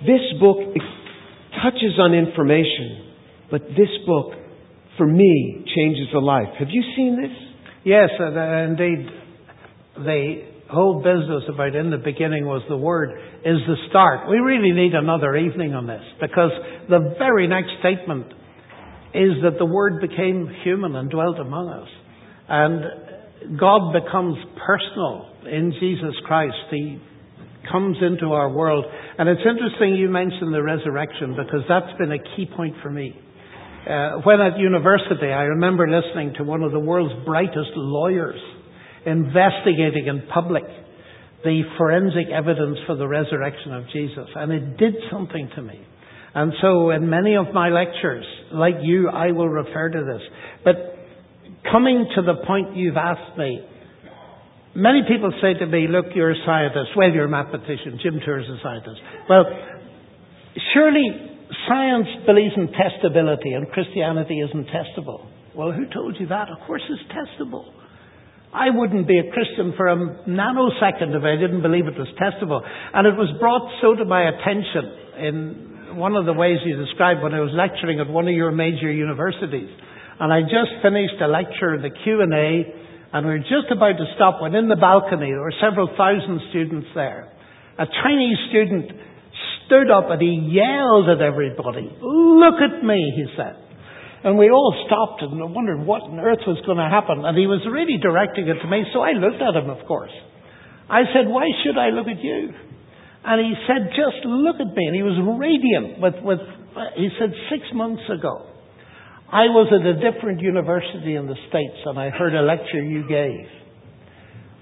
This 0.00 0.20
book 0.40 0.58
touches 1.62 1.98
on 1.98 2.14
information, 2.14 3.14
but 3.50 3.62
this 3.68 3.90
book, 4.06 4.32
for 4.98 5.06
me, 5.06 5.64
changes 5.74 6.08
a 6.14 6.18
life. 6.18 6.48
Have 6.58 6.68
you 6.70 6.82
seen 6.96 7.20
this? 7.20 7.30
Yes, 7.84 8.10
uh, 8.18 8.26
indeed. 8.68 9.06
The 9.96 10.42
whole 10.70 10.98
business 10.98 11.44
about 11.48 11.76
in 11.76 11.90
the 11.90 11.98
beginning 11.98 12.46
was 12.46 12.62
the 12.68 12.76
Word 12.76 13.10
is 13.44 13.58
the 13.66 13.76
start. 13.88 14.28
We 14.28 14.38
really 14.38 14.72
need 14.72 14.94
another 14.94 15.36
evening 15.36 15.74
on 15.74 15.86
this 15.86 16.02
because 16.20 16.50
the 16.88 17.14
very 17.18 17.46
next 17.46 17.70
statement 17.80 18.26
is 19.14 19.38
that 19.44 19.58
the 19.58 19.66
Word 19.66 20.00
became 20.00 20.50
human 20.64 20.96
and 20.96 21.08
dwelt 21.10 21.38
among 21.38 21.68
us. 21.68 21.88
And 22.48 23.58
God 23.58 23.92
becomes 23.92 24.36
personal 24.66 25.30
in 25.46 25.72
Jesus 25.78 26.14
Christ. 26.26 26.56
He 26.70 26.98
comes 27.70 27.96
into 28.00 28.32
our 28.32 28.50
world. 28.50 28.84
And 29.18 29.28
it's 29.28 29.42
interesting 29.42 29.94
you 29.94 30.08
mentioned 30.08 30.52
the 30.52 30.62
resurrection 30.62 31.36
because 31.36 31.62
that's 31.68 31.96
been 31.98 32.12
a 32.12 32.22
key 32.36 32.46
point 32.56 32.74
for 32.82 32.90
me. 32.90 33.14
Uh, 33.88 34.22
when 34.24 34.40
at 34.40 34.58
university, 34.58 35.28
I 35.28 35.42
remember 35.42 35.86
listening 35.88 36.34
to 36.38 36.44
one 36.44 36.62
of 36.62 36.72
the 36.72 36.80
world's 36.80 37.14
brightest 37.26 37.72
lawyers 37.76 38.40
investigating 39.04 40.06
in 40.06 40.26
public 40.32 40.64
the 41.44 41.60
forensic 41.76 42.32
evidence 42.32 42.78
for 42.86 42.96
the 42.96 43.06
resurrection 43.06 43.74
of 43.74 43.84
Jesus. 43.92 44.26
And 44.34 44.50
it 44.50 44.78
did 44.78 44.94
something 45.12 45.50
to 45.56 45.62
me. 45.62 45.78
And 46.34 46.52
so 46.60 46.90
in 46.90 47.08
many 47.08 47.36
of 47.36 47.52
my 47.52 47.68
lectures, 47.68 48.24
like 48.52 48.76
you, 48.82 49.08
I 49.10 49.30
will 49.32 49.48
refer 49.48 49.90
to 49.90 50.04
this. 50.04 50.22
But 50.64 50.74
coming 51.70 52.08
to 52.16 52.22
the 52.22 52.44
point 52.46 52.76
you've 52.76 52.96
asked 52.96 53.36
me, 53.38 53.60
Many 54.74 55.02
people 55.06 55.30
say 55.40 55.54
to 55.54 55.66
me, 55.66 55.86
look, 55.88 56.06
you're 56.14 56.32
a 56.32 56.42
scientist. 56.44 56.96
Well, 56.96 57.10
you're 57.10 57.26
a 57.26 57.28
mathematician. 57.28 58.00
Jim 58.02 58.18
Tour 58.24 58.40
is 58.40 58.48
a 58.48 58.58
scientist. 58.60 59.00
Well, 59.30 59.44
surely 60.74 61.06
science 61.68 62.08
believes 62.26 62.54
in 62.56 62.68
testability 62.74 63.54
and 63.54 63.70
Christianity 63.70 64.40
isn't 64.40 64.66
testable. 64.74 65.30
Well, 65.54 65.70
who 65.70 65.86
told 65.94 66.16
you 66.18 66.26
that? 66.26 66.48
Of 66.50 66.66
course 66.66 66.82
it's 66.90 67.02
testable. 67.14 67.70
I 68.52 68.70
wouldn't 68.70 69.06
be 69.06 69.18
a 69.18 69.30
Christian 69.30 69.74
for 69.76 69.86
a 69.86 69.96
nanosecond 70.26 71.14
if 71.14 71.22
I 71.22 71.38
didn't 71.38 71.62
believe 71.62 71.86
it 71.86 71.98
was 71.98 72.10
testable. 72.18 72.62
And 72.62 73.06
it 73.06 73.14
was 73.14 73.30
brought 73.38 73.70
so 73.80 73.94
to 73.94 74.04
my 74.04 74.26
attention 74.26 74.84
in 75.18 75.96
one 75.98 76.16
of 76.16 76.26
the 76.26 76.32
ways 76.32 76.58
you 76.64 76.74
described 76.76 77.22
when 77.22 77.34
I 77.34 77.40
was 77.40 77.50
lecturing 77.54 78.00
at 78.00 78.08
one 78.08 78.26
of 78.26 78.34
your 78.34 78.50
major 78.50 78.90
universities. 78.90 79.70
And 80.18 80.32
I 80.32 80.42
just 80.42 80.82
finished 80.82 81.14
a 81.22 81.26
lecture, 81.26 81.78
the 81.82 81.90
Q&A, 81.90 82.83
and 83.14 83.22
we 83.24 83.38
were 83.38 83.46
just 83.46 83.70
about 83.70 83.94
to 83.94 84.06
stop 84.18 84.42
when 84.42 84.58
in 84.58 84.66
the 84.66 84.74
balcony 84.74 85.30
there 85.30 85.46
were 85.46 85.54
several 85.62 85.86
thousand 85.94 86.50
students 86.50 86.90
there. 86.98 87.30
A 87.78 87.86
Chinese 87.86 88.38
student 88.50 88.90
stood 89.64 89.86
up 89.86 90.10
and 90.10 90.20
he 90.20 90.34
yelled 90.50 91.06
at 91.06 91.22
everybody, 91.22 91.86
Look 92.02 92.58
at 92.58 92.82
me, 92.82 92.98
he 93.14 93.26
said. 93.38 93.54
And 94.26 94.36
we 94.36 94.50
all 94.50 94.74
stopped 94.90 95.22
and 95.22 95.38
wondered 95.54 95.86
what 95.86 96.02
on 96.02 96.18
earth 96.18 96.42
was 96.42 96.58
going 96.66 96.82
to 96.82 96.90
happen. 96.90 97.22
And 97.24 97.38
he 97.38 97.46
was 97.46 97.62
really 97.70 98.02
directing 98.02 98.48
it 98.48 98.58
to 98.58 98.66
me, 98.66 98.82
so 98.90 99.00
I 99.00 99.12
looked 99.12 99.38
at 99.38 99.54
him, 99.54 99.70
of 99.70 99.86
course. 99.86 100.12
I 100.90 101.06
said, 101.14 101.30
Why 101.30 101.46
should 101.62 101.78
I 101.78 101.94
look 101.94 102.08
at 102.08 102.18
you? 102.18 102.50
And 103.24 103.40
he 103.40 103.54
said, 103.66 103.88
just 103.96 104.20
look 104.26 104.56
at 104.60 104.68
me. 104.76 104.84
And 104.84 104.94
he 104.94 105.02
was 105.02 105.16
radiant 105.16 105.96
with, 105.96 106.14
with 106.20 106.44
he 106.96 107.08
said, 107.18 107.32
six 107.48 107.64
months 107.72 108.02
ago, 108.12 108.52
I 109.34 109.50
was 109.50 109.66
at 109.74 109.82
a 109.82 109.98
different 109.98 110.40
university 110.40 111.16
in 111.16 111.26
the 111.26 111.34
States 111.48 111.82
and 111.84 111.98
I 111.98 112.10
heard 112.10 112.36
a 112.36 112.42
lecture 112.42 112.80
you 112.80 113.02
gave. 113.02 113.50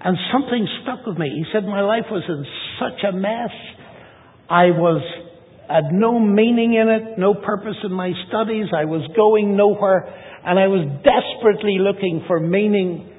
And 0.01 0.17
something 0.33 0.67
stuck 0.81 1.05
with 1.05 1.15
me. 1.19 1.29
He 1.29 1.45
said, 1.53 1.63
my 1.63 1.81
life 1.81 2.09
was 2.09 2.23
in 2.27 2.43
such 2.81 3.05
a 3.07 3.15
mess. 3.15 3.53
I 4.49 4.73
was, 4.73 5.05
had 5.69 5.93
no 5.93 6.17
meaning 6.17 6.73
in 6.73 6.89
it, 6.89 7.19
no 7.19 7.35
purpose 7.35 7.77
in 7.83 7.93
my 7.93 8.13
studies. 8.27 8.65
I 8.75 8.85
was 8.85 9.07
going 9.15 9.55
nowhere 9.55 10.09
and 10.43 10.57
I 10.57 10.65
was 10.65 10.89
desperately 11.05 11.77
looking 11.77 12.23
for 12.25 12.39
meaning 12.39 13.13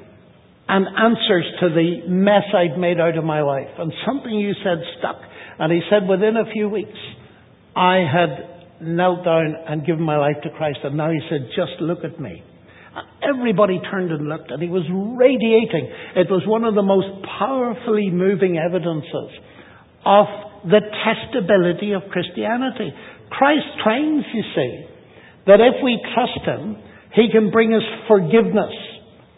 and 0.66 0.86
answers 0.88 1.46
to 1.60 1.68
the 1.68 2.08
mess 2.08 2.50
I'd 2.50 2.76
made 2.80 2.98
out 2.98 3.16
of 3.16 3.22
my 3.22 3.42
life. 3.42 3.70
And 3.78 3.92
something 4.04 4.34
you 4.34 4.54
said 4.64 4.82
stuck. 4.98 5.22
And 5.60 5.72
he 5.72 5.82
said, 5.88 6.08
within 6.08 6.36
a 6.36 6.50
few 6.52 6.68
weeks, 6.68 6.98
I 7.76 8.02
had 8.02 8.53
knelt 8.86 9.24
down 9.24 9.54
and 9.68 9.84
given 9.84 10.02
my 10.02 10.16
life 10.16 10.36
to 10.42 10.50
Christ. 10.50 10.78
And 10.84 10.96
now 10.96 11.10
he 11.10 11.20
said, 11.28 11.48
just 11.56 11.80
look 11.80 12.04
at 12.04 12.20
me. 12.20 12.42
Everybody 13.22 13.80
turned 13.90 14.12
and 14.12 14.28
looked, 14.28 14.50
and 14.50 14.62
he 14.62 14.68
was 14.68 14.86
radiating. 15.18 15.90
It 16.14 16.30
was 16.30 16.46
one 16.46 16.62
of 16.62 16.74
the 16.74 16.82
most 16.82 17.26
powerfully 17.38 18.10
moving 18.10 18.56
evidences 18.56 19.34
of 20.06 20.26
the 20.70 20.80
testability 21.02 21.96
of 21.96 22.10
Christianity. 22.12 22.94
Christ 23.30 23.66
claims, 23.82 24.24
you 24.32 24.44
see, 24.54 24.86
that 25.46 25.60
if 25.60 25.82
we 25.82 25.98
trust 26.14 26.46
him, 26.46 26.76
he 27.14 27.28
can 27.32 27.50
bring 27.50 27.74
us 27.74 27.82
forgiveness. 28.06 28.72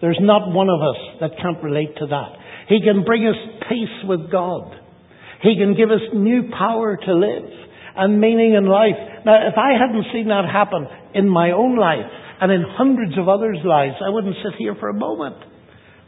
There's 0.00 0.20
not 0.20 0.52
one 0.52 0.68
of 0.68 0.80
us 0.82 1.00
that 1.20 1.40
can't 1.40 1.62
relate 1.62 1.96
to 1.96 2.06
that. 2.06 2.30
He 2.68 2.80
can 2.84 3.04
bring 3.04 3.26
us 3.26 3.36
peace 3.68 4.04
with 4.04 4.30
God. 4.30 4.74
He 5.42 5.56
can 5.56 5.74
give 5.74 5.90
us 5.90 6.02
new 6.12 6.50
power 6.50 6.96
to 6.96 7.12
live 7.14 7.50
and 7.96 8.20
meaning 8.20 8.54
in 8.54 8.66
life. 8.66 8.98
Now, 9.24 9.40
if 9.48 9.56
I 9.56 9.74
hadn't 9.74 10.12
seen 10.12 10.28
that 10.28 10.44
happen 10.44 10.86
in 11.14 11.28
my 11.28 11.50
own 11.50 11.76
life 11.76 12.06
and 12.40 12.52
in 12.52 12.62
hundreds 12.62 13.16
of 13.18 13.28
others' 13.28 13.64
lives, 13.64 13.96
I 14.04 14.10
wouldn't 14.10 14.36
sit 14.44 14.54
here 14.58 14.76
for 14.78 14.88
a 14.88 14.94
moment. 14.94 15.36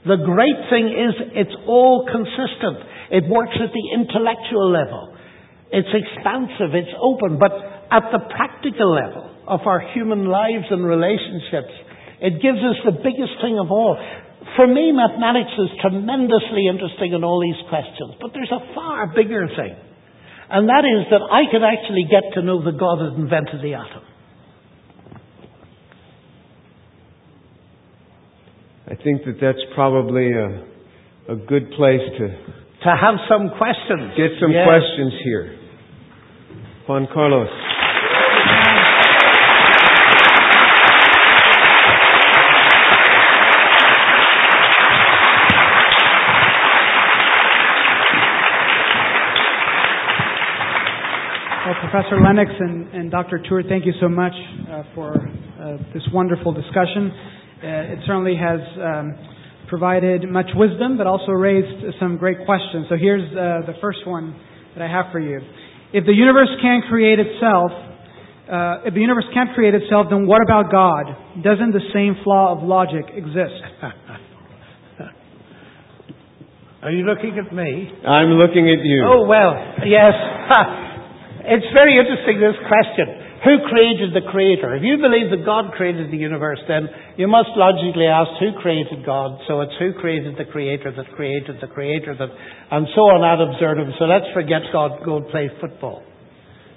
The 0.04 0.20
great 0.20 0.60
thing 0.70 0.86
is 0.92 1.12
it's 1.34 1.56
all 1.66 2.06
consistent. 2.06 2.84
It 3.10 3.24
works 3.26 3.56
at 3.56 3.72
the 3.72 3.86
intellectual 3.96 4.70
level. 4.70 5.16
It's 5.72 5.88
expansive, 5.92 6.72
it's 6.72 6.94
open, 6.96 7.36
but 7.40 7.52
at 7.90 8.08
the 8.12 8.24
practical 8.32 8.94
level 8.94 9.28
of 9.48 9.64
our 9.64 9.80
human 9.92 10.28
lives 10.28 10.68
and 10.70 10.84
relationships, 10.84 11.72
it 12.20 12.40
gives 12.40 12.60
us 12.60 12.76
the 12.84 12.96
biggest 13.00 13.36
thing 13.40 13.58
of 13.58 13.70
all. 13.72 13.96
For 14.56 14.66
me, 14.66 14.92
mathematics 14.92 15.52
is 15.58 15.68
tremendously 15.80 16.68
interesting 16.68 17.12
in 17.12 17.24
all 17.24 17.40
these 17.40 17.60
questions, 17.68 18.16
but 18.20 18.32
there's 18.32 18.52
a 18.52 18.74
far 18.74 19.12
bigger 19.12 19.48
thing. 19.56 19.76
And 20.50 20.68
that 20.68 20.84
is 20.84 21.06
that 21.10 21.20
I 21.30 21.50
could 21.50 21.62
actually 21.62 22.06
get 22.10 22.34
to 22.34 22.42
know 22.42 22.64
the 22.64 22.72
God 22.72 23.00
that 23.00 23.20
invented 23.20 23.60
the 23.62 23.74
atom. 23.74 24.02
I 28.86 28.94
think 28.96 29.24
that 29.26 29.36
that's 29.40 29.60
probably 29.74 30.32
a, 30.32 30.64
a 31.32 31.36
good 31.36 31.70
place 31.76 32.00
to 32.18 32.58
to 32.84 32.94
have 32.94 33.16
some 33.28 33.50
questions. 33.58 34.14
Get 34.16 34.38
some 34.40 34.52
yes. 34.52 34.64
questions 34.64 35.12
here. 35.24 35.58
Juan 36.88 37.08
Carlos. 37.12 37.48
Well, 51.66 51.76
Professor 51.90 52.20
Lennox 52.20 52.50
and, 52.60 52.88
and 52.92 53.10
Dr. 53.10 53.40
Tour, 53.48 53.62
thank 53.66 53.86
you 53.86 53.94
so 53.98 54.10
much 54.10 54.34
uh, 54.68 54.82
for 54.94 55.16
uh, 55.16 55.78
this 55.94 56.02
wonderful 56.12 56.52
discussion. 56.52 57.10
Uh, 57.64 57.96
it 57.96 57.98
certainly 58.04 58.36
has 58.36 58.60
um, 58.76 59.16
provided 59.68 60.28
much 60.28 60.50
wisdom, 60.54 60.98
but 60.98 61.06
also 61.06 61.32
raised 61.32 61.82
some 61.98 62.18
great 62.18 62.44
questions. 62.44 62.84
So 62.90 62.96
here's 63.00 63.24
uh, 63.32 63.64
the 63.64 63.72
first 63.80 64.06
one 64.06 64.38
that 64.76 64.84
I 64.84 64.88
have 64.90 65.06
for 65.12 65.18
you. 65.18 65.40
If 65.94 66.04
the 66.04 66.12
universe 66.12 66.50
can't 66.60 66.84
create 66.90 67.20
itself, 67.20 67.72
uh, 67.72 68.84
if 68.84 68.92
the 68.92 69.00
universe 69.00 69.24
can't 69.32 69.54
create 69.54 69.72
itself, 69.74 70.08
then 70.10 70.26
what 70.26 70.42
about 70.44 70.70
God? 70.70 71.06
Doesn't 71.42 71.72
the 71.72 71.88
same 71.94 72.16
flaw 72.22 72.52
of 72.52 72.62
logic 72.68 73.06
exist? 73.16 73.64
Are 76.82 76.92
you 76.92 77.04
looking 77.04 77.38
at 77.38 77.50
me? 77.50 77.90
I'm 78.06 78.36
looking 78.36 78.68
at 78.68 78.84
you. 78.84 79.08
Oh, 79.08 79.24
well, 79.26 79.54
yes. 79.86 80.12
It's 81.48 81.72
very 81.72 81.96
interesting, 81.96 82.44
this 82.44 82.60
question. 82.68 83.24
Who 83.40 83.64
created 83.72 84.12
the 84.12 84.28
creator? 84.28 84.76
If 84.76 84.84
you 84.84 85.00
believe 85.00 85.32
that 85.32 85.48
God 85.48 85.72
created 85.72 86.12
the 86.12 86.20
universe, 86.20 86.60
then 86.68 86.92
you 87.16 87.24
must 87.24 87.56
logically 87.56 88.04
ask 88.04 88.28
who 88.36 88.52
created 88.60 89.06
God. 89.06 89.40
So 89.48 89.64
it's 89.64 89.72
who 89.80 89.96
created 89.96 90.36
the 90.36 90.44
creator 90.44 90.92
that 90.92 91.08
created 91.16 91.56
the 91.62 91.70
creator 91.72 92.12
that, 92.12 92.28
and 92.28 92.84
so 92.92 93.00
on 93.08 93.24
ad 93.24 93.40
absurdum. 93.40 93.96
So 93.96 94.04
let's 94.04 94.28
forget 94.34 94.60
God, 94.76 95.00
go 95.06 95.24
and 95.24 95.26
play 95.32 95.48
football. 95.56 96.04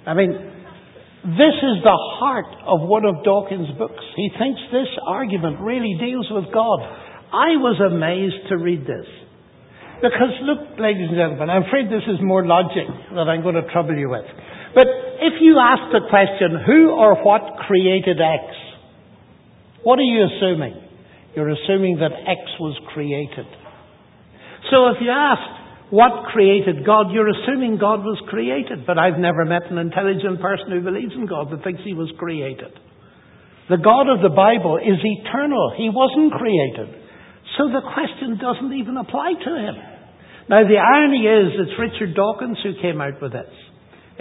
I 0.06 0.14
mean, 0.14 0.32
this 0.32 1.56
is 1.60 1.76
the 1.84 1.98
heart 2.16 2.48
of 2.64 2.88
one 2.88 3.04
of 3.04 3.20
Dawkins' 3.28 3.76
books. 3.76 4.02
He 4.16 4.30
thinks 4.38 4.58
this 4.72 4.88
argument 5.04 5.60
really 5.60 6.00
deals 6.00 6.32
with 6.32 6.48
God. 6.48 6.80
I 7.28 7.60
was 7.60 7.76
amazed 7.76 8.48
to 8.48 8.56
read 8.56 8.88
this. 8.88 9.06
Because 10.02 10.34
look, 10.42 10.80
ladies 10.80 11.12
and 11.12 11.18
gentlemen, 11.20 11.50
I'm 11.50 11.62
afraid 11.62 11.86
this 11.86 12.08
is 12.10 12.18
more 12.24 12.42
logic 12.42 12.90
that 13.14 13.30
I'm 13.30 13.42
going 13.42 13.54
to 13.54 13.68
trouble 13.70 13.94
you 13.94 14.10
with. 14.10 14.26
But 14.74 14.88
if 15.20 15.38
you 15.40 15.60
ask 15.60 15.92
the 15.92 16.08
question, 16.08 16.58
who 16.64 16.90
or 16.90 17.20
what 17.22 17.60
created 17.68 18.18
X? 18.20 18.44
What 19.84 19.98
are 19.98 20.08
you 20.08 20.24
assuming? 20.24 20.74
You're 21.36 21.50
assuming 21.50 21.98
that 22.00 22.12
X 22.12 22.40
was 22.60 22.76
created. 22.92 23.46
So 24.70 24.88
if 24.88 24.98
you 25.00 25.10
ask, 25.12 25.42
what 25.92 26.32
created 26.32 26.86
God? 26.86 27.12
You're 27.12 27.28
assuming 27.28 27.76
God 27.76 28.00
was 28.00 28.16
created. 28.32 28.86
But 28.86 28.96
I've 28.96 29.20
never 29.20 29.44
met 29.44 29.68
an 29.68 29.76
intelligent 29.76 30.40
person 30.40 30.72
who 30.72 30.80
believes 30.80 31.12
in 31.12 31.26
God 31.28 31.52
that 31.52 31.62
thinks 31.62 31.84
he 31.84 31.92
was 31.92 32.08
created. 32.16 32.72
The 33.68 33.76
God 33.76 34.08
of 34.08 34.24
the 34.24 34.32
Bible 34.32 34.80
is 34.80 34.98
eternal. 34.98 35.76
He 35.76 35.92
wasn't 35.92 36.32
created. 36.32 36.96
So 37.60 37.68
the 37.68 37.84
question 37.84 38.40
doesn't 38.40 38.72
even 38.72 38.96
apply 38.96 39.36
to 39.36 39.52
him. 39.52 39.76
Now 40.48 40.64
the 40.64 40.80
irony 40.80 41.28
is 41.28 41.60
it's 41.60 41.76
Richard 41.78 42.16
Dawkins 42.16 42.58
who 42.64 42.80
came 42.80 43.00
out 43.00 43.20
with 43.20 43.32
this 43.32 43.52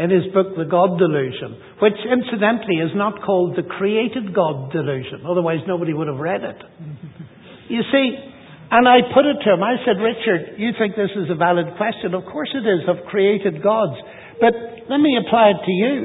in 0.02 0.10
his 0.10 0.34
book, 0.34 0.58
The 0.58 0.66
God 0.66 0.98
Delusion, 0.98 1.78
which 1.78 1.98
incidentally 2.10 2.82
is 2.82 2.90
not 2.98 3.22
called 3.22 3.54
the 3.54 3.62
Created 3.62 4.34
God 4.34 4.74
Delusion. 4.74 5.22
Otherwise, 5.30 5.62
nobody 5.68 5.94
would 5.94 6.08
have 6.08 6.18
read 6.18 6.42
it. 6.42 6.58
you 7.70 7.86
see, 7.94 8.08
and 8.72 8.88
I 8.90 9.06
put 9.14 9.30
it 9.30 9.38
to 9.46 9.54
him. 9.54 9.62
I 9.62 9.78
said, 9.86 10.02
Richard, 10.02 10.58
you 10.58 10.72
think 10.80 10.96
this 10.98 11.14
is 11.14 11.30
a 11.30 11.38
valid 11.38 11.78
question? 11.78 12.18
Of 12.18 12.26
course 12.26 12.50
it 12.58 12.66
is, 12.66 12.90
of 12.90 13.06
created 13.14 13.62
gods. 13.62 13.94
But 14.42 14.54
let 14.90 14.98
me 14.98 15.22
apply 15.22 15.54
it 15.54 15.62
to 15.62 15.72
you. 15.72 15.96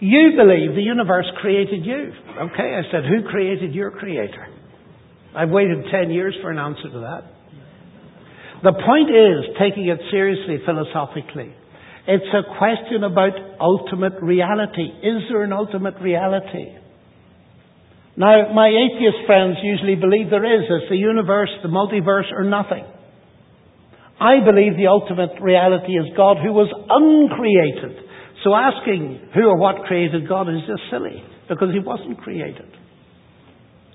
You 0.00 0.32
believe 0.38 0.74
the 0.74 0.86
universe 0.86 1.26
created 1.42 1.84
you. 1.84 2.12
Okay, 2.48 2.80
I 2.80 2.82
said, 2.90 3.04
who 3.04 3.28
created 3.28 3.74
your 3.74 3.90
creator? 3.90 4.46
I've 5.36 5.50
waited 5.50 5.84
10 5.90 6.10
years 6.10 6.34
for 6.40 6.50
an 6.50 6.58
answer 6.58 6.88
to 6.88 7.00
that. 7.00 7.22
The 8.62 8.72
point 8.72 9.10
is, 9.10 9.56
taking 9.58 9.86
it 9.88 9.98
seriously 10.10 10.58
philosophically, 10.64 11.54
it's 12.08 12.32
a 12.32 12.56
question 12.56 13.04
about 13.04 13.36
ultimate 13.60 14.16
reality. 14.22 14.88
Is 15.04 15.28
there 15.28 15.42
an 15.42 15.52
ultimate 15.52 16.00
reality? 16.00 16.72
Now, 18.16 18.50
my 18.54 18.68
atheist 18.72 19.26
friends 19.26 19.58
usually 19.62 19.94
believe 19.94 20.30
there 20.30 20.42
is. 20.42 20.64
It's 20.68 20.88
the 20.88 20.96
universe, 20.96 21.50
the 21.62 21.68
multiverse, 21.68 22.32
or 22.32 22.44
nothing. 22.44 22.84
I 24.18 24.40
believe 24.40 24.76
the 24.76 24.88
ultimate 24.88 25.38
reality 25.40 25.92
is 25.92 26.06
God 26.16 26.38
who 26.42 26.50
was 26.50 26.72
uncreated. 26.72 28.08
So 28.42 28.54
asking 28.54 29.28
who 29.34 29.44
or 29.46 29.58
what 29.58 29.84
created 29.84 30.26
God 30.26 30.48
is 30.48 30.64
just 30.66 30.82
silly 30.90 31.22
because 31.46 31.68
he 31.72 31.78
wasn't 31.78 32.18
created. 32.22 32.72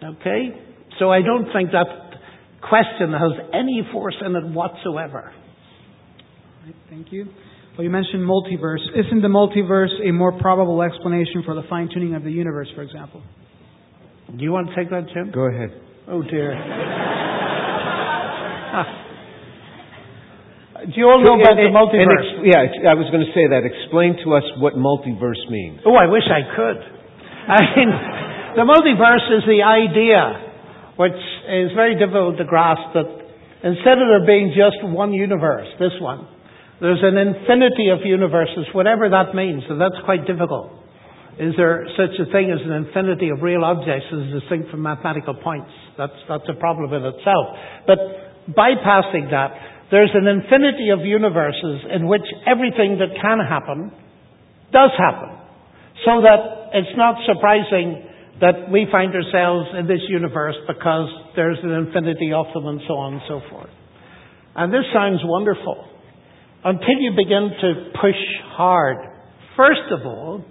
Okay? 0.03 0.53
So 0.99 1.11
I 1.11 1.21
don't 1.23 1.51
think 1.51 1.71
that 1.71 1.87
question 2.61 3.11
has 3.11 3.49
any 3.53 3.81
force 3.91 4.15
in 4.23 4.35
it 4.35 4.53
whatsoever. 4.53 5.33
Right, 6.63 6.75
thank 6.89 7.11
you. 7.11 7.27
Well, 7.77 7.83
you 7.83 7.89
mentioned 7.89 8.21
multiverse. 8.21 8.85
Isn't 8.93 9.21
the 9.21 9.33
multiverse 9.33 9.93
a 10.07 10.11
more 10.11 10.31
probable 10.31 10.83
explanation 10.83 11.41
for 11.43 11.55
the 11.55 11.63
fine 11.69 11.89
tuning 11.91 12.13
of 12.13 12.23
the 12.23 12.31
universe, 12.31 12.67
for 12.75 12.83
example? 12.83 13.23
Do 14.29 14.43
you 14.43 14.51
want 14.51 14.69
to 14.69 14.75
take 14.75 14.91
that, 14.91 15.09
Jim? 15.13 15.31
Go 15.33 15.49
ahead. 15.49 15.73
Oh, 16.07 16.21
dear. 16.21 16.53
Do 20.83 20.99
you 20.99 21.07
all 21.07 21.23
know 21.23 21.39
about 21.39 21.55
the 21.55 21.71
multiverse? 21.71 22.43
yeah, 22.45 22.91
I 22.91 22.93
was 22.93 23.07
going 23.09 23.23
to 23.23 23.31
say 23.31 23.47
that. 23.49 23.63
Explain 23.63 24.19
to 24.27 24.35
us 24.35 24.43
what 24.59 24.75
multiverse 24.75 25.39
means. 25.49 25.79
Oh, 25.81 25.95
I 25.95 26.11
wish 26.11 26.27
I 26.29 26.43
could. 26.43 26.77
I 26.77 27.59
mean, 27.73 27.89
the 28.59 28.67
multiverse 28.67 29.25
is 29.31 29.47
the 29.49 29.63
idea, 29.63 30.93
which 30.99 31.17
is 31.49 31.71
very 31.73 31.95
difficult 31.95 32.37
to 32.37 32.45
grasp, 32.45 32.83
that 32.99 33.07
instead 33.63 33.95
of 33.97 34.11
there 34.11 34.27
being 34.27 34.51
just 34.51 34.83
one 34.83 35.13
universe, 35.13 35.71
this 35.79 35.95
one, 36.03 36.27
There's 36.81 37.01
an 37.01 37.17
infinity 37.17 37.89
of 37.89 37.99
universes, 38.03 38.65
whatever 38.73 39.09
that 39.09 39.35
means, 39.35 39.63
and 39.69 39.79
that's 39.79 39.97
quite 40.05 40.25
difficult. 40.25 40.83
Is 41.39 41.53
there 41.57 41.85
such 41.97 42.13
a 42.21 42.29
thing 42.29 42.53
as 42.53 42.61
an 42.61 42.73
infinity 42.85 43.29
of 43.29 43.41
real 43.41 43.65
objects 43.65 44.05
as 44.13 44.41
distinct 44.41 44.69
from 44.69 44.83
mathematical 44.83 45.33
points? 45.33 45.71
That's, 45.97 46.13
that's 46.29 46.45
a 46.49 46.53
problem 46.59 46.93
in 46.93 47.01
itself. 47.01 47.45
But 47.87 47.97
bypassing 48.53 49.33
that, 49.33 49.89
there's 49.89 50.13
an 50.13 50.27
infinity 50.27 50.89
of 50.93 51.01
universes 51.01 51.89
in 51.89 52.07
which 52.07 52.25
everything 52.45 53.01
that 53.01 53.17
can 53.17 53.39
happen 53.41 53.91
does 54.71 54.91
happen. 54.97 55.29
So 56.05 56.21
that 56.21 56.73
it's 56.73 56.97
not 56.97 57.17
surprising 57.25 58.09
that 58.41 58.69
we 58.69 58.85
find 58.91 59.13
ourselves 59.13 59.69
in 59.77 59.87
this 59.87 60.01
universe 60.09 60.55
because 60.67 61.09
there's 61.35 61.57
an 61.63 61.71
infinity 61.71 62.33
of 62.33 62.45
them 62.53 62.65
and 62.67 62.81
so 62.87 62.93
on 62.93 63.13
and 63.13 63.21
so 63.27 63.41
forth. 63.49 63.69
And 64.55 64.73
this 64.73 64.85
sounds 64.93 65.21
wonderful 65.23 65.92
until 66.63 66.97
you 66.99 67.11
begin 67.11 67.51
to 67.61 67.91
push 67.99 68.19
hard. 68.55 68.97
First 69.57 69.91
of 69.91 70.05
all, 70.05 70.45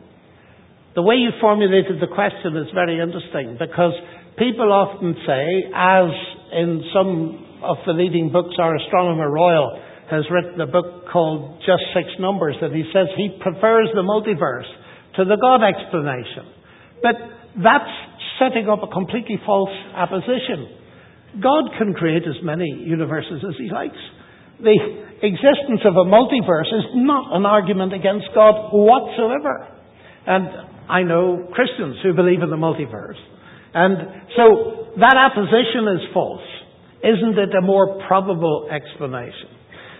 the 0.94 1.02
way 1.02 1.16
you 1.16 1.30
formulated 1.40 2.00
the 2.00 2.12
question 2.12 2.56
is 2.56 2.68
very 2.74 3.00
interesting 3.00 3.56
because 3.58 3.92
people 4.36 4.70
often 4.72 5.16
say, 5.26 5.72
as 5.72 6.10
in 6.52 6.84
some 6.92 7.62
of 7.64 7.76
the 7.86 7.92
leading 7.92 8.30
books, 8.30 8.54
our 8.58 8.76
astronomer 8.76 9.30
royal 9.30 9.80
has 10.10 10.24
written 10.30 10.60
a 10.60 10.66
book 10.66 11.08
called 11.10 11.60
Just 11.64 11.82
Six 11.96 12.08
Numbers, 12.20 12.56
that 12.60 12.72
he 12.72 12.84
says 12.92 13.08
he 13.16 13.38
prefers 13.40 13.88
the 13.94 14.04
multiverse 14.04 14.68
to 15.16 15.24
the 15.24 15.40
God 15.40 15.64
explanation. 15.64 16.52
But 17.00 17.16
that's 17.56 17.88
setting 18.38 18.68
up 18.68 18.82
a 18.82 18.92
completely 18.92 19.40
false 19.46 19.72
opposition. 19.96 20.68
God 21.40 21.72
can 21.78 21.94
create 21.94 22.24
as 22.28 22.36
many 22.42 22.68
universes 22.84 23.40
as 23.40 23.54
he 23.56 23.72
likes. 23.72 23.96
The 24.60 24.78
existence 25.22 25.80
of 25.84 25.94
a 25.94 26.04
multiverse 26.04 26.68
is 26.68 26.84
not 26.94 27.36
an 27.36 27.46
argument 27.46 27.94
against 27.94 28.26
God 28.34 28.70
whatsoever. 28.72 29.68
And 30.26 30.48
I 30.88 31.02
know 31.02 31.48
Christians 31.52 31.96
who 32.02 32.12
believe 32.12 32.42
in 32.42 32.50
the 32.50 32.56
multiverse. 32.56 33.18
And 33.74 34.28
so 34.36 34.92
that 34.98 35.16
opposition 35.16 35.88
is 35.96 36.12
false. 36.12 36.44
Isn't 37.02 37.38
it 37.38 37.54
a 37.56 37.62
more 37.62 38.02
probable 38.06 38.68
explanation? 38.70 39.48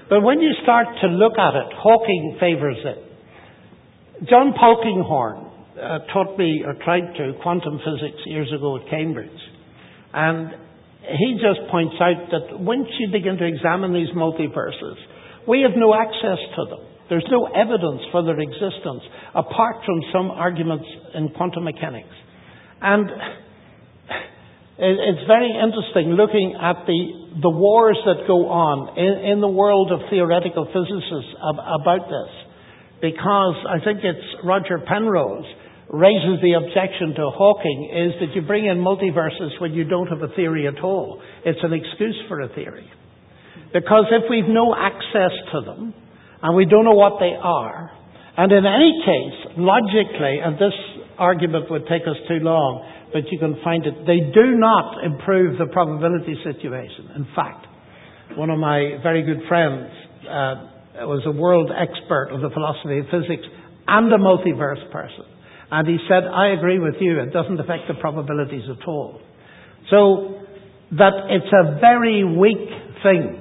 But 0.09 0.23
when 0.23 0.41
you 0.41 0.53
start 0.63 0.87
to 1.03 1.09
look 1.09 1.39
at 1.39 1.55
it, 1.55 1.73
Hawking 1.75 2.37
favours 2.39 2.77
it. 2.85 4.29
John 4.29 4.53
Polkinghorne 4.53 5.51
uh, 5.81 5.99
taught 6.13 6.39
me, 6.39 6.63
or 6.65 6.75
tried 6.85 7.15
to, 7.17 7.33
quantum 7.43 7.79
physics 7.79 8.21
years 8.27 8.53
ago 8.55 8.77
at 8.77 8.89
Cambridge. 8.91 9.31
And 10.13 10.53
he 11.03 11.35
just 11.35 11.69
points 11.71 11.95
out 12.01 12.31
that 12.31 12.61
once 12.61 12.87
you 12.99 13.11
begin 13.11 13.37
to 13.37 13.47
examine 13.47 13.93
these 13.93 14.11
multiverses, 14.15 14.97
we 15.47 15.63
have 15.63 15.73
no 15.75 15.95
access 15.95 16.39
to 16.57 16.63
them. 16.71 16.87
There's 17.09 17.27
no 17.31 17.47
evidence 17.47 18.01
for 18.11 18.25
their 18.25 18.39
existence 18.39 19.03
apart 19.35 19.85
from 19.85 20.01
some 20.13 20.31
arguments 20.31 20.87
in 21.15 21.29
quantum 21.31 21.65
mechanics. 21.65 22.15
And 22.81 23.11
it's 24.79 25.27
very 25.27 25.51
interesting 25.53 26.15
looking 26.15 26.57
at 26.57 26.87
the, 26.87 27.39
the 27.43 27.51
wars 27.51 27.99
that 28.07 28.27
go 28.27 28.49
on 28.49 28.99
in, 28.99 29.33
in 29.33 29.41
the 29.41 29.49
world 29.49 29.93
of 29.93 30.01
theoretical 30.11 30.67
physicists 30.67 31.35
about 31.39 32.09
this. 32.09 32.33
Because 33.03 33.57
I 33.69 33.85
think 33.85 34.01
it's 34.03 34.27
Roger 34.45 34.79
Penrose 34.79 35.45
raises 35.93 36.41
the 36.41 36.57
objection 36.57 37.15
to 37.15 37.29
Hawking 37.29 37.93
is 37.93 38.13
that 38.21 38.35
you 38.35 38.41
bring 38.41 38.65
in 38.65 38.79
multiverses 38.79 39.61
when 39.61 39.75
you 39.75 39.85
don't 39.85 40.09
have 40.09 40.23
a 40.23 40.35
theory 40.35 40.67
at 40.67 40.83
all. 40.83 41.21
It's 41.45 41.61
an 41.63 41.73
excuse 41.75 42.17
for 42.29 42.41
a 42.41 42.49
theory. 42.49 42.89
Because 43.73 44.07
if 44.11 44.25
we've 44.29 44.49
no 44.49 44.75
access 44.75 45.33
to 45.53 45.61
them, 45.61 45.95
and 46.43 46.57
we 46.57 46.65
don't 46.65 46.85
know 46.85 46.97
what 46.97 47.21
they 47.21 47.37
are, 47.37 47.91
and 48.37 48.51
in 48.51 48.65
any 48.65 49.05
case, 49.05 49.53
logically, 49.59 50.41
and 50.43 50.57
this 50.57 50.73
argument 51.19 51.71
would 51.71 51.87
take 51.87 52.03
us 52.03 52.17
too 52.27 52.41
long, 52.41 52.89
but 53.13 53.31
you 53.31 53.39
can 53.39 53.61
find 53.63 53.85
it, 53.85 53.95
they 54.07 54.33
do 54.33 54.57
not 54.57 55.05
improve 55.05 55.59
the 55.59 55.67
probability 55.67 56.35
situation. 56.43 57.13
In 57.17 57.27
fact, 57.37 57.67
one 58.37 58.49
of 58.49 58.59
my 58.59 58.97
very 59.03 59.23
good 59.23 59.45
friends 59.47 59.93
uh, 60.25 61.05
was 61.05 61.23
a 61.27 61.33
world 61.33 61.71
expert 61.71 62.31
of 62.33 62.41
the 62.41 62.49
philosophy 62.49 62.99
of 62.99 63.07
physics 63.13 63.45
and 63.87 64.11
a 64.13 64.17
multiverse 64.17 64.91
person. 64.91 65.29
And 65.73 65.89
he 65.89 65.97
said, 66.07 66.25
I 66.29 66.49
agree 66.49 66.79
with 66.79 66.97
you, 67.01 67.19
it 67.21 67.33
doesn't 67.33 67.59
affect 67.59 67.89
the 67.89 67.95
probabilities 67.95 68.69
at 68.69 68.87
all. 68.87 69.19
So, 69.89 70.39
that 70.93 71.15
it's 71.31 71.49
a 71.49 71.81
very 71.81 72.23
weak 72.23 72.69
thing 73.03 73.41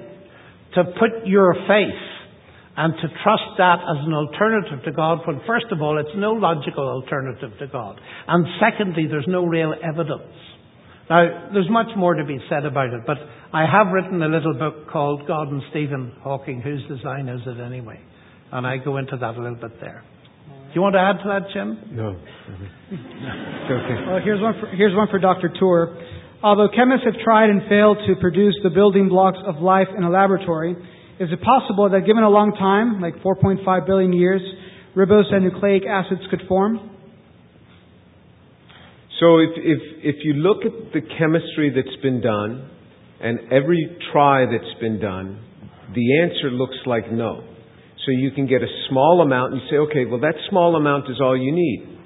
to 0.76 0.84
put 0.86 1.28
your 1.28 1.54
faith 1.68 2.02
and 2.78 2.94
to 2.94 3.08
trust 3.22 3.44
that 3.58 3.80
as 3.84 4.08
an 4.08 4.14
alternative 4.14 4.80
to 4.86 4.94
God 4.94 5.20
when, 5.28 5.42
first 5.46 5.66
of 5.74 5.82
all, 5.82 6.00
it's 6.00 6.16
no 6.16 6.32
logical 6.32 6.88
alternative 6.88 7.52
to 7.60 7.68
God. 7.68 8.00
And 8.30 8.48
secondly, 8.62 9.08
there's 9.10 9.28
no 9.28 9.44
real 9.44 9.74
evidence. 9.84 10.32
Now, 11.10 11.50
there's 11.52 11.70
much 11.70 11.90
more 11.98 12.14
to 12.14 12.24
be 12.24 12.40
said 12.50 12.64
about 12.66 12.94
it, 12.94 13.02
but 13.06 13.18
I 13.52 13.66
have 13.70 13.92
written 13.92 14.24
a 14.24 14.30
little 14.30 14.54
book 14.54 14.90
called 14.90 15.28
God 15.28 15.50
and 15.50 15.62
Stephen 15.72 16.14
Hawking, 16.24 16.62
whose 16.62 16.82
design 16.88 17.28
is 17.28 17.42
it 17.46 17.60
anyway? 17.60 18.00
And 18.54 18.66
I 18.66 18.78
go 18.78 18.96
into 18.96 19.18
that 19.18 19.36
a 19.36 19.42
little 19.42 19.60
bit 19.60 19.82
there. 19.82 20.06
Do 20.72 20.76
you 20.80 20.82
want 20.88 20.96
to 20.96 21.04
add 21.04 21.20
to 21.20 21.28
that, 21.28 21.52
Jim? 21.52 21.84
No. 21.92 22.16
okay. 22.16 23.98
Well, 24.08 24.24
here's 24.24 24.40
one 24.40 24.56
for, 24.56 24.68
here's 24.72 24.96
one 24.96 25.10
for 25.12 25.20
Dr. 25.20 25.52
Tour. 25.60 26.00
Although 26.42 26.70
chemists 26.74 27.04
have 27.04 27.20
tried 27.26 27.50
and 27.50 27.68
failed 27.68 27.98
to 28.08 28.16
produce 28.16 28.56
the 28.64 28.70
building 28.70 29.10
blocks 29.10 29.38
of 29.46 29.62
life 29.62 29.90
in 29.96 30.06
a 30.06 30.10
laboratory, 30.10 30.72
is 31.20 31.28
it 31.30 31.42
possible 31.44 31.90
that 31.90 32.06
given 32.08 32.24
a 32.24 32.30
long 32.30 32.54
time, 32.54 33.02
like 33.02 33.16
4.5 33.20 33.86
billion 33.86 34.14
years, 34.14 34.42
ribose 34.96 35.28
and 35.34 35.44
nucleic 35.44 35.84
acids 35.86 36.22
could 36.30 36.42
form? 36.48 36.80
So 39.20 39.40
if, 39.40 39.50
if, 39.58 40.16
if 40.16 40.16
you 40.24 40.36
look 40.36 40.64
at 40.64 40.94
the 40.94 41.02
chemistry 41.20 41.70
that's 41.76 42.02
been 42.02 42.22
done 42.22 42.72
and 43.20 43.52
every 43.52 44.00
try 44.14 44.46
that's 44.46 44.80
been 44.80 45.02
done, 45.02 45.44
the 45.94 46.22
answer 46.22 46.50
looks 46.50 46.78
like 46.86 47.12
no. 47.12 47.51
So 48.06 48.12
you 48.12 48.32
can 48.32 48.48
get 48.48 48.64
a 48.64 48.72
small 48.90 49.22
amount 49.22 49.54
and 49.54 49.62
say, 49.70 49.78
okay, 49.78 50.06
well, 50.06 50.20
that 50.22 50.36
small 50.50 50.76
amount 50.76 51.10
is 51.10 51.22
all 51.22 51.38
you 51.38 51.52
need. 51.52 52.00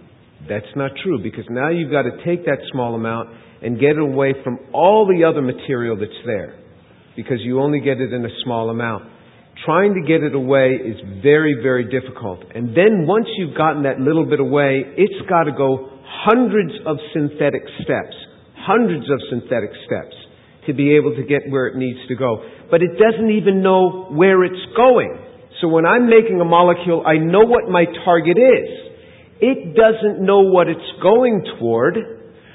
That's 0.49 0.69
not 0.75 0.91
true 1.01 1.21
because 1.23 1.45
now 1.49 1.69
you've 1.69 1.91
got 1.91 2.03
to 2.03 2.11
take 2.25 2.45
that 2.45 2.59
small 2.71 2.95
amount 2.95 3.29
and 3.61 3.79
get 3.79 3.91
it 3.91 3.99
away 3.99 4.33
from 4.43 4.59
all 4.73 5.07
the 5.07 5.23
other 5.23 5.41
material 5.41 5.97
that's 5.97 6.11
there 6.25 6.59
because 7.15 7.37
you 7.39 7.61
only 7.61 7.79
get 7.79 7.99
it 8.01 8.13
in 8.13 8.25
a 8.25 8.33
small 8.43 8.69
amount. 8.69 9.09
Trying 9.65 9.93
to 9.95 10.01
get 10.05 10.21
it 10.21 10.35
away 10.35 10.77
is 10.83 10.99
very, 11.23 11.55
very 11.63 11.89
difficult. 11.89 12.43
And 12.53 12.75
then 12.75 13.07
once 13.07 13.25
you've 13.37 13.55
gotten 13.55 13.83
that 13.83 13.99
little 13.99 14.25
bit 14.25 14.41
away, 14.41 14.83
it's 14.97 15.29
got 15.29 15.43
to 15.43 15.53
go 15.53 15.89
hundreds 16.03 16.73
of 16.85 16.97
synthetic 17.13 17.63
steps, 17.81 18.15
hundreds 18.57 19.09
of 19.09 19.17
synthetic 19.29 19.71
steps 19.87 20.13
to 20.67 20.73
be 20.73 20.95
able 20.95 21.15
to 21.15 21.23
get 21.23 21.41
where 21.49 21.67
it 21.67 21.77
needs 21.77 21.99
to 22.09 22.15
go. 22.15 22.43
But 22.69 22.81
it 22.83 22.99
doesn't 22.99 23.31
even 23.31 23.63
know 23.63 24.09
where 24.11 24.43
it's 24.43 24.65
going. 24.75 25.17
So 25.61 25.67
when 25.67 25.85
I'm 25.85 26.09
making 26.09 26.39
a 26.41 26.45
molecule, 26.45 27.03
I 27.05 27.17
know 27.17 27.45
what 27.47 27.69
my 27.69 27.85
target 28.03 28.37
is. 28.37 28.69
It 29.39 29.75
doesn't 29.75 30.23
know 30.23 30.41
what 30.41 30.67
it's 30.67 30.91
going 31.01 31.43
toward, 31.59 31.95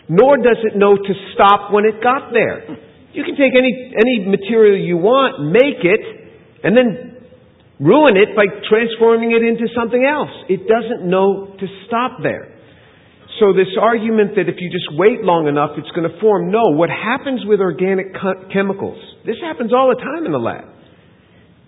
nor 0.09 0.37
does 0.37 0.59
it 0.65 0.77
know 0.77 0.97
to 0.97 1.13
stop 1.35 1.73
when 1.73 1.85
it 1.85 2.03
got 2.03 2.33
there. 2.33 2.65
You 3.13 3.25
can 3.25 3.37
take 3.37 3.53
any, 3.57 3.93
any 3.97 4.29
material 4.29 4.79
you 4.79 4.97
want, 4.97 5.51
make 5.51 5.83
it, 5.83 6.01
and 6.63 6.77
then 6.77 7.17
ruin 7.81 8.17
it 8.17 8.37
by 8.37 8.45
transforming 8.69 9.33
it 9.33 9.43
into 9.43 9.67
something 9.75 10.05
else. 10.05 10.31
It 10.49 10.69
doesn't 10.69 11.09
know 11.09 11.57
to 11.59 11.67
stop 11.87 12.21
there. 12.23 12.61
So 13.41 13.57
this 13.57 13.73
argument 13.81 14.37
that 14.37 14.53
if 14.53 14.57
you 14.61 14.69
just 14.69 14.93
wait 15.01 15.25
long 15.25 15.49
enough, 15.49 15.71
it's 15.81 15.91
going 15.97 16.05
to 16.05 16.21
form, 16.21 16.53
no. 16.53 16.77
What 16.77 16.91
happens 16.91 17.41
with 17.47 17.61
organic 17.61 18.13
chemicals, 18.53 19.01
this 19.25 19.37
happens 19.41 19.73
all 19.73 19.89
the 19.89 20.01
time 20.01 20.27
in 20.27 20.33
the 20.33 20.39
lab. 20.39 20.80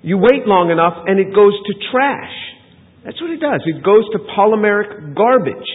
You 0.03 0.19
wait 0.19 0.47
long 0.47 0.71
enough 0.71 1.07
and 1.07 1.19
it 1.19 1.31
goes 1.35 1.55
to 1.55 1.73
trash. 1.95 2.35
That's 3.07 3.19
what 3.23 3.31
it 3.31 3.39
does. 3.39 3.63
It 3.67 3.83
goes 3.83 4.07
to 4.15 4.19
polymeric 4.35 5.15
garbage. 5.15 5.67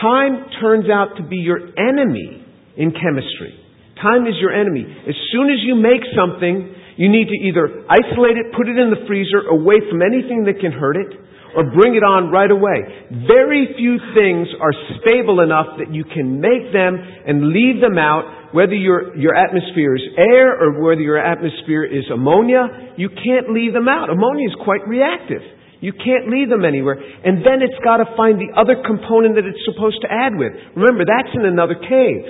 Time 0.00 0.48
turns 0.60 0.88
out 0.88 1.16
to 1.16 1.22
be 1.22 1.36
your 1.36 1.60
enemy 1.76 2.44
in 2.76 2.92
chemistry. 2.92 3.54
Time 4.00 4.26
is 4.26 4.34
your 4.40 4.52
enemy. 4.52 4.84
As 4.84 5.16
soon 5.32 5.48
as 5.48 5.60
you 5.62 5.76
make 5.76 6.02
something, 6.16 6.74
you 6.96 7.08
need 7.08 7.28
to 7.28 7.38
either 7.40 7.86
isolate 7.88 8.36
it, 8.36 8.52
put 8.56 8.68
it 8.68 8.76
in 8.76 8.90
the 8.90 9.06
freezer, 9.06 9.46
away 9.48 9.80
from 9.88 10.02
anything 10.02 10.44
that 10.44 10.60
can 10.60 10.72
hurt 10.72 10.96
it, 10.96 11.10
or 11.56 11.70
bring 11.70 11.94
it 11.94 12.02
on 12.02 12.30
right 12.30 12.50
away. 12.50 12.82
Very 13.26 13.72
few 13.78 13.98
things 14.12 14.48
are 14.60 14.74
stable 15.00 15.40
enough 15.40 15.78
that 15.78 15.94
you 15.94 16.04
can 16.04 16.40
make 16.40 16.74
them 16.74 16.98
and 16.98 17.54
leave 17.54 17.80
them 17.80 17.98
out 17.98 18.44
whether 18.54 18.78
your, 18.78 19.18
your 19.18 19.34
atmosphere 19.34 19.98
is 19.98 20.06
air 20.14 20.54
or 20.54 20.78
whether 20.78 21.02
your 21.02 21.18
atmosphere 21.18 21.82
is 21.82 22.06
ammonia, 22.06 22.94
you 22.94 23.10
can't 23.10 23.50
leave 23.50 23.74
them 23.74 23.90
out. 23.90 24.14
Ammonia 24.14 24.46
is 24.46 24.54
quite 24.62 24.86
reactive. 24.86 25.42
You 25.82 25.90
can't 25.90 26.30
leave 26.30 26.48
them 26.48 26.62
anywhere. 26.62 26.94
And 26.94 27.42
then 27.42 27.66
it's 27.66 27.76
got 27.82 27.98
to 27.98 28.06
find 28.14 28.38
the 28.38 28.54
other 28.54 28.78
component 28.86 29.34
that 29.34 29.42
it's 29.42 29.58
supposed 29.66 29.98
to 30.06 30.08
add 30.08 30.38
with. 30.38 30.54
Remember, 30.78 31.02
that's 31.02 31.34
in 31.34 31.42
another 31.42 31.74
cave. 31.74 32.24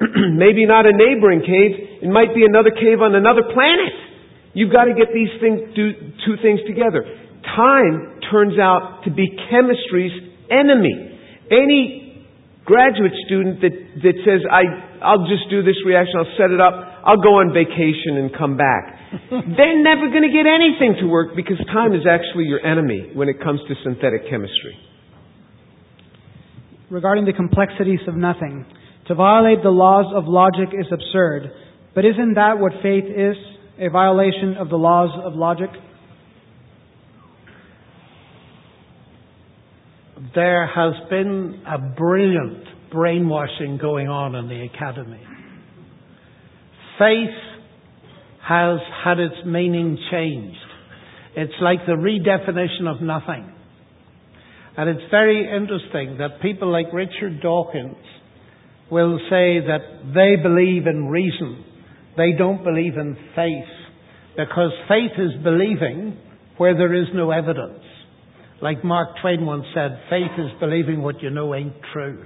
Maybe 0.40 0.64
not 0.64 0.88
a 0.88 0.96
neighboring 0.96 1.44
cave. 1.44 2.02
It 2.02 2.10
might 2.10 2.32
be 2.32 2.48
another 2.48 2.72
cave 2.72 3.04
on 3.04 3.12
another 3.12 3.44
planet. 3.44 3.92
You've 4.56 4.72
got 4.72 4.88
to 4.88 4.96
get 4.96 5.12
these 5.12 5.30
things, 5.44 5.76
do 5.76 5.92
two 6.24 6.40
things 6.40 6.64
together. 6.64 7.04
Time 7.54 8.20
turns 8.30 8.58
out 8.58 9.02
to 9.04 9.10
be 9.10 9.26
chemistry's 9.50 10.12
enemy. 10.50 11.14
Any 11.50 12.26
graduate 12.66 13.14
student 13.26 13.62
that, 13.62 13.74
that 14.02 14.16
says, 14.26 14.42
I, 14.50 14.98
I'll 15.00 15.30
just 15.30 15.48
do 15.48 15.62
this 15.62 15.78
reaction, 15.86 16.18
I'll 16.18 16.34
set 16.34 16.50
it 16.50 16.60
up, 16.60 16.74
I'll 17.06 17.22
go 17.22 17.38
on 17.38 17.54
vacation 17.54 18.18
and 18.18 18.34
come 18.34 18.58
back. 18.58 18.98
They're 19.30 19.80
never 19.80 20.10
going 20.10 20.26
to 20.26 20.34
get 20.34 20.50
anything 20.50 20.98
to 21.00 21.06
work 21.06 21.38
because 21.38 21.56
time 21.70 21.94
is 21.94 22.02
actually 22.02 22.50
your 22.50 22.58
enemy 22.66 23.14
when 23.14 23.28
it 23.28 23.38
comes 23.38 23.60
to 23.68 23.74
synthetic 23.86 24.28
chemistry. 24.28 24.74
Regarding 26.90 27.24
the 27.24 27.32
complexities 27.32 28.00
of 28.06 28.16
nothing, 28.16 28.66
to 29.06 29.14
violate 29.14 29.62
the 29.62 29.70
laws 29.70 30.06
of 30.14 30.26
logic 30.26 30.74
is 30.74 30.86
absurd, 30.90 31.50
but 31.94 32.04
isn't 32.04 32.34
that 32.34 32.58
what 32.58 32.72
faith 32.82 33.06
is? 33.06 33.36
A 33.78 33.88
violation 33.90 34.56
of 34.58 34.68
the 34.68 34.76
laws 34.76 35.10
of 35.24 35.34
logic? 35.34 35.70
There 40.34 40.66
has 40.66 40.94
been 41.10 41.62
a 41.66 41.78
brilliant 41.78 42.64
brainwashing 42.90 43.78
going 43.80 44.08
on 44.08 44.34
in 44.34 44.48
the 44.48 44.62
academy. 44.62 45.20
Faith 46.98 47.36
has 48.42 48.78
had 49.04 49.18
its 49.18 49.34
meaning 49.44 49.98
changed. 50.10 50.56
It's 51.36 51.52
like 51.60 51.80
the 51.84 51.92
redefinition 51.92 52.88
of 52.88 53.02
nothing. 53.02 53.52
And 54.78 54.88
it's 54.88 55.10
very 55.10 55.40
interesting 55.54 56.16
that 56.18 56.40
people 56.40 56.72
like 56.72 56.86
Richard 56.94 57.42
Dawkins 57.42 57.96
will 58.90 59.18
say 59.28 59.60
that 59.60 60.12
they 60.14 60.42
believe 60.42 60.86
in 60.86 61.08
reason. 61.08 61.64
They 62.16 62.32
don't 62.38 62.64
believe 62.64 62.96
in 62.96 63.16
faith. 63.34 63.68
Because 64.36 64.70
faith 64.88 65.12
is 65.18 65.42
believing 65.42 66.18
where 66.56 66.74
there 66.74 66.94
is 66.94 67.08
no 67.14 67.30
evidence. 67.32 67.82
Like 68.62 68.82
Mark 68.84 69.08
Twain 69.20 69.44
once 69.44 69.66
said, 69.74 70.00
faith 70.08 70.32
is 70.38 70.50
believing 70.60 71.02
what 71.02 71.22
you 71.22 71.30
know 71.30 71.54
ain't 71.54 71.74
true. 71.92 72.24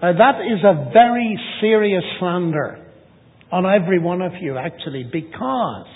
Now 0.00 0.12
that 0.12 0.40
is 0.40 0.62
a 0.64 0.90
very 0.92 1.38
serious 1.60 2.04
slander 2.20 2.86
on 3.50 3.66
every 3.66 3.98
one 3.98 4.22
of 4.22 4.32
you 4.40 4.56
actually 4.56 5.04
because 5.10 5.86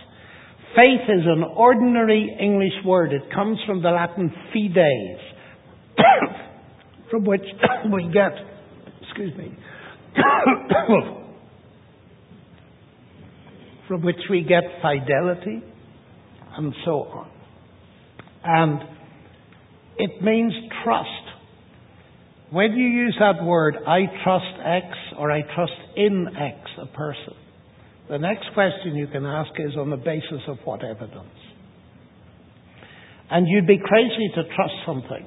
faith 0.74 1.02
is 1.08 1.24
an 1.24 1.44
ordinary 1.44 2.36
English 2.40 2.84
word. 2.84 3.12
It 3.12 3.32
comes 3.32 3.58
from 3.64 3.80
the 3.82 3.90
Latin 3.90 4.32
fides, 4.52 5.20
from 7.10 7.24
which 7.24 7.44
we 7.92 8.10
get, 8.12 8.32
excuse 9.02 9.36
me, 9.36 9.56
from 13.86 14.02
which 14.02 14.16
we 14.28 14.42
get 14.42 14.64
fidelity 14.80 15.62
and 16.56 16.74
so 16.84 17.02
on. 17.02 17.30
And 18.44 18.80
it 20.02 20.22
means 20.22 20.52
trust. 20.84 21.08
When 22.50 22.72
you 22.72 22.86
use 22.86 23.16
that 23.20 23.42
word, 23.44 23.76
I 23.86 24.00
trust 24.24 24.60
X 24.62 24.86
or 25.16 25.30
I 25.30 25.42
trust 25.54 25.72
in 25.96 26.26
X, 26.36 26.70
a 26.82 26.86
person, 26.86 27.34
the 28.10 28.18
next 28.18 28.52
question 28.52 28.96
you 28.96 29.06
can 29.06 29.24
ask 29.24 29.50
is 29.58 29.76
on 29.78 29.88
the 29.88 29.96
basis 29.96 30.42
of 30.48 30.58
what 30.64 30.84
evidence? 30.84 31.38
And 33.30 33.46
you'd 33.48 33.66
be 33.66 33.78
crazy 33.78 34.28
to 34.34 34.42
trust 34.54 34.74
something, 34.84 35.24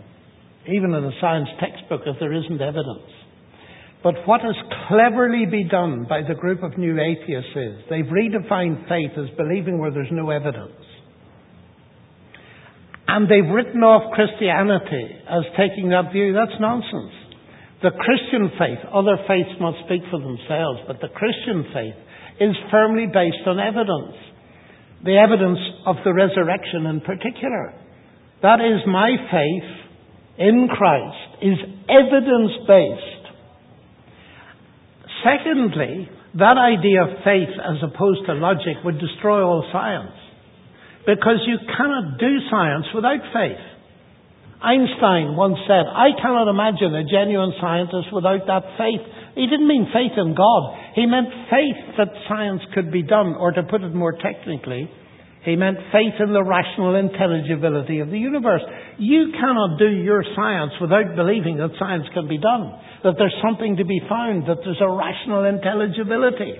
even 0.68 0.93
in 0.93 1.03
a 1.06 1.11
science 1.19 1.49
textbook, 1.60 2.02
if 2.06 2.18
there 2.19 2.34
isn't 2.34 2.61
evidence. 2.61 3.10
But 4.03 4.15
what 4.27 4.41
has 4.41 4.56
cleverly 4.88 5.47
been 5.49 5.68
done 5.68 6.06
by 6.07 6.22
the 6.22 6.35
group 6.35 6.61
of 6.61 6.77
new 6.77 6.99
atheists 6.99 7.56
is 7.56 7.80
they've 7.89 8.06
redefined 8.06 8.88
faith 8.88 9.18
as 9.18 9.35
believing 9.35 9.80
where 9.80 9.89
there's 9.89 10.11
no 10.11 10.30
evidence. 10.30 10.77
And 13.07 13.30
they've 13.30 13.53
written 13.53 13.84
off 13.84 14.14
Christianity 14.14 15.14
as 15.30 15.45
taking 15.53 15.90
that 15.90 16.11
view. 16.11 16.34
That's 16.34 16.60
nonsense. 16.60 17.14
The 17.84 17.94
Christian 17.94 18.49
faith, 18.57 18.82
other 18.90 19.18
faiths 19.27 19.61
must 19.61 19.86
speak 19.86 20.02
for 20.10 20.18
themselves, 20.18 20.82
but 20.88 20.98
the 21.02 21.14
Christian 21.14 21.69
faith 21.69 21.99
is 22.41 22.56
firmly 22.72 23.06
based 23.06 23.45
on 23.45 23.60
evidence. 23.60 24.18
The 25.06 25.22
evidence 25.22 25.60
of 25.86 25.98
the 26.03 26.14
resurrection 26.14 26.90
in 26.90 27.02
particular. 27.02 27.77
That 28.41 28.57
is 28.57 28.82
my 28.90 29.14
faith 29.30 29.69
in 30.38 30.68
Christ 30.68 31.45
is 31.45 31.60
evidence 31.88 32.52
based. 32.68 33.26
Secondly, 35.23 36.10
that 36.36 36.57
idea 36.57 37.03
of 37.03 37.23
faith 37.23 37.53
as 37.53 37.80
opposed 37.86 38.26
to 38.26 38.34
logic 38.34 38.84
would 38.84 38.99
destroy 38.99 39.41
all 39.44 39.64
science. 39.72 40.24
Because 41.06 41.45
you 41.45 41.57
cannot 41.77 42.18
do 42.18 42.32
science 42.49 42.86
without 42.94 43.22
faith. 43.32 43.61
Einstein 44.61 45.38
once 45.38 45.61
said, 45.69 45.86
I 45.86 46.18
cannot 46.18 46.49
imagine 46.49 46.95
a 46.95 47.06
genuine 47.06 47.53
scientist 47.61 48.10
without 48.10 48.48
that 48.49 48.65
faith. 48.82 49.03
He 49.36 49.45
didn't 49.45 49.68
mean 49.68 49.91
faith 49.94 50.18
in 50.18 50.34
God. 50.34 50.64
He 50.95 51.06
meant 51.06 51.30
faith 51.52 51.98
that 52.02 52.10
science 52.27 52.61
could 52.73 52.91
be 52.91 53.03
done, 53.03 53.36
or 53.38 53.52
to 53.52 53.64
put 53.64 53.84
it 53.84 53.94
more 53.94 54.18
technically, 54.18 54.90
he 55.45 55.56
meant 55.56 55.77
faith 55.94 56.18
in 56.18 56.34
the 56.34 56.41
rational 56.41 56.95
intelligibility 56.95 57.99
of 57.99 58.10
the 58.10 58.18
universe. 58.18 58.64
You 58.98 59.30
cannot 59.38 59.77
do 59.77 59.86
your 59.86 60.26
science 60.36 60.73
without 60.82 61.15
believing 61.15 61.57
that 61.57 61.77
science 61.77 62.06
can 62.15 62.27
be 62.27 62.40
done, 62.40 62.73
that 63.03 63.14
there's 63.19 63.36
something 63.45 63.77
to 63.77 63.86
be 63.86 64.02
found, 64.10 64.49
that 64.49 64.65
there's 64.65 64.82
a 64.82 64.90
rational 64.90 65.45
intelligibility. 65.45 66.57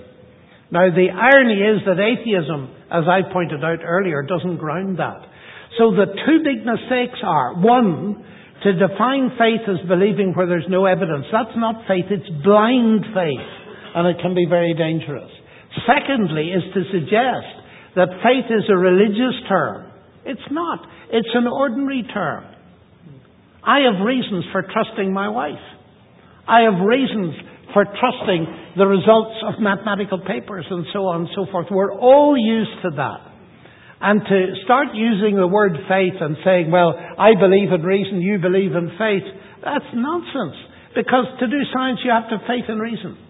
Now, 0.70 0.90
the 0.90 1.14
irony 1.14 1.62
is 1.62 1.86
that 1.86 2.02
atheism, 2.02 2.74
as 2.90 3.04
I 3.06 3.22
pointed 3.32 3.62
out 3.62 3.84
earlier, 3.84 4.22
doesn't 4.22 4.58
ground 4.58 4.98
that. 4.98 5.22
So 5.78 5.92
the 5.92 6.06
two 6.06 6.42
big 6.42 6.66
mistakes 6.66 7.18
are 7.22 7.54
one, 7.60 8.24
to 8.64 8.72
define 8.72 9.30
faith 9.38 9.62
as 9.68 9.86
believing 9.86 10.32
where 10.34 10.46
there's 10.46 10.66
no 10.68 10.86
evidence. 10.86 11.26
That's 11.30 11.54
not 11.56 11.86
faith, 11.86 12.06
it's 12.10 12.28
blind 12.42 13.04
faith, 13.12 13.50
and 13.94 14.08
it 14.08 14.18
can 14.22 14.34
be 14.34 14.46
very 14.48 14.74
dangerous. 14.74 15.30
Secondly, 15.84 16.50
is 16.50 16.64
to 16.72 16.82
suggest 16.90 17.52
that 17.94 18.08
faith 18.24 18.48
is 18.48 18.64
a 18.68 18.76
religious 18.76 19.36
term. 19.48 19.92
It's 20.24 20.48
not. 20.50 20.80
It's 21.12 21.28
an 21.34 21.46
ordinary 21.46 22.02
term. 22.12 22.44
I 23.62 23.80
have 23.86 24.04
reasons 24.04 24.44
for 24.52 24.62
trusting 24.62 25.12
my 25.12 25.28
wife. 25.28 25.62
I 26.48 26.62
have 26.62 26.80
reasons 26.80 27.34
for 27.76 27.84
trusting 27.84 28.72
the 28.80 28.88
results 28.88 29.36
of 29.44 29.60
mathematical 29.60 30.16
papers 30.24 30.64
and 30.64 30.88
so 30.96 31.12
on 31.12 31.28
and 31.28 31.30
so 31.36 31.44
forth. 31.52 31.68
We're 31.68 31.92
all 31.92 32.32
used 32.32 32.80
to 32.88 32.90
that. 32.96 33.20
And 34.00 34.24
to 34.24 34.38
start 34.64 34.96
using 34.96 35.36
the 35.36 35.44
word 35.44 35.76
faith 35.84 36.16
and 36.16 36.40
saying, 36.40 36.72
well, 36.72 36.96
I 36.96 37.36
believe 37.36 37.68
in 37.76 37.84
reason, 37.84 38.24
you 38.24 38.40
believe 38.40 38.72
in 38.72 38.96
faith, 38.96 39.28
that's 39.60 39.92
nonsense. 39.92 40.56
Because 40.96 41.28
to 41.36 41.46
do 41.52 41.60
science, 41.68 42.00
you 42.00 42.08
have 42.16 42.32
to 42.32 42.40
have 42.40 42.48
faith 42.48 42.64
and 42.64 42.80
reason. 42.80 43.20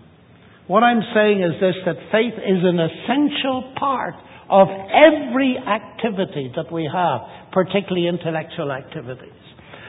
What 0.71 0.87
I'm 0.87 1.03
saying 1.11 1.43
is 1.43 1.59
this, 1.59 1.75
that 1.83 1.99
faith 2.15 2.39
is 2.39 2.63
an 2.63 2.79
essential 2.79 3.75
part 3.75 4.15
of 4.47 4.71
every 4.71 5.59
activity 5.59 6.55
that 6.55 6.71
we 6.71 6.87
have, 6.87 7.51
particularly 7.51 8.07
intellectual 8.07 8.71
activities. 8.71 9.43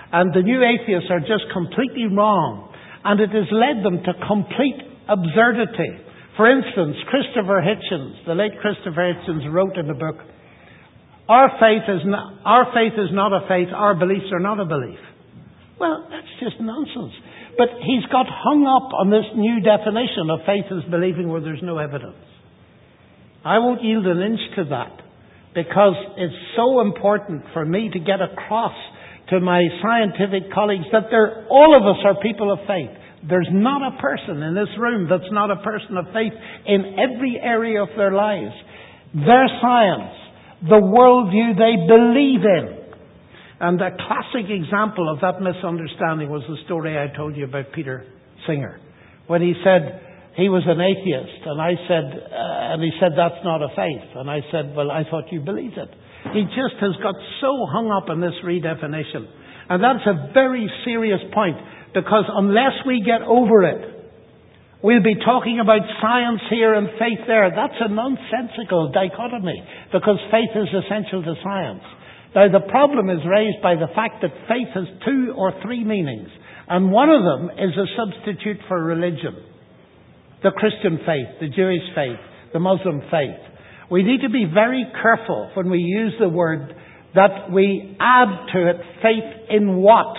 And 0.09 0.33
the 0.33 0.41
new 0.41 0.65
atheists 0.65 1.13
are 1.13 1.21
just 1.21 1.45
completely 1.53 2.09
wrong 2.09 2.66
and 3.07 3.23
it 3.23 3.31
has 3.31 3.47
led 3.55 3.87
them 3.87 4.03
to 4.03 4.11
complete 4.27 4.83
absurdity. 5.07 5.95
For 6.35 6.51
instance, 6.51 6.99
Christopher 7.07 7.63
Hitchens, 7.63 8.27
the 8.27 8.35
late 8.35 8.59
Christopher 8.59 9.15
Hitchens, 9.15 9.47
wrote 9.47 9.77
in 9.77 9.89
a 9.89 9.95
book, 9.95 10.19
our 11.29 11.47
faith, 11.55 11.87
is 11.87 12.03
not, 12.03 12.43
our 12.43 12.67
faith 12.75 12.99
is 12.99 13.15
not 13.15 13.31
a 13.31 13.47
faith, 13.47 13.69
our 13.73 13.95
beliefs 13.95 14.27
are 14.33 14.43
not 14.43 14.59
a 14.59 14.65
belief. 14.65 14.99
Well, 15.79 16.07
that's 16.11 16.27
just 16.43 16.59
nonsense. 16.59 17.15
But 17.57 17.69
he's 17.79 18.03
got 18.11 18.27
hung 18.27 18.67
up 18.67 18.91
on 18.91 19.09
this 19.09 19.25
new 19.35 19.63
definition 19.63 20.27
of 20.29 20.43
faith 20.45 20.67
as 20.67 20.83
believing 20.91 21.29
where 21.29 21.41
there's 21.41 21.63
no 21.63 21.79
evidence. 21.79 22.19
I 23.43 23.59
won't 23.59 23.83
yield 23.83 24.05
an 24.05 24.19
inch 24.19 24.43
to 24.57 24.63
that 24.75 24.99
because 25.55 25.95
it's 26.17 26.35
so 26.55 26.81
important 26.81 27.43
for 27.53 27.63
me 27.63 27.89
to 27.91 27.99
get 27.99 28.19
across 28.21 28.75
to 29.29 29.39
my 29.39 29.61
scientific 29.81 30.51
colleagues 30.53 30.85
that 30.91 31.11
all 31.49 31.75
of 31.75 31.83
us 31.83 32.01
are 32.05 32.21
people 32.21 32.51
of 32.51 32.59
faith. 32.67 32.91
There's 33.27 33.49
not 33.51 33.81
a 33.83 33.99
person 33.99 34.41
in 34.43 34.55
this 34.55 34.71
room 34.79 35.07
that's 35.09 35.31
not 35.31 35.51
a 35.51 35.57
person 35.57 35.97
of 35.97 36.05
faith 36.13 36.33
in 36.65 36.95
every 36.95 37.39
area 37.41 37.81
of 37.81 37.89
their 37.97 38.13
lives. 38.13 38.55
Their 39.13 39.47
science, 39.59 40.15
the 40.63 40.79
worldview 40.79 41.57
they 41.57 41.75
believe 41.87 42.43
in. 42.45 42.77
And 43.59 43.81
a 43.81 43.91
classic 43.91 44.49
example 44.49 45.11
of 45.11 45.19
that 45.21 45.41
misunderstanding 45.41 46.29
was 46.29 46.43
the 46.47 46.57
story 46.65 46.97
I 46.97 47.15
told 47.15 47.35
you 47.35 47.45
about 47.45 47.73
Peter 47.73 48.05
Singer. 48.45 48.79
When 49.25 49.41
he 49.41 49.53
said 49.63 50.01
he 50.37 50.47
was 50.47 50.63
an 50.67 50.79
atheist, 50.79 51.41
and 51.43 51.59
I 51.59 51.73
said, 51.89 52.05
uh, 52.31 52.73
and 52.73 52.83
he 52.83 52.91
said, 53.01 53.17
that's 53.17 53.43
not 53.43 53.63
a 53.63 53.69
faith. 53.75 54.07
And 54.15 54.29
I 54.29 54.39
said, 54.51 54.75
well, 54.75 54.91
I 54.91 55.03
thought 55.09 55.31
you 55.31 55.41
believed 55.41 55.77
it. 55.77 55.89
He 56.33 56.43
just 56.51 56.79
has 56.81 56.95
got 57.03 57.15
so 57.41 57.67
hung 57.69 57.91
up 57.91 58.09
on 58.09 58.21
this 58.21 58.35
redefinition. 58.43 59.27
And 59.69 59.83
that's 59.83 60.05
a 60.07 60.31
very 60.33 60.69
serious 60.85 61.19
point 61.33 61.57
because 61.93 62.25
unless 62.27 62.83
we 62.85 63.03
get 63.03 63.21
over 63.21 63.63
it, 63.63 63.81
we'll 64.83 65.03
be 65.03 65.15
talking 65.23 65.59
about 65.59 65.81
science 66.01 66.41
here 66.49 66.73
and 66.73 66.87
faith 66.99 67.27
there. 67.27 67.51
That's 67.51 67.79
a 67.79 67.91
nonsensical 67.91 68.91
dichotomy 68.91 69.59
because 69.91 70.19
faith 70.31 70.53
is 70.55 70.71
essential 70.71 71.23
to 71.23 71.35
science. 71.43 71.83
Now, 72.35 72.51
the 72.51 72.67
problem 72.69 73.09
is 73.09 73.19
raised 73.25 73.63
by 73.63 73.75
the 73.75 73.91
fact 73.95 74.21
that 74.21 74.31
faith 74.47 74.69
has 74.75 74.85
two 75.03 75.33
or 75.35 75.53
three 75.63 75.83
meanings, 75.83 76.29
and 76.67 76.91
one 76.91 77.09
of 77.09 77.23
them 77.23 77.49
is 77.57 77.73
a 77.73 77.87
substitute 77.97 78.61
for 78.67 78.83
religion. 78.83 79.35
The 80.43 80.51
Christian 80.51 80.99
faith, 81.01 81.39
the 81.39 81.49
Jewish 81.49 81.81
faith, 81.95 82.19
the 82.53 82.59
Muslim 82.59 83.01
faith. 83.09 83.41
We 83.89 84.03
need 84.03 84.21
to 84.21 84.29
be 84.29 84.45
very 84.51 84.85
careful 85.01 85.51
when 85.53 85.69
we 85.69 85.79
use 85.79 86.13
the 86.19 86.29
word 86.29 86.75
that 87.15 87.51
we 87.51 87.95
add 87.99 88.51
to 88.53 88.69
it 88.69 88.75
faith 89.01 89.49
in 89.49 89.77
what? 89.77 90.15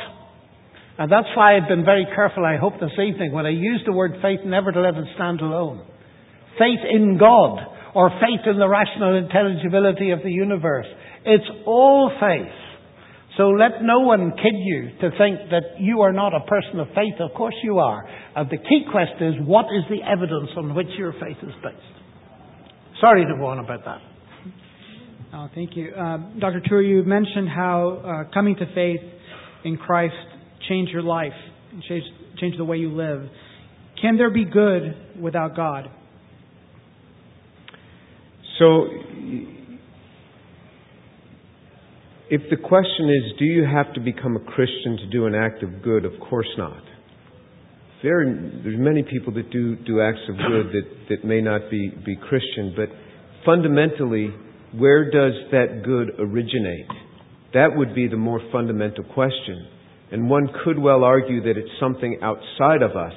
And 0.98 1.12
that's 1.12 1.28
why 1.36 1.56
I've 1.56 1.68
been 1.68 1.84
very 1.84 2.06
careful, 2.14 2.44
I 2.44 2.56
hope, 2.56 2.80
this 2.80 2.96
evening, 2.98 3.32
when 3.32 3.46
I 3.46 3.50
use 3.50 3.82
the 3.86 3.92
word 3.92 4.14
faith, 4.22 4.40
never 4.44 4.72
to 4.72 4.80
let 4.80 4.94
it 4.94 5.04
stand 5.14 5.40
alone. 5.40 5.86
Faith 6.58 6.80
in 6.90 7.18
God, 7.18 7.60
or 7.94 8.10
faith 8.18 8.40
in 8.46 8.58
the 8.58 8.68
rational 8.68 9.16
intelligibility 9.16 10.10
of 10.10 10.20
the 10.24 10.30
universe. 10.30 10.86
It's 11.24 11.48
all 11.66 12.10
faith. 12.18 12.52
So 13.36 13.50
let 13.50 13.82
no 13.82 14.00
one 14.00 14.32
kid 14.32 14.54
you 14.54 14.90
to 15.00 15.10
think 15.16 15.50
that 15.50 15.78
you 15.78 16.00
are 16.00 16.12
not 16.12 16.34
a 16.34 16.40
person 16.40 16.80
of 16.80 16.88
faith. 16.88 17.20
Of 17.20 17.32
course 17.36 17.54
you 17.62 17.78
are. 17.78 18.02
And 18.34 18.50
the 18.50 18.56
key 18.56 18.84
question 18.90 19.28
is, 19.28 19.46
what 19.46 19.66
is 19.66 19.84
the 19.88 20.02
evidence 20.02 20.50
on 20.56 20.74
which 20.74 20.88
your 20.98 21.12
faith 21.12 21.38
is 21.42 21.54
based? 21.62 21.97
Sorry 23.00 23.24
to 23.24 23.36
go 23.36 23.46
on 23.46 23.58
about 23.58 23.84
that. 23.84 24.00
Oh, 25.32 25.48
thank 25.54 25.76
you. 25.76 25.92
Uh, 25.92 26.18
Dr. 26.40 26.60
Tour, 26.64 26.82
you 26.82 27.02
mentioned 27.04 27.48
how 27.48 28.24
uh, 28.28 28.34
coming 28.34 28.56
to 28.56 28.66
faith 28.74 29.00
in 29.64 29.76
Christ 29.76 30.14
changed 30.68 30.90
your 30.90 31.02
life, 31.02 31.32
and 31.72 31.82
changed, 31.82 32.06
changed 32.40 32.58
the 32.58 32.64
way 32.64 32.78
you 32.78 32.90
live. 32.90 33.28
Can 34.00 34.16
there 34.16 34.30
be 34.30 34.44
good 34.44 35.20
without 35.20 35.54
God? 35.54 35.90
So, 38.58 38.88
if 42.30 42.42
the 42.50 42.56
question 42.56 43.08
is, 43.08 43.38
do 43.38 43.44
you 43.44 43.64
have 43.64 43.94
to 43.94 44.00
become 44.00 44.36
a 44.36 44.40
Christian 44.40 44.96
to 44.96 45.06
do 45.10 45.26
an 45.26 45.34
act 45.34 45.62
of 45.62 45.82
good? 45.82 46.04
Of 46.04 46.18
course 46.20 46.48
not. 46.56 46.82
There, 48.02 48.24
there's 48.62 48.78
many 48.78 49.02
people 49.02 49.32
that 49.34 49.50
do, 49.50 49.74
do 49.76 50.00
acts 50.00 50.20
of 50.28 50.36
good 50.36 50.72
that, 50.72 51.08
that 51.08 51.24
may 51.24 51.40
not 51.40 51.68
be, 51.70 51.88
be 52.06 52.16
Christian, 52.16 52.74
but 52.76 52.88
fundamentally, 53.44 54.32
where 54.72 55.10
does 55.10 55.32
that 55.50 55.82
good 55.84 56.12
originate? 56.20 56.86
That 57.54 57.70
would 57.74 57.94
be 57.94 58.06
the 58.06 58.16
more 58.16 58.40
fundamental 58.52 59.02
question. 59.02 59.66
And 60.12 60.30
one 60.30 60.48
could 60.64 60.78
well 60.78 61.02
argue 61.02 61.42
that 61.42 61.58
it's 61.58 61.70
something 61.80 62.18
outside 62.22 62.82
of 62.82 62.96
us 62.96 63.14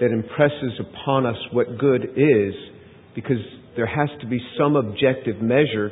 that 0.00 0.10
impresses 0.10 0.78
upon 0.80 1.26
us 1.26 1.36
what 1.52 1.78
good 1.78 2.04
is, 2.16 2.54
because 3.14 3.38
there 3.76 3.86
has 3.86 4.08
to 4.20 4.26
be 4.26 4.40
some 4.58 4.76
objective 4.76 5.40
measure 5.40 5.90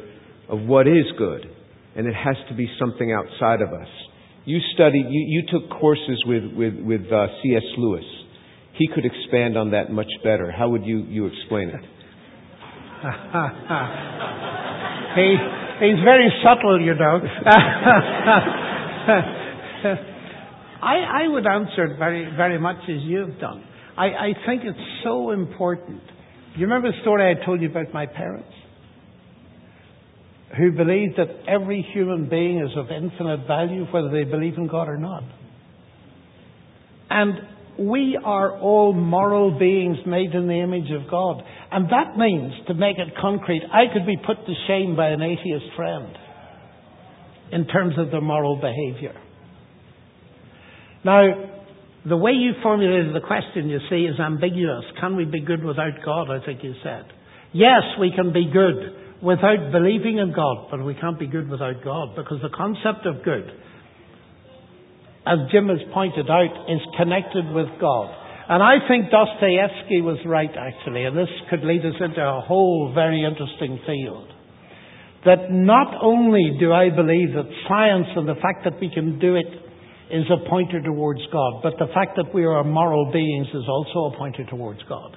of 0.48 0.60
what 0.60 0.86
is 0.86 1.06
good, 1.16 1.46
and 1.96 2.06
it 2.06 2.14
has 2.14 2.36
to 2.48 2.54
be 2.54 2.68
something 2.78 3.12
outside 3.12 3.62
of 3.62 3.72
us. 3.72 3.88
You 4.44 4.58
studied, 4.74 5.06
you, 5.08 5.24
you 5.28 5.42
took 5.50 5.70
courses 5.78 6.22
with, 6.26 6.44
with, 6.54 6.74
with 6.80 7.12
uh, 7.12 7.26
C.S. 7.42 7.62
Lewis. 7.76 8.04
He 8.74 8.88
could 8.88 9.04
expand 9.04 9.56
on 9.58 9.72
that 9.72 9.90
much 9.92 10.10
better. 10.24 10.50
How 10.50 10.68
would 10.70 10.84
you, 10.84 11.00
you 11.00 11.26
explain 11.26 11.68
it? 11.68 11.74
he, 15.16 15.36
he's 15.84 16.00
very 16.04 16.32
subtle, 16.42 16.80
you 16.80 16.94
know. 16.94 17.20
I, 20.82 21.24
I 21.24 21.28
would 21.28 21.46
answer 21.46 21.84
it 21.84 21.98
very, 21.98 22.24
very 22.36 22.58
much 22.58 22.78
as 22.84 23.02
you've 23.02 23.38
done. 23.38 23.62
I, 23.96 24.06
I 24.06 24.32
think 24.46 24.62
it's 24.64 24.78
so 25.04 25.30
important. 25.30 26.00
You 26.56 26.62
remember 26.62 26.90
the 26.90 27.00
story 27.02 27.30
I 27.30 27.44
told 27.44 27.60
you 27.60 27.68
about 27.70 27.92
my 27.92 28.06
parents? 28.06 28.48
Who 30.56 30.72
believe 30.72 31.16
that 31.16 31.28
every 31.46 31.86
human 31.94 32.28
being 32.28 32.58
is 32.58 32.76
of 32.76 32.86
infinite 32.90 33.46
value, 33.46 33.84
whether 33.92 34.10
they 34.10 34.24
believe 34.24 34.54
in 34.56 34.66
God 34.66 34.88
or 34.88 34.98
not. 34.98 35.22
And 37.08 37.34
we 37.78 38.18
are 38.22 38.58
all 38.58 38.92
moral 38.92 39.58
beings 39.58 39.98
made 40.06 40.32
in 40.34 40.48
the 40.48 40.60
image 40.60 40.90
of 40.90 41.10
God. 41.10 41.42
And 41.70 41.86
that 41.86 42.18
means, 42.18 42.52
to 42.66 42.74
make 42.74 42.98
it 42.98 43.14
concrete, 43.20 43.62
I 43.72 43.92
could 43.92 44.06
be 44.06 44.16
put 44.16 44.44
to 44.44 44.54
shame 44.66 44.96
by 44.96 45.08
an 45.08 45.22
atheist 45.22 45.66
friend 45.76 46.16
in 47.52 47.66
terms 47.66 47.94
of 47.96 48.10
their 48.10 48.20
moral 48.20 48.56
behavior. 48.56 49.14
Now, 51.04 51.22
the 52.06 52.16
way 52.16 52.32
you 52.32 52.52
formulated 52.62 53.14
the 53.14 53.26
question, 53.26 53.68
you 53.68 53.78
see, 53.88 54.04
is 54.04 54.18
ambiguous. 54.18 54.84
Can 55.00 55.16
we 55.16 55.24
be 55.24 55.40
good 55.40 55.64
without 55.64 55.92
God? 56.04 56.30
I 56.30 56.44
think 56.44 56.62
you 56.64 56.74
said. 56.82 57.04
Yes, 57.52 57.82
we 57.98 58.12
can 58.14 58.32
be 58.32 58.50
good 58.52 58.96
without 59.22 59.72
believing 59.72 60.18
in 60.18 60.32
God, 60.32 60.68
but 60.70 60.84
we 60.84 60.94
can't 60.94 61.18
be 61.18 61.26
good 61.26 61.48
without 61.48 61.84
God 61.84 62.16
because 62.16 62.38
the 62.42 62.48
concept 62.56 63.06
of 63.06 63.22
good, 63.24 63.50
as 65.26 65.38
Jim 65.52 65.68
has 65.68 65.80
pointed 65.92 66.28
out, 66.30 66.66
is 66.68 66.80
connected 66.96 67.44
with 67.52 67.68
God. 67.80 68.16
And 68.48 68.62
I 68.62 68.82
think 68.88 69.12
Dostoevsky 69.12 70.00
was 70.00 70.18
right, 70.26 70.50
actually, 70.50 71.04
and 71.04 71.16
this 71.16 71.28
could 71.50 71.62
lead 71.62 71.86
us 71.86 71.94
into 72.00 72.20
a 72.20 72.40
whole 72.40 72.90
very 72.94 73.22
interesting 73.22 73.78
field. 73.86 74.26
That 75.24 75.52
not 75.52 75.94
only 76.02 76.56
do 76.58 76.72
I 76.72 76.88
believe 76.88 77.34
that 77.36 77.46
science 77.68 78.08
and 78.16 78.26
the 78.26 78.40
fact 78.40 78.64
that 78.64 78.80
we 78.80 78.90
can 78.92 79.20
do 79.20 79.36
it 79.36 79.46
is 80.10 80.24
a 80.32 80.48
pointer 80.48 80.82
towards 80.82 81.20
God, 81.30 81.62
but 81.62 81.74
the 81.78 81.92
fact 81.94 82.16
that 82.16 82.34
we 82.34 82.44
are 82.44 82.64
moral 82.64 83.12
beings 83.12 83.46
is 83.54 83.68
also 83.68 84.14
a 84.14 84.18
pointer 84.18 84.44
towards 84.48 84.82
God. 84.88 85.16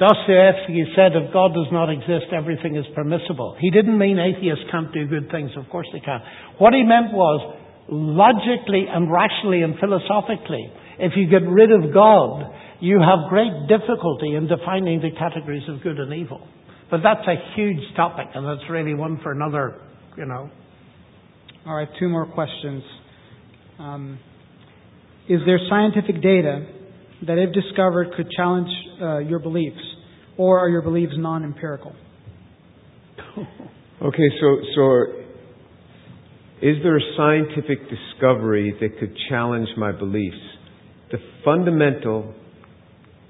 Dostoevsky 0.00 0.88
said, 0.96 1.12
if 1.12 1.30
God 1.32 1.52
does 1.52 1.68
not 1.70 1.92
exist, 1.92 2.32
everything 2.32 2.74
is 2.74 2.86
permissible. 2.94 3.54
He 3.60 3.70
didn't 3.70 3.98
mean 3.98 4.18
atheists 4.18 4.64
can't 4.72 4.92
do 4.92 5.06
good 5.06 5.30
things. 5.30 5.50
Of 5.56 5.68
course 5.68 5.86
they 5.92 6.00
can. 6.00 6.20
What 6.56 6.72
he 6.72 6.82
meant 6.82 7.12
was, 7.12 7.58
logically 7.90 8.86
and 8.88 9.12
rationally 9.12 9.62
and 9.62 9.74
philosophically, 9.78 10.72
if 10.98 11.12
you 11.16 11.28
get 11.28 11.46
rid 11.46 11.70
of 11.72 11.92
God, 11.92 12.48
you 12.80 12.98
have 13.00 13.28
great 13.28 13.68
difficulty 13.68 14.36
in 14.36 14.48
defining 14.48 15.00
the 15.00 15.10
categories 15.18 15.68
of 15.68 15.82
good 15.82 15.98
and 15.98 16.14
evil. 16.14 16.46
But 16.90 17.00
that's 17.02 17.26
a 17.26 17.36
huge 17.54 17.82
topic, 17.94 18.26
and 18.34 18.46
that's 18.46 18.68
really 18.70 18.94
one 18.94 19.20
for 19.22 19.32
another, 19.32 19.82
you 20.16 20.24
know, 20.24 20.50
all 21.66 21.74
right, 21.74 21.88
two 21.98 22.08
more 22.08 22.26
questions. 22.26 22.82
Um, 23.78 24.18
is 25.28 25.40
there 25.44 25.58
scientific 25.68 26.22
data 26.22 26.66
that, 27.26 27.38
if 27.38 27.52
discovered, 27.52 28.12
could 28.16 28.30
challenge 28.30 28.68
uh, 29.00 29.18
your 29.18 29.38
beliefs, 29.38 29.80
or 30.36 30.58
are 30.58 30.68
your 30.68 30.82
beliefs 30.82 31.12
non-empirical? 31.16 31.94
okay, 34.02 34.28
so 34.40 34.56
so 34.74 35.02
is 36.62 36.76
there 36.82 36.96
a 36.96 37.16
scientific 37.16 37.78
discovery 37.88 38.74
that 38.80 38.98
could 38.98 39.16
challenge 39.28 39.68
my 39.76 39.92
beliefs? 39.92 40.36
The 41.10 41.18
fundamental 41.44 42.34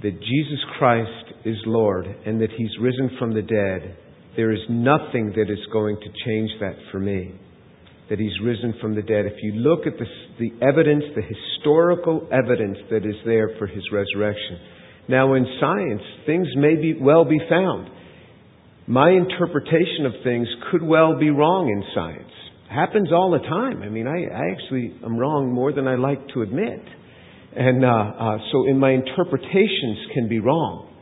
that 0.03 0.13
Jesus 0.13 0.61
Christ 0.79 1.35
is 1.45 1.57
Lord 1.67 2.07
and 2.07 2.41
that 2.41 2.51
He's 2.57 2.71
risen 2.81 3.11
from 3.19 3.35
the 3.35 3.43
dead, 3.43 3.97
there 4.37 4.53
is 4.53 4.61
nothing 4.69 5.33
that 5.37 5.51
is 5.51 5.59
going 5.73 5.97
to 5.97 6.25
change 6.25 6.51
that 6.61 6.75
for 6.91 6.99
me 6.99 7.35
that 8.11 8.19
he's 8.19 8.39
risen 8.43 8.75
from 8.81 8.97
the 8.97 9.03
dead, 9.03 9.25
if 9.25 9.41
you 9.41 9.53
look 9.53 9.87
at 9.87 9.95
the, 9.97 10.07
the 10.41 10.67
evidence, 10.67 11.05
the 11.15 11.23
historical 11.23 12.29
evidence 12.33 12.77
that 12.91 13.07
is 13.07 13.15
there 13.25 13.51
for 13.57 13.69
his 13.69 13.85
resurrection. 13.93 14.59
Now, 15.09 15.35
in 15.35 15.47
science, 15.61 16.03
things 16.27 16.49
may 16.57 16.75
be, 16.75 16.95
well 17.01 17.25
be 17.25 17.39
found. 17.49 17.89
My 18.89 19.11
interpretation 19.11 20.07
of 20.07 20.13
things 20.25 20.49
could 20.71 20.83
well 20.83 21.19
be 21.19 21.31
wrong 21.31 21.69
in 21.71 21.85
science. 21.95 22.33
happens 22.69 23.13
all 23.13 23.31
the 23.31 23.47
time. 23.47 23.83
I 23.83 23.89
mean, 23.89 24.09
I, 24.09 24.19
I 24.35 24.51
actually 24.51 24.93
am 25.05 25.17
wrong 25.17 25.53
more 25.53 25.73
than 25.73 25.87
I 25.87 25.95
like 25.95 26.27
to 26.35 26.43
admit. 26.43 26.83
And 27.57 27.85
uh, 27.85 27.89
uh, 27.89 28.39
so, 28.51 28.67
in 28.69 28.79
my 28.79 28.91
interpretations 28.91 29.99
can 30.15 30.29
be 30.29 30.41
wrong. 30.41 30.93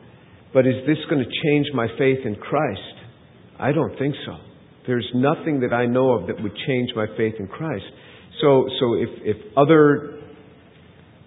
But 0.52 0.66
is 0.66 0.86
this 0.86 0.98
going 1.10 1.24
to 1.24 1.30
change 1.44 1.66
my 1.74 1.89
faith 1.98 2.20
in 2.24 2.36
Christ? 2.36 2.80
I 3.59 3.72
don't 3.72 3.98
think 3.98 4.14
so. 4.26 4.47
There's 4.89 5.09
nothing 5.15 5.60
that 5.60 5.74
I 5.74 5.85
know 5.85 6.12
of 6.12 6.28
that 6.28 6.43
would 6.43 6.56
change 6.66 6.93
my 6.97 7.05
faith 7.15 7.35
in 7.39 7.47
Christ. 7.47 7.85
So, 8.40 8.66
so 8.81 8.94
if, 8.94 9.10
if 9.20 9.36
other 9.55 10.23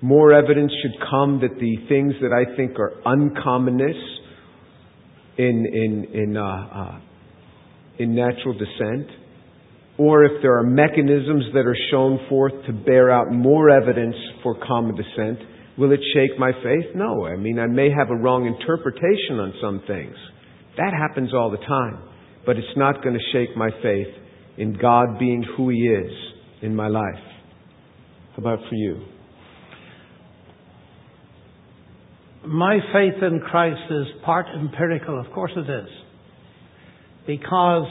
more 0.02 0.34
evidence 0.34 0.72
should 0.82 1.00
come 1.08 1.42
that 1.42 1.60
the 1.60 1.76
things 1.88 2.16
that 2.24 2.34
I 2.34 2.56
think 2.58 2.80
are 2.80 2.94
uncommonness 3.06 4.02
in 5.38 5.68
in 5.72 6.08
in 6.20 6.38
uh, 6.38 6.44
uh, 6.44 7.00
in 8.00 8.16
natural 8.16 8.54
descent, 8.54 9.08
or 10.00 10.26
if 10.26 10.42
there 10.42 10.58
are 10.58 10.64
mechanisms 10.64 11.46
that 11.54 11.68
are 11.68 11.78
shown 11.92 12.18
forth 12.30 12.54
to 12.66 12.74
bear 12.74 13.12
out 13.12 13.32
more 13.32 13.70
evidence 13.70 14.16
for 14.42 14.58
common 14.66 14.96
descent, 14.96 15.38
will 15.78 15.92
it 15.92 16.00
shake 16.16 16.40
my 16.40 16.52
faith? 16.64 16.96
No. 16.96 17.28
I 17.28 17.36
mean, 17.36 17.60
I 17.60 17.68
may 17.68 17.92
have 17.92 18.10
a 18.10 18.16
wrong 18.16 18.48
interpretation 18.48 19.40
on 19.40 19.54
some 19.62 19.84
things. 19.86 20.16
That 20.78 20.94
happens 20.98 21.32
all 21.32 21.52
the 21.52 21.58
time 21.58 22.11
but 22.46 22.58
it's 22.58 22.78
not 22.78 23.04
going 23.04 23.16
to 23.16 23.32
shake 23.32 23.56
my 23.56 23.70
faith 23.82 24.08
in 24.58 24.74
God 24.74 25.20
being 25.20 25.44
who 25.56 25.70
He 25.70 25.78
is 25.78 26.12
in 26.62 26.76
my 26.76 26.88
life. 26.88 27.24
How 28.32 28.38
about 28.38 28.60
for 28.70 28.76
you? 28.76 29.02
My 32.46 32.80
faith 32.92 33.22
in 33.22 33.40
Christ 33.40 33.82
is 33.90 34.08
part 34.26 34.48
empirical, 34.56 35.20
of 35.20 35.32
course 35.32 35.52
it 35.56 35.70
is. 35.70 35.90
Because 37.28 37.88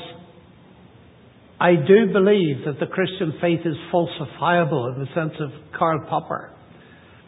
I 1.61 1.75
do 1.75 2.13
believe 2.13 2.65
that 2.67 2.81
the 2.81 2.87
Christian 2.87 3.35
faith 3.41 3.61
is 3.65 3.77
falsifiable 3.93 4.95
in 4.95 5.01
the 5.01 5.07
sense 5.15 5.35
of 5.41 5.51
Karl 5.79 6.05
Popper. 6.09 6.53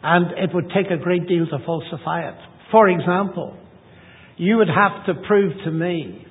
And 0.01 0.37
it 0.37 0.53
would 0.53 0.69
take 0.75 0.91
a 0.91 1.01
great 1.01 1.27
deal 1.27 1.45
to 1.45 1.65
falsify 1.65 2.27
it. 2.27 2.35
For 2.71 2.89
example, 2.89 3.55
you 4.35 4.57
would 4.57 4.67
have 4.67 5.05
to 5.05 5.21
prove 5.25 5.53
to 5.63 5.71
me 5.71 6.25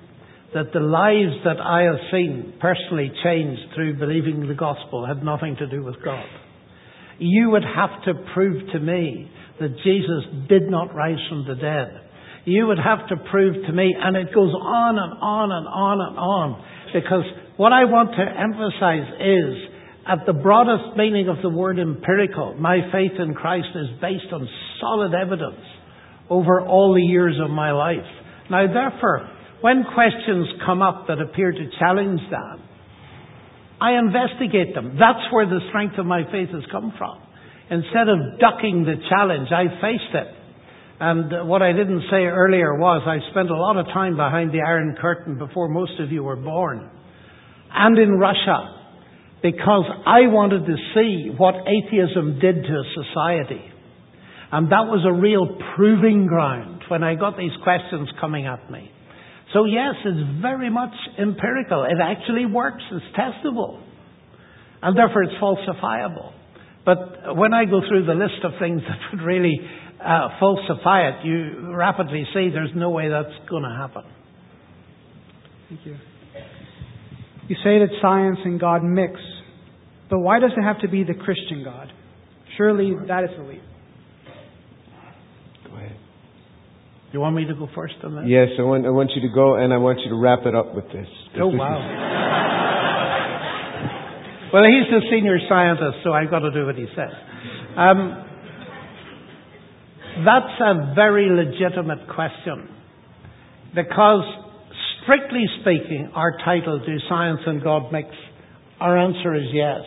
that 0.54 0.72
the 0.72 0.80
lives 0.80 1.36
that 1.44 1.60
I 1.60 1.82
have 1.82 2.00
seen 2.10 2.54
personally 2.60 3.10
changed 3.24 3.74
through 3.74 3.98
believing 3.98 4.46
the 4.46 4.54
gospel 4.54 5.06
had 5.06 5.24
nothing 5.24 5.56
to 5.56 5.66
do 5.66 5.82
with 5.82 5.96
God. 6.04 6.24
You 7.18 7.50
would 7.50 7.64
have 7.64 8.02
to 8.04 8.14
prove 8.34 8.70
to 8.72 8.80
me 8.80 9.30
that 9.60 9.76
Jesus 9.84 10.48
did 10.48 10.70
not 10.70 10.94
rise 10.94 11.20
from 11.28 11.46
the 11.46 11.54
dead. 11.54 12.00
You 12.44 12.66
would 12.66 12.78
have 12.78 13.08
to 13.08 13.16
prove 13.30 13.64
to 13.66 13.72
me, 13.72 13.94
and 13.96 14.16
it 14.16 14.34
goes 14.34 14.52
on 14.52 14.98
and 14.98 15.12
on 15.22 15.52
and 15.52 15.66
on 15.68 16.00
and 16.00 16.18
on, 16.18 16.64
because 16.92 17.24
what 17.56 17.72
I 17.72 17.84
want 17.84 18.10
to 18.10 18.24
emphasize 18.24 19.08
is, 19.20 19.70
at 20.04 20.26
the 20.26 20.32
broadest 20.32 20.96
meaning 20.96 21.28
of 21.28 21.36
the 21.42 21.48
word 21.48 21.78
empirical, 21.78 22.54
my 22.58 22.80
faith 22.90 23.12
in 23.20 23.34
Christ 23.34 23.68
is 23.76 24.00
based 24.00 24.32
on 24.32 24.48
solid 24.80 25.14
evidence 25.14 25.62
over 26.28 26.60
all 26.60 26.94
the 26.94 27.02
years 27.02 27.38
of 27.42 27.50
my 27.50 27.70
life. 27.70 28.10
Now, 28.50 28.66
therefore, 28.66 29.30
when 29.62 29.84
questions 29.94 30.48
come 30.66 30.82
up 30.82 31.06
that 31.08 31.20
appear 31.20 31.52
to 31.52 31.70
challenge 31.78 32.20
that, 32.30 32.58
I 33.80 33.98
investigate 33.98 34.74
them. 34.74 34.94
That's 34.98 35.32
where 35.32 35.46
the 35.46 35.58
strength 35.70 35.98
of 35.98 36.06
my 36.06 36.22
faith 36.30 36.50
has 36.50 36.62
come 36.70 36.92
from. 36.98 37.18
Instead 37.70 38.08
of 38.08 38.38
ducking 38.38 38.84
the 38.84 38.94
challenge, 39.08 39.48
I 39.50 39.64
faced 39.80 40.14
it. 40.14 40.28
And 41.00 41.48
what 41.48 41.62
I 41.62 41.72
didn't 41.72 42.02
say 42.10 42.30
earlier 42.30 42.76
was 42.76 43.02
I 43.06 43.18
spent 43.32 43.50
a 43.50 43.56
lot 43.56 43.76
of 43.76 43.86
time 43.86 44.16
behind 44.16 44.52
the 44.52 44.60
Iron 44.60 44.94
Curtain 45.00 45.36
before 45.36 45.68
most 45.68 45.98
of 45.98 46.12
you 46.12 46.22
were 46.22 46.36
born. 46.36 46.90
And 47.74 47.98
in 47.98 48.18
Russia. 48.18 48.78
Because 49.42 49.86
I 50.06 50.30
wanted 50.30 50.66
to 50.66 50.76
see 50.94 51.34
what 51.36 51.54
atheism 51.66 52.38
did 52.38 52.62
to 52.62 52.72
a 52.72 52.84
society. 53.02 53.64
And 54.52 54.70
that 54.70 54.86
was 54.86 55.02
a 55.04 55.12
real 55.12 55.58
proving 55.74 56.26
ground 56.26 56.82
when 56.86 57.02
I 57.02 57.16
got 57.16 57.36
these 57.36 57.50
questions 57.64 58.08
coming 58.20 58.46
at 58.46 58.70
me. 58.70 58.91
So 59.52 59.64
yes, 59.64 59.94
it's 60.04 60.40
very 60.40 60.70
much 60.70 60.94
empirical. 61.18 61.84
It 61.84 61.98
actually 62.02 62.46
works. 62.46 62.82
It's 62.90 63.04
testable. 63.16 63.82
And 64.80 64.96
therefore 64.96 65.24
it's 65.24 65.34
falsifiable. 65.40 66.32
But 66.84 67.36
when 67.36 67.52
I 67.54 67.64
go 67.64 67.80
through 67.86 68.06
the 68.06 68.14
list 68.14 68.44
of 68.44 68.52
things 68.58 68.82
that 68.88 68.98
would 69.12 69.24
really 69.24 69.58
uh, 70.00 70.28
falsify 70.40 71.08
it, 71.08 71.24
you 71.24 71.74
rapidly 71.76 72.24
see 72.34 72.48
there's 72.52 72.74
no 72.74 72.90
way 72.90 73.08
that's 73.08 73.48
going 73.48 73.62
to 73.62 73.76
happen. 73.78 74.02
Thank 75.68 75.86
you. 75.86 75.96
You 77.48 77.56
say 77.56 77.78
that 77.80 77.88
science 78.00 78.38
and 78.44 78.58
God 78.58 78.82
mix, 78.82 79.14
but 80.08 80.20
why 80.20 80.38
does 80.38 80.52
it 80.56 80.62
have 80.62 80.80
to 80.80 80.88
be 80.88 81.04
the 81.04 81.14
Christian 81.14 81.64
God? 81.64 81.92
Surely 82.56 82.92
that 83.08 83.24
is 83.24 83.30
the 83.36 83.44
leap. 83.44 83.62
You 87.12 87.20
want 87.20 87.36
me 87.36 87.44
to 87.44 87.54
go 87.54 87.68
first 87.74 87.96
on 88.04 88.14
that? 88.16 88.26
Yes, 88.26 88.48
I 88.58 88.62
want, 88.62 88.86
I 88.86 88.90
want 88.90 89.10
you 89.14 89.20
to 89.28 89.34
go 89.34 89.56
and 89.56 89.72
I 89.72 89.76
want 89.76 90.00
you 90.00 90.08
to 90.08 90.16
wrap 90.16 90.46
it 90.46 90.54
up 90.54 90.74
with 90.74 90.86
this. 90.86 91.06
Oh, 91.36 91.48
wow. 91.48 91.76
well, 94.52 94.64
he's 94.64 94.88
the 94.88 95.02
senior 95.12 95.38
scientist, 95.46 95.98
so 96.04 96.12
I've 96.12 96.30
got 96.30 96.38
to 96.40 96.50
do 96.50 96.64
what 96.64 96.76
he 96.76 96.86
says. 96.96 97.12
Um, 97.76 98.24
that's 100.24 100.60
a 100.60 100.94
very 100.94 101.28
legitimate 101.28 102.08
question. 102.08 102.70
Because, 103.74 104.24
strictly 105.04 105.44
speaking, 105.60 106.12
our 106.14 106.38
title, 106.44 106.80
Do 106.80 106.96
Science 107.10 107.40
and 107.44 107.62
God 107.62 107.92
Mix? 107.92 108.08
Our 108.80 108.96
answer 108.96 109.34
is 109.34 109.52
yes. 109.52 109.82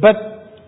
But 0.00 0.16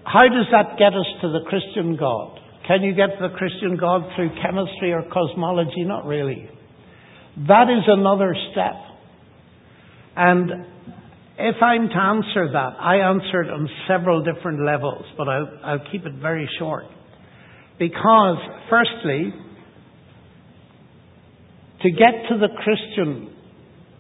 how 0.05 0.29
does 0.29 0.49
that 0.53 0.77
get 0.79 0.93
us 0.93 1.07
to 1.23 1.29
the 1.29 1.41
Christian 1.49 1.97
God? 1.97 2.41
Can 2.67 2.83
you 2.83 2.95
get 2.95 3.19
to 3.19 3.29
the 3.29 3.35
Christian 3.37 3.77
God 3.77 4.03
through 4.15 4.31
chemistry 4.43 4.93
or 4.93 5.03
cosmology? 5.13 5.85
Not 5.85 6.05
really. 6.05 6.49
That 7.49 7.69
is 7.71 7.85
another 7.87 8.35
step. 8.53 8.75
And 10.17 10.51
if 11.39 11.57
I'm 11.63 11.89
to 11.89 11.97
answer 11.97 12.53
that, 12.53 12.77
I 12.79 12.97
answer 12.97 13.43
it 13.43 13.51
on 13.51 13.69
several 13.89 14.23
different 14.23 14.65
levels, 14.65 15.05
but 15.17 15.29
I'll, 15.29 15.49
I'll 15.65 15.91
keep 15.91 16.05
it 16.05 16.15
very 16.21 16.49
short. 16.59 16.85
Because, 17.79 18.37
firstly, 18.69 19.33
to 21.81 21.91
get 21.91 22.29
to 22.29 22.39
the 22.39 22.49
Christian 22.63 23.35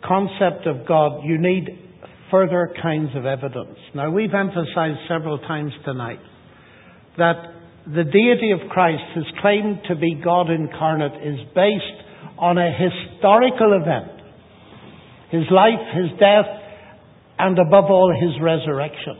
concept 0.06 0.66
of 0.66 0.86
God, 0.86 1.24
you 1.24 1.38
need 1.38 1.66
further 2.30 2.74
kinds 2.82 3.10
of 3.16 3.24
evidence. 3.24 3.78
Now, 3.94 4.10
we've 4.10 4.34
emphasized 4.34 4.98
several 5.08 5.38
times 5.38 5.72
tonight 5.84 6.20
that 7.16 7.36
the 7.86 8.04
deity 8.04 8.52
of 8.52 8.68
Christ, 8.70 9.02
his 9.14 9.24
claim 9.40 9.80
to 9.88 9.96
be 9.96 10.20
God 10.22 10.50
incarnate, 10.50 11.22
is 11.22 11.40
based 11.54 12.06
on 12.38 12.58
a 12.58 12.70
historical 12.70 13.80
event 13.80 14.20
his 15.30 15.46
life, 15.50 15.78
his 15.94 16.10
death, 16.18 16.50
and 17.38 17.56
above 17.58 17.84
all, 17.84 18.12
his 18.20 18.42
resurrection. 18.42 19.14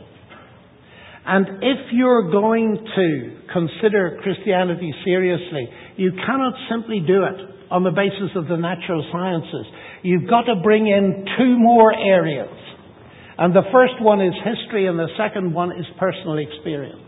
And 1.25 1.63
if 1.63 1.93
you're 1.93 2.29
going 2.31 2.75
to 2.75 3.37
consider 3.53 4.19
Christianity 4.21 4.93
seriously, 5.05 5.69
you 5.95 6.11
cannot 6.25 6.53
simply 6.69 6.99
do 7.05 7.23
it 7.23 7.71
on 7.71 7.83
the 7.83 7.91
basis 7.91 8.35
of 8.35 8.47
the 8.47 8.57
natural 8.57 9.07
sciences. 9.11 9.65
You've 10.03 10.29
got 10.29 10.43
to 10.43 10.55
bring 10.61 10.87
in 10.87 11.25
two 11.37 11.57
more 11.57 11.93
areas. 11.95 12.51
And 13.37 13.55
the 13.55 13.63
first 13.71 14.01
one 14.01 14.19
is 14.19 14.33
history, 14.43 14.87
and 14.87 14.99
the 14.99 15.07
second 15.17 15.53
one 15.53 15.71
is 15.71 15.85
personal 15.97 16.37
experience. 16.37 17.00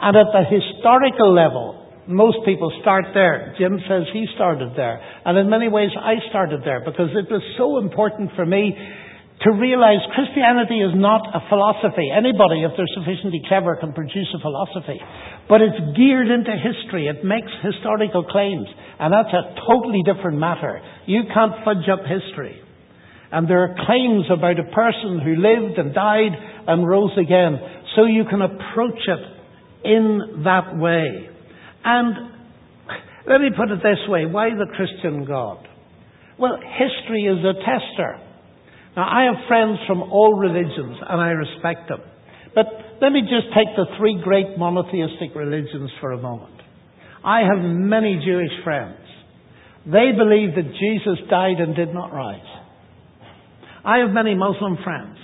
And 0.00 0.16
at 0.16 0.32
the 0.32 0.44
historical 0.48 1.34
level, 1.34 1.80
most 2.08 2.38
people 2.44 2.72
start 2.80 3.12
there. 3.14 3.54
Jim 3.58 3.78
says 3.86 4.08
he 4.12 4.26
started 4.34 4.72
there. 4.74 4.98
And 5.24 5.38
in 5.38 5.48
many 5.48 5.68
ways, 5.68 5.90
I 5.94 6.16
started 6.28 6.60
there 6.64 6.80
because 6.80 7.12
it 7.12 7.30
was 7.30 7.42
so 7.56 7.78
important 7.78 8.30
for 8.34 8.44
me 8.44 8.74
to 9.44 9.50
realize 9.56 10.04
Christianity 10.12 10.80
is 10.84 10.92
not 10.92 11.24
a 11.32 11.40
philosophy. 11.48 12.12
Anybody, 12.12 12.60
if 12.64 12.76
they're 12.76 12.96
sufficiently 12.96 13.40
clever, 13.48 13.76
can 13.76 13.92
produce 13.92 14.28
a 14.36 14.40
philosophy. 14.40 15.00
But 15.48 15.64
it's 15.64 15.96
geared 15.96 16.28
into 16.28 16.52
history. 16.56 17.08
It 17.08 17.24
makes 17.24 17.48
historical 17.64 18.24
claims. 18.24 18.68
And 19.00 19.12
that's 19.12 19.32
a 19.32 19.56
totally 19.64 20.04
different 20.04 20.36
matter. 20.36 20.80
You 21.06 21.24
can't 21.32 21.64
fudge 21.64 21.88
up 21.88 22.04
history. 22.04 22.60
And 23.32 23.48
there 23.48 23.64
are 23.64 23.76
claims 23.86 24.26
about 24.28 24.60
a 24.60 24.68
person 24.74 25.20
who 25.24 25.40
lived 25.40 25.78
and 25.78 25.94
died 25.94 26.34
and 26.66 26.86
rose 26.86 27.16
again. 27.16 27.56
So 27.96 28.04
you 28.04 28.24
can 28.28 28.42
approach 28.42 29.00
it 29.08 29.39
in 29.84 30.42
that 30.44 30.76
way. 30.76 31.28
And 31.84 32.14
let 33.26 33.40
me 33.40 33.50
put 33.56 33.70
it 33.70 33.78
this 33.82 34.08
way 34.08 34.26
why 34.26 34.50
the 34.50 34.66
Christian 34.74 35.24
God? 35.24 35.66
Well, 36.38 36.56
history 36.56 37.24
is 37.24 37.44
a 37.44 37.52
tester. 37.52 38.18
Now, 38.96 39.06
I 39.06 39.24
have 39.24 39.46
friends 39.46 39.78
from 39.86 40.02
all 40.02 40.34
religions, 40.34 40.96
and 41.08 41.20
I 41.20 41.30
respect 41.30 41.88
them. 41.88 42.00
But 42.54 42.66
let 43.00 43.12
me 43.12 43.20
just 43.22 43.54
take 43.54 43.68
the 43.76 43.86
three 43.98 44.20
great 44.22 44.58
monotheistic 44.58 45.34
religions 45.34 45.90
for 46.00 46.12
a 46.12 46.18
moment. 46.18 46.60
I 47.24 47.40
have 47.40 47.62
many 47.62 48.20
Jewish 48.24 48.50
friends. 48.64 48.98
They 49.84 50.12
believe 50.16 50.54
that 50.56 50.72
Jesus 50.72 51.28
died 51.28 51.60
and 51.60 51.76
did 51.76 51.94
not 51.94 52.12
rise. 52.12 52.40
I 53.84 53.98
have 53.98 54.10
many 54.10 54.34
Muslim 54.34 54.76
friends. 54.82 55.16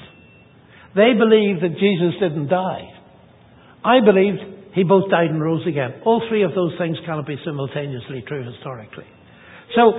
They 0.95 1.12
believe 1.12 1.61
that 1.61 1.78
Jesus 1.78 2.20
didn't 2.20 2.49
die. 2.49 2.95
I 3.87 4.01
believe 4.05 4.35
he 4.75 4.83
both 4.83 5.09
died 5.11 5.31
and 5.31 5.41
rose 5.41 5.65
again. 5.67 6.03
All 6.05 6.21
three 6.29 6.43
of 6.43 6.51
those 6.55 6.73
things 6.77 6.99
cannot 7.07 7.27
be 7.27 7.37
simultaneously 7.45 8.25
true 8.27 8.45
historically. 8.45 9.07
So, 9.77 9.93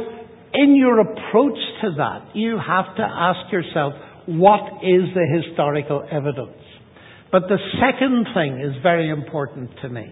in 0.54 0.76
your 0.76 1.00
approach 1.00 1.58
to 1.82 1.96
that, 1.98 2.36
you 2.36 2.60
have 2.60 2.96
to 2.98 3.04
ask 3.04 3.52
yourself, 3.52 3.94
what 4.28 4.84
is 4.84 5.08
the 5.16 5.26
historical 5.42 6.06
evidence? 6.12 6.60
But 7.32 7.44
the 7.48 7.58
second 7.80 8.28
thing 8.34 8.60
is 8.60 8.82
very 8.84 9.10
important 9.10 9.72
to 9.82 9.90
me. 9.90 10.06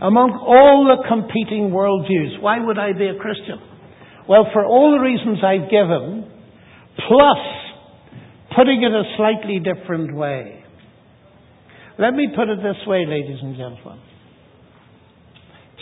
Among 0.00 0.30
all 0.30 0.86
the 0.86 1.02
competing 1.08 1.70
worldviews, 1.70 2.40
why 2.40 2.64
would 2.64 2.78
I 2.78 2.92
be 2.92 3.08
a 3.08 3.18
Christian? 3.18 3.58
Well, 4.28 4.46
for 4.52 4.64
all 4.64 4.92
the 4.92 5.02
reasons 5.02 5.38
I've 5.42 5.70
given, 5.70 6.30
plus 6.96 7.42
putting 8.56 8.82
it 8.82 8.92
a 8.92 9.02
slightly 9.16 9.58
different 9.58 10.14
way. 10.14 10.59
Let 12.00 12.14
me 12.14 12.28
put 12.34 12.48
it 12.48 12.56
this 12.62 12.86
way, 12.86 13.04
ladies 13.06 13.38
and 13.42 13.54
gentlemen. 13.56 14.00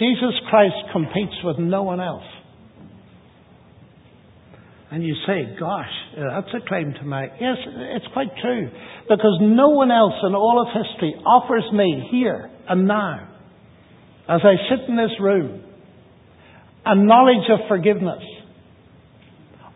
Jesus 0.01 0.35
Christ 0.51 0.75
competes 0.93 1.37
with 1.45 1.59
no 1.59 1.85
one 1.85 2.01
else. 2.01 2.27
And 4.91 5.05
you 5.05 5.15
say, 5.27 5.55
gosh, 5.61 5.93
that's 6.17 6.55
a 6.55 6.67
claim 6.67 6.93
to 6.99 7.05
make. 7.05 7.31
Yes, 7.41 7.57
it's 7.95 8.07
quite 8.13 8.31
true. 8.43 8.69
Because 9.09 9.39
no 9.41 9.69
one 9.69 9.93
else 9.93 10.15
in 10.27 10.35
all 10.35 10.61
of 10.61 10.69
history 10.75 11.15
offers 11.25 11.65
me 11.73 12.09
here 12.11 12.51
and 12.69 12.89
now, 12.89 13.29
as 14.29 14.41
I 14.43 14.55
sit 14.69 14.89
in 14.89 14.97
this 14.97 15.13
room, 15.21 15.63
a 16.85 16.97
knowledge 16.97 17.49
of 17.51 17.61
forgiveness, 17.69 18.23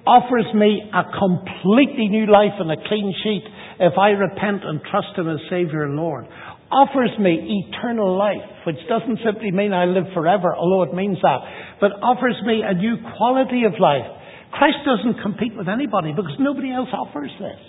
offers 0.06 0.52
me 0.54 0.82
a 0.92 1.04
completely 1.04 2.08
new 2.08 2.26
life 2.26 2.58
and 2.58 2.70
a 2.70 2.88
clean 2.88 3.14
sheet 3.22 3.44
if 3.82 3.98
I 3.98 4.10
repent 4.10 4.62
and 4.62 4.80
trust 4.88 5.18
Him 5.18 5.28
as 5.28 5.42
Savior 5.50 5.82
and 5.82 5.96
Lord. 5.96 6.26
Offers 6.70 7.10
me 7.18 7.66
eternal 7.66 8.16
life, 8.16 8.64
which 8.64 8.78
doesn't 8.88 9.18
simply 9.26 9.50
mean 9.50 9.74
I 9.74 9.84
live 9.84 10.06
forever, 10.14 10.54
although 10.56 10.84
it 10.84 10.94
means 10.94 11.18
that, 11.20 11.40
but 11.80 11.90
offers 12.00 12.36
me 12.46 12.62
a 12.64 12.72
new 12.72 12.96
quality 13.18 13.64
of 13.64 13.74
life. 13.80 14.06
Christ 14.52 14.78
doesn't 14.86 15.20
compete 15.22 15.56
with 15.56 15.68
anybody 15.68 16.12
because 16.12 16.36
nobody 16.38 16.70
else 16.70 16.88
offers 16.94 17.30
this. 17.38 17.60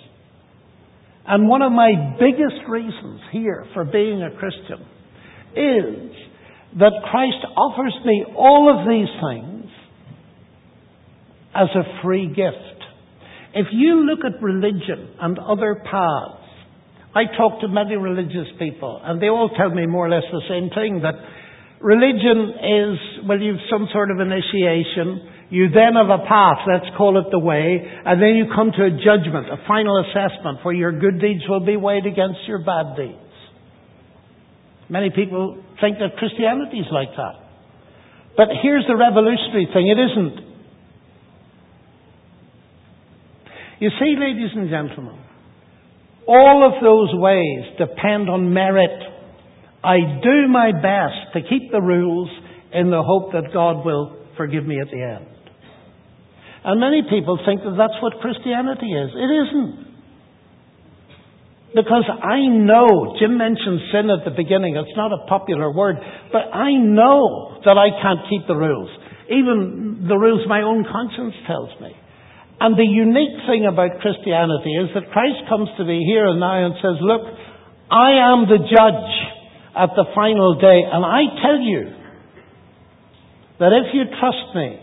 And 1.26 1.48
one 1.48 1.62
of 1.62 1.72
my 1.72 2.16
biggest 2.20 2.62
reasons 2.68 3.20
here 3.32 3.66
for 3.74 3.84
being 3.84 4.22
a 4.22 4.30
Christian 4.38 4.86
is 5.56 6.14
that 6.78 6.92
Christ 7.10 7.42
offers 7.56 7.94
me 8.04 8.24
all 8.36 8.70
of 8.70 8.86
these 8.86 9.08
things 9.20 9.70
as 11.54 11.68
a 11.74 12.02
free 12.02 12.28
gift. 12.28 12.73
If 13.54 13.68
you 13.70 14.02
look 14.02 14.20
at 14.26 14.42
religion 14.42 15.14
and 15.20 15.38
other 15.38 15.76
paths, 15.76 16.42
I 17.14 17.30
talk 17.38 17.60
to 17.60 17.68
many 17.68 17.94
religious 17.94 18.50
people, 18.58 19.00
and 19.02 19.22
they 19.22 19.28
all 19.28 19.48
tell 19.56 19.70
me 19.70 19.86
more 19.86 20.06
or 20.06 20.10
less 20.10 20.26
the 20.32 20.42
same 20.50 20.70
thing 20.74 21.02
that 21.06 21.14
religion 21.78 22.50
is, 22.58 22.98
well, 23.28 23.38
you've 23.38 23.62
some 23.70 23.86
sort 23.92 24.10
of 24.10 24.18
initiation, 24.18 25.30
you 25.50 25.70
then 25.70 25.94
have 25.94 26.10
a 26.10 26.26
path, 26.26 26.66
let's 26.66 26.90
call 26.98 27.14
it 27.22 27.30
the 27.30 27.38
way, 27.38 27.78
and 27.78 28.20
then 28.20 28.34
you 28.34 28.50
come 28.50 28.72
to 28.74 28.82
a 28.82 28.90
judgment, 28.90 29.46
a 29.46 29.62
final 29.68 30.02
assessment, 30.02 30.66
where 30.66 30.74
your 30.74 30.90
good 30.90 31.20
deeds 31.20 31.46
will 31.48 31.64
be 31.64 31.76
weighed 31.76 32.06
against 32.06 32.42
your 32.48 32.58
bad 32.58 32.98
deeds. 32.98 33.22
Many 34.90 35.10
people 35.14 35.62
think 35.80 35.98
that 36.02 36.18
Christianity 36.18 36.82
is 36.82 36.90
like 36.90 37.14
that. 37.14 37.38
But 38.36 38.48
here's 38.62 38.84
the 38.90 38.96
revolutionary 38.96 39.70
thing 39.70 39.86
it 39.86 40.00
isn't. 40.02 40.53
You 43.84 43.90
see, 44.00 44.16
ladies 44.16 44.48
and 44.56 44.70
gentlemen, 44.70 45.20
all 46.26 46.64
of 46.64 46.80
those 46.80 47.12
ways 47.20 47.76
depend 47.76 48.30
on 48.32 48.54
merit. 48.54 48.96
I 49.84 50.00
do 50.24 50.48
my 50.48 50.72
best 50.72 51.36
to 51.36 51.44
keep 51.44 51.68
the 51.70 51.82
rules 51.82 52.30
in 52.72 52.88
the 52.88 53.02
hope 53.04 53.32
that 53.36 53.52
God 53.52 53.84
will 53.84 54.24
forgive 54.38 54.64
me 54.64 54.80
at 54.80 54.88
the 54.88 55.02
end. 55.04 55.28
And 56.64 56.80
many 56.80 57.02
people 57.10 57.36
think 57.44 57.60
that 57.60 57.76
that's 57.76 58.00
what 58.00 58.24
Christianity 58.24 58.88
is. 58.88 59.10
It 59.12 59.30
isn't. 59.44 59.76
Because 61.76 62.08
I 62.08 62.40
know, 62.48 63.20
Jim 63.20 63.36
mentioned 63.36 63.92
sin 63.92 64.08
at 64.08 64.24
the 64.24 64.32
beginning, 64.32 64.80
it's 64.80 64.96
not 64.96 65.12
a 65.12 65.28
popular 65.28 65.70
word, 65.70 65.96
but 66.32 66.48
I 66.56 66.72
know 66.72 67.60
that 67.68 67.76
I 67.76 67.92
can't 68.00 68.24
keep 68.32 68.48
the 68.48 68.56
rules. 68.56 68.88
Even 69.28 70.06
the 70.08 70.16
rules 70.16 70.48
my 70.48 70.62
own 70.62 70.86
conscience 70.90 71.34
tells 71.46 71.68
me. 71.82 71.92
And 72.64 72.80
the 72.80 72.88
unique 72.88 73.44
thing 73.44 73.68
about 73.68 74.00
Christianity 74.00 74.72
is 74.80 74.88
that 74.96 75.12
Christ 75.12 75.44
comes 75.52 75.68
to 75.76 75.84
me 75.84 76.00
here 76.08 76.24
and 76.24 76.40
now 76.40 76.64
and 76.64 76.72
says, 76.80 76.96
look, 77.04 77.20
I 77.92 78.32
am 78.32 78.48
the 78.48 78.56
judge 78.56 79.12
at 79.76 79.92
the 79.92 80.08
final 80.14 80.56
day, 80.56 80.80
and 80.80 81.04
I 81.04 81.28
tell 81.44 81.60
you 81.60 81.92
that 83.60 83.72
if 83.84 83.92
you 83.92 84.04
trust 84.16 84.56
me, 84.56 84.80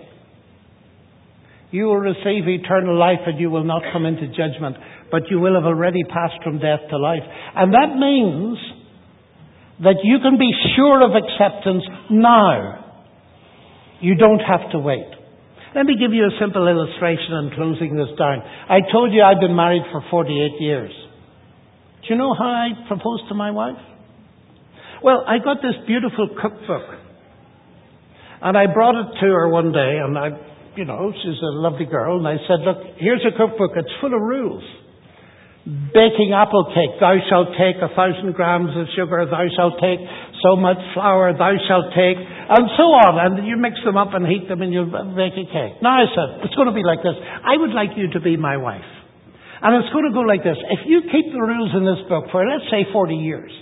you 1.71 1.85
will 1.85 2.03
receive 2.05 2.45
eternal 2.45 2.99
life 2.99 3.25
and 3.25 3.39
you 3.39 3.49
will 3.49 3.63
not 3.63 3.81
come 3.91 4.05
into 4.05 4.27
judgment 4.27 4.77
but 5.11 5.29
you 5.29 5.39
will 5.39 5.53
have 5.53 5.65
already 5.65 6.03
passed 6.05 6.41
from 6.43 6.57
death 6.57 6.79
to 6.89 6.97
life. 6.97 7.23
And 7.55 7.73
that 7.73 7.95
means 7.99 8.57
that 9.83 9.97
you 10.03 10.19
can 10.23 10.37
be 10.39 10.51
sure 10.75 11.03
of 11.03 11.11
acceptance 11.11 11.83
now. 12.09 12.95
You 13.99 14.15
don't 14.15 14.39
have 14.39 14.71
to 14.71 14.79
wait. 14.79 15.20
Let 15.73 15.85
me 15.85 15.95
give 15.97 16.11
you 16.11 16.25
a 16.25 16.35
simple 16.39 16.67
illustration 16.67 17.31
in 17.31 17.51
closing 17.55 17.95
this 17.95 18.11
down. 18.19 18.43
I 18.43 18.79
told 18.91 19.13
you 19.13 19.23
I've 19.23 19.39
been 19.39 19.55
married 19.55 19.83
for 19.91 20.03
48 20.11 20.59
years. 20.59 20.91
Do 20.91 22.07
you 22.13 22.17
know 22.17 22.33
how 22.37 22.45
I 22.45 22.87
proposed 22.87 23.29
to 23.29 23.35
my 23.35 23.51
wife? 23.51 23.79
Well, 25.01 25.23
I 25.25 25.37
got 25.39 25.57
this 25.61 25.75
beautiful 25.87 26.29
cookbook. 26.41 26.99
And 28.41 28.57
I 28.57 28.67
brought 28.73 28.95
it 28.99 29.19
to 29.21 29.27
her 29.27 29.49
one 29.49 29.71
day, 29.71 29.99
and 30.03 30.17
I, 30.17 30.29
you 30.75 30.83
know, 30.83 31.13
she's 31.13 31.41
a 31.41 31.55
lovely 31.55 31.85
girl, 31.85 32.17
and 32.17 32.27
I 32.27 32.37
said, 32.47 32.65
look, 32.65 32.97
here's 32.97 33.23
a 33.23 33.37
cookbook. 33.37 33.71
It's 33.75 33.91
full 34.01 34.13
of 34.13 34.21
rules. 34.21 34.63
Baking 35.61 36.33
apple 36.33 36.73
cake, 36.73 36.97
thou 36.97 37.21
shalt 37.29 37.53
take 37.53 37.77
a 37.77 37.93
thousand 37.93 38.33
grams 38.33 38.73
of 38.73 38.89
sugar, 38.97 39.29
thou 39.29 39.45
shalt 39.53 39.77
take 39.77 40.01
so 40.41 40.57
much 40.57 40.81
flour, 40.97 41.37
thou 41.37 41.53
shalt 41.69 41.93
take, 41.93 42.17
and 42.17 42.65
so 42.73 42.89
on. 42.97 43.13
And 43.21 43.45
you 43.45 43.61
mix 43.61 43.77
them 43.85 43.93
up 43.93 44.17
and 44.17 44.25
heat 44.25 44.49
them 44.49 44.65
and 44.65 44.73
you 44.73 44.89
bake 44.89 45.37
a 45.37 45.45
cake. 45.45 45.77
Now 45.85 46.01
I 46.01 46.09
said, 46.09 46.49
it's 46.49 46.57
going 46.57 46.65
to 46.65 46.73
be 46.73 46.81
like 46.81 47.05
this. 47.05 47.13
I 47.13 47.61
would 47.61 47.77
like 47.77 47.93
you 47.93 48.09
to 48.17 48.19
be 48.19 48.41
my 48.41 48.57
wife. 48.57 48.89
And 49.61 49.77
it's 49.77 49.93
going 49.93 50.09
to 50.09 50.13
go 50.17 50.25
like 50.25 50.41
this. 50.41 50.57
If 50.57 50.89
you 50.89 51.05
keep 51.05 51.29
the 51.29 51.37
rules 51.37 51.77
in 51.77 51.85
this 51.85 52.01
book 52.09 52.33
for, 52.33 52.41
let's 52.41 52.65
say, 52.73 52.89
40 52.89 53.13
years, 53.21 53.53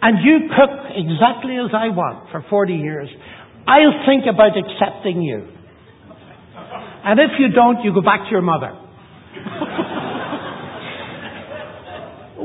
and 0.00 0.16
you 0.24 0.48
cook 0.48 0.96
exactly 0.96 1.60
as 1.60 1.76
I 1.76 1.92
want 1.92 2.32
for 2.32 2.40
40 2.48 2.72
years, 2.72 3.12
I'll 3.68 4.00
think 4.08 4.24
about 4.24 4.56
accepting 4.56 5.20
you. 5.20 5.44
And 7.04 7.20
if 7.20 7.36
you 7.36 7.52
don't, 7.52 7.84
you 7.84 7.92
go 7.92 8.00
back 8.00 8.24
to 8.24 8.30
your 8.32 8.40
mother. 8.40 8.72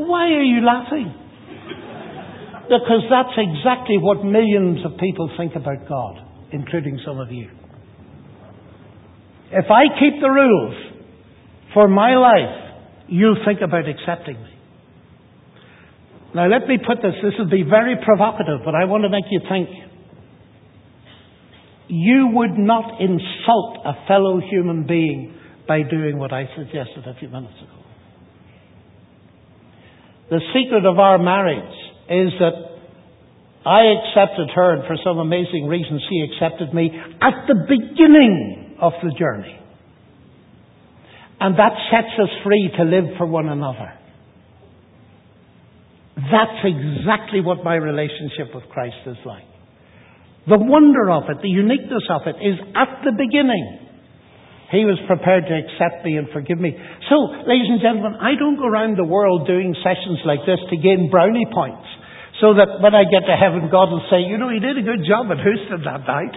Why 0.10 0.26
are 0.26 0.42
you 0.42 0.66
laughing? 0.66 1.14
Because 2.64 3.06
that's 3.14 3.38
exactly 3.38 3.98
what 4.02 4.26
millions 4.26 4.84
of 4.84 4.98
people 4.98 5.30
think 5.38 5.54
about 5.56 5.88
God, 5.88 6.18
including 6.52 7.00
some 7.06 7.20
of 7.20 7.32
you. 7.32 7.48
If 9.52 9.66
I 9.70 9.86
keep 10.00 10.20
the 10.20 10.30
rules 10.30 10.76
for 11.76 11.88
my 11.88 12.16
life, 12.18 12.74
you'll 13.08 13.44
think 13.46 13.62
about 13.62 13.86
accepting 13.88 14.42
me. 14.42 14.50
Now, 16.34 16.48
let 16.48 16.68
me 16.68 16.78
put 16.78 17.04
this, 17.04 17.14
this 17.22 17.34
will 17.38 17.50
be 17.50 17.64
very 17.64 17.96
provocative, 18.04 18.62
but 18.66 18.74
I 18.74 18.86
want 18.86 19.04
to 19.04 19.10
make 19.10 19.26
you 19.30 19.42
think. 19.48 19.70
You 21.88 22.30
would 22.34 22.58
not 22.58 23.00
insult 23.00 23.78
a 23.86 24.08
fellow 24.08 24.42
human 24.42 24.88
being 24.88 25.36
by 25.68 25.82
doing 25.84 26.18
what 26.18 26.34
I 26.34 26.46
suggested 26.56 27.06
a 27.06 27.14
few 27.20 27.30
minutes 27.30 27.54
ago. 27.62 27.79
The 30.30 30.42
secret 30.54 30.86
of 30.86 31.00
our 31.00 31.18
marriage 31.18 31.76
is 32.10 32.32
that 32.40 32.54
I 33.66 33.82
accepted 33.98 34.50
her, 34.56 34.74
and 34.74 34.84
for 34.88 34.96
some 35.04 35.18
amazing 35.18 35.68
reason, 35.68 36.00
she 36.10 36.32
accepted 36.32 36.74
me 36.74 36.92
at 37.22 37.48
the 37.48 37.56
beginning 37.68 38.78
of 38.80 38.94
the 39.04 39.12
journey. 39.18 39.60
And 41.40 41.58
that 41.58 41.74
sets 41.92 42.14
us 42.22 42.30
free 42.44 42.72
to 42.78 42.84
live 42.84 43.18
for 43.18 43.26
one 43.26 43.50
another. 43.50 43.94
That's 46.16 46.62
exactly 46.64 47.42
what 47.42 47.64
my 47.64 47.76
relationship 47.76 48.54
with 48.54 48.66
Christ 48.70 48.98
is 49.08 49.18
like. 49.26 49.46
The 50.48 50.58
wonder 50.58 51.10
of 51.12 51.24
it, 51.30 51.42
the 51.42 51.50
uniqueness 51.50 52.04
of 52.10 52.22
it, 52.28 52.36
is 52.36 52.60
at 52.76 53.02
the 53.04 53.12
beginning. 53.12 53.89
He 54.70 54.86
was 54.86 55.02
prepared 55.10 55.50
to 55.50 55.56
accept 55.58 56.06
me 56.06 56.18
and 56.18 56.30
forgive 56.30 56.62
me. 56.62 56.78
So, 57.10 57.18
ladies 57.50 57.74
and 57.74 57.82
gentlemen, 57.82 58.22
I 58.22 58.38
don't 58.38 58.56
go 58.56 58.70
around 58.70 59.02
the 59.02 59.08
world 59.08 59.50
doing 59.50 59.74
sessions 59.82 60.22
like 60.26 60.46
this 60.46 60.62
to 60.70 60.78
gain 60.78 61.10
brownie 61.10 61.50
points. 61.50 61.90
So 62.38 62.54
that 62.54 62.80
when 62.80 62.94
I 62.94 63.04
get 63.04 63.26
to 63.26 63.36
heaven, 63.36 63.68
God 63.74 63.90
will 63.90 64.06
say, 64.14 64.22
you 64.24 64.38
know, 64.38 64.50
you 64.50 64.62
did 64.62 64.78
a 64.78 64.86
good 64.86 65.04
job 65.10 65.28
at 65.34 65.42
Houston 65.42 65.84
that 65.84 66.06
night. 66.06 66.36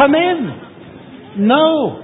Come 0.00 0.14
in. 0.16 1.46
No. 1.46 2.02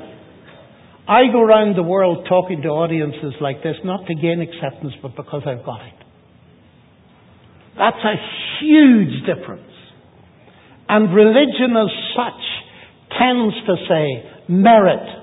I 1.08 1.26
go 1.32 1.40
around 1.40 1.74
the 1.74 1.82
world 1.82 2.26
talking 2.28 2.62
to 2.62 2.68
audiences 2.68 3.34
like 3.40 3.62
this, 3.64 3.76
not 3.84 4.06
to 4.06 4.14
gain 4.14 4.40
acceptance, 4.40 4.94
but 5.02 5.16
because 5.16 5.42
I've 5.46 5.64
got 5.64 5.80
it. 5.82 5.98
That's 7.76 8.04
a 8.04 8.16
huge 8.60 9.26
difference. 9.26 9.72
And 10.88 11.14
religion 11.14 11.74
as 11.74 11.90
such 12.14 12.44
tends 13.18 13.54
to 13.66 13.74
say, 13.88 14.31
merit 14.52 15.22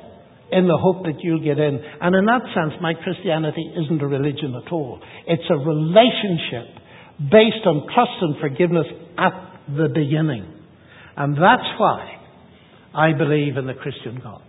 in 0.52 0.66
the 0.66 0.78
hope 0.78 1.04
that 1.06 1.22
you'll 1.22 1.44
get 1.44 1.60
in. 1.60 1.80
And 2.02 2.16
in 2.16 2.26
that 2.26 2.42
sense, 2.56 2.74
my 2.82 2.94
Christianity 2.94 3.74
isn't 3.78 4.02
a 4.02 4.08
religion 4.08 4.56
at 4.66 4.72
all. 4.72 5.00
It's 5.28 5.44
a 5.50 5.58
relationship 5.58 6.74
based 7.20 7.66
on 7.66 7.86
trust 7.94 8.18
and 8.22 8.36
forgiveness 8.42 8.88
at 9.18 9.34
the 9.68 9.90
beginning. 9.94 10.46
And 11.16 11.36
that's 11.36 11.70
why 11.78 12.18
I 12.96 13.14
believe 13.14 13.58
in 13.58 13.68
the 13.68 13.74
Christian 13.76 14.20
God. 14.24 14.42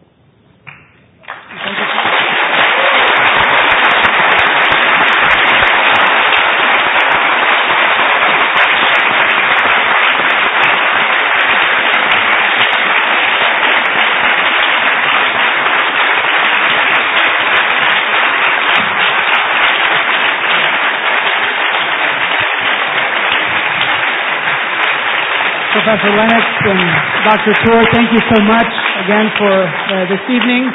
Professor 25.70 26.10
Lennox 26.10 26.46
and 26.66 26.82
Dr. 27.30 27.54
Tour, 27.62 27.80
thank 27.94 28.10
you 28.10 28.18
so 28.26 28.42
much. 28.42 28.70
again 29.06 29.30
for 29.38 29.54
uh, 29.54 30.02
this 30.10 30.24
evening. 30.26 30.66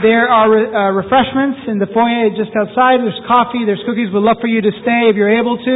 There 0.00 0.32
are 0.32 0.48
uh, 0.48 0.90
refreshments 0.96 1.68
in 1.68 1.76
the 1.76 1.86
foyer 1.92 2.32
just 2.32 2.50
outside. 2.56 3.04
There's 3.04 3.20
coffee, 3.28 3.68
there's 3.68 3.84
cookies. 3.84 4.08
We'd 4.08 4.24
love 4.24 4.40
for 4.40 4.48
you 4.48 4.64
to 4.64 4.72
stay 4.80 5.12
if 5.12 5.16
you're 5.16 5.28
able 5.28 5.60
to. 5.60 5.74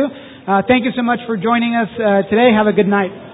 Uh, 0.48 0.62
thank 0.64 0.88
you 0.88 0.92
so 0.96 1.04
much 1.04 1.20
for 1.28 1.36
joining 1.36 1.76
us 1.76 1.92
uh, 2.00 2.24
today. 2.32 2.48
Have 2.56 2.66
a 2.66 2.72
good 2.72 2.88
night. 2.88 3.27